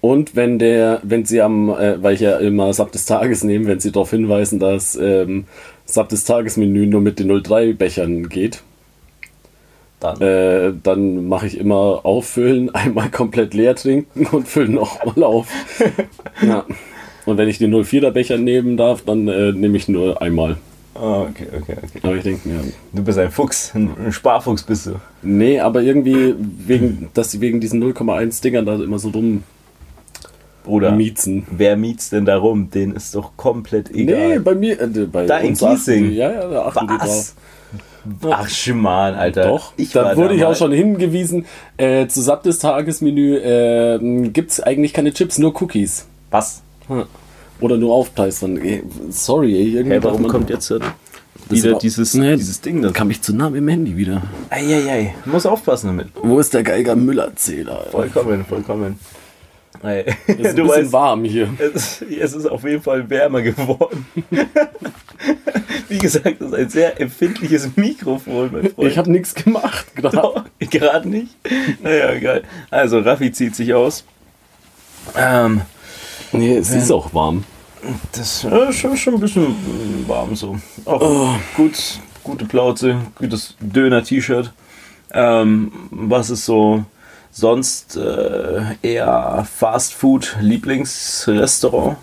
Und 0.00 0.34
wenn 0.34 0.58
der, 0.58 1.00
wenn 1.02 1.26
sie 1.26 1.42
am, 1.42 1.68
äh, 1.68 2.02
weil 2.02 2.14
ich 2.14 2.20
ja 2.20 2.38
immer 2.38 2.72
Sub 2.72 2.90
des 2.90 3.04
Tages 3.04 3.44
nehme, 3.44 3.66
wenn 3.66 3.80
sie 3.80 3.92
darauf 3.92 4.10
hinweisen, 4.10 4.58
dass 4.58 4.96
ähm, 4.96 5.44
Sub 5.84 6.08
des 6.08 6.24
Tages 6.24 6.56
Menü 6.56 6.86
nur 6.86 7.02
mit 7.02 7.18
den 7.18 7.42
03 7.42 7.74
Bechern 7.74 8.30
geht, 8.30 8.62
Dann. 10.00 10.20
äh, 10.22 10.72
dann 10.82 11.28
mache 11.28 11.46
ich 11.46 11.58
immer 11.58 12.00
auffüllen, 12.04 12.70
einmal 12.74 13.10
komplett 13.10 13.52
leer 13.52 13.76
trinken 13.76 14.26
und 14.26 14.48
füllen 14.48 14.72
nochmal 14.74 15.22
auf. 15.22 15.48
ja. 16.42 16.64
Und 17.26 17.36
wenn 17.36 17.48
ich 17.50 17.58
den 17.58 17.74
04er 17.74 18.10
Becher 18.10 18.38
nehmen 18.38 18.78
darf, 18.78 19.02
dann 19.04 19.28
äh, 19.28 19.52
nehme 19.52 19.76
ich 19.76 19.88
nur 19.88 20.22
einmal. 20.22 20.56
Ah, 20.94 21.22
okay, 21.22 21.46
okay, 21.56 21.76
okay. 21.82 22.00
Aber 22.02 22.16
ich 22.16 22.22
denke 22.24 22.48
mir, 22.48 22.60
Du 22.92 23.02
bist 23.02 23.18
ein 23.18 23.30
Fuchs, 23.30 23.72
ein, 23.74 24.12
Sparfuchs 24.12 24.62
bist 24.64 24.86
du. 24.86 24.96
nee, 25.22 25.60
aber 25.60 25.82
irgendwie 25.82 26.34
wegen, 26.38 27.08
dass 27.14 27.30
sie 27.30 27.40
wegen 27.40 27.60
diesen 27.60 27.80
0,1 27.82 28.42
Dingern 28.42 28.66
da 28.66 28.74
immer 28.74 28.98
so 28.98 29.10
dumm 29.10 29.44
Bruder, 30.64 30.90
miezen. 30.92 31.46
wer 31.50 31.76
miet's 31.76 32.10
denn 32.10 32.24
darum? 32.26 32.70
Den 32.70 32.92
ist 32.92 33.14
doch 33.14 33.30
komplett 33.36 33.90
egal. 33.94 34.28
Nee, 34.30 34.38
bei 34.40 34.54
mir, 34.54 34.80
äh, 34.80 34.86
bei 35.10 35.26
Da 35.26 35.38
in 35.38 35.54
die- 35.54 36.14
Ja, 36.16 36.32
ja, 36.32 36.48
da 36.48 36.62
achten 36.66 36.86
die 36.88 36.94
Was? 36.94 37.34
drauf. 38.20 38.32
Ach, 38.32 38.48
Schmarrn, 38.48 39.14
Alter. 39.14 39.44
Doch, 39.48 39.72
ich 39.76 39.92
da 39.92 40.16
wurde 40.16 40.34
ich 40.34 40.40
mal. 40.40 40.46
auch 40.48 40.56
schon 40.56 40.72
hingewiesen. 40.72 41.44
Äh, 41.76 42.06
zu 42.08 42.20
Satt 42.22 42.46
des 42.46 42.58
Tagesmenü 42.58 43.36
äh, 43.36 44.28
gibt 44.30 44.50
es 44.52 44.60
eigentlich 44.60 44.92
keine 44.92 45.12
Chips, 45.12 45.38
nur 45.38 45.54
Cookies. 45.62 46.06
Was? 46.30 46.62
Oder 47.60 47.76
nur 47.76 47.94
aufpleistern. 47.94 48.58
Sorry, 49.10 49.54
ey, 49.54 49.68
irgendwie 49.74 49.94
Hey, 49.96 50.02
warum 50.04 50.26
kommt 50.28 50.50
jetzt 50.50 50.70
wieder 50.70 50.92
dieses, 51.78 52.14
Nee, 52.14 52.36
dieses 52.36 52.60
Ding? 52.60 52.80
Das 52.82 52.92
Kam 52.92 53.10
ich 53.10 53.22
zu 53.22 53.34
nah 53.34 53.48
im 53.48 53.68
Handy 53.68 53.96
wieder. 53.96 54.22
Eieiei, 54.50 55.14
muss 55.24 55.46
aufpassen 55.46 55.88
damit. 55.88 56.08
Wo 56.22 56.38
ist 56.38 56.54
der 56.54 56.62
Geiger 56.62 56.94
Müller-Zähler? 56.96 57.86
Vollkommen, 57.90 58.44
vollkommen. 58.44 58.98
Ey, 59.82 60.04
Es 60.26 60.34
ist 60.36 60.46
ein 60.46 60.56
du 60.56 60.62
bisschen 60.64 60.68
weißt, 60.84 60.92
warm 60.92 61.24
hier. 61.24 61.48
es, 61.58 62.02
es 62.02 62.32
ist 62.34 62.46
auf 62.46 62.64
jeden 62.64 62.82
Fall 62.82 63.08
wärmer 63.08 63.42
geworden. 63.42 64.06
Wie 65.88 65.98
gesagt, 65.98 66.36
das 66.40 66.48
ist 66.48 66.54
ein 66.54 66.68
sehr 66.68 67.00
empfindliches 67.00 67.70
Mikrofon, 67.76 68.50
mein 68.52 68.70
Freund. 68.70 68.90
Ich 68.90 68.98
habe 68.98 69.10
nichts 69.10 69.34
gemacht 69.34 69.86
gerade. 69.96 70.44
Gerade 70.58 71.08
nicht. 71.08 71.34
Naja, 71.82 72.12
egal. 72.12 72.42
Also, 72.70 73.00
Raffi 73.00 73.32
zieht 73.32 73.56
sich 73.56 73.74
aus. 73.74 74.04
Ähm, 75.16 75.62
Nee, 76.32 76.56
es 76.56 76.70
ist 76.70 76.90
auch 76.90 77.12
warm. 77.14 77.44
das 78.12 78.44
ist 78.44 78.76
schon, 78.78 78.96
schon 78.96 79.14
ein 79.14 79.20
bisschen 79.20 79.48
mm, 79.48 80.04
warm 80.08 80.34
so. 80.36 80.56
Auch 80.84 81.00
Oh. 81.00 81.30
gut, 81.56 81.98
gute 82.22 82.44
Plauze, 82.44 82.96
gutes 83.16 83.54
Döner-T-Shirt. 83.60 84.52
Ähm, 85.12 85.72
was 85.90 86.30
ist 86.30 86.44
so 86.44 86.84
sonst 87.32 87.96
äh, 87.96 88.62
eher 88.82 89.46
Fast-Food-Lieblingsrestaurant? 89.58 91.96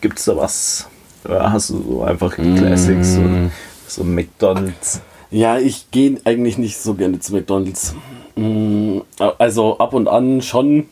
Gibt 0.00 0.18
es 0.18 0.24
da 0.26 0.36
was? 0.36 0.88
Oder 1.24 1.52
hast 1.52 1.70
du 1.70 1.82
so 1.82 2.02
einfach 2.02 2.34
Classics? 2.34 3.16
Mm. 3.16 3.46
So, 3.86 4.02
so 4.02 4.04
McDonalds? 4.04 5.00
Ja, 5.30 5.58
ich 5.58 5.90
gehe 5.90 6.20
eigentlich 6.24 6.58
nicht 6.58 6.76
so 6.78 6.94
gerne 6.94 7.18
zu 7.20 7.32
McDonalds. 7.34 7.94
Mm, 8.36 8.98
Also 9.38 9.78
ab 9.78 9.94
und 9.94 10.08
an 10.08 10.42
schon. 10.42 10.86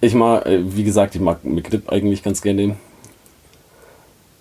Ich 0.00 0.14
mag, 0.14 0.46
äh, 0.46 0.60
wie 0.76 0.84
gesagt, 0.84 1.14
ich 1.14 1.20
mag 1.20 1.44
McDip 1.44 1.90
eigentlich 1.90 2.22
ganz 2.22 2.40
gerne. 2.42 2.76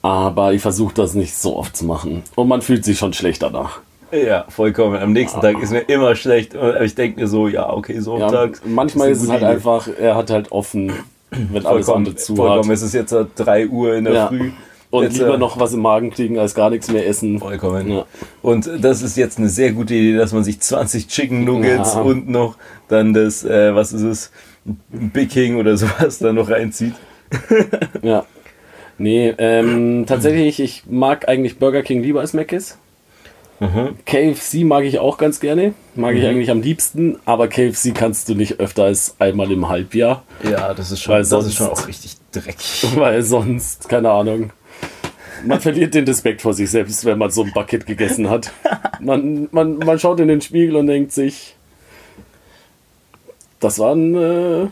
Aber 0.02 0.54
ich 0.54 0.62
versuche 0.62 0.94
das 0.94 1.16
nicht 1.16 1.36
so 1.36 1.58
oft 1.58 1.76
zu 1.76 1.86
machen. 1.86 2.24
Und 2.36 2.48
man 2.48 2.62
fühlt 2.62 2.86
sich 2.86 2.98
schon 2.98 3.14
schlecht 3.14 3.42
danach. 3.42 3.80
Ja, 4.12 4.46
vollkommen. 4.48 4.98
Am 5.02 5.12
nächsten 5.12 5.42
Tag 5.42 5.62
ist 5.62 5.72
mir 5.72 5.82
immer 5.82 6.16
schlecht. 6.16 6.56
Und 6.56 6.80
ich 6.82 6.96
denke 6.96 7.20
mir 7.20 7.28
so, 7.28 7.48
ja, 7.48 7.70
okay, 7.74 7.96
Ja, 7.96 8.02
Sonntag. 8.02 8.62
manchmal 8.66 9.10
ist 9.10 9.24
es 9.24 9.30
halt 9.30 9.42
gute 9.42 9.52
einfach, 9.52 9.90
er 10.00 10.16
hat 10.16 10.30
halt 10.30 10.52
offen, 10.52 10.94
wenn 11.32 11.66
alles 11.66 11.90
andere 11.90 12.16
zu 12.16 12.36
vollkommen. 12.36 12.70
hat. 12.70 12.74
Es 12.74 12.82
ist 12.84 12.94
jetzt 12.94 13.14
3 13.36 13.68
Uhr 13.68 13.96
in 13.96 14.06
der 14.06 14.14
Ja. 14.14 14.28
Früh. 14.28 14.52
Und 14.90 15.04
Jetzt, 15.04 15.18
lieber 15.18 15.34
äh, 15.34 15.38
noch 15.38 15.60
was 15.60 15.74
im 15.74 15.82
Magen 15.82 16.12
kriegen, 16.12 16.40
als 16.40 16.56
gar 16.56 16.70
nichts 16.70 16.90
mehr 16.90 17.06
essen. 17.06 17.40
Vollkommen. 17.40 17.90
Ja. 17.92 18.06
Und 18.42 18.70
das 18.80 19.02
ist 19.02 19.18
jetzt 19.18 19.38
eine 19.38 19.50
sehr 19.50 19.74
gute 19.74 19.94
Idee, 19.94 20.16
dass 20.16 20.32
man 20.32 20.46
sich 20.46 20.62
20 20.62 21.10
Chicken 21.10 21.44
Nuggets 21.44 21.96
Ja. 21.96 22.02
und 22.02 22.30
noch 22.30 22.56
dann 22.88 23.14
das, 23.14 23.44
äh, 23.44 23.76
was 23.76 23.92
ist 23.92 24.04
es, 24.04 24.32
Big 24.90 25.30
King 25.30 25.56
oder 25.58 25.78
sowas 25.78 26.20
da 26.20 26.34
noch 26.34 26.50
reinzieht. 26.50 26.94
Ja. 28.02 28.26
Nee, 29.00 29.34
ähm, 29.38 30.06
tatsächlich, 30.08 30.60
ich 30.60 30.84
mag 30.90 31.28
eigentlich 31.28 31.60
Burger 31.60 31.84
King 31.84 32.02
lieber 32.02 32.22
als 32.22 32.34
Mc's. 32.34 32.78
KFC 34.06 34.64
mag 34.64 34.84
ich 34.84 35.00
auch 35.00 35.18
ganz 35.18 35.40
gerne. 35.40 35.74
Mag 35.96 36.16
ich 36.16 36.26
eigentlich 36.26 36.52
am 36.52 36.62
liebsten, 36.62 37.18
aber 37.26 37.48
KFC 37.48 37.94
kannst 37.94 38.30
du 38.30 38.36
nicht 38.36 38.60
öfter 38.60 38.84
als 38.84 39.16
einmal 39.20 39.52
im 39.52 39.68
Halbjahr, 39.68 40.24
Ja, 40.44 40.74
das 40.76 40.92
ist 40.92 41.02
schon, 41.02 41.14
Weil 41.16 41.22
das 41.22 41.30
sonst- 41.30 41.48
ist 41.48 41.56
schon 41.56 41.68
auch 41.70 41.88
richtig 41.88 42.18
dreckig. 42.32 42.86
weil 42.96 43.22
sonst, 43.24 43.90
keine 43.90 44.12
Ahnung. 44.12 44.52
Man 45.46 45.60
verliert 45.60 45.94
den 45.96 46.06
Respekt 46.06 46.42
vor 46.42 46.54
sich 46.54 46.70
selbst, 46.70 47.04
wenn 47.06 47.18
man 47.18 47.30
so 47.32 47.44
ein 47.44 47.52
Bucket 47.52 47.86
gegessen 47.86 48.30
hat. 48.30 48.52
Man, 49.00 49.48
man, 49.52 49.78
man 49.80 50.00
schaut 50.00 50.20
in 50.20 50.28
den 50.28 50.42
Spiegel 50.42 50.76
und 50.76 50.88
denkt 50.88 51.12
sich, 51.12 51.56
das 53.60 53.80
war 53.80 53.94
ein, 53.96 54.16
äh, 54.16 54.68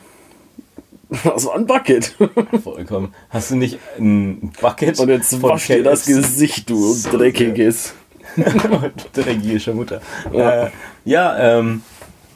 das 1.23 1.45
war 1.45 1.55
ein 1.55 1.65
Bucket. 1.65 2.15
Vollkommen. 2.63 3.13
Hast 3.29 3.51
du 3.51 3.55
nicht 3.55 3.79
ein 3.97 4.51
Bucket 4.61 4.99
Und 4.99 5.09
jetzt 5.09 5.41
wasch 5.41 5.67
dir 5.67 5.83
das? 5.83 6.05
Gesicht, 6.05 6.69
du 6.69 6.93
So 6.93 7.17
dreckiges. 7.17 7.93
Dreckige 9.13 9.73
Mutter. 9.73 10.01
Ja. 10.33 10.65
Äh, 10.65 10.69
ja 11.05 11.59
ähm, 11.59 11.81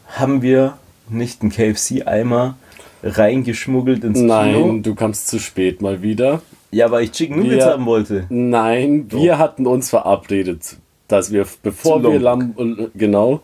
haben 0.08 0.42
wir 0.42 0.78
nicht 1.10 1.42
einen 1.42 1.52
KFC-Eimer 1.52 2.56
reingeschmuggelt 3.04 4.04
ins 4.04 4.20
Nein, 4.20 4.54
Kino? 4.54 4.80
du 4.82 4.96
kamst 4.96 5.28
zu 5.28 5.40
spät 5.40 5.82
mal 5.82 6.02
wieder. 6.02 6.42
Ja, 6.72 6.92
weil 6.92 7.06
ich 7.06 7.12
Chicken 7.12 7.40
Nuggets 7.40 7.66
haben 7.66 7.86
wollte. 7.86 8.26
Nein, 8.30 9.08
wir 9.10 9.40
hatten 9.40 9.66
uns 9.66 9.90
verabredet, 9.90 10.78
dass 11.08 11.32
wir, 11.32 11.46
bevor 11.64 12.04
wir 12.04 12.20
Lombok. 12.20 12.58
Lam 12.58 12.92
genau, 12.94 13.42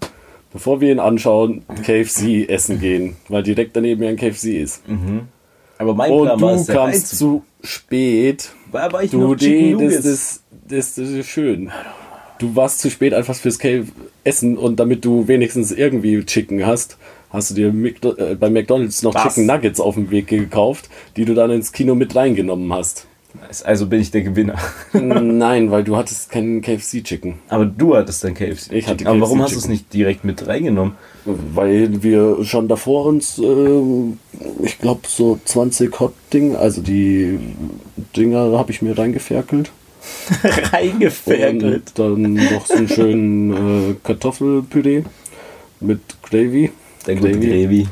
bevor 0.55 0.79
wir 0.79 0.89
ihn 0.89 0.99
anschauen, 0.99 1.63
KFC 1.83 2.47
essen 2.49 2.79
gehen, 2.79 3.17
weil 3.27 3.43
direkt 3.43 3.75
daneben 3.75 4.01
ja 4.03 4.09
ein 4.09 4.15
KFC 4.15 4.45
ist. 4.61 4.81
Aber 5.77 5.93
mein 5.93 6.09
Und 6.11 6.25
Plan 6.27 6.41
war 6.41 6.55
du 6.55 6.65
kamst 6.65 6.71
reinzu- 6.71 7.15
zu 7.17 7.43
spät. 7.61 8.51
War 8.71 8.83
aber 8.83 9.03
ich 9.03 9.11
Du, 9.11 9.19
noch 9.19 9.35
nee, 9.35 9.75
das, 9.77 9.95
das, 10.03 10.43
das, 10.69 10.95
das 10.95 11.09
ist 11.09 11.27
schön. 11.27 11.69
Du 12.39 12.55
warst 12.55 12.79
zu 12.79 12.89
spät 12.89 13.13
einfach 13.13 13.35
fürs 13.35 13.59
KFC 13.59 13.91
Essen 14.23 14.57
und 14.57 14.79
damit 14.79 15.03
du 15.05 15.27
wenigstens 15.27 15.71
irgendwie 15.71 16.23
Chicken 16.25 16.65
hast, 16.65 16.97
hast 17.29 17.51
du 17.51 17.55
dir 17.55 17.71
Mcdo 17.73 18.15
äh, 18.15 18.35
bei 18.35 18.49
McDonalds 18.49 19.03
noch 19.03 19.13
Was? 19.13 19.23
Chicken 19.35 19.45
Nuggets 19.45 19.79
auf 19.81 19.95
dem 19.95 20.09
Weg 20.09 20.27
gekauft, 20.27 20.89
die 21.17 21.25
du 21.25 21.33
dann 21.35 21.51
ins 21.51 21.71
Kino 21.73 21.93
mit 21.95 22.15
reingenommen 22.15 22.71
hast. 22.73 23.05
Also 23.63 23.87
bin 23.87 24.01
ich 24.01 24.11
der 24.11 24.21
Gewinner. 24.21 24.57
Nein, 24.93 25.71
weil 25.71 25.83
du 25.83 25.95
hattest 25.95 26.29
keinen 26.31 26.61
KFC-Chicken. 26.61 27.35
Aber 27.49 27.65
du 27.65 27.95
hattest 27.95 28.23
dann 28.23 28.33
KFC. 28.33 28.71
Ich 28.71 28.87
hatte 28.87 29.05
Aber 29.07 29.21
warum 29.21 29.39
KFC 29.39 29.43
hast 29.45 29.55
du 29.55 29.59
es 29.59 29.67
nicht 29.67 29.93
direkt 29.93 30.23
mit 30.23 30.47
reingenommen? 30.47 30.95
Weil 31.25 32.03
wir 32.03 32.43
schon 32.43 32.67
davor 32.67 33.05
uns, 33.05 33.37
ähm, 33.39 34.19
ich 34.63 34.77
glaube, 34.79 35.01
so 35.07 35.39
20 35.43 35.99
Hot-Ding, 35.99 36.55
also 36.55 36.81
die 36.81 37.39
Dinger 38.15 38.57
habe 38.57 38.71
ich 38.71 38.81
mir 38.81 38.97
reingeferkelt. 38.97 39.71
Reingeferkelt. 40.71 41.99
Und 41.99 42.23
dann 42.23 42.33
noch 42.33 42.65
so 42.67 42.75
einen 42.75 42.87
schönen 42.87 43.91
äh, 43.91 43.95
Kartoffelpüree 44.03 45.03
mit 45.79 45.99
Gravy. 46.23 46.71
Der 47.07 47.15
gute 47.15 47.39
Gravy. 47.39 47.87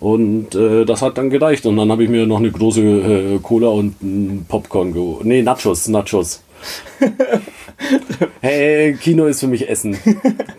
Und 0.00 0.54
äh, 0.54 0.86
das 0.86 1.02
hat 1.02 1.18
dann 1.18 1.30
gereicht. 1.30 1.66
Und 1.66 1.76
dann 1.76 1.92
habe 1.92 2.04
ich 2.04 2.10
mir 2.10 2.26
noch 2.26 2.38
eine 2.38 2.50
große 2.50 2.80
äh, 2.82 3.38
Cola 3.42 3.68
und 3.68 4.02
ein 4.02 4.46
Popcorn 4.48 4.92
geholt. 4.92 5.24
Nee, 5.24 5.42
Nachos, 5.42 5.88
Nachos. 5.88 6.42
hey, 8.40 8.94
Kino 8.94 9.26
ist 9.26 9.40
für 9.40 9.46
mich 9.46 9.68
Essen. 9.68 9.96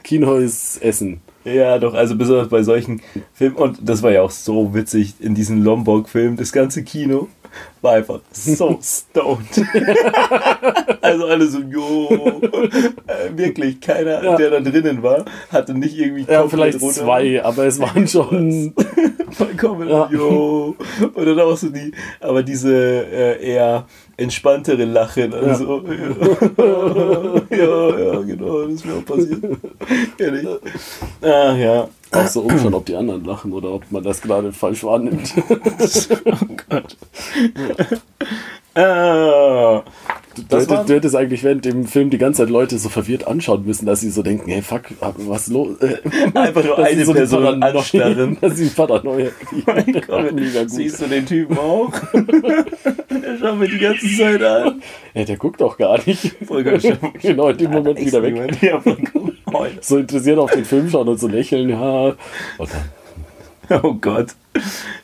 Kino 0.04 0.36
ist 0.36 0.82
Essen. 0.84 1.22
Ja, 1.44 1.80
doch, 1.80 1.96
also 1.96 2.16
besonders 2.16 2.50
bei 2.50 2.62
solchen 2.62 3.02
Filmen. 3.34 3.56
Und 3.56 3.80
das 3.82 4.04
war 4.04 4.12
ja 4.12 4.22
auch 4.22 4.32
so 4.32 4.74
witzig 4.76 5.16
in 5.20 5.34
diesem 5.34 5.64
Lombok-Film. 5.64 6.38
Das 6.38 6.52
ganze 6.52 6.84
Kino 6.84 7.28
war 7.82 7.94
einfach 7.94 8.20
so 8.32 8.80
stoned. 8.84 9.66
also 11.02 11.26
alle 11.28 11.48
so, 11.48 11.60
jo. 11.60 12.42
Äh, 13.08 13.38
wirklich, 13.38 13.80
keiner, 13.82 14.24
Ja. 14.24 14.36
der 14.36 14.50
da 14.52 14.60
drinnen 14.60 15.02
war, 15.04 15.26
hatte 15.52 15.74
nicht 15.74 15.98
irgendwie 15.98 16.26
Ja, 16.32 16.48
vielleicht 16.48 16.82
runter- 16.82 17.02
zwei, 17.04 17.44
aber 17.44 17.66
es 17.66 17.80
waren 17.80 18.08
schon. 18.08 18.74
Vollkommen, 19.32 19.90
Ja. 19.90 20.10
jo. 20.12 20.76
Und 21.14 21.26
dann 21.26 21.40
auch 21.40 21.58
so 21.58 21.70
die, 21.70 21.92
aber 22.20 22.44
diese 22.44 22.74
äh, 22.74 23.44
eher 23.54 23.86
entspanntere 24.22 24.86
Lachen. 24.86 25.34
Also, 25.34 25.84
ja. 27.50 27.58
ja, 27.58 28.00
ja, 28.00 28.22
genau, 28.22 28.62
das 28.62 28.74
ist 28.74 28.86
mir 28.86 28.94
auch 28.94 29.06
passiert. 29.06 29.44
Ehrlich. 30.18 30.48
Ach 31.22 31.58
ja. 31.58 31.88
Auch 32.14 32.28
so 32.28 32.42
umschauen, 32.42 32.74
ob 32.74 32.86
die 32.86 32.96
anderen 32.96 33.24
lachen 33.24 33.54
oder 33.54 33.70
ob 33.72 33.90
man 33.92 34.04
das 34.04 34.22
gerade 34.22 34.52
falsch 34.52 34.84
wahrnimmt. 34.84 35.34
Oh 36.26 36.56
Gott. 36.70 36.98
Ah, 38.76 39.84
Du, 39.84 40.21
Das 40.50 40.70
war- 40.70 40.86
du 40.86 40.94
hättest 40.94 41.16
eigentlich 41.16 41.44
während 41.44 41.66
dem 41.66 41.86
Film 41.86 42.10
die 42.10 42.18
ganze 42.18 42.44
Zeit 42.44 42.50
Leute 42.50 42.78
so 42.78 42.88
verwirrt 42.90 43.28
anschauen 43.28 43.66
müssen, 43.66 43.86
dass 43.86 44.00
sie 44.00 44.10
so 44.10 44.24
denken, 44.24 44.50
hey 44.50 44.62
fuck, 44.62 44.84
was 45.00 45.48
los? 45.48 45.78
Einfach 46.34 46.64
nur 46.66 46.80
eine 46.80 47.04
so 47.06 47.14
Person 47.14 47.44
Paranoia- 47.44 47.78
anstarren. 47.78 48.38
Dass 48.42 48.56
sie 48.58 48.70
Paranoia 48.70 49.30
kriegen. 49.30 50.02
Gut. 50.02 50.70
Siehst 50.70 51.02
du 51.02 51.08
den 51.08 51.26
Typen 51.26 51.58
auch? 51.58 51.92
Der 52.14 53.38
schaut 53.40 53.58
mir 53.60 53.68
die 53.68 53.78
ganze 53.80 54.08
Zeit 54.18 54.42
an. 54.42 54.82
Ja, 55.14 55.24
der 55.26 55.38
guckt 55.38 55.60
doch 55.60 55.78
gar 55.78 56.00
nicht. 56.06 56.34
Voll 56.46 56.64
genau, 57.22 57.50
in 57.50 57.58
dem 57.58 57.72
Moment 57.72 58.00
wieder 58.00 58.24
weg. 58.24 58.34
Niemand. 58.34 58.62
Ja. 58.62 58.82
So 59.82 59.98
interessiert 59.98 60.40
auf 60.40 60.52
den 60.52 60.64
Film 60.66 60.90
schauen 60.90 61.08
und 61.10 61.20
so 61.20 61.28
lächeln, 61.28 61.70
ja. 61.70 62.14
Oh 63.84 63.94
Gott. 64.00 64.28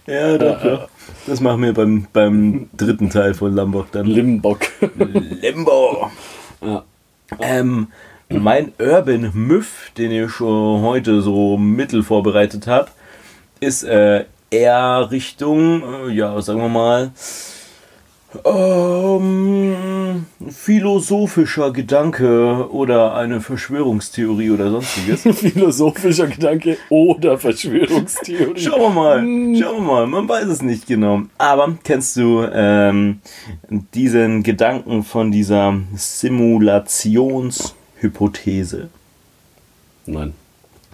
Ja, 0.05 0.37
doch, 0.37 0.61
doch. 0.63 0.89
Das 1.27 1.41
machen 1.41 1.61
wir 1.61 1.73
beim, 1.73 2.07
beim 2.13 2.69
dritten 2.75 3.09
Teil 3.09 3.33
von 3.33 3.53
Lombok 3.53 3.91
dann. 3.91 4.07
Limbock. 4.07 4.61
Limbo. 5.41 6.09
ja. 6.61 6.83
Ähm, 7.41 7.87
mein 8.29 8.71
Urban 8.79 9.31
Myth, 9.33 9.67
den 9.97 10.11
ich 10.11 10.31
schon 10.31 10.81
heute 10.81 11.21
so 11.21 11.57
mittel 11.57 12.03
vorbereitet 12.03 12.65
habe, 12.67 12.87
ist 13.59 13.83
äh, 13.83 14.23
eher 14.49 15.09
Richtung, 15.11 15.83
äh, 15.83 16.13
ja, 16.13 16.41
sagen 16.41 16.61
wir 16.61 16.69
mal, 16.69 17.11
Ähm, 18.45 20.25
philosophischer 20.49 21.71
Gedanke 21.71 22.71
oder 22.71 23.15
eine 23.15 23.41
Verschwörungstheorie 23.41 24.51
oder 24.51 24.71
sonstiges. 24.71 25.21
Philosophischer 25.39 26.27
Gedanke 26.27 26.77
oder 26.89 27.37
Verschwörungstheorie. 27.37 28.59
Schauen 28.59 28.81
wir 28.81 28.89
mal, 28.89 29.19
schauen 29.59 29.85
wir 29.85 29.91
mal, 29.93 30.07
man 30.07 30.29
weiß 30.29 30.47
es 30.47 30.61
nicht 30.61 30.87
genau. 30.87 31.23
Aber 31.37 31.77
kennst 31.83 32.15
du 32.17 32.43
ähm, 32.43 33.19
diesen 33.93 34.43
Gedanken 34.43 35.03
von 35.03 35.31
dieser 35.31 35.77
Simulationshypothese? 35.95 38.89
Nein. 40.05 40.33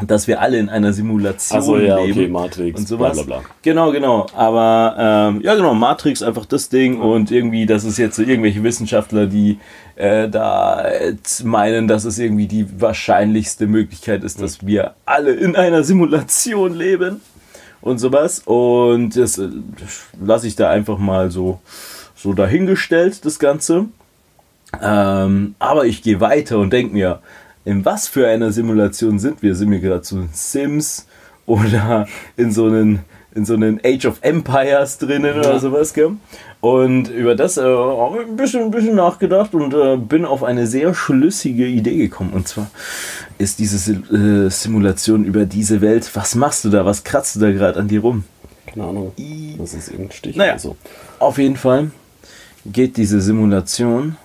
Dass 0.08 0.28
wir 0.28 0.42
alle 0.42 0.58
in 0.58 0.70
einer 0.70 0.94
Simulation 0.94 1.60
Also 1.60 1.78
ja, 1.78 2.00
leben 2.00 2.20
okay, 2.20 2.28
Matrix, 2.28 2.80
und 2.80 2.88
sowas. 2.88 3.14
bla 3.14 3.24
bla 3.24 3.40
bla. 3.40 3.50
Genau, 3.62 3.92
genau. 3.92 4.28
Aber 4.36 4.96
ähm, 4.98 5.42
ja, 5.42 5.56
genau, 5.56 5.74
Matrix 5.74 6.22
einfach 6.24 6.46
das 6.46 6.70
Ding 6.70 7.00
und 7.00 7.32
irgendwie, 7.32 7.66
das 7.66 7.84
ist 7.84 7.98
jetzt 7.98 8.16
so 8.16 8.24
irgendwelche 8.24 8.64
Wissenschaftler, 8.64 9.28
die 9.28 9.60
äh, 9.96 10.30
da 10.30 10.86
meinen, 11.44 11.88
dass 11.88 12.06
es 12.06 12.20
irgendwie 12.20 12.48
die 12.48 12.82
wahrscheinlichste 12.82 13.68
Möglichkeit 13.68 14.24
ist, 14.24 14.42
dass 14.42 14.66
wir 14.66 14.94
alle 15.06 15.32
in 15.34 15.56
einer 15.56 15.84
Simulation 15.84 16.74
leben 16.74 17.22
und 17.82 18.00
sowas. 18.00 18.42
Und 18.46 19.16
das 19.16 19.38
äh, 19.38 19.50
lasse 20.24 20.48
ich 20.48 20.56
da 20.56 20.70
einfach 20.70 20.98
mal 20.98 21.32
so, 21.32 21.60
so 22.16 22.34
dahingestellt, 22.34 23.26
das 23.26 23.40
Ganze. 23.40 23.86
Ähm, 24.82 25.56
aber 25.60 25.86
ich 25.86 26.02
gehe 26.02 26.20
weiter 26.20 26.58
und 26.58 26.74
denke 26.74 26.94
mir, 26.94 27.20
in 27.66 27.86
was 27.86 28.08
für 28.08 28.28
einer 28.28 28.52
Simulation 28.52 29.20
sind 29.20 29.42
wir? 29.42 29.56
Sind 29.56 29.72
wir 29.72 29.80
gerade 29.80 30.04
so 30.04 30.18
in 30.18 30.30
Sims 30.34 31.08
oder 31.46 32.08
in 32.38 32.52
so 32.52 32.66
einen, 32.66 33.00
in 33.36 33.46
so 33.46 33.54
einen 33.54 33.80
Age 33.84 34.06
of 34.06 34.18
Empires 34.22 34.98
drinnen 34.98 35.38
oder 35.40 35.54
Ja. 35.54 35.60
sowas, 35.60 35.94
gell? 35.94 36.12
Und 36.62 37.10
über 37.10 37.36
das 37.36 37.58
äh, 37.58 37.62
habe 37.64 38.22
ich 38.24 38.28
ein 38.30 38.36
bisschen, 38.38 38.62
ein 38.64 38.72
bisschen 38.72 38.96
nachgedacht 38.96 39.54
und 39.54 39.74
äh, 39.74 39.98
bin 39.98 40.24
auf 40.24 40.44
eine 40.44 40.66
sehr 40.66 40.94
schlüssige 40.94 41.66
Idee 41.68 41.98
gekommen. 41.98 42.32
Und 42.34 42.48
zwar 42.48 42.70
ist 43.38 43.60
diese 43.60 43.92
äh, 43.94 44.50
Simulation 44.50 45.26
über 45.26 45.46
diese 45.46 45.82
Welt. 45.82 46.10
Was 46.14 46.36
machst 46.36 46.64
du 46.64 46.70
da? 46.70 46.86
Was 46.86 47.04
kratzt 47.04 47.36
du 47.36 47.42
da 47.42 47.52
gerade 47.52 47.80
an 47.80 47.90
dir 47.90 48.00
rum? 48.02 48.24
Keine 48.66 48.86
Ahnung. 48.88 49.12
Das 49.58 49.74
ist 49.74 49.90
irgendein 49.90 50.16
Stich 50.16 50.36
Naja. 50.38 50.54
oder 50.54 50.60
so. 50.60 50.78
Auf 51.20 51.38
jeden 51.38 51.58
Fall 51.58 51.92
geht 52.66 52.96
diese 52.96 53.20
Simulation. 53.20 54.16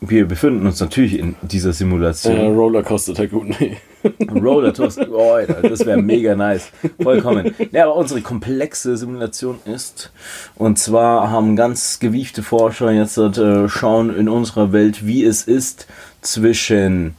Wir 0.00 0.26
befinden 0.28 0.64
uns 0.64 0.78
natürlich 0.80 1.18
in 1.18 1.34
dieser 1.42 1.70
Äh, 1.70 1.72
Simulation. 1.72 2.54
Rollercoaster 2.54 3.14
Tycoon. 3.14 3.54
Nee. 3.58 3.76
Roller 4.32 4.72
Toast, 4.72 5.00
oh, 5.10 5.32
Alter, 5.32 5.60
das 5.62 5.84
wäre 5.84 6.00
mega 6.00 6.36
nice. 6.36 6.70
Vollkommen. 7.02 7.52
Ja, 7.72 7.84
aber 7.84 7.96
unsere 7.96 8.20
komplexe 8.20 8.96
Simulation 8.96 9.58
ist, 9.64 10.12
und 10.54 10.78
zwar 10.78 11.30
haben 11.32 11.56
ganz 11.56 11.98
gewiefte 11.98 12.44
Forscher 12.44 12.92
jetzt 12.92 13.18
äh, 13.18 13.68
schauen 13.68 14.14
in 14.14 14.28
unserer 14.28 14.72
Welt, 14.72 15.04
wie 15.04 15.24
es 15.24 15.42
ist 15.42 15.88
zwischen 16.22 17.14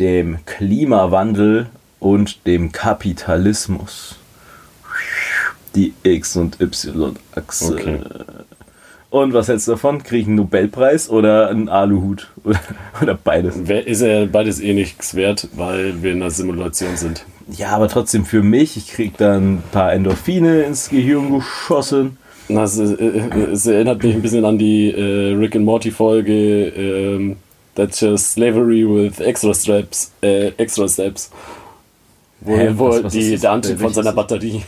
dem 0.00 0.38
Klimawandel 0.46 1.66
und 2.00 2.44
dem 2.46 2.72
Kapitalismus. 2.72 4.16
Die 5.76 5.94
X- 6.02 6.34
und 6.36 6.60
Y-Achse. 6.60 7.72
Okay. 7.74 8.00
Und 9.10 9.34
was 9.34 9.48
hältst 9.48 9.66
du 9.66 9.72
davon? 9.72 10.02
Krieg 10.04 10.20
ich 10.22 10.26
einen 10.28 10.36
Nobelpreis 10.36 11.10
oder 11.10 11.48
einen 11.48 11.68
Aluhut? 11.68 12.28
Oder, 12.44 12.60
oder 13.02 13.14
beides? 13.22 13.56
Ist 13.56 14.02
ja 14.02 14.24
beides 14.26 14.60
eh 14.60 14.72
nichts 14.72 15.14
wert, 15.16 15.48
weil 15.56 16.00
wir 16.02 16.12
in 16.12 16.22
einer 16.22 16.30
Simulation 16.30 16.96
sind. 16.96 17.24
Ja, 17.50 17.70
aber 17.70 17.88
trotzdem 17.88 18.24
für 18.24 18.42
mich, 18.42 18.76
ich 18.76 18.88
krieg 18.92 19.16
dann 19.16 19.54
ein 19.54 19.62
paar 19.72 19.92
Endorphine 19.92 20.62
ins 20.62 20.88
Gehirn 20.90 21.32
geschossen. 21.32 22.18
Das, 22.48 22.78
äh, 22.78 22.84
äh, 22.94 23.50
es 23.52 23.66
erinnert 23.66 24.02
mich 24.02 24.14
ein 24.14 24.22
bisschen 24.22 24.44
an 24.44 24.58
die 24.58 24.90
äh, 24.92 25.34
Rick 25.34 25.56
and 25.56 25.64
Morty 25.64 25.90
Folge 25.90 26.32
ähm, 26.68 27.36
That's 27.74 28.00
just 28.00 28.32
slavery 28.32 28.84
with 28.86 29.20
extra 29.20 29.54
straps, 29.54 30.10
äh, 30.22 30.48
extra 30.56 30.88
steps. 30.88 31.30
Wo, 32.40 32.56
Hä, 32.56 32.70
wo 32.76 32.88
was- 32.88 33.04
was 33.04 33.12
die, 33.12 33.36
der 33.38 33.52
Antrieb 33.52 33.80
von 33.80 33.92
seiner 33.92 34.12
Batterie. 34.12 34.62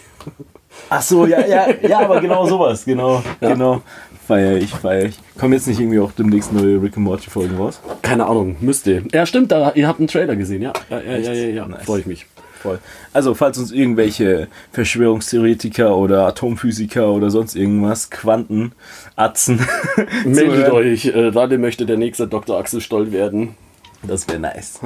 Ach 0.89 1.03
so, 1.03 1.27
ja, 1.27 1.45
ja, 1.47 1.67
ja, 1.87 1.99
aber 2.01 2.21
genau 2.21 2.47
sowas, 2.47 2.85
genau, 2.85 3.23
Ja. 3.41 3.49
genau. 3.51 3.83
Feier 4.27 4.57
ich, 4.57 4.71
feier 4.71 5.07
ich. 5.07 5.19
Kommen 5.39 5.53
jetzt 5.53 5.67
nicht 5.67 5.81
irgendwie 5.81 5.99
auch 5.99 6.13
demnächst 6.13 6.53
neue 6.53 6.81
Rick 6.81 6.97
and 6.97 7.05
Morty 7.05 7.29
Folgen 7.29 7.57
raus? 7.57 7.81
Keine 8.03 8.27
Ahnung, 8.27 8.57
müsste. 8.61 9.03
Ja, 9.13 9.27
stimmt, 9.27 9.51
da, 9.51 9.73
ihr 9.75 9.89
habt 9.89 9.99
einen 9.99 10.09
Trailer 10.09 10.37
gesehen, 10.37 10.63
ja. 10.63 10.73
Ja, 10.91 11.01
ja, 11.01 11.17
ja, 11.19 11.33
ja, 11.33 11.49
ja. 11.49 11.69
Nice. 11.69 11.85
freue 11.85 12.01
ich 12.01 12.07
mich. 12.07 12.27
Voll. 12.63 12.79
Also, 13.13 13.35
falls 13.35 13.59
uns 13.59 13.73
irgendwelche 13.73 14.47
Verschwörungstheoretiker 14.71 15.97
oder 15.97 16.29
Atomphysiker 16.29 17.11
oder 17.11 17.29
sonst 17.29 17.57
irgendwas, 17.57 18.11
Quantenatzen, 18.11 19.67
Meldet 20.25 20.67
zuhören, 20.67 20.73
euch, 20.73 21.07
äh, 21.07 21.27
Ralle 21.29 21.59
möchte 21.59 21.87
der 21.87 21.97
nächste 21.97 22.29
Dr. 22.29 22.57
Axel 22.57 22.81
Stoll 22.81 23.11
werden. 23.11 23.57
Das 24.05 24.29
wäre 24.29 24.39
nice. 24.39 24.79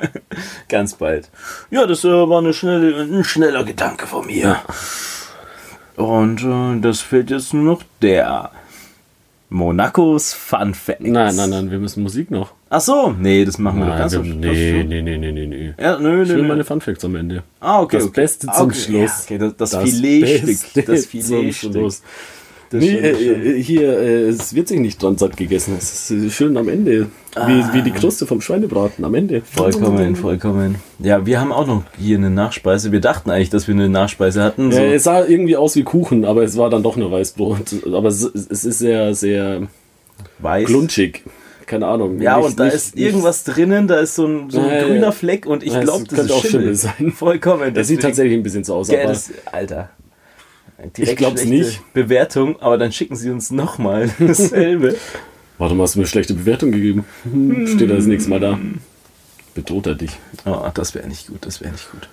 Ganz 0.68 0.94
bald. 0.94 1.30
Ja, 1.70 1.86
das 1.86 2.04
äh, 2.04 2.08
war 2.08 2.38
eine 2.38 2.52
schnelle, 2.52 3.02
ein 3.02 3.24
schneller 3.24 3.64
Gedanke 3.64 4.06
von 4.06 4.26
mir. 4.26 4.60
Und 5.96 6.42
äh, 6.42 6.80
das 6.80 7.00
fehlt 7.00 7.30
jetzt 7.30 7.54
nur 7.54 7.64
noch 7.64 7.82
der 8.02 8.50
Monacos 9.48 10.34
Fun 10.34 10.74
Facts. 10.74 11.00
Nein, 11.00 11.36
nein, 11.36 11.50
nein, 11.50 11.70
wir 11.70 11.78
müssen 11.78 12.02
Musik 12.02 12.30
noch. 12.30 12.52
Ach 12.68 12.80
so, 12.80 13.12
nee, 13.12 13.44
das 13.44 13.58
machen 13.58 13.78
wir 13.80 13.86
doch 13.86 13.96
ganz 13.96 14.12
wir, 14.12 14.24
Schluss. 14.24 14.40
nee, 14.40 14.82
nee, 14.84 15.02
nee, 15.02 15.18
nee, 15.18 15.32
nee, 15.32 15.46
nee. 15.46 15.74
Ja, 15.80 15.98
nö, 15.98 16.22
Ich 16.22 16.28
nö, 16.28 16.34
will 16.34 16.42
nö. 16.42 16.48
meine 16.48 16.64
Funfacts 16.64 17.04
am 17.04 17.14
Ende. 17.14 17.44
Ah, 17.60 17.80
okay. 17.80 17.98
das 17.98 18.06
okay. 18.06 18.20
Beste 18.22 18.48
Ah, 18.48 18.54
zum 18.54 18.66
okay. 18.70 18.78
Schluss. 18.78 19.28
Ja, 19.28 19.36
okay, 19.36 19.52
das, 19.56 19.70
das, 19.70 19.82
Filetstück. 19.90 20.46
Beste 20.74 20.82
Das 20.82 21.06
Filetstück. 21.06 21.92
Nee, 22.72 22.88
äh, 22.96 23.10
äh, 23.58 23.62
hier, 23.62 23.98
äh, 23.98 24.22
es 24.28 24.54
wird 24.54 24.68
sich 24.68 24.80
nicht 24.80 25.02
dran 25.02 25.16
satt 25.18 25.36
gegessen. 25.36 25.74
Es 25.78 26.10
ist 26.10 26.24
äh, 26.26 26.30
schön 26.30 26.56
am 26.56 26.68
Ende. 26.68 27.06
Wie, 27.46 27.64
wie 27.74 27.82
die 27.82 27.90
Kruste 27.90 28.26
vom 28.26 28.40
Schweinebraten 28.40 29.04
am 29.04 29.14
Ende. 29.14 29.42
Vollkommen, 29.42 30.16
vollkommen. 30.16 30.76
Ja, 30.98 31.26
wir 31.26 31.38
haben 31.38 31.52
auch 31.52 31.66
noch 31.66 31.82
hier 31.98 32.16
eine 32.16 32.30
Nachspeise. 32.30 32.92
Wir 32.92 33.00
dachten 33.00 33.30
eigentlich, 33.30 33.50
dass 33.50 33.68
wir 33.68 33.74
eine 33.74 33.88
Nachspeise 33.90 34.42
hatten. 34.42 34.72
So. 34.72 34.78
Ja, 34.78 34.84
es 34.86 35.04
sah 35.04 35.24
irgendwie 35.26 35.56
aus 35.56 35.76
wie 35.76 35.82
Kuchen, 35.82 36.24
aber 36.24 36.44
es 36.44 36.56
war 36.56 36.70
dann 36.70 36.82
doch 36.82 36.96
nur 36.96 37.12
Weißbrot. 37.12 37.84
Aber 37.92 38.08
es, 38.08 38.22
es 38.22 38.64
ist 38.64 38.78
sehr, 38.78 39.14
sehr 39.14 39.62
weiß. 40.38 40.66
glunschig. 40.66 41.22
Keine 41.66 41.88
Ahnung. 41.88 42.20
Ja, 42.22 42.36
Nicht- 42.38 42.46
und 42.46 42.60
da 42.60 42.64
nicht- 42.66 42.74
ist 42.74 42.96
irgendwas 42.96 43.42
drinnen, 43.44 43.88
da 43.88 43.98
ist 43.98 44.14
so 44.14 44.24
ein, 44.26 44.50
so 44.50 44.60
ein 44.60 44.66
Ja, 44.68 44.74
ja, 44.76 44.84
grüner 44.84 45.00
ja. 45.02 45.12
Fleck 45.12 45.46
und 45.46 45.62
ich 45.64 45.72
Ja, 45.72 45.80
glaube, 45.82 46.04
das 46.04 46.16
könnte 46.16 46.32
ist 46.32 46.38
auch 46.38 46.42
Schimmel. 46.44 46.60
Schimmel 46.62 46.74
sein. 46.76 47.12
Vollkommen. 47.12 47.74
Das 47.74 47.88
sieht 47.88 48.00
tatsächlich 48.02 48.34
ein 48.38 48.42
bisschen 48.44 48.62
so 48.64 48.76
aus. 48.76 48.88
Aber 48.88 49.02
das, 49.02 49.30
Alter. 49.50 49.90
Ich 50.96 51.16
glaub's 51.16 51.40
schlechte 51.42 51.48
nicht. 51.68 51.92
Bewertung, 51.94 52.60
aber 52.60 52.76
dann 52.78 52.92
schicken 52.92 53.16
sie 53.16 53.30
uns 53.30 53.50
nochmal 53.50 54.10
dasselbe. 54.18 54.96
warte 55.58 55.74
mal, 55.74 55.84
hast 55.84 55.94
du 55.94 56.00
mir 56.00 56.04
eine 56.04 56.08
schlechte 56.10 56.34
Bewertung 56.34 56.70
gegeben? 56.72 57.04
Hm, 57.24 57.66
Steht 57.66 57.90
das 57.90 58.06
nächste 58.06 58.30
Mal 58.30 58.40
da. 58.40 58.58
Bedroht 59.54 59.86
er 59.86 59.94
dich. 59.94 60.10
oh, 60.44 60.68
das 60.74 60.94
wäre 60.94 61.08
nicht 61.08 61.28
gut, 61.28 61.46
das 61.46 61.62
wäre 61.62 61.72
nicht 61.72 61.90
gut. 61.90 62.08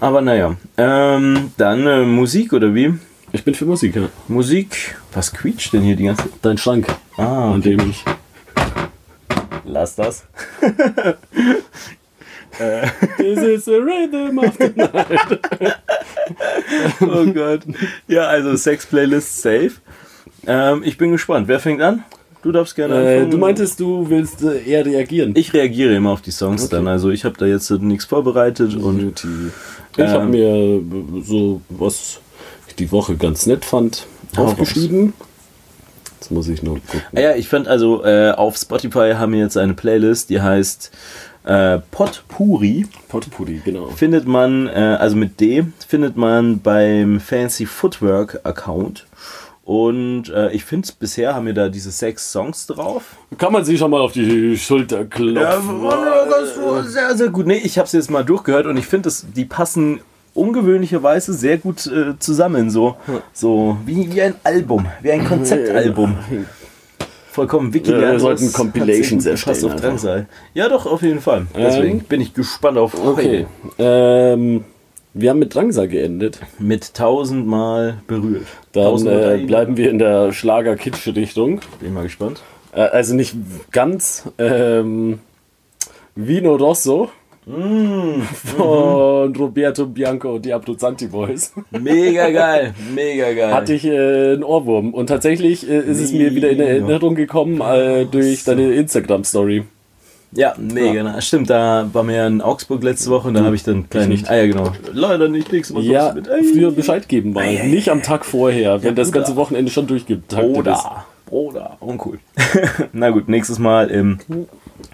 Aber 0.00 0.22
naja, 0.22 0.56
ähm, 0.78 1.52
dann 1.58 1.86
äh, 1.86 2.04
Musik 2.06 2.54
oder 2.54 2.74
wie? 2.74 2.94
Ich 3.32 3.44
bin 3.44 3.54
für 3.54 3.66
Musik, 3.66 3.94
ja. 3.94 4.08
Musik, 4.26 4.96
was 5.12 5.32
quietscht 5.32 5.74
denn 5.74 5.82
hier 5.82 5.96
die 5.96 6.04
ganze 6.04 6.30
Dein 6.40 6.56
Schrank, 6.56 6.86
Ah, 7.18 7.52
an 7.52 7.60
dem 7.60 7.78
ich. 7.90 8.02
lass 9.66 9.96
das. 9.96 10.24
This 13.18 13.38
is 13.38 13.64
the 13.66 13.80
rhythm 13.80 14.38
of 14.38 14.56
the 14.58 14.72
night. 14.76 15.76
Oh 17.00 17.24
Gott. 17.32 17.60
Ja, 18.06 18.26
also 18.26 18.54
Sex-Playlist 18.56 19.40
safe. 19.42 19.72
Ähm, 20.46 20.82
ich 20.84 20.98
bin 20.98 21.12
gespannt. 21.12 21.48
Wer 21.48 21.58
fängt 21.60 21.80
an? 21.80 22.04
Du 22.42 22.52
darfst 22.52 22.76
gerne 22.76 22.94
Äh, 22.94 23.14
anfangen. 23.14 23.30
du 23.30 23.38
meintest, 23.38 23.80
du 23.80 24.08
willst 24.10 24.42
äh, 24.42 24.62
eher 24.62 24.84
reagieren. 24.84 25.32
Ich 25.36 25.52
reagiere 25.52 25.94
immer 25.94 26.10
auf 26.10 26.20
die 26.20 26.30
Songs 26.30 26.64
Okay. 26.64 26.76
dann. 26.76 26.86
Also 26.88 27.10
ich 27.10 27.24
habe 27.24 27.36
da 27.38 27.46
jetzt 27.46 27.70
äh, 27.70 27.78
nichts 27.78 28.04
vorbereitet 28.04 28.74
und. 28.76 29.24
Ich 29.96 30.02
habe 30.04 30.22
Ähm, 30.24 30.30
mir 30.30 30.46
äh, 31.18 31.22
so, 31.24 31.60
was 31.68 32.20
ich 32.68 32.74
die 32.76 32.92
Woche 32.92 33.16
ganz 33.16 33.46
nett 33.46 33.64
fand, 33.64 34.06
aufgeschrieben. 34.36 35.14
Jetzt 36.20 36.30
muss 36.30 36.48
ich 36.48 36.62
noch 36.62 36.74
gucken. 36.74 37.00
Ah 37.16 37.20
ja, 37.20 37.34
ich 37.36 37.48
fand 37.48 37.68
also 37.68 38.04
äh, 38.04 38.32
auf 38.32 38.56
Spotify 38.56 39.12
haben 39.16 39.32
wir 39.32 39.40
jetzt 39.40 39.56
eine 39.56 39.74
Playlist, 39.74 40.30
die 40.30 40.40
heißt 40.40 40.90
äh, 41.48 41.80
Potpuri. 41.90 42.86
Potpourri, 43.08 43.62
genau. 43.64 43.88
Findet 43.88 44.26
man, 44.26 44.68
äh, 44.68 44.96
also 45.00 45.16
mit 45.16 45.40
D, 45.40 45.64
findet 45.86 46.16
man 46.16 46.60
beim 46.60 47.20
Fancy 47.20 47.64
Footwork 47.64 48.40
Account. 48.44 49.06
Und 49.64 50.30
äh, 50.30 50.50
ich 50.52 50.64
finde, 50.64 50.88
bisher 50.98 51.34
haben 51.34 51.46
wir 51.46 51.54
da 51.54 51.68
diese 51.68 51.90
sechs 51.90 52.32
Songs 52.32 52.66
drauf. 52.66 53.16
Kann 53.36 53.52
man 53.52 53.64
sich 53.64 53.78
schon 53.78 53.90
mal 53.90 54.00
auf 54.00 54.12
die 54.12 54.56
Schulter 54.56 55.04
klopfen. 55.04 55.82
sehr, 56.84 57.16
sehr 57.16 57.28
gut. 57.28 57.46
Nee, 57.46 57.60
ich 57.62 57.78
habe 57.78 57.86
es 57.86 57.92
jetzt 57.92 58.10
mal 58.10 58.24
durchgehört 58.24 58.66
und 58.66 58.76
ich 58.76 58.86
finde, 58.86 59.10
die 59.34 59.44
passen 59.44 60.00
ungewöhnlicherweise 60.34 61.32
sehr 61.34 61.58
gut 61.58 61.86
äh, 61.86 62.18
zusammen. 62.18 62.70
So, 62.70 62.96
so 63.32 63.76
wie, 63.84 64.10
wie 64.12 64.22
ein 64.22 64.34
Album, 64.44 64.86
wie 65.02 65.12
ein 65.12 65.24
Konzeptalbum. 65.28 66.16
Vollkommen 67.30 67.72
Wiki. 67.74 67.90
Ja, 67.90 68.12
wir 68.12 68.20
sollten 68.20 68.52
Compilations 68.52 69.26
erstellen 69.26 69.64
auf 69.64 69.76
Drangsal. 69.76 70.26
Ja, 70.54 70.68
doch, 70.68 70.86
auf 70.86 71.02
jeden 71.02 71.20
Fall. 71.20 71.46
Deswegen 71.56 71.98
Ähm, 71.98 72.04
bin 72.08 72.20
ich 72.20 72.34
gespannt 72.34 72.78
auf 72.78 72.94
Okay. 72.94 73.46
Ähm, 73.78 74.64
Wir 75.14 75.30
haben 75.30 75.38
mit 75.38 75.54
Drangsal 75.54 75.88
geendet. 75.88 76.40
Mit 76.58 76.94
tausendmal 76.94 77.98
berührt. 78.06 78.46
Dann 78.72 78.84
Tausendmal 78.84 79.40
äh, 79.40 79.44
bleiben 79.46 79.76
wir 79.76 79.90
in 79.90 79.98
der 79.98 80.32
Schlager-Kitsch-Richtung. 80.32 81.60
Bin 81.80 81.94
mal 81.94 82.04
gespannt. 82.04 82.42
Äh, 82.72 82.80
also 82.80 83.14
nicht 83.14 83.34
ganz. 83.70 84.24
Ähm, 84.38 85.20
Vino 86.14 86.56
Rosso 86.56 87.10
Mm, 87.48 88.20
von 88.22 89.34
Roberto 89.34 89.86
Bianco 89.86 90.34
und 90.34 90.44
die 90.44 90.52
Abruzzanti 90.52 91.06
Boys. 91.06 91.52
mega 91.70 92.28
geil, 92.30 92.74
mega 92.94 93.32
geil. 93.32 93.54
Hatte 93.54 93.72
ich 93.74 93.84
äh, 93.86 94.32
einen 94.34 94.44
Ohrwurm. 94.44 94.92
Und 94.92 95.06
tatsächlich 95.06 95.68
äh, 95.68 95.78
ist 95.78 96.00
es 96.00 96.12
mir 96.12 96.34
wieder 96.34 96.50
in 96.50 96.58
Mega. 96.58 96.70
Erinnerung 96.70 97.14
gekommen 97.14 97.60
äh, 97.62 98.04
durch 98.04 98.44
deine 98.44 98.74
Instagram-Story. 98.74 99.64
Ja, 100.32 100.54
mega. 100.58 101.02
nice. 101.02 101.26
Stimmt, 101.26 101.48
da 101.48 101.88
war 101.90 102.02
mir 102.02 102.16
ja 102.16 102.26
in 102.26 102.42
Augsburg 102.42 102.82
letzte 102.82 103.08
Woche 103.08 103.28
und 103.28 103.34
da 103.34 103.44
habe 103.44 103.56
ich 103.56 103.62
dann 103.64 103.88
kleinen. 103.88 104.10
nicht. 104.10 104.28
Ah 104.28 104.36
ja, 104.36 104.46
genau. 104.46 104.72
Leider 104.92 105.30
nicht, 105.30 105.50
nächste 105.50 105.74
Woche 105.74 105.84
Ja, 105.84 106.12
mit. 106.12 106.28
Ey. 106.28 106.44
früher 106.44 106.70
Bescheid 106.70 107.08
geben 107.08 107.32
mal. 107.32 107.44
Ei, 107.44 107.62
ei, 107.62 107.66
Nicht 107.68 107.88
am 107.88 108.02
Tag 108.02 108.26
vorher, 108.26 108.82
wenn 108.82 108.94
das 108.94 109.10
ganze 109.10 109.36
Wochenende 109.36 109.70
schon 109.72 109.86
durchgetaktet 109.86 110.50
ist. 110.50 110.54
Bruder. 110.54 111.04
Bruder. 111.24 111.76
Uncool. 111.80 112.18
Na 112.92 113.08
gut, 113.10 113.28
nächstes 113.28 113.58
Mal 113.58 113.88
im 113.90 114.18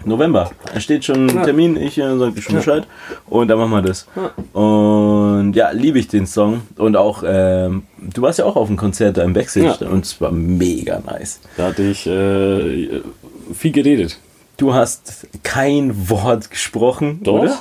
November. 0.05 0.51
Da 0.73 0.79
steht 0.79 1.05
schon 1.05 1.29
ein 1.29 1.43
Termin, 1.43 1.75
ich 1.77 1.97
äh, 1.97 2.17
sag 2.17 2.35
dir 2.35 2.41
schon 2.41 2.55
Bescheid. 2.55 2.87
Und 3.27 3.47
dann 3.47 3.57
machen 3.57 3.71
wir 3.71 3.81
das. 3.81 4.07
Und 4.53 5.53
ja, 5.53 5.71
liebe 5.71 5.99
ich 5.99 6.07
den 6.07 6.25
Song. 6.27 6.61
Und 6.77 6.95
auch, 6.95 7.23
ähm, 7.25 7.83
du 7.99 8.21
warst 8.21 8.39
ja 8.39 8.45
auch 8.45 8.55
auf 8.55 8.67
dem 8.67 8.77
Konzert 8.77 9.17
da 9.17 9.23
im 9.23 9.33
Backstage 9.33 9.77
Ja. 9.81 9.87
und 9.89 10.05
es 10.05 10.19
war 10.21 10.31
mega 10.31 10.99
nice. 11.05 11.39
Da 11.57 11.67
hatte 11.67 11.83
ich 11.83 12.05
äh, 12.07 13.01
viel 13.53 13.71
geredet. 13.71 14.19
Du 14.57 14.73
hast 14.73 15.27
kein 15.43 16.09
Wort 16.09 16.49
gesprochen, 16.49 17.19
Doch. 17.23 17.41
oder? 17.41 17.57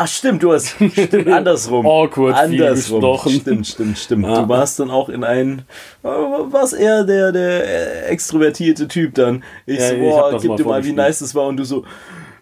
Ach 0.00 0.06
stimmt, 0.06 0.44
du 0.44 0.52
hast 0.52 0.68
stimmt, 0.92 1.26
andersrum. 1.26 1.84
Awkward 1.84 2.48
viel 2.48 2.62
andersrum. 2.62 3.00
gesprochen. 3.00 3.32
Stimmt, 3.40 3.66
stimmt, 3.66 3.98
stimmt. 3.98 4.26
Ja. 4.26 4.42
Du 4.42 4.48
warst 4.48 4.78
dann 4.78 4.92
auch 4.92 5.08
in 5.08 5.24
ein, 5.24 5.62
äh, 6.04 6.06
warst 6.06 6.74
eher 6.74 7.02
der, 7.02 7.32
der 7.32 8.08
extrovertierte 8.08 8.86
Typ 8.86 9.14
dann. 9.14 9.42
Ich 9.66 9.80
Ja, 9.80 9.88
so, 9.88 9.94
ich 9.94 10.00
boah, 10.00 10.30
das 10.30 10.42
gib 10.42 10.50
mal 10.50 10.56
dir 10.56 10.64
mal, 10.66 10.84
wie 10.84 10.92
nice 10.92 11.18
das 11.18 11.34
war 11.34 11.48
und 11.48 11.56
du 11.56 11.64
so, 11.64 11.84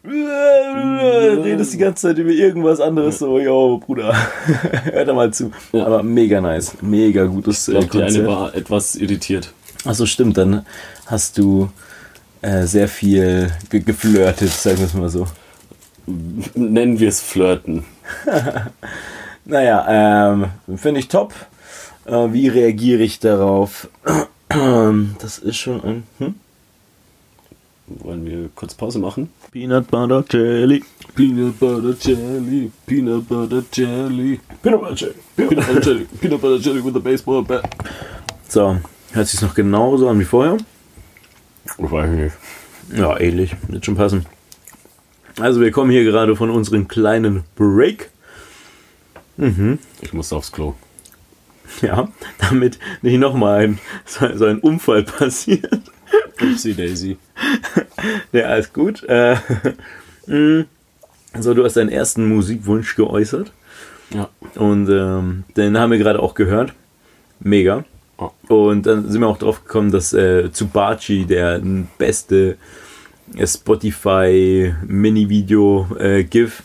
äh, 0.04 0.08
redest 0.08 1.72
die 1.72 1.78
ganze 1.78 2.08
Zeit 2.08 2.18
über 2.18 2.30
irgendwas 2.30 2.78
anderes, 2.78 3.20
so, 3.20 3.38
yo, 3.38 3.78
Bruder, 3.78 4.14
hör 4.92 5.04
da 5.06 5.14
mal 5.14 5.32
zu. 5.32 5.50
Ja. 5.72 5.86
Aber 5.86 6.02
mega 6.02 6.42
nice, 6.42 6.76
mega 6.82 7.24
gutes 7.24 7.68
Ich 7.68 7.74
äh, 7.74 7.78
glaube, 7.78 7.88
die 7.88 8.02
eine 8.02 8.06
Konzert. 8.06 8.26
war 8.26 8.54
etwas 8.54 8.96
irritiert. 8.96 9.54
Achso, 9.86 10.04
stimmt, 10.04 10.36
dann 10.36 10.66
hast 11.06 11.38
du 11.38 11.70
äh, 12.42 12.64
sehr 12.64 12.86
viel 12.86 13.50
ge 13.70 13.80
geflirtet, 13.80 14.50
sagen 14.50 14.76
wir 14.76 14.84
es 14.84 14.92
mal 14.92 15.08
so. 15.08 15.26
Nennen 16.06 17.00
wir 17.00 17.08
es 17.08 17.20
Flirten. 17.20 17.84
Naja, 19.48 20.32
ähm, 20.32 20.76
finde 20.76 20.98
ich 20.98 21.06
top. 21.06 21.32
Äh, 22.04 22.32
wie 22.32 22.48
reagiere 22.48 23.02
ich 23.02 23.20
darauf? 23.20 23.88
Das 24.48 25.38
ist 25.38 25.56
schon 25.56 25.82
ein 25.82 26.02
hm? 26.18 26.34
Wollen 27.88 28.24
wir 28.24 28.48
kurz 28.54 28.74
Pause 28.74 28.98
machen? 28.98 29.30
Peanut 29.52 29.88
Butter 29.90 30.24
Jelly. 30.30 30.82
Peanut 31.14 31.58
Butter 31.58 31.94
Jelly, 32.00 32.72
Peanut 32.86 33.28
Butter 33.28 33.62
Jelly, 33.72 34.40
Peanut 34.62 34.80
Butter 34.82 35.04
Jelly. 35.04 35.20
Peanut 35.36 35.66
Butter 35.66 35.80
Jelly, 35.82 36.06
Peanut 36.20 36.40
Butter 36.40 36.58
Jelly 36.58 36.84
with 36.84 36.96
a 36.96 37.00
baseball 37.00 37.42
bat. 37.42 37.68
So, 38.48 38.76
hört 39.12 39.28
sich 39.28 39.40
noch 39.42 39.54
genauso 39.54 40.08
an 40.08 40.18
wie 40.18 40.24
vorher? 40.24 40.56
Ich 41.78 41.90
weiß 41.90 42.10
nicht. 42.10 42.36
Ja, 42.96 43.18
ähnlich. 43.18 43.54
Wird 43.68 43.84
schon 43.84 43.96
passen. 43.96 44.26
Also, 45.38 45.60
wir 45.60 45.70
kommen 45.70 45.90
hier 45.90 46.04
gerade 46.04 46.34
von 46.36 46.50
unserem 46.50 46.88
kleinen 46.88 47.44
Break. 47.56 48.10
Ich 50.00 50.12
muss 50.14 50.32
aufs 50.32 50.50
Klo. 50.50 50.74
Ja, 51.82 52.08
damit 52.38 52.78
nicht 53.02 53.18
nochmal 53.18 53.64
ein, 53.64 53.78
so, 54.06 54.26
so 54.34 54.46
ein 54.46 54.60
Unfall 54.60 55.02
passiert. 55.02 55.80
Upsi 56.40 56.74
Daisy. 56.74 57.18
Ja, 58.32 58.44
alles 58.46 58.72
gut. 58.72 59.02
Äh, 59.04 59.36
mh, 60.26 60.64
so, 61.38 61.52
du 61.52 61.64
hast 61.64 61.76
deinen 61.76 61.90
ersten 61.90 62.26
Musikwunsch 62.28 62.96
geäußert. 62.96 63.52
Ja. 64.10 64.30
Und 64.54 64.88
ähm, 64.88 65.44
den 65.56 65.76
haben 65.76 65.90
wir 65.90 65.98
gerade 65.98 66.20
auch 66.20 66.34
gehört. 66.34 66.72
Mega. 67.40 67.84
Oh. 68.16 68.30
Und 68.48 68.86
dann 68.86 69.10
sind 69.10 69.20
wir 69.20 69.28
auch 69.28 69.38
drauf 69.38 69.64
gekommen, 69.64 69.90
dass 69.90 70.14
äh, 70.14 70.50
Tsubachi 70.50 71.26
der 71.26 71.60
beste 71.98 72.56
Spotify 73.44 74.74
Mini-Video 74.86 75.86
äh, 75.98 76.24
GIF 76.24 76.62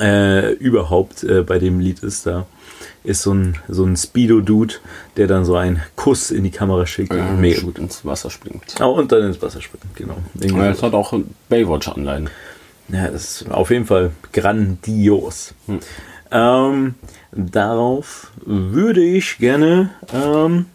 äh, 0.00 0.52
überhaupt 0.54 1.24
äh, 1.24 1.42
bei 1.42 1.58
dem 1.58 1.80
Lied 1.80 2.00
ist. 2.00 2.26
Da 2.26 2.46
ist 3.02 3.22
so 3.22 3.34
ein, 3.34 3.58
so 3.68 3.84
ein 3.84 3.96
Speedo-Dude, 3.96 4.74
der 5.16 5.26
dann 5.26 5.44
so 5.44 5.56
einen 5.56 5.82
Kuss 5.94 6.30
in 6.30 6.44
die 6.44 6.50
Kamera 6.50 6.86
schickt. 6.86 7.12
Mega 7.12 7.60
gut. 7.60 7.78
ins 7.78 8.04
Wasser 8.04 8.30
springt. 8.30 8.74
Oh, 8.80 8.92
und 8.92 9.12
dann 9.12 9.24
ins 9.24 9.40
Wasser 9.42 9.60
springt, 9.60 9.94
genau. 9.94 10.16
Ja, 10.34 10.70
es 10.70 10.82
hat 10.82 10.94
auch 10.94 11.12
Baywatch-Anleihen. 11.48 12.30
Ja, 12.88 13.08
das 13.08 13.42
ist 13.42 13.50
auf 13.50 13.70
jeden 13.70 13.86
Fall 13.86 14.12
grandios. 14.32 15.54
Hm. 15.66 15.80
Ähm, 16.30 16.94
darauf 17.32 18.32
würde 18.44 19.02
ich 19.02 19.38
gerne 19.38 19.90
ähm, 20.12 20.66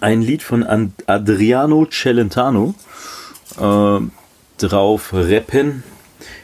ein 0.00 0.22
Lied 0.22 0.42
von 0.42 0.62
An 0.62 0.92
Adriano 1.06 1.86
Celentano 1.90 2.74
ähm, 3.58 4.12
drauf 4.58 5.12
rappen 5.12 5.82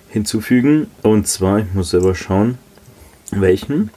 hinzufügen. 0.08 0.88
Und 1.02 1.28
zwar, 1.28 1.60
ich 1.60 1.74
muss 1.74 1.90
selber 1.90 2.14
schauen, 2.14 2.58
welchen. 3.30 3.90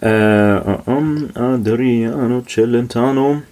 Äh, 0.00 0.58
ähm, 0.58 1.30
Adriano 1.34 2.42
Celentano 2.46 3.42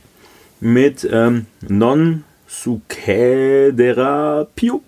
mit 0.61 1.09
ähm, 1.11 1.47
Non 1.67 2.25
Succedera 2.47 4.47
Più. 4.55 4.81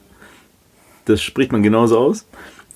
Das 1.07 1.23
spricht 1.23 1.51
man 1.51 1.63
genauso 1.63 1.99
aus. 1.99 2.27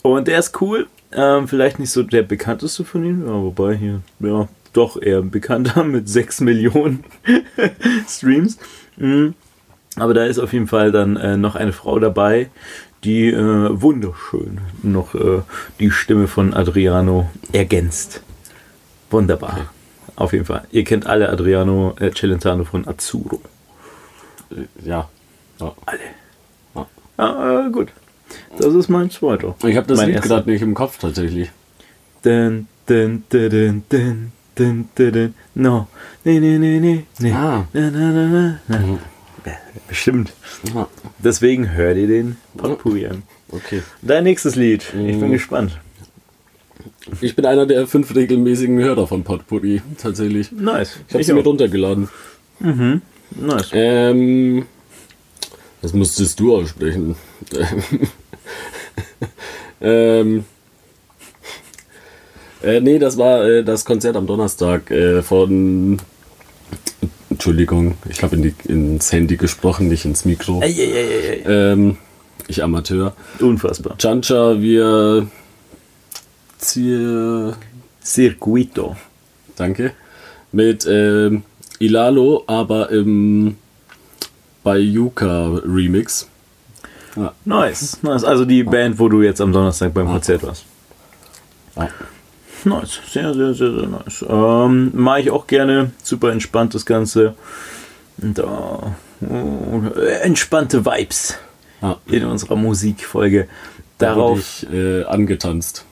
Und 0.03 0.27
der 0.27 0.39
ist 0.39 0.61
cool. 0.61 0.89
Ähm, 1.12 1.47
vielleicht 1.47 1.78
nicht 1.78 1.90
so 1.90 2.03
der 2.03 2.23
bekannteste 2.23 2.85
von 2.85 3.05
ihnen, 3.05 3.27
ja, 3.27 3.35
wobei 3.35 3.77
hier, 3.77 4.01
ja, 4.20 4.49
doch 4.73 5.01
eher 5.01 5.20
bekannter 5.20 5.85
mit 5.85 6.09
6 6.09 6.40
Millionen 6.40 7.05
Streams. 8.09 8.57
Mhm. 8.97 9.35
Aber 9.97 10.14
da 10.14 10.24
ist 10.24 10.39
auf 10.39 10.52
jeden 10.52 10.66
Fall 10.69 10.90
dann 10.93 11.16
äh, 11.16 11.36
noch 11.36 11.55
eine 11.55 11.73
Frau 11.73 11.98
dabei, 11.98 12.48
die 13.05 13.28
äh, 13.28 13.69
wunderschön 13.81 14.60
noch 14.82 15.14
äh, 15.14 15.43
die 15.81 15.90
Stimme 15.90 16.28
von 16.28 16.55
Adriano 16.55 17.31
ergänzt. 17.52 18.23
Wunderbar. 19.10 19.70
Auf 20.16 20.32
jeden 20.32 20.44
Fall. 20.44 20.64
Ihr 20.70 20.85
kennt 20.85 21.06
alle 21.06 21.28
Adriano 21.28 21.94
äh, 22.01 22.10
Celentano 22.12 22.64
von 22.64 22.86
Azzurro. 22.86 23.40
Äh, 24.51 24.89
Ja. 24.89 25.09
ja. 25.60 25.73
Alle. 25.86 26.86
Ah, 27.19 27.66
äh, 27.66 27.70
gut. 27.70 27.89
Das 28.59 28.74
ist 28.74 28.89
mein 28.89 29.10
zweiter. 29.10 29.55
Ich 29.64 29.77
habe 29.77 29.86
das 29.86 29.98
Mein 29.98 30.10
Lied 30.10 30.23
gerade 30.23 30.51
nicht 30.51 30.62
im 30.62 30.74
Kopf 30.74 30.98
tatsächlich. 30.98 31.51
Dun, 32.23 32.66
dun, 32.86 33.24
dun, 33.28 33.51
dun, 33.51 33.82
dun, 33.89 34.32
dun, 34.56 34.89
dun, 34.94 35.12
dun. 35.12 35.35
No. 35.55 35.89
Nee, 36.24 36.40
nee, 36.40 36.59
nee, 36.59 36.81
nee. 36.81 37.05
nee. 37.19 37.32
Ah. 37.32 37.66
Na, 37.73 37.90
na, 37.90 38.10
na, 38.10 38.27
na, 38.27 38.60
na. 38.69 38.77
Ja, 38.81 38.98
Bestimmt. 39.89 40.32
Deswegen 41.19 41.70
hör 41.73 41.94
dir 41.94 42.06
den 42.06 42.36
Potpourri 42.56 43.06
an. 43.06 43.23
okay. 43.51 43.82
Dein 44.02 44.24
nächstes 44.24 44.56
Lied. 44.56 44.82
Ich 44.94 45.19
bin 45.19 45.28
Mhm. 45.28 45.32
gespannt. 45.32 45.78
Ich 47.20 47.35
bin 47.36 47.47
einer 47.47 47.66
der 47.66 47.86
fünf 47.86 48.14
regelmäßigen 48.14 48.78
Hörer 48.78 49.06
von 49.06 49.24
Potpourri, 49.24 49.82
tatsächlich. 49.98 50.52
Nice. 50.52 50.98
Ich 51.09 51.14
habe 51.14 51.24
sie 51.24 51.32
mir 51.32 51.43
runtergeladen. 51.43 52.09
Nice. 52.60 53.70
Ähm, 53.73 54.66
das 55.81 55.93
musstest 55.94 56.39
du 56.39 56.56
aussprechen. 56.56 57.16
ähm, 59.81 60.44
äh, 62.62 62.81
nee, 62.81 62.98
das 62.98 63.19
war 63.19 63.44
äh, 63.44 63.64
das 63.64 63.85
Konzert 63.85 64.16
am 64.16 64.27
Donnerstag 64.27 64.90
äh, 64.90 65.23
von. 65.23 66.01
Entschuldigung, 67.33 67.95
ich 68.09 68.23
habe 68.23 68.37
in 68.37 68.43
die, 68.43 68.55
ins 68.69 69.11
Handy 69.11 69.37
gesprochen, 69.37 69.89
nicht 69.89 70.05
ins 70.05 70.25
Mikro. 70.25 70.61
Ey, 70.61 70.75
ey, 70.79 70.93
ey. 70.93 71.43
Ähm, 71.47 71.97
ich 72.47 72.63
Amateur. 72.63 73.15
Unfassbar. 73.41 73.97
Chancha, 73.99 74.61
wir. 74.61 75.27
Zier. 76.59 77.57
Circuito. 78.05 78.97
Danke. 79.57 79.93
Mit 80.53 80.87
ähm, 80.87 81.45
Ilalo, 81.79 82.45
aber 82.47 82.91
im 82.91 83.57
Bayuka 84.63 85.61
Remix. 85.65 86.29
Ja. 87.17 87.33
Nice. 87.45 87.99
nice. 88.03 88.25
Also 88.25 88.45
die 88.45 88.63
Band, 88.63 88.99
wo 88.99 89.09
du 89.09 89.23
jetzt 89.23 89.41
am 89.41 89.53
Donnerstag 89.53 89.95
beim 89.95 90.07
Konzert 90.07 90.43
warst. 90.43 90.65
Ja. 91.77 91.89
Nice. 92.64 93.01
Sehr, 93.10 93.34
sehr, 93.34 93.55
sehr, 93.55 93.72
sehr 93.72 93.86
nice. 93.89 94.24
Ähm, 94.28 94.90
Mache 94.94 95.20
ich 95.20 95.30
auch 95.30 95.47
gerne. 95.47 95.90
Super 96.02 96.32
entspannt 96.32 96.74
das 96.74 96.86
Ganze. 96.86 97.34
Und 98.18 98.39
da. 98.39 98.94
äh, 99.20 100.20
entspannte 100.22 100.84
Vibes 100.84 101.36
Ja. 101.80 101.97
in 102.06 102.24
unserer 102.24 102.56
Musikfolge. 102.56 103.48
Da 103.98 104.14
wurde 104.16 104.20
Darauf. 104.20 104.39
ich 104.39 104.72
äh, 104.72 105.05
angetanzt. 105.05 105.84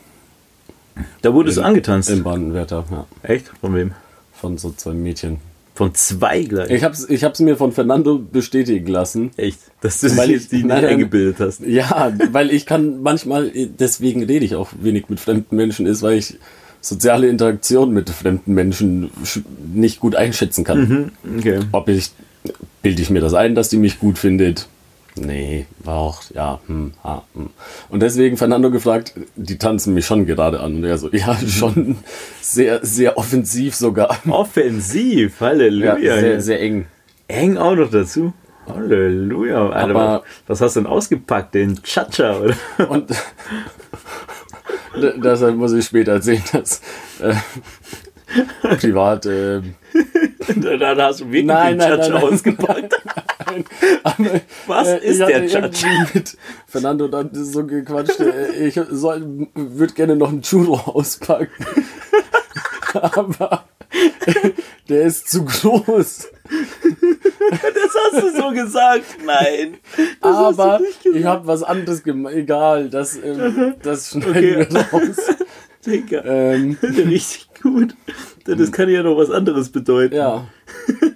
Da 1.22 1.32
wurdest 1.32 1.58
du 1.58 1.62
angetanzt. 1.62 2.10
Im 2.10 2.22
Baden-Werther, 2.24 2.84
ja. 2.90 3.06
Echt? 3.22 3.50
Von 3.60 3.74
wem? 3.74 3.92
Von 4.32 4.58
so 4.58 4.70
zwei 4.72 4.92
Mädchen. 4.92 5.38
Von 5.74 5.94
zwei 5.94 6.42
gleich. 6.42 6.70
Ich 6.70 6.84
hab's, 6.84 7.06
ich 7.08 7.24
hab's 7.24 7.40
mir 7.40 7.56
von 7.56 7.72
Fernando 7.72 8.18
bestätigen 8.18 8.86
lassen. 8.88 9.30
Echt? 9.38 9.60
Dass 9.80 10.00
du 10.00 10.14
Weil 10.16 10.32
ich- 10.32 10.48
die 10.48 10.62
nicht 10.64 10.70
eingebildet 10.84 11.36
hast. 11.40 11.60
Ja, 11.60 12.12
weil 12.32 12.50
ich 12.50 12.66
kann 12.66 13.00
manchmal, 13.02 13.50
deswegen 13.54 14.24
rede 14.24 14.44
ich 14.44 14.56
auch 14.56 14.70
wenig 14.78 15.08
mit 15.08 15.20
fremden 15.20 15.56
Menschen, 15.56 15.86
ist, 15.86 16.02
weil 16.02 16.18
ich 16.18 16.36
soziale 16.80 17.28
Interaktion 17.28 17.92
mit 17.92 18.10
fremden 18.10 18.54
Menschen 18.54 19.10
sch- 19.24 19.42
nicht 19.72 20.00
gut 20.00 20.16
einschätzen 20.16 20.64
kann. 20.64 21.12
Okay. 21.38 21.60
Ob 21.72 21.88
ich, 21.88 22.10
bilde 22.82 23.02
ich 23.02 23.10
mir 23.10 23.20
das 23.20 23.34
ein, 23.34 23.54
dass 23.54 23.68
die 23.68 23.76
mich 23.76 23.98
gut 23.98 24.18
findet? 24.18 24.66
Nee, 25.16 25.66
war 25.80 25.96
auch, 25.96 26.22
ja, 26.34 26.60
hm, 26.66 26.92
ha, 27.02 27.24
hm. 27.34 27.50
Und 27.88 28.00
deswegen 28.00 28.36
Fernando 28.36 28.70
gefragt, 28.70 29.12
die 29.34 29.58
tanzen 29.58 29.92
mich 29.92 30.06
schon 30.06 30.24
gerade 30.24 30.60
an. 30.60 30.76
Und 30.76 30.84
er 30.84 30.96
so, 30.98 31.10
ja, 31.10 31.36
schon 31.46 31.96
sehr, 32.40 32.78
sehr 32.86 33.18
offensiv 33.18 33.74
sogar. 33.74 34.16
Offensiv, 34.28 35.40
Ja, 35.40 35.46
Halleluja. 35.48 35.96
sehr, 36.20 36.40
sehr 36.40 36.60
eng. 36.62 36.86
Eng 37.26 37.56
auch 37.58 37.74
noch 37.74 37.90
dazu. 37.90 38.32
Halleluja. 38.68 39.68
Alter, 39.70 39.90
Aber- 39.90 40.22
was 40.46 40.60
hast 40.60 40.76
du 40.76 40.80
denn 40.80 40.86
ausgepackt? 40.86 41.54
Den 41.56 41.82
Chacha, 41.82 42.38
oder? 42.38 42.54
Und 42.88 43.10
deshalb 44.94 45.56
muss 45.56 45.72
ich 45.72 45.84
später 45.84 46.12
erzählen, 46.12 46.42
dass 46.52 46.80
äh, 47.20 47.34
privat. 48.76 49.26
Äh, 49.26 49.62
Dann 50.56 51.00
hast 51.00 51.20
du 51.20 51.26
wirklich 51.26 51.44
nein, 51.44 51.78
den 51.78 51.88
nein, 51.88 51.98
nein, 51.98 52.12
nein, 52.12 52.22
ausgepackt. 52.22 53.02
nein, 53.46 53.64
aber, 54.02 54.40
Was 54.66 54.88
äh, 54.88 54.98
ist 54.98 55.20
der 55.20 55.44
irgendwie 55.44 56.14
mit 56.14 56.36
Fernando 56.66 57.08
dann 57.08 57.30
so 57.32 57.66
gequatscht, 57.66 58.20
äh, 58.20 58.66
ich 58.66 58.76
würde 58.76 59.92
gerne 59.94 60.16
noch 60.16 60.30
einen 60.30 60.42
Churro 60.42 60.74
auspacken. 60.92 61.66
aber 62.94 63.64
der 64.88 65.02
ist 65.02 65.30
zu 65.30 65.44
groß. 65.44 66.28
Das 67.50 67.94
hast 68.12 68.22
du 68.22 68.40
so 68.42 68.50
gesagt. 68.50 69.04
Nein. 69.24 69.78
Aber 70.20 70.80
ich 71.14 71.24
habe 71.24 71.46
was 71.46 71.62
anderes 71.62 72.02
gemacht. 72.02 72.34
Egal, 72.34 72.88
das, 72.90 73.16
ähm, 73.16 73.74
das 73.82 74.10
schneiden 74.10 74.30
Okay. 74.30 74.66
wir 74.70 74.80
raus. 74.92 75.16
Digga. 75.86 76.22
Ähm, 76.24 76.76
Richtig 76.82 77.48
gut. 77.62 77.94
Das 78.44 78.70
kann 78.72 78.88
ja 78.90 79.02
noch 79.02 79.16
was 79.16 79.30
anderes 79.30 79.70
bedeuten. 79.70 80.14
ja. 80.16 80.46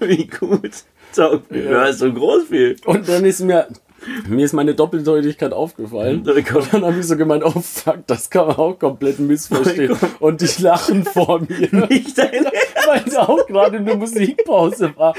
Wie 0.00 0.26
gut. 0.26 0.70
Taugt 1.14 1.50
mir. 1.50 1.62
Du 1.68 1.80
hast 1.80 1.98
so 1.98 2.12
groß 2.12 2.44
viel. 2.48 2.76
Und 2.86 3.08
dann 3.08 3.24
ist 3.24 3.40
mir, 3.40 3.68
mir 4.28 4.44
ist 4.44 4.52
meine 4.52 4.74
Doppeldeutigkeit 4.74 5.52
aufgefallen. 5.52 6.24
Kommt- 6.24 6.56
Und 6.56 6.72
dann 6.74 6.84
habe 6.84 6.98
ich 7.00 7.06
so 7.06 7.16
gemeint, 7.16 7.44
oh 7.44 7.60
fuck, 7.60 8.06
das 8.06 8.28
kann 8.30 8.48
man 8.48 8.56
auch 8.56 8.78
komplett 8.78 9.18
missverstehen. 9.20 9.96
Und 10.20 10.40
die 10.40 10.62
lachen 10.62 11.04
vor 11.04 11.40
mir, 11.40 11.86
Nicht 11.88 12.16
dein 12.18 12.44
weil 12.86 13.02
es 13.06 13.16
auch 13.16 13.46
gerade 13.46 13.76
eine 13.78 13.94
Musikpause 13.94 14.92
war. 14.96 15.14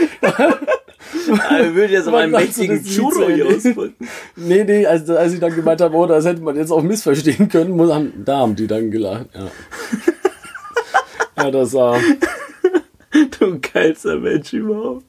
Ich 1.14 1.76
würde 1.76 1.94
jetzt 1.94 2.06
mal 2.08 2.24
einen 2.24 2.32
mächtigen 2.32 2.84
Churro 2.84 3.30
hier 3.30 3.48
auspacken. 3.48 3.96
Nee, 4.36 4.64
nee, 4.64 4.86
also 4.86 5.18
als 5.18 5.34
ich 5.34 5.40
dann 5.40 5.56
gemeint 5.56 5.82
habe, 5.82 5.96
oh, 5.96 6.06
das 6.06 6.26
hätte 6.26 6.42
man 6.42 6.56
jetzt 6.56 6.72
auch 6.72 6.82
missverstehen 6.82 7.50
können, 7.50 7.72
muss, 7.72 7.94
haben, 7.94 8.12
da 8.24 8.40
haben 8.40 8.56
die 8.56 8.68
dann 8.68 8.92
gelacht. 8.92 9.28
Ja, 9.34 9.48
ja 11.44 11.52
das 11.52 11.74
war. 11.74 12.00
Du 13.40 13.60
geilster 13.60 14.18
Mensch 14.18 14.54
überhaupt. 14.54 15.06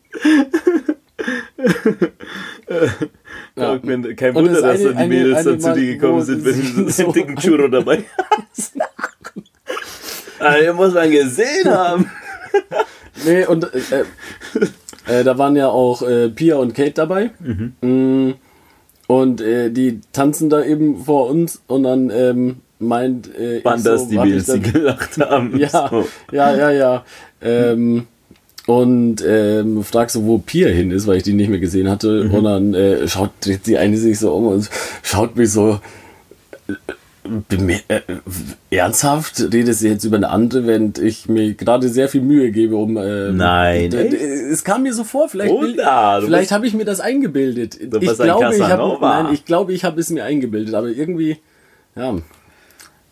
Ja. 3.56 3.78
Kein 3.78 4.04
Und 4.04 4.34
Wunder, 4.34 4.60
das 4.60 4.82
dass 4.82 4.82
dann 4.82 4.98
die 4.98 5.08
Mädels 5.08 5.44
dann 5.44 5.60
zu 5.60 5.72
dir 5.72 5.94
gekommen 5.94 6.22
sind, 6.22 6.44
wenn 6.44 6.84
du 6.84 6.90
so 6.90 7.04
einen 7.04 7.12
dicken 7.14 7.36
Churro 7.36 7.68
dabei 7.68 8.04
hast. 8.48 8.76
Also, 10.38 10.66
den 10.66 10.76
muss 10.76 10.92
man 10.92 11.10
gesehen 11.10 11.64
haben. 11.64 12.10
Nee, 13.24 13.46
und 13.46 13.64
äh, 13.72 14.04
äh, 15.06 15.24
da 15.24 15.38
waren 15.38 15.56
ja 15.56 15.68
auch 15.68 16.02
äh, 16.02 16.28
Pia 16.28 16.56
und 16.56 16.74
Kate 16.74 16.92
dabei. 16.92 17.30
Mm, 17.80 18.32
Und 19.06 19.40
äh, 19.40 19.70
die 19.70 20.00
tanzen 20.12 20.50
da 20.50 20.64
eben 20.64 21.04
vor 21.04 21.28
uns 21.30 21.62
und 21.68 21.84
dann 21.84 22.10
ähm, 22.10 22.56
meint 22.78 23.28
äh, 23.38 23.64
Waren 23.64 23.78
ich 23.78 23.84
das 23.84 24.02
so, 24.02 24.08
die 24.10 24.18
Mädels, 24.18 24.46
die 24.46 24.60
gelacht 24.60 25.18
haben? 25.30 25.56
Ja, 25.58 25.88
So. 25.90 26.06
ja, 26.32 26.54
ja, 26.56 26.70
ja. 26.70 27.04
Ähm, 27.40 28.06
und 28.66 29.24
ähm, 29.24 29.84
frag 29.84 30.10
so, 30.10 30.24
wo 30.26 30.38
Pia 30.38 30.68
hin 30.68 30.90
ist, 30.90 31.06
weil 31.06 31.18
ich 31.18 31.22
die 31.22 31.34
nicht 31.34 31.48
mehr 31.48 31.60
gesehen 31.60 31.88
hatte. 31.88 32.24
Mhm. 32.24 32.34
Und 32.34 32.44
dann 32.44 32.74
äh, 32.74 33.06
schaut 33.06 33.30
dreht 33.40 33.66
die 33.66 33.78
eine 33.78 33.96
sich 33.96 34.18
so 34.18 34.34
um 34.34 34.46
und 34.48 34.68
schaut 35.04 35.36
mich 35.36 35.52
so 35.52 35.78
äh, 37.50 37.94
äh, 37.96 38.00
ernsthaft, 38.70 39.40
redet 39.52 39.74
sie 39.74 39.88
jetzt 39.88 40.04
über 40.04 40.16
eine 40.16 40.28
andere, 40.30 40.66
während 40.66 40.98
ich 40.98 41.28
mir 41.28 41.54
gerade 41.54 41.88
sehr 41.88 42.08
viel 42.08 42.22
Mühe 42.22 42.50
gebe, 42.50 42.76
um. 42.76 42.96
ähm, 42.96 43.36
Nein? 43.36 43.92
Es 43.92 44.64
kam 44.64 44.82
mir 44.84 44.94
so 44.94 45.04
vor, 45.04 45.28
vielleicht, 45.28 45.52
will-? 45.52 45.76
Du 45.76 46.26
vielleicht 46.26 46.52
habe 46.52 46.66
ich 46.66 46.74
mir 46.74 46.84
das 46.84 47.00
eingebildet. 47.00 47.78
Du 47.80 47.98
ich 47.98 48.08
bist 48.08 48.20
ein 48.20 48.26
glaube, 48.26 48.54
ich 48.54 48.62
habe, 48.62 48.70
Casanova. 48.70 49.22
nein, 49.22 49.34
ich 49.34 49.44
glaube, 49.44 49.72
ich 49.72 49.84
habe 49.84 50.00
es 50.00 50.10
mir 50.10 50.24
eingebildet, 50.24 50.74
aber 50.74 50.88
irgendwie, 50.88 51.38
ja, 51.94 52.16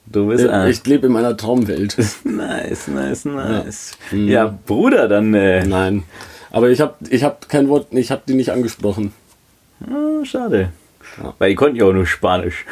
Du 0.07 0.29
bist 0.29 0.47
ein. 0.47 0.71
ich 0.71 0.85
lebe 0.87 1.07
in 1.07 1.13
meiner 1.13 1.37
Traumwelt. 1.37 1.97
Nice, 2.25 2.89
nice, 2.89 3.25
nice. 3.25 3.93
Ja, 4.13 4.55
Bruder, 4.67 5.09
dann. 5.09 5.33
Äh, 5.33 5.65
Nein. 5.65 6.03
Aber 6.51 6.69
ich 6.69 6.81
habe 6.81 6.95
ich 7.09 7.25
hab 7.25 7.49
kein 7.49 7.69
Wort, 7.69 7.89
ich 7.93 8.11
habe 8.11 8.23
die 8.29 8.35
nicht 8.35 8.51
angesprochen. 8.53 9.13
ah, 9.81 10.25
schade. 10.25 10.71
Ja. 11.21 11.35
Weil 11.39 11.51
die 11.51 11.55
konnten 11.57 11.77
ja 11.77 11.85
auch 11.87 11.93
nur 11.93 12.07
Spanisch. 12.07 12.65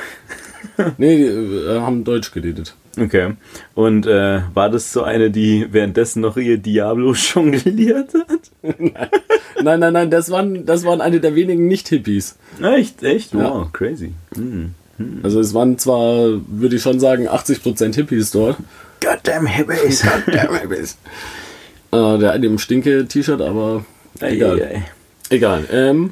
Nee, 0.99 1.17
die 1.17 1.25
äh, 1.25 1.81
haben 1.81 2.05
Deutsch 2.05 2.33
geredet. 2.33 2.75
Okay. 2.99 3.35
Und 3.75 4.07
äh, 4.07 4.43
war 4.53 4.69
das 4.69 4.93
so 4.93 5.03
eine, 5.03 5.31
die 5.31 5.67
währenddessen 5.71 6.21
noch 6.21 6.37
ihr 6.37 6.59
Diablo 6.59 7.13
jongliert 7.35 8.11
hat? 8.15 8.51
Nein, 9.63 9.79
nein, 9.79 9.93
nein, 9.93 10.11
das 10.11 10.31
waren, 10.31 10.67
das 10.67 10.85
waren 10.85 11.01
eine 11.01 11.21
der 11.21 11.37
wenigen 11.37 11.69
Nicht-Hippies. 11.69 12.37
Echt, 12.61 13.03
echt? 13.05 13.33
Ja. 13.33 13.55
Wow, 13.55 13.73
crazy. 13.73 14.13
Hm. 14.35 14.75
Also 15.23 15.39
es 15.39 15.55
waren 15.55 15.79
zwar, 15.79 16.41
würde 16.49 16.77
ich 16.77 16.83
schon 16.83 16.99
sagen, 16.99 17.29
80% 17.29 17.95
Hippies 17.95 18.33
dort. 18.33 18.57
Goddamn 19.01 19.47
Hippies. 19.47 20.03
Goddamn 20.03 20.59
Hippies. 20.59 20.97
Äh, 21.93 22.19
der 22.19 22.33
eine 22.33 22.47
im 22.47 22.59
Stinke-T-Shirt, 22.59 23.41
aber 23.41 23.85
egal. 24.21 24.61
Ei, 24.61 24.65
ei. 24.65 24.85
Egal. 25.31 25.65
Ähm, 25.71 26.11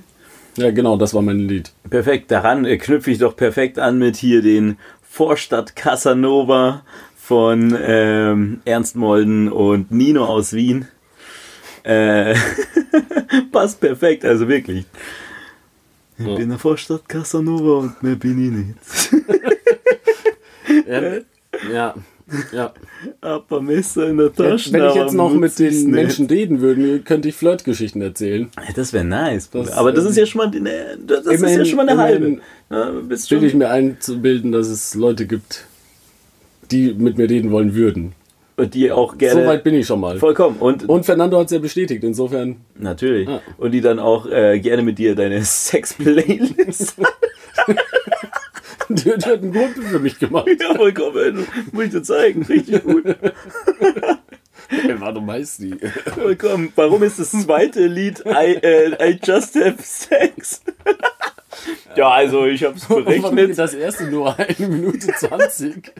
ja, 0.56 0.70
genau, 0.70 0.96
das 0.96 1.14
war 1.14 1.22
mein 1.22 1.38
Lied. 1.40 1.72
Perfekt, 1.88 2.30
daran 2.30 2.64
äh, 2.64 2.76
knüpfe 2.76 3.10
ich 3.10 3.18
doch 3.18 3.36
perfekt 3.36 3.78
an 3.78 3.98
mit 3.98 4.16
hier 4.16 4.42
den 4.42 4.78
Vorstadt 5.02 5.76
Casanova 5.76 6.82
von 7.16 7.76
ähm, 7.80 8.60
Ernst 8.64 8.96
Molden 8.96 9.50
und 9.50 9.90
Nino 9.90 10.24
aus 10.24 10.52
Wien. 10.52 10.88
Äh, 11.82 12.34
passt 13.52 13.80
perfekt, 13.80 14.24
also 14.24 14.48
wirklich. 14.48 14.84
Ich 16.18 16.26
bin 16.26 16.36
in 16.36 16.48
der 16.50 16.58
Vorstadt 16.58 17.08
Casanova 17.08 17.78
und 17.78 18.02
mehr 18.02 18.16
bin 18.16 18.44
ich 18.44 18.50
nicht. 18.52 19.24
Ja, 20.86 21.18
ja. 21.72 21.94
Ja. 22.52 22.72
Aber 23.20 23.60
Messer 23.60 24.08
in 24.08 24.16
der 24.18 24.32
Tasche. 24.32 24.72
Wenn 24.72 24.84
ich 24.88 24.94
jetzt 24.94 25.14
noch 25.14 25.32
mit 25.32 25.58
den 25.58 25.68
nicht. 25.72 25.86
Menschen 25.88 26.26
reden 26.26 26.60
würde, 26.60 27.00
könnte 27.00 27.28
ich 27.28 27.34
Flirtgeschichten 27.36 28.00
erzählen. 28.02 28.48
Das 28.76 28.92
wäre 28.92 29.04
nice, 29.04 29.48
Bruder. 29.48 29.64
Das, 29.66 29.74
aber 29.76 29.92
das 29.92 30.04
ähm, 30.04 30.10
ist 30.10 30.16
ja 30.16 30.26
schon 30.26 30.38
mal 30.38 30.46
eine, 30.56 30.98
das 31.06 31.20
ist 31.20 31.26
ja 31.26 31.32
immerhin- 31.32 31.66
schon 31.66 31.76
mal 31.76 31.88
eine 31.88 32.00
halbe. 32.00 32.26
immerhin 32.26 32.40
Ja, 32.70 32.90
Bilde 33.28 33.46
ich 33.46 33.54
mir 33.54 33.68
einzubilden, 33.70 34.52
dass 34.52 34.68
es 34.68 34.94
Leute 34.94 35.26
gibt, 35.26 35.66
die 36.70 36.94
mit 36.94 37.18
mir 37.18 37.28
reden 37.28 37.50
wollen 37.50 37.74
würden. 37.74 38.12
und 38.56 38.74
die 38.74 38.92
auch 38.92 39.16
gerne. 39.18 39.42
so 39.42 39.46
weit 39.48 39.64
bin 39.64 39.74
ich 39.74 39.86
schon 39.86 40.00
mal. 40.00 40.18
vollkommen. 40.18 40.56
Und, 40.58 40.88
Und 40.88 41.04
Fernando 41.06 41.38
hat 41.38 41.46
es 41.46 41.52
ja 41.52 41.58
bestätigt, 41.58 42.04
insofern. 42.04 42.56
Natürlich. 42.78 43.26
Ja. 43.28 43.40
Und 43.58 43.72
die 43.72 43.80
dann 43.80 43.98
auch 43.98 44.26
äh, 44.26 44.60
gerne 44.60 44.82
mit 44.82 44.98
dir 44.98 45.14
deine 45.14 45.42
Sex-Playlist. 45.44 46.96
Die 49.04 49.10
hat 49.12 49.24
einen 49.26 49.52
Grund 49.52 49.76
für 49.76 50.00
mich 50.00 50.18
gemacht. 50.18 50.48
ja, 50.60 50.74
vollkommen. 50.74 51.46
Muss 51.70 51.84
ich 51.84 51.90
dir 51.90 52.02
zeigen. 52.02 52.42
Richtig 52.42 52.82
gut. 52.82 53.04
Wer 54.68 55.00
war 55.00 55.12
du 55.12 55.20
meist 55.20 55.60
die? 55.60 55.76
Vollkommen. 56.14 56.72
Warum 56.74 57.02
ist 57.02 57.18
das 57.18 57.30
zweite 57.30 57.86
Lied 57.86 58.24
I, 58.26 58.54
äh, 58.54 59.10
I 59.10 59.20
Just 59.22 59.54
Have 59.56 59.82
Sex? 59.82 60.62
ja, 61.96 62.10
also 62.10 62.46
ich 62.46 62.64
habe 62.64 62.76
es 62.76 62.86
berechnet. 62.86 63.58
das 63.58 63.74
erste 63.74 64.04
nur 64.04 64.36
eine 64.38 64.68
Minute 64.68 65.08
20? 65.08 65.92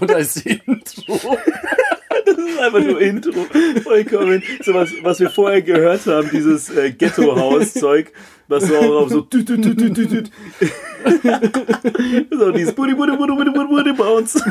Und 0.00 0.12
als 0.12 0.44
Intro. 0.44 1.38
Das 2.40 2.50
ist 2.54 2.58
einfach 2.60 2.80
nur 2.80 3.00
Intro. 3.00 3.46
Vollkommen. 3.82 4.42
So 4.62 4.74
was, 4.74 4.90
was 5.02 5.20
wir 5.20 5.30
vorher 5.30 5.62
gehört 5.62 6.06
haben, 6.06 6.28
dieses 6.32 6.70
äh, 6.70 6.90
Ghetto-House-Zeug, 6.92 8.12
was 8.48 8.64
so 8.64 8.76
auch 8.76 9.02
auf 9.02 9.10
so 9.10 9.20
tüt, 9.22 9.46
tüt, 9.46 9.62
tüt, 9.62 9.78
tüt, 9.78 9.94
tüt, 9.94 10.10
tüt. 10.10 10.30
So 12.30 12.50
dieses 12.52 12.74
Booty, 12.74 12.94
Booty, 12.94 13.16
Booty, 13.16 13.32
Booty, 13.34 13.50
Booty, 13.50 13.68
Booty 13.68 13.92
Bounce. 13.92 14.42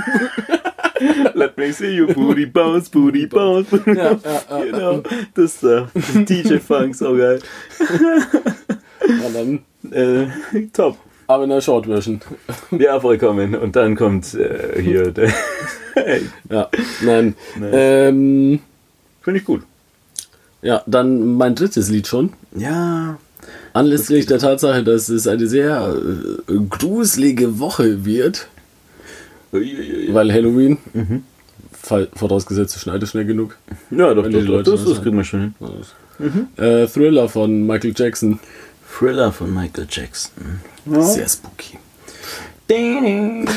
Let 1.34 1.58
me 1.58 1.72
see 1.72 1.96
you 1.96 2.08
Booty 2.08 2.46
Bounce, 2.46 2.90
Booty 2.90 3.26
Bounce. 3.28 3.70
Ja, 3.86 3.94
ja, 3.94 4.18
ja. 4.50 4.64
Genau, 4.64 5.04
das 5.34 5.60
da. 5.60 5.90
DJ 5.96 6.58
Funk, 6.58 6.96
so 6.96 7.16
geil. 7.16 7.40
Ja, 7.80 9.30
dann, 9.34 9.60
Äh, 9.92 10.28
top. 10.74 10.98
Aber 11.30 11.44
in 11.44 11.52
der 11.52 11.62
Short 11.62 11.86
Version. 11.86 12.20
Ja, 12.78 13.00
vollkommen. 13.00 13.56
Und 13.56 13.76
dann 13.76 13.96
kommt 13.96 14.34
äh, 14.34 14.82
hier 14.82 15.12
der 15.12 15.32
ja, 16.50 16.70
nein. 17.02 17.36
Nice. 17.60 17.70
Ähm, 17.74 18.60
Finde 19.22 19.40
ich 19.40 19.46
gut. 19.46 19.62
ja, 20.62 20.82
dann 20.88 21.36
mein 21.36 21.56
drittes 21.56 21.90
Lied 21.90 22.08
schon. 22.08 22.34
Ja. 22.56 23.18
Anlässlich 23.74 24.26
der 24.26 24.40
Tatsache, 24.40 24.84
dass 24.84 25.10
es 25.10 25.28
eine 25.28 25.48
sehr 25.48 25.94
äh, 26.50 26.54
gruselige 26.70 27.60
Woche 27.60 28.06
wird, 28.06 28.48
Uiuiui. 29.54 30.14
weil 30.14 30.32
Halloween, 30.34 30.78
fall- 31.72 32.10
vorausgesetzt, 32.16 32.76
es 32.76 32.82
schneit 32.82 33.04
es 33.04 33.10
schnell 33.12 33.26
genug. 33.26 33.58
Ja, 33.92 34.14
doch, 34.14 34.28
doch, 34.28 34.46
doch, 34.46 34.64
das, 34.64 34.86
das 34.86 35.02
kriegen 35.02 35.18
wir 35.18 35.24
schon 35.24 35.54
hin. 36.20 36.48
Äh, 36.58 36.88
Thriller 36.88 37.30
von 37.30 37.66
Michael 37.68 37.94
Jackson. 37.96 38.40
Thriller 38.98 39.32
von 39.32 39.54
Michael 39.54 39.88
Jackson. 39.90 40.60
Sehr 40.86 41.28
spooky. 41.30 41.78
Ein 42.72 43.48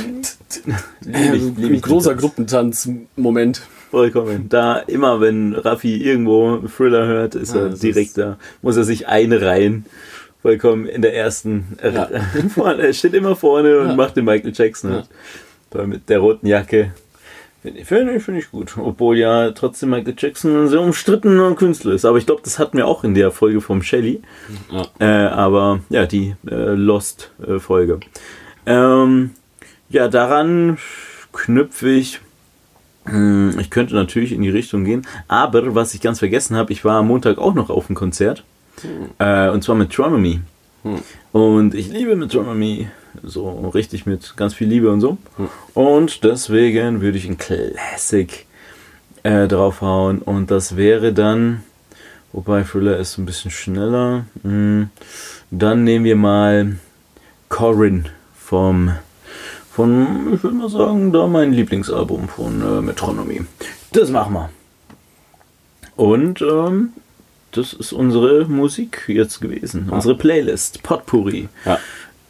großer. 1.81 2.15
Gruppentanz-Moment. 2.15 3.63
Vollkommen. 3.91 4.49
Da 4.49 4.77
immer, 4.79 5.21
wenn 5.21 5.55
Raffi 5.55 5.97
irgendwo 6.03 6.59
Thriller 6.69 7.07
hört, 7.07 7.35
ist 7.35 7.55
Ah, 7.55 7.61
er 7.65 7.69
direkt 7.71 8.17
da. 8.17 8.39
Muss 8.63 8.77
er 8.77 8.85
sich 8.85 9.09
einreihen. 9.09 9.85
Vollkommen 10.41 10.87
in 10.87 11.03
der 11.03 11.15
ersten. 11.15 11.77
Ja. 11.83 12.09
er 12.79 12.93
steht 12.95 13.15
immer 13.15 13.37
vorne 13.37 13.81
und 13.81 13.89
Ja. 13.89 13.95
macht 13.95 14.17
den 14.17 14.25
Michael 14.25 14.53
Jackson. 14.55 14.91
Ja. 14.93 15.05
halt. 15.75 15.89
Mit 15.89 16.09
der 16.09 16.19
roten 16.21 16.47
Jacke. 16.47 16.93
Finde 17.63 18.13
ich, 18.15 18.23
find 18.25 18.39
ich, 18.39 18.51
gut. 18.51 18.77
Obwohl 18.77 19.17
ja 19.19 19.53
trotzdem 19.53 19.91
Michael 19.91 20.15
Jackson 20.19 20.65
ein 20.65 20.69
sehr 20.69 20.81
umstrittener 20.81 21.55
Künstler 21.55 21.93
ist. 21.93 22.05
Aber 22.05 22.19
ich 22.19 22.27
glaube, 22.27 22.43
das 22.43 22.59
hatten 22.59 22.77
wir 22.77 22.87
auch 22.89 23.05
in 23.05 23.15
der 23.15 23.31
Folge 23.31 23.61
vom 23.61 23.83
Shelly. 23.83 24.21
Ja. 24.71 24.87
Äh, 24.99 25.29
aber 25.29 25.81
ja, 25.89 26.07
die 26.07 26.35
äh, 26.51 26.75
Lost-Folge. 26.75 28.01
ähm, 28.67 29.31
ja, 29.89 30.09
daran 30.09 30.79
knüpfe 31.33 31.91
ich. 31.91 32.21
Hm, 33.05 33.57
Ich 33.61 33.71
könnte 33.71 33.95
natürlich 33.95 34.33
in 34.33 34.43
die 34.43 34.51
Richtung 34.51 34.85
gehen. 34.85 35.07
Aber 35.29 35.75
was 35.77 35.95
ich 35.95 36.01
ganz 36.01 36.19
vergessen 36.19 36.57
habe, 36.57 36.73
ich 36.73 36.85
war 36.85 36.99
am 36.99 37.09
Montag 37.09 37.39
auch 37.39 37.55
noch 37.55 37.71
auf 37.71 37.87
dem 37.87 37.95
Konzert. 37.95 38.43
Äh, 39.19 39.51
und 39.51 39.63
zwar 39.63 39.77
mit 39.77 39.93
Tronomy. 39.93 40.41
Und 41.31 41.75
ich 41.75 41.89
liebe 41.93 42.17
Metronomy 42.17 42.89
so 43.23 43.69
richtig 43.69 44.07
mit 44.07 44.37
ganz 44.37 44.55
viel 44.55 44.69
Liebe 44.69 44.91
und 44.91 45.01
so. 45.01 45.19
Und 45.75 46.25
deswegen 46.25 47.01
würde 47.01 47.19
ich 47.19 47.29
ein 47.29 47.39
Classic 47.39 48.47
äh, 49.23 49.49
draufhauen. 49.49 50.21
Und 50.21 50.51
das 50.51 50.77
wäre 50.77 51.13
dann, 51.13 51.63
wobei 52.33 52.63
Thriller 52.63 52.97
ist 52.99 53.19
ein 53.19 53.27
bisschen 53.27 53.51
schneller. 53.51 54.27
Hm, 54.43 54.91
dann 55.51 55.85
nehmen 55.85 56.05
wir 56.05 56.17
mal 56.17 56.77
Corin 57.49 58.07
vom, 58.37 58.93
von, 59.71 60.35
ich 60.35 60.43
würde 60.43 60.57
mal 60.57 60.71
sagen, 60.71 61.13
da 61.13 61.27
mein 61.27 61.53
Lieblingsalbum 61.53 62.29
von 62.29 62.63
äh, 62.63 62.81
Metronomy. 62.81 63.43
Das 63.93 64.11
machen 64.11 64.35
wir. 64.35 64.51
Und 65.97 66.41
ähm, 66.41 66.95
das 67.53 67.75
ist 67.75 67.93
unsere 67.93 68.47
Musik 68.47 69.05
jetzt 69.09 69.41
gewesen. 69.41 69.91
Unsere 69.91 70.17
Playlist, 70.17 70.83
Potpourri. 70.83 71.49
Ja. 71.67 71.79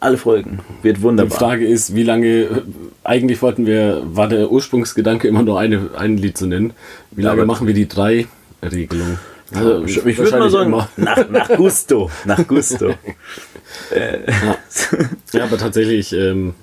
Alle 0.03 0.17
Folgen. 0.17 0.59
Wird 0.81 0.97
Die 0.97 1.01
wunderbar. 1.01 1.37
Frage 1.37 1.65
ist, 1.65 1.95
wie 1.95 2.03
lange, 2.03 2.27
äh, 2.27 2.47
eigentlich 3.05 3.41
wollten 3.41 3.65
wir, 3.65 4.01
war 4.03 4.27
der 4.27 4.51
Ursprungsgedanke 4.51 5.29
immer 5.29 5.43
nur 5.43 5.57
eine, 5.59 5.91
ein 5.97 6.17
Lied 6.17 6.37
zu 6.37 6.45
nennen. 6.45 6.73
Wie 7.11 7.21
lange 7.21 7.43
aber- 7.43 7.47
machen 7.47 7.67
wir 7.67 7.73
die 7.73 7.87
drei 7.87 8.27
Regelung? 8.61 9.17
Also, 9.55 9.83
ich, 9.85 10.05
ich 10.05 10.17
würde 10.17 10.39
mal 10.39 10.49
sagen, 10.49 10.71
nach, 10.97 11.29
nach 11.29 11.49
Gusto. 11.55 12.11
Nach 12.25 12.45
Gusto. 12.45 12.93
Ja, 15.33 15.45
aber 15.45 15.57
tatsächlich, 15.57 16.13
ähm, 16.13 16.53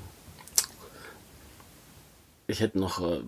ich 2.51 2.61
hätte 2.61 2.79
noch. 2.79 3.01
Äh, 3.01 3.21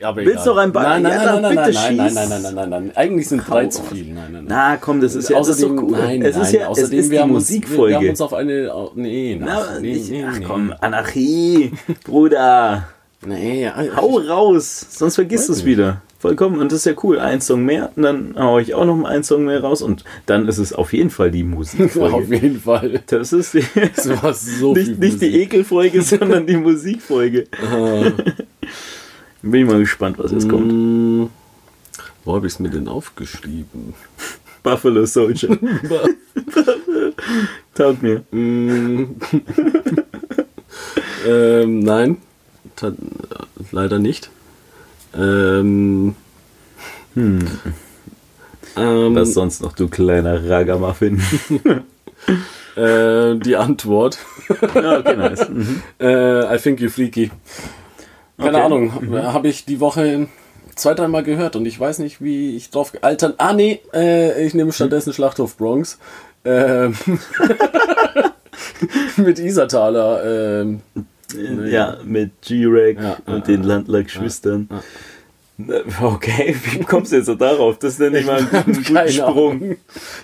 ja, 0.00 0.08
aber 0.08 0.24
Willst 0.24 0.46
du 0.46 0.50
noch 0.50 0.58
ein 0.58 0.72
Be- 0.72 0.80
Nein, 0.80 1.02
nein, 1.02 1.12
Ja, 1.12 1.24
nein, 1.24 1.42
nein, 1.42 1.54
nein, 1.54 1.64
bitte 1.66 1.78
nein, 1.78 1.96
nein, 1.96 2.14
nein, 2.14 2.28
nein, 2.28 2.42
nein, 2.42 2.54
nein, 2.54 2.70
nein. 2.70 2.92
Eigentlich 2.96 3.28
sind 3.28 3.42
drei 3.48 3.64
Hau 3.64 3.68
zu 3.70 3.80
raus. 3.82 3.88
viel. 3.92 4.06
Nein, 4.14 4.14
nein, 4.24 4.32
nein. 4.32 4.44
Na 4.48 4.76
komm, 4.76 5.00
das 5.00 5.14
ist 5.14 5.28
ja 5.30 5.38
das 5.38 5.48
ist 5.48 5.54
außerdem, 5.64 5.78
cool. 5.78 5.90
nein, 5.98 6.22
es 6.22 6.36
nein, 6.36 6.44
ist 6.44 6.52
ja 6.52 6.66
außerdem, 6.68 6.98
ist 7.00 7.10
wir, 7.10 7.20
haben 7.22 7.34
uns, 7.34 7.48
wir, 7.50 7.56
haben 7.56 7.62
Musikfolge. 7.66 8.10
uns 8.10 8.20
auf 8.20 8.34
eine. 8.34 8.72
au- 8.72 8.92
Nee, 8.94 9.36
Na, 9.40 9.46
nach, 9.46 9.80
nee, 9.80 9.92
ich, 9.92 10.10
nee, 10.10 10.24
ach 10.28 10.38
nee. 10.38 10.44
komm, 10.44 10.74
Anarchie, 10.80 11.72
Bruder. 12.04 12.84
Nee, 13.26 13.64
ja, 13.64 13.74
Hau 13.96 14.18
raus, 14.18 14.86
sonst 14.90 15.16
vergisst 15.16 15.48
du 15.48 15.52
es 15.52 15.64
wieder. 15.64 16.02
Vollkommen. 16.20 16.58
Und 16.60 16.72
das 16.72 16.80
ist 16.80 16.84
ja 16.86 16.94
cool. 17.04 17.20
Ein 17.20 17.40
Song 17.40 17.64
mehr, 17.64 17.92
und 17.94 18.02
dann 18.02 18.34
hau 18.36 18.58
ich 18.58 18.74
auch 18.74 18.84
noch 18.84 18.96
mal 18.96 19.10
einen 19.10 19.22
Song 19.22 19.44
mehr 19.44 19.60
raus 19.62 19.82
und 19.82 20.04
dann 20.26 20.48
ist 20.48 20.58
es 20.58 20.72
auf 20.72 20.92
jeden 20.92 21.10
Fall 21.10 21.30
die 21.30 21.42
auf 21.44 21.48
Musikfolge. 21.50 22.34
jeden 22.36 22.60
Fall. 22.60 23.02
Das 23.06 23.32
ist 23.32 23.54
die, 23.54 23.62
Das 23.96 24.08
war 24.22 24.34
so 24.34 24.74
viel 24.74 24.88
nicht, 24.88 24.98
nicht 25.00 25.22
die. 25.22 25.40
Ekelfolge, 25.42 26.02
sondern 26.02 26.46
die 26.46 26.56
Musikfolge. 26.56 27.46
Bin 29.42 29.60
ich 29.62 29.66
mal 29.66 29.78
gespannt, 29.78 30.18
was 30.18 30.32
jetzt 30.32 30.48
kommt. 30.48 30.66
Mm, 30.72 31.26
Wo 32.24 32.34
habe 32.34 32.48
ich 32.48 32.54
es 32.54 32.58
mir 32.58 32.70
denn 32.70 32.88
aufgeschrieben? 32.88 33.94
Buffalo 34.64 35.06
Soldier. 35.06 35.56
Taugt 37.74 38.02
mir. 38.02 38.24
Mm. 38.32 39.14
ähm, 41.26 41.78
nein, 41.78 42.16
leider 43.70 44.00
nicht. 44.00 44.30
Ähm, 45.16 46.14
Hm. 47.14 47.38
ähm, 48.76 49.14
Was 49.14 49.34
sonst 49.34 49.62
noch, 49.62 49.72
du 49.72 49.88
kleiner 49.88 50.48
Ragamuffin? 50.48 51.20
äh, 52.76 53.34
die 53.36 53.56
Antwort. 53.56 54.18
ja, 54.74 54.98
okay, 54.98 55.16
nice. 55.16 55.48
Mhm. 55.48 55.82
Äh, 56.00 56.54
I 56.54 56.58
think 56.58 56.80
you 56.80 56.88
freaky. 56.88 57.30
Keine 58.38 58.56
Okay. 58.58 58.60
Ahnung, 58.66 58.92
habe 59.24 59.48
ich 59.48 59.64
die 59.64 59.80
Woche 59.80 60.28
zwei, 60.76 60.94
dreimal 60.94 61.24
gehört 61.24 61.56
und 61.56 61.66
ich 61.66 61.78
weiß 61.80 61.98
nicht, 61.98 62.22
wie 62.22 62.54
ich 62.56 62.70
drauf 62.70 62.92
altern. 63.00 63.34
Ah, 63.38 63.52
nee, 63.52 63.80
äh, 63.92 64.46
ich 64.46 64.54
nehme 64.54 64.72
stattdessen 64.72 65.12
Schlachthof 65.12 65.56
Bronx. 65.56 65.98
Ähm, 66.44 66.94
mit 69.16 69.38
Isartaler. 69.40 70.60
Ähm, 70.62 70.80
Ja, 71.34 71.98
mit 72.04 72.30
G-Reg 72.42 72.98
Ja, 73.00 73.16
und 73.26 73.34
ja, 73.34 73.40
den 73.40 73.62
ja. 73.62 73.68
Landler-Geschwistern. 73.68 74.68
Okay, 76.00 76.54
wie 76.70 76.84
kommst 76.84 77.10
du 77.10 77.16
jetzt 77.16 77.26
so 77.26 77.34
darauf? 77.34 77.80
Das 77.80 77.94
ist 77.94 78.00
ja 78.00 78.10
nicht 78.10 78.28
mal 78.28 78.38
ein, 78.38 78.84
keine 78.84 79.10
Sprung. 79.10 79.76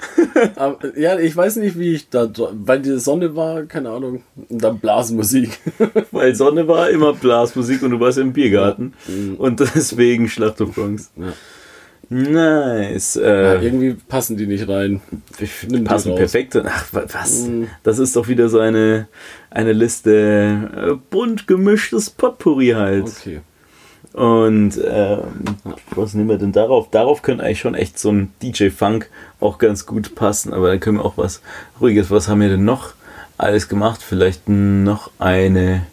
Aber, 0.55 0.97
ja, 0.97 1.18
ich 1.18 1.36
weiß 1.36 1.56
nicht, 1.56 1.76
wie 1.76 1.94
ich 1.94 2.09
da, 2.09 2.31
weil 2.52 2.81
die 2.81 3.01
Sonne 3.01 3.35
war, 3.35 3.64
keine 3.64 3.90
Ahnung, 3.90 4.22
und 4.48 4.62
dann 4.62 4.78
Blasmusik. 4.78 5.59
Weil 6.12 6.36
Sonne 6.36 6.68
war 6.68 6.89
immer 6.89 7.14
Blasmusik 7.14 7.82
und 7.82 7.90
du 7.90 7.98
warst 7.98 8.18
im 8.18 8.32
Biergarten. 8.32 8.94
Und 9.39 9.59
deswegen 9.59 10.28
Schlachthof 10.28 10.76
Bronx. 10.76 11.10
Ja. 11.16 11.32
Nice. 12.10 13.14
Ja, 13.16 13.55
Äh, 13.55 13.64
irgendwie 13.64 13.94
passen 13.94 14.36
die 14.36 14.47
nicht 14.47 14.68
rein. 14.68 15.01
die 15.68 15.78
passen 15.81 16.14
perfekt. 16.14 16.56
Ach, 16.64 16.86
wa- 16.93 17.05
was? 17.12 17.48
Das 17.82 17.98
ist 17.98 18.14
doch 18.16 18.28
wieder 18.28 18.48
so 18.48 18.59
eine, 18.60 19.09
eine 19.51 19.72
Liste 19.72 20.70
äh, 20.76 20.94
bunt 21.10 21.47
gemischtes 21.47 22.10
Potpourri 22.10 22.68
halt. 22.70 23.06
Okay. 23.06 23.40
Und 24.12 24.78
ähm, 24.86 25.22
was 25.97 26.14
nehmen 26.14 26.28
wir 26.28 26.39
denn 26.39 26.52
darauf? 26.52 26.89
Darauf 26.90 27.22
könnte 27.22 27.43
eigentlich 27.43 27.59
schon 27.60 27.74
echt 27.74 27.98
so 27.98 28.12
ein 28.12 28.32
DJ-Funk 28.43 29.09
auch 29.40 29.59
ganz 29.59 29.86
gut 29.86 30.14
passen, 30.14 30.52
aber 30.52 30.68
dann 30.68 30.78
können 30.78 30.98
wir 30.98 31.05
auch 31.05 31.16
was 31.16 31.40
ruhiges. 31.81 32.10
Was 32.12 32.28
haben 32.28 32.40
wir 32.40 32.48
denn 32.48 32.64
noch 32.64 32.94
alles 33.39 33.68
gemacht? 33.68 34.01
Vielleicht 34.02 34.48
noch 34.48 35.10
eine 35.18 35.86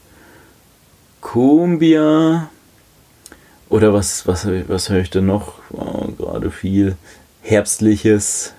Cumbia 1.22 2.50
oder 3.72 3.94
was, 3.94 4.28
was, 4.28 4.46
was 4.68 4.90
höre 4.90 5.00
ich 5.00 5.10
denn 5.10 5.26
noch? 5.26 5.54
Oh, 5.72 6.10
gerade 6.18 6.52
viel 6.52 6.98
Herbstliches. 7.42 8.54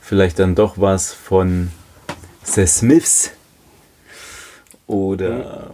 Vielleicht 0.00 0.38
dann 0.38 0.54
doch 0.54 0.78
was 0.78 1.12
von 1.12 1.70
The 2.44 2.64
Smiths 2.66 3.32
oder 4.86 5.72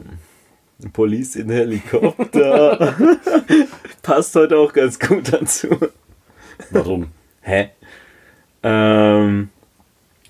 ähm, 0.80 0.92
Police 0.92 1.36
in 1.36 1.50
Helikopter. 1.50 2.96
Passt 4.02 4.34
heute 4.34 4.56
auch 4.56 4.72
ganz 4.72 4.98
gut 4.98 5.30
dazu. 5.30 5.68
Warum? 6.70 7.08
Hä? 7.42 7.68
Ähm, 8.62 9.50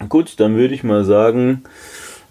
gut, 0.09 0.40
dann 0.40 0.56
würde 0.56 0.74
ich 0.74 0.82
mal 0.82 1.05
sagen, 1.05 1.62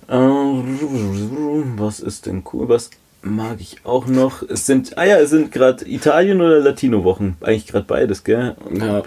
äh, 0.10 0.14
was 0.16 2.02
ist 2.02 2.26
denn 2.26 2.44
cool? 2.52 2.68
Was 2.68 2.90
mag 3.24 3.58
ich 3.60 3.78
auch 3.84 4.06
noch? 4.08 4.44
Es 4.44 4.66
sind, 4.66 4.98
ah 4.98 5.06
ja, 5.06 5.18
es 5.18 5.30
sind 5.32 5.52
gerade 5.52 5.90
Italien- 5.90 6.42
oder 6.42 6.60
Latino-Wochen. 6.60 7.38
Eigentlich 7.42 7.68
gerade 7.68 7.86
beides, 7.86 8.24
gell? 8.24 8.56
Ja. 8.74 9.02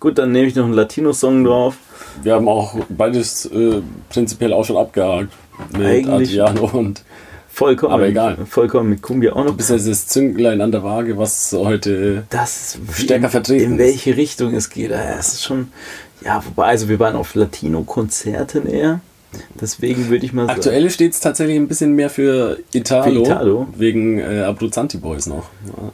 Gut, 0.00 0.18
dann 0.18 0.32
nehme 0.32 0.46
ich 0.46 0.54
noch 0.54 0.64
einen 0.64 0.74
Latino-Song 0.74 1.44
drauf. 1.44 1.76
Wir 2.22 2.34
haben 2.34 2.48
auch 2.48 2.76
beides 2.88 3.46
äh, 3.46 3.80
prinzipiell 4.10 4.52
auch 4.52 4.64
schon 4.64 4.76
abgehakt. 4.76 5.28
Mit 5.76 5.86
Eigentlich- 5.86 6.40
Adriano 6.42 6.66
und 6.66 7.02
Vollkommen. 7.54 7.92
Aber 7.92 8.06
egal. 8.06 8.38
Vollkommen 8.48 8.88
mit 8.88 9.02
Kumbia 9.02 9.34
auch 9.34 9.44
noch. 9.44 9.54
bis 9.54 9.68
jetzt 9.68 9.86
das 9.86 10.06
Zünglein 10.06 10.62
an 10.62 10.72
der 10.72 10.82
Waage, 10.82 11.18
was 11.18 11.52
heute. 11.52 12.24
das 12.30 12.78
Stärker 12.94 13.26
in, 13.26 13.30
vertreten 13.30 13.64
In 13.64 13.72
ist. 13.74 13.78
welche 13.78 14.16
Richtung 14.16 14.54
es 14.54 14.70
geht. 14.70 14.90
Ja, 14.90 15.16
Es 15.18 15.34
ist 15.34 15.42
schon, 15.44 15.68
ja, 16.24 16.42
wobei, 16.46 16.68
also 16.68 16.88
wir 16.88 16.98
waren 16.98 17.14
auf 17.14 17.34
Latino-Konzerten 17.34 18.66
eher. 18.66 19.00
Deswegen 19.60 20.08
würde 20.10 20.26
ich 20.26 20.32
mal 20.32 20.46
sagen. 20.46 20.58
Aktuell 20.58 20.90
steht 20.90 21.12
es 21.12 21.20
tatsächlich 21.20 21.56
ein 21.56 21.68
bisschen 21.68 21.92
mehr 21.94 22.10
für 22.10 22.58
Italo, 22.72 23.24
Für 23.24 23.30
Italo? 23.30 23.68
wegen 23.76 24.18
äh, 24.18 24.42
Abruzzanti 24.42 24.98
Boys 24.98 25.26
noch. 25.26 25.48
Ja. 25.66 25.92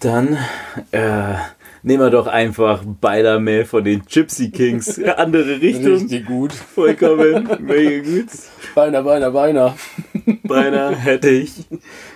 Dann 0.00 0.36
äh, 0.92 1.34
nehmen 1.82 2.02
wir 2.02 2.10
doch 2.10 2.26
einfach 2.26 2.82
Beiler 3.00 3.38
Mail 3.40 3.64
von 3.64 3.84
den 3.84 4.02
Gypsy 4.04 4.50
Kings. 4.50 5.00
Andere 5.16 5.60
Richtung. 5.60 5.92
Richtig 5.94 6.26
gut. 6.26 6.52
Vollkommen. 6.52 7.48
Mega 7.60 8.02
gut. 8.10 8.26
Beiner, 8.74 9.02
Beiner, 9.02 9.30
Beiner. 9.30 9.76
Beinahe 10.42 10.96
hätte 10.96 11.30
ich. 11.30 11.52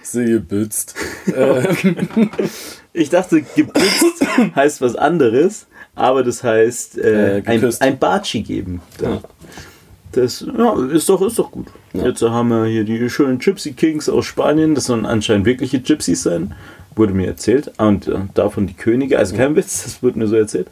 Sie 0.02 0.24
gebützt. 0.24 0.94
Ich 2.92 3.10
dachte, 3.10 3.42
gebützt 3.42 4.26
heißt 4.54 4.80
was 4.80 4.96
anderes, 4.96 5.66
aber 5.94 6.22
das 6.22 6.42
heißt 6.42 6.98
äh, 6.98 7.38
Äh, 7.38 7.42
ein, 7.46 7.74
ein 7.80 7.98
Batschi 7.98 8.42
geben. 8.42 8.80
Ja. 9.00 9.20
Das 10.12 10.40
ja, 10.40 10.74
ist, 10.86 11.08
doch, 11.08 11.22
ist 11.22 11.38
doch 11.38 11.52
gut. 11.52 11.68
Ja. 11.92 12.06
Jetzt 12.06 12.22
haben 12.22 12.48
wir 12.48 12.64
hier 12.66 12.84
die 12.84 13.08
schönen 13.08 13.38
Gypsy 13.38 13.72
Kings 13.72 14.08
aus 14.08 14.26
Spanien. 14.26 14.74
Das 14.74 14.86
sollen 14.86 15.06
anscheinend 15.06 15.46
wirkliche 15.46 15.80
Gypsies 15.80 16.24
sein. 16.24 16.54
Wurde 16.96 17.14
mir 17.14 17.28
erzählt. 17.28 17.70
Und 17.78 18.08
äh, 18.08 18.18
davon 18.34 18.66
die 18.66 18.74
Könige, 18.74 19.18
also 19.18 19.36
kein 19.36 19.54
Witz, 19.54 19.84
das 19.84 20.02
wurde 20.02 20.18
mir 20.18 20.26
so 20.26 20.34
erzählt, 20.34 20.66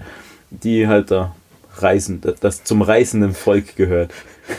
die 0.51 0.89
halt 0.89 1.13
da 1.13 1.37
reisen, 1.77 2.21
das, 2.21 2.41
das 2.41 2.65
zum 2.65 2.83
reißenden 2.83 3.33
Volk 3.35 3.77
gehört. 3.77 4.13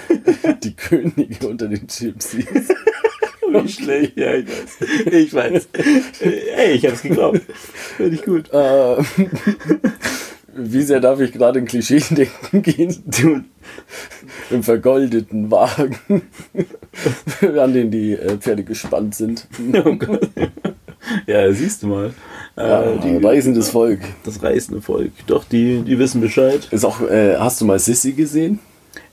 die 0.64 0.76
Könige 0.76 1.48
unter 1.48 1.68
den 1.68 1.88
Gypsies. 1.88 2.46
Wie 3.54 3.68
schlecht, 3.70 4.18
ja, 4.18 4.34
ich 4.36 4.46
weiß. 4.48 4.78
Ich 5.14 5.34
weiß. 5.34 5.68
Ey, 6.56 6.72
ich 6.74 6.86
hab's 6.86 7.02
geglaubt. 7.02 7.42
Finde 7.98 8.16
ich 8.16 8.24
gut. 8.24 8.50
Äh, 8.54 8.98
wie 10.56 10.82
sehr 10.82 11.00
darf 11.00 11.20
ich 11.22 11.32
gerade 11.32 11.60
in 11.60 11.66
Klischee 11.66 12.02
denken 12.10 12.62
gehen? 12.64 13.04
Du, 13.06 13.42
Im 14.54 14.64
vergoldeten 14.64 15.50
Wagen, 15.52 15.98
an 17.58 17.74
den 17.74 17.92
die 17.92 18.14
äh, 18.14 18.38
Pferde 18.38 18.64
gespannt 18.64 19.16
sind. 19.16 19.48
oh 19.86 19.96
Gott. 19.96 20.30
Ja, 21.28 21.52
siehst 21.54 21.84
du 21.84 21.88
mal. 21.88 22.14
Ja, 22.58 22.84
Äh, 22.84 23.00
die, 23.00 23.26
reisendes 23.26 23.70
Volk. 23.70 24.00
das 24.26 24.44
reißende 24.44 24.82
Volk. 24.82 25.12
Doch, 25.28 25.46
die, 25.46 25.82
die 25.82 25.98
wissen 25.98 26.20
Bescheid. 26.20 26.68
Ist 26.72 26.84
auch, 26.84 27.02
äh, 27.02 27.38
hast 27.38 27.62
du 27.62 27.66
mal 27.66 27.80
Sissy 27.80 28.12
gesehen? 28.12 28.60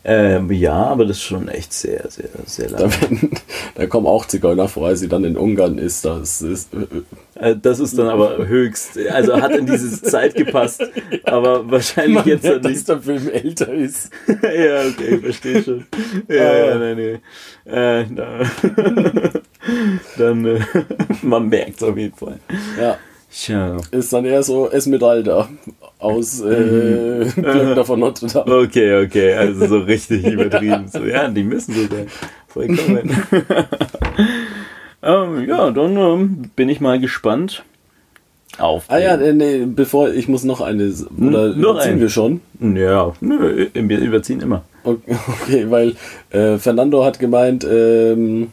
Ähm, 0.08 0.52
ja, 0.52 0.72
aber 0.84 1.04
das 1.04 1.16
ist 1.16 1.24
schon 1.24 1.48
echt 1.48 1.72
sehr, 1.72 2.08
sehr, 2.08 2.28
sehr 2.44 2.68
Da, 2.68 2.78
lang. 2.82 3.00
werden, 3.00 3.30
da 3.74 3.86
kommen 3.88 4.06
auch 4.06 4.24
Zigeuner 4.26 4.68
vor, 4.68 4.86
als 4.86 5.00
sie 5.00 5.08
dann 5.08 5.24
in 5.24 5.36
Ungarn 5.36 5.78
ist. 5.78 6.04
Das 6.04 6.42
ist 6.42 6.72
äh, 6.74 7.50
Äh, 7.50 7.56
Das 7.60 7.80
ist 7.80 7.98
dann 7.98 8.06
aber 8.08 8.46
höchst, 8.46 8.96
also 9.10 9.40
hat 9.42 9.50
in 9.56 9.66
diese 9.66 10.00
Zeit 10.02 10.36
gepasst, 10.36 10.80
aber 11.24 11.68
wahrscheinlich 11.70 12.24
jetzt 12.24 12.44
dann 12.44 12.62
dass 12.62 12.70
nicht. 12.72 12.88
der 12.88 13.00
Film 13.02 13.28
älter 13.30 13.72
ist. 13.72 14.10
ja, 14.28 14.82
okay, 14.86 15.16
ich 15.16 15.20
verstehe 15.22 15.62
schon. 15.64 15.86
Ja, 16.28 16.50
Ah. 16.50 16.56
ja, 16.66 16.78
nein, 16.78 16.96
nee. 16.96 17.18
Äh, 17.72 18.04
da. 18.14 18.40
dann, 20.18 20.44
äh, 20.46 20.60
man 21.22 21.48
merkt 21.48 21.76
es 21.78 21.82
auf 21.82 21.96
jeden 21.96 22.14
Fall. 22.16 22.38
Ja, 22.80 22.96
Tja. 23.30 23.76
ist 23.90 24.12
dann 24.12 24.24
eher 24.24 24.42
so 24.42 24.70
Esmeralda 24.70 25.48
aus 25.98 26.40
äh, 26.40 27.26
Glöckner 27.34 27.84
von 27.84 28.00
Notre 28.00 28.26
Dame. 28.28 28.54
Okay, 28.56 29.04
okay, 29.04 29.34
also 29.34 29.66
so 29.66 29.78
richtig 29.80 30.24
übertrieben. 30.32 30.86
So, 30.90 31.00
ja, 31.04 31.28
die 31.28 31.42
müssen 31.42 31.74
so 31.74 31.82
sein. 31.94 32.06
Vollkommen. 32.48 33.10
ähm, 35.02 35.48
ja, 35.48 35.70
dann 35.70 35.96
ähm, 35.96 36.50
bin 36.56 36.68
ich 36.68 36.80
mal 36.80 36.98
gespannt. 37.00 37.62
Auf. 38.58 38.84
Ah 38.88 38.98
ja, 38.98 39.16
nee, 39.18 39.32
nee, 39.32 39.66
bevor 39.66 40.08
ich 40.10 40.28
muss 40.28 40.42
noch 40.44 40.62
eine. 40.62 40.84
Oder 41.20 41.52
Hm, 41.52 41.60
noch 41.60 41.72
überziehen 41.72 41.92
ein. 41.94 42.00
wir 42.00 42.08
schon? 42.08 42.40
Ja, 42.60 43.12
nö, 43.20 43.66
wir 43.74 43.98
überziehen 43.98 44.40
immer. 44.40 44.64
Okay, 44.82 45.16
okay, 45.42 45.66
weil 45.70 45.94
äh, 46.30 46.56
Fernando 46.56 47.04
hat 47.04 47.18
gemeint, 47.18 47.64
ähm, 47.70 48.50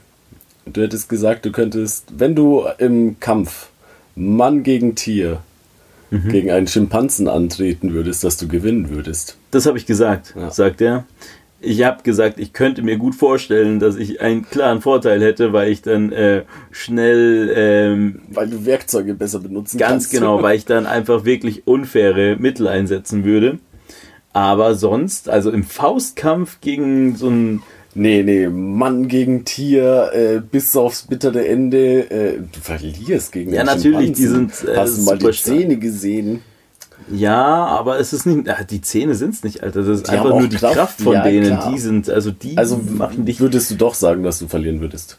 du 0.65 0.81
hättest 0.81 1.07
gesagt, 1.07 1.45
du 1.45 1.51
könntest, 1.53 2.07
wenn 2.17 2.35
du 2.35 2.65
im 2.79 3.17
Kampf 3.21 3.67
Mann 4.15 4.63
gegen 4.63 4.95
Tier 4.95 5.39
Mhm. 6.11 6.29
gegen 6.29 6.51
einen 6.51 6.67
Schimpansen 6.67 7.27
antreten 7.27 7.91
würdest, 7.93 8.23
dass 8.23 8.37
du 8.37 8.47
gewinnen 8.47 8.91
würdest. 8.91 9.37
Das 9.49 9.65
habe 9.65 9.79
ich 9.79 9.87
gesagt, 9.87 10.35
Ja. 10.37 10.51
sagt 10.51 10.79
er. 10.79 11.05
Ich 11.59 11.83
habe 11.83 12.03
gesagt, 12.03 12.39
ich 12.39 12.53
könnte 12.53 12.83
mir 12.83 12.97
gut 12.97 13.15
vorstellen, 13.15 13.79
dass 13.79 13.95
ich 13.95 14.21
einen 14.21 14.43
klaren 14.47 14.81
Vorteil 14.81 15.21
hätte, 15.23 15.53
weil 15.53 15.71
ich 15.71 15.81
dann 15.81 16.11
äh, 16.11 16.43
schnell, 16.71 17.51
ähm, 17.55 18.21
Weil 18.29 18.47
du 18.49 18.63
Werkzeuge 18.65 19.15
besser 19.15 19.39
benutzen 19.39 19.77
ganz 19.79 19.91
kannst. 20.03 20.11
genau, 20.11 20.43
weil 20.43 20.55
ich 20.57 20.65
dann 20.65 20.85
einfach 20.85 21.25
wirklich 21.25 21.65
unfaire 21.65 22.35
Mittel 22.37 22.67
einsetzen 22.67 23.23
würde. 23.23 23.57
Aber 24.33 24.75
sonst, 24.75 25.29
also 25.29 25.49
im 25.51 25.63
Faustkampf 25.63 26.59
gegen 26.61 27.15
so 27.15 27.27
ein 27.29 27.63
Nee, 27.95 28.23
nee, 28.23 28.47
Mann 28.47 29.07
gegen 29.07 29.45
Tier, 29.45 30.09
äh, 30.13 30.39
bis 30.39 30.75
aufs 30.75 31.03
bittere 31.03 31.47
Ende. 31.47 32.09
Äh, 32.09 32.39
du 32.39 32.59
verlierst 32.59 33.31
gegen 33.31 33.53
Ja, 33.53 33.63
natürlich, 33.63 34.13
die 34.13 34.25
sind, 34.25 34.51
äh, 34.67 34.75
Hast 34.77 34.97
du 34.97 35.03
mal 35.03 35.17
die. 35.17 35.31
Zähne 35.31 35.77
gesehen? 35.77 36.41
Ja, 37.11 37.43
aber 37.65 37.99
es 37.99 38.11
ist 38.13 38.25
nicht. 38.25 38.49
Ach, 38.49 38.63
die 38.63 38.81
Zähne 38.81 39.13
sind 39.13 39.35
es 39.35 39.43
nicht, 39.43 39.61
Alter. 39.61 39.81
Das 39.83 39.99
ist 39.99 40.07
Die 40.07 40.11
einfach 40.11 40.29
nur 40.29 40.47
die 40.47 40.55
Kraft. 40.55 40.73
Kraft, 40.75 41.01
von 41.01 41.13
Ja, 41.13 41.23
denen. 41.23 41.45
klar. 41.47 41.71
Die 41.71 41.77
sind, 41.79 42.09
also 42.09 42.31
die 42.31 42.57
Also 42.57 42.77
machen 42.77 43.25
dich. 43.25 43.39
würdest 43.39 43.69
du 43.71 43.75
doch 43.75 43.93
sagen, 43.93 44.23
dass 44.23 44.39
du 44.39 44.47
verlieren 44.47 44.79
würdest. 44.81 45.17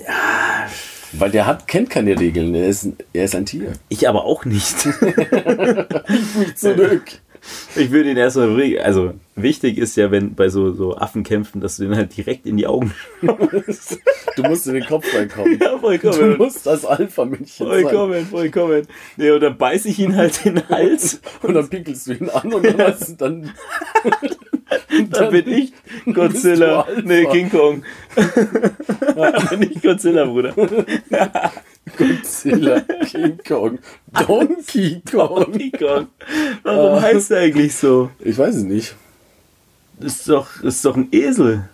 Ja. 0.00 0.66
Weil 1.12 1.30
der 1.30 1.46
hat, 1.46 1.66
kennt 1.68 1.88
keine 1.88 2.18
Regeln. 2.18 2.54
Er 2.54 2.66
ist, 2.68 2.88
er 3.12 3.24
ist 3.24 3.34
ein 3.36 3.46
Tier. 3.46 3.72
Ich 3.88 4.08
aber 4.08 4.24
auch 4.24 4.44
nicht. 4.44 4.76
Zurück. 6.56 7.04
Ich 7.76 7.90
würde 7.90 8.10
ihn 8.10 8.16
erstmal 8.16 8.48
bringen. 8.54 8.78
Also 8.80 9.14
wichtig 9.34 9.78
ist 9.78 9.96
ja, 9.96 10.10
wenn 10.10 10.34
bei 10.34 10.48
so, 10.48 10.72
so 10.72 10.96
Affenkämpfen, 10.96 11.60
dass 11.60 11.76
du 11.76 11.84
den 11.84 11.96
halt 11.96 12.16
direkt 12.16 12.46
in 12.46 12.56
die 12.56 12.66
Augen 12.66 12.92
schaust. 13.24 13.98
Du 14.36 14.42
musst 14.42 14.66
in 14.66 14.74
den 14.74 14.84
Kopf 14.86 15.06
reinkommen. 15.14 15.58
ja, 15.60 15.72
Du 15.72 15.78
vollkommen. 15.78 16.36
musst 16.38 16.66
das 16.66 16.84
Alpha-Männchen 16.84 17.66
sein. 17.68 17.82
Vollkommen, 17.82 18.26
vollkommen. 18.26 18.86
Nee, 19.16 19.30
und 19.30 19.40
dann 19.40 19.56
beiße 19.56 19.88
ich 19.88 19.98
ihn 19.98 20.14
halt 20.16 20.44
in 20.44 20.56
den 20.56 20.68
Hals. 20.68 21.20
Und 21.42 21.54
dann 21.54 21.68
pickelst 21.68 22.06
du 22.08 22.12
ihn 22.14 22.28
an 22.30 22.52
und 22.52 22.64
dann 22.64 22.78
hast 22.78 23.08
du 23.10 23.14
dann. 23.16 23.50
Dann 25.10 25.30
bin 25.30 25.48
ich 25.48 25.72
Godzilla. 26.12 26.86
Nee, 27.04 27.24
King 27.26 27.50
Kong. 27.50 27.82
dann 29.14 29.58
bin 29.58 29.70
ich 29.72 29.82
Godzilla, 29.82 30.24
Bruder. 30.24 30.54
Godzilla, 31.96 32.80
King 33.04 33.38
Kong, 33.46 33.78
Donkey 34.26 35.02
Kong. 35.10 35.52
King 35.52 35.72
Kong. 35.72 36.08
Warum 36.62 37.00
heißt 37.00 37.30
er 37.30 37.40
eigentlich 37.40 37.74
so? 37.74 38.10
Ich 38.18 38.36
weiß 38.36 38.56
es 38.56 38.64
nicht. 38.64 38.96
Ist 40.00 40.28
doch, 40.28 40.62
ist 40.62 40.84
doch 40.84 40.96
ein 40.96 41.08
Esel. 41.12 41.68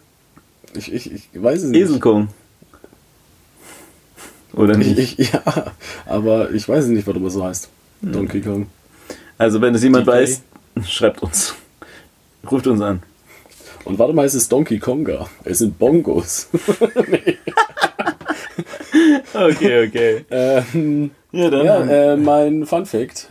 Ich, 0.75 0.93
ich, 0.93 1.13
ich 1.13 1.29
weiß 1.35 1.63
es 1.63 1.71
nicht. 1.71 1.81
Eselkong. 1.81 2.29
Oder 4.53 4.77
nicht? 4.77 4.99
Ich, 4.99 5.19
ich, 5.19 5.33
ja, 5.33 5.43
aber 6.07 6.51
ich 6.51 6.69
weiß 6.69 6.87
nicht, 6.87 7.07
warum 7.07 7.25
er 7.25 7.31
so 7.31 7.45
heißt. 7.45 7.69
Hm. 8.03 8.13
Donkey 8.13 8.43
Kong. 8.43 8.67
Also, 9.39 9.61
wenn 9.61 9.75
es 9.75 9.83
jemand 9.83 10.07
DK. 10.07 10.13
weiß, 10.13 10.43
schreibt 10.87 11.23
uns. 11.23 11.55
Ruft 12.51 12.67
uns 12.67 12.81
an. 12.81 13.03
Und 13.85 13.99
warum 13.99 14.21
heißt 14.21 14.35
es 14.35 14.49
Donkey 14.49 14.79
Konga? 14.79 15.29
Es 15.45 15.59
sind 15.59 15.79
Bongos. 15.79 16.49
Okay, 19.35 19.87
okay. 19.89 20.25
ähm, 20.31 21.11
Ja, 21.33 21.51
dann. 21.51 21.65
ja, 21.67 22.13
äh, 22.13 22.17
mein 22.17 22.67
Fun 22.67 22.87
Fact. 22.87 23.29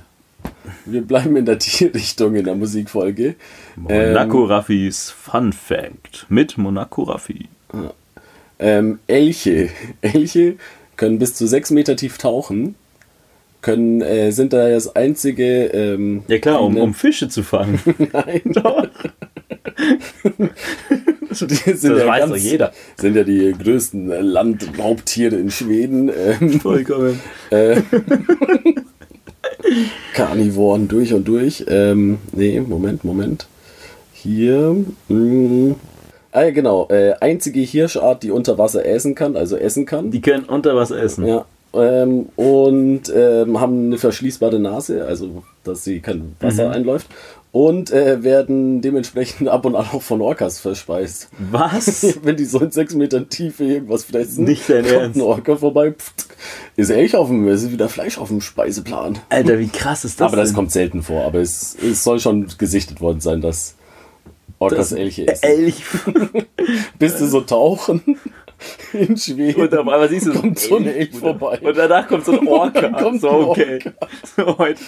Wir 0.86 1.02
bleiben 1.02 1.36
in 1.36 1.46
der 1.46 1.60
Tierrichtung 1.60 2.36
in 2.36 2.46
der 2.46 2.56
Musikfolge. 2.56 3.36
Monaco 3.76 4.46
Raffis 4.46 5.10
Fun 5.10 5.54
Fact. 5.54 6.26
Mit 6.30 6.58
Monaco 6.58 7.04
Raffi. 7.04 7.48
Ähm, 8.60 9.00
Elche. 9.08 9.70
Elche 10.02 10.56
können 10.98 11.20
bis 11.20 11.36
zu 11.36 11.48
sechs 11.48 11.72
Meter 11.72 11.96
tief 11.96 12.18
tauchen. 12.18 12.76
Können, 13.62 14.02
äh, 14.02 14.32
sind 14.32 14.54
da 14.54 14.70
das 14.70 14.96
einzige. 14.96 15.66
Ähm, 15.68 16.24
Ja 16.28 16.40
klar, 16.40 16.62
um, 16.62 16.78
um 16.78 16.94
Fische 16.96 17.30
zu 17.30 17.44
fangen. 17.44 17.80
Nein. 18.14 18.42
Doch. 18.46 18.88
Die 21.32 21.56
sind 21.56 21.94
Das 21.94 22.02
ja 22.02 22.08
weiß 22.08 22.20
ganz, 22.20 22.32
doch 22.34 22.38
jeder. 22.38 22.72
Sind 22.98 23.16
ja 23.16 23.24
die 23.24 23.54
größten 23.58 24.08
Landraubtiere 24.08 25.38
in 25.38 25.50
Schweden. 25.50 26.10
Ähm, 26.10 26.60
Vollkommen. 26.60 27.20
äh, 27.50 27.82
Karnivoren 30.14 30.88
durch 30.88 31.14
und 31.14 31.28
durch. 31.28 31.66
Ähm, 31.68 32.18
nee, 32.32 32.60
Moment, 32.60 33.04
Moment. 33.04 33.48
Hier. 34.14 34.76
Mh. 35.08 35.76
Ah 36.32 36.44
ja, 36.44 36.52
genau. 36.52 36.88
Äh, 36.90 37.14
einzige 37.20 37.60
Hirschart, 37.60 38.24
die 38.24 38.32
unter 38.32 38.58
Wasser 38.58 38.86
essen 38.86 39.16
kann, 39.16 39.36
also 39.36 39.58
essen 39.58 39.86
kann. 39.86 40.12
Die 40.12 40.22
können 40.22 40.46
unter 40.46 40.76
Wasser 40.76 41.02
essen. 41.02 41.26
Ja. 41.26 41.46
Ähm, 41.74 42.28
und 42.36 43.04
ähm, 43.16 43.60
haben 43.60 43.88
eine 43.88 43.98
verschließbare 43.98 44.60
Nase, 44.60 45.06
also 45.06 45.44
dass 45.64 45.84
sie 45.84 46.00
kein 46.02 46.36
Wasser 46.40 46.68
Mhm. 46.68 46.74
einläuft. 46.74 47.08
Und 47.54 47.92
äh, 47.92 48.24
werden 48.24 48.80
dementsprechend 48.80 49.50
ab 49.50 49.66
und 49.66 49.76
an 49.76 49.86
auch 49.92 50.02
von 50.02 50.22
Orcas 50.22 50.62
verspeist. 50.62 51.28
Was? 51.52 52.18
Wenn 52.24 52.38
die 52.38 52.46
so 52.46 52.60
in 52.60 52.72
sechs 52.72 52.94
Metern 52.94 53.28
Tiefe 53.28 53.66
irgendwas 53.66 54.06
fressen, 54.06 54.46
Nicht 54.46 54.70
dein 54.70 54.84
kommt 54.84 54.94
Ernst. 54.94 55.18
ein 55.18 55.22
Orca 55.22 55.58
vorbei, 55.58 55.92
pft, 55.92 56.28
ist 56.78 56.90
Elch 56.92 57.14
auf 57.18 57.28
dem, 57.28 57.46
es 57.50 57.64
ist 57.64 57.72
wieder 57.74 57.90
Fleisch 57.90 58.18
auf 58.18 58.30
dem 58.30 58.40
Speiseplan. 58.40 59.20
Alter, 59.28 59.60
wie 59.60 59.68
krass 59.68 60.06
ist 60.06 60.22
das 60.22 60.28
aber 60.28 60.38
das 60.38 60.50
denn? 60.50 60.56
kommt 60.56 60.72
selten 60.72 61.04
vor, 61.04 61.26
aber 61.26 61.40
es, 61.40 61.76
es 61.84 62.06
soll 62.06 62.22
schon 62.22 62.48
gesichtet 62.58 63.02
worden 63.02 63.20
sein, 63.20 63.42
dass 63.42 63.76
Orcas 64.60 64.90
Das- 64.90 64.98
Elche 65.00 65.28
essen. 65.28 65.44
Elch. 65.46 65.84
Bist 67.00 67.20
du 67.20 67.28
so 67.28 67.42
tauchen 67.42 68.02
in 68.94 69.18
Schweden? 69.18 69.62
Und 69.62 69.74
auf 69.74 69.80
einmal 69.88 70.10
siehst 70.10 70.28
du 70.28 70.34
kommt 70.34 70.60
so 70.60 70.78
ein 70.78 70.88
Elch 70.88 71.12
vorbei. 71.12 71.60
Und 71.62 71.78
danach 71.78 72.08
kommt 72.08 72.26
so 72.26 72.34
ein 72.40 72.48
Orca. 72.48 73.12
So, 73.20 73.30
okay. 73.30 73.80
So, 74.36 74.58
heute. 74.58 74.80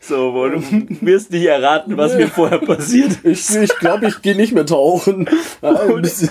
So, 0.00 0.48
du 0.48 0.60
wirst 1.00 1.32
nicht 1.32 1.46
erraten, 1.46 1.96
was 1.96 2.14
mir 2.16 2.28
vorher 2.28 2.58
passiert 2.58 3.18
Ich, 3.24 3.54
ich 3.56 3.76
glaube, 3.78 4.06
ich 4.08 4.22
gehe 4.22 4.36
nicht 4.36 4.52
mehr 4.52 4.66
tauchen. 4.66 5.28
Bisschen- 6.00 6.30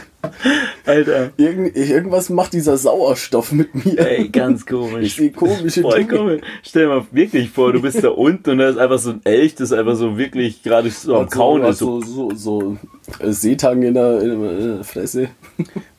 Alter. 0.86 1.32
Irgend, 1.38 1.76
irgendwas 1.76 2.30
macht 2.30 2.54
dieser 2.54 2.78
Sauerstoff 2.78 3.52
mit 3.52 3.76
mir. 3.86 4.00
Ey, 4.00 4.30
ganz 4.30 4.62
Ich 4.62 4.68
komisch. 4.68 5.16
sehe 5.18 5.32
komische 5.32 5.82
Voll 5.82 6.00
Dinge. 6.00 6.18
komisch. 6.18 6.42
Stell 6.64 6.84
dir 6.84 6.90
mal 6.96 7.06
wirklich 7.12 7.50
vor, 7.52 7.74
du 7.74 7.82
bist 7.82 8.04
da 8.04 8.10
unten 8.10 8.50
und 8.52 8.58
da 8.58 8.70
ist 8.70 8.78
einfach 8.80 8.98
so 8.98 9.12
ein 9.12 9.22
Elch, 9.24 9.54
das 9.56 9.72
einfach 9.72 9.96
so 9.96 10.18
wirklich 10.18 10.64
gerade 10.64 10.90
so 10.90 11.16
am 11.16 11.26
Also, 11.26 11.38
Kauen 11.38 11.64
ist. 11.66 11.78
So 11.80 11.96
also, 11.98 12.32
so, 12.32 12.36
so 12.36 12.78
äh, 13.20 13.32
Seetang 13.32 13.84
in 13.84 13.94
der, 13.94 14.22
in 14.22 14.76
der 14.78 14.84
Fresse. 14.84 15.28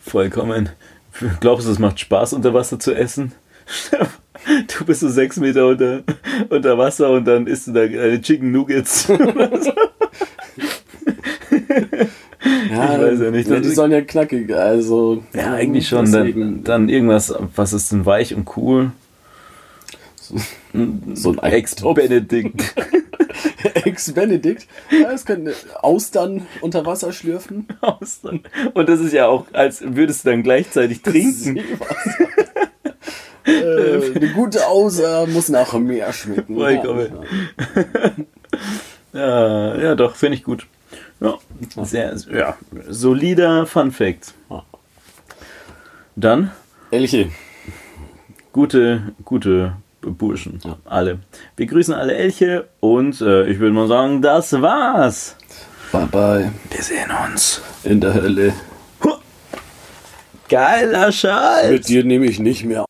Vollkommen. 0.06 0.70
Glaubst 1.40 1.66
du, 1.66 1.70
es 1.72 1.78
macht 1.78 2.00
Spaß, 2.00 2.32
unter 2.34 2.54
Wasser 2.54 2.78
zu 2.78 2.94
essen? 2.94 3.32
Du 4.78 4.84
bist 4.84 5.00
so 5.00 5.08
sechs 5.08 5.38
Meter 5.38 5.66
unter, 5.66 6.04
unter 6.50 6.78
Wasser 6.78 7.10
und 7.10 7.24
dann 7.24 7.48
isst 7.48 7.66
du 7.66 7.72
da 7.72 7.84
deine 7.86 8.20
Chicken 8.20 8.52
Nuggets. 8.52 9.08
Ja, 12.70 12.94
Ich 12.94 13.00
weiß 13.02 13.20
ja 13.20 13.30
nicht, 13.30 13.48
Ja, 13.48 13.60
die 13.60 13.68
sollen 13.70 13.90
ja 13.92 14.02
knackig, 14.02 14.52
also. 14.54 15.24
Ja, 15.34 15.54
eigentlich 15.54 15.88
schon. 15.88 16.10
Dann, 16.12 16.62
dann 16.62 16.88
irgendwas, 16.88 17.34
was 17.56 17.72
ist 17.72 17.90
denn 17.90 18.06
weich 18.06 18.34
und 18.34 18.56
cool? 18.56 18.92
so 20.16 20.36
ein 20.76 21.38
Ex-Benedikt. 21.38 22.74
Ex-Benedikt. 23.74 24.66
Ja, 24.90 25.10
es 25.12 25.24
können 25.24 25.52
Austern 25.80 26.46
unter 26.60 26.86
Wasser 26.86 27.12
schlürfen. 27.12 27.68
Austern. 27.80 28.40
Und 28.74 28.88
das 28.88 29.00
ist 29.00 29.12
ja 29.12 29.26
auch, 29.26 29.46
als 29.52 29.82
würdest 29.82 30.24
du 30.24 30.30
dann 30.30 30.42
gleichzeitig 30.42 31.02
trinken. 31.02 31.56
Seewasser. 31.56 32.28
äh, 33.44 34.16
eine 34.16 34.32
gute 34.32 34.66
Außer 34.66 35.26
muss 35.26 35.48
nach 35.48 35.72
Meer 35.74 36.12
schmecken. 36.12 36.56
Vollkommen. 36.56 37.08
Ja, 39.12 39.76
ja 39.76 39.94
doch, 39.94 40.14
finde 40.14 40.36
ich 40.36 40.44
gut. 40.44 40.66
Ja, 41.20 41.38
sehr, 41.84 42.14
ja, 42.30 42.56
solider 42.88 43.66
Fun 43.66 43.90
Fact. 43.90 44.34
Dann 46.14 46.50
Elche. 46.90 47.30
gute, 48.52 49.14
gute 49.24 49.76
Burschen. 50.00 50.60
Ja. 50.64 50.76
Alle. 50.84 51.18
Wir 51.56 51.66
grüßen 51.66 51.94
alle 51.94 52.14
Elche 52.14 52.68
und 52.80 53.20
äh, 53.20 53.46
ich 53.46 53.58
würde 53.58 53.72
mal 53.72 53.88
sagen, 53.88 54.22
das 54.22 54.52
war's. 54.60 55.36
Bye 55.92 56.06
bye. 56.06 56.52
Wir 56.70 56.82
sehen 56.82 57.10
uns. 57.24 57.60
In 57.84 58.00
der 58.00 58.14
Hölle. 58.14 58.52
Geiler 60.48 61.10
Scheiß. 61.10 61.70
Mit 61.70 61.88
dir 61.88 62.04
nehme 62.04 62.26
ich 62.26 62.38
nicht 62.38 62.64
mehr 62.64 62.84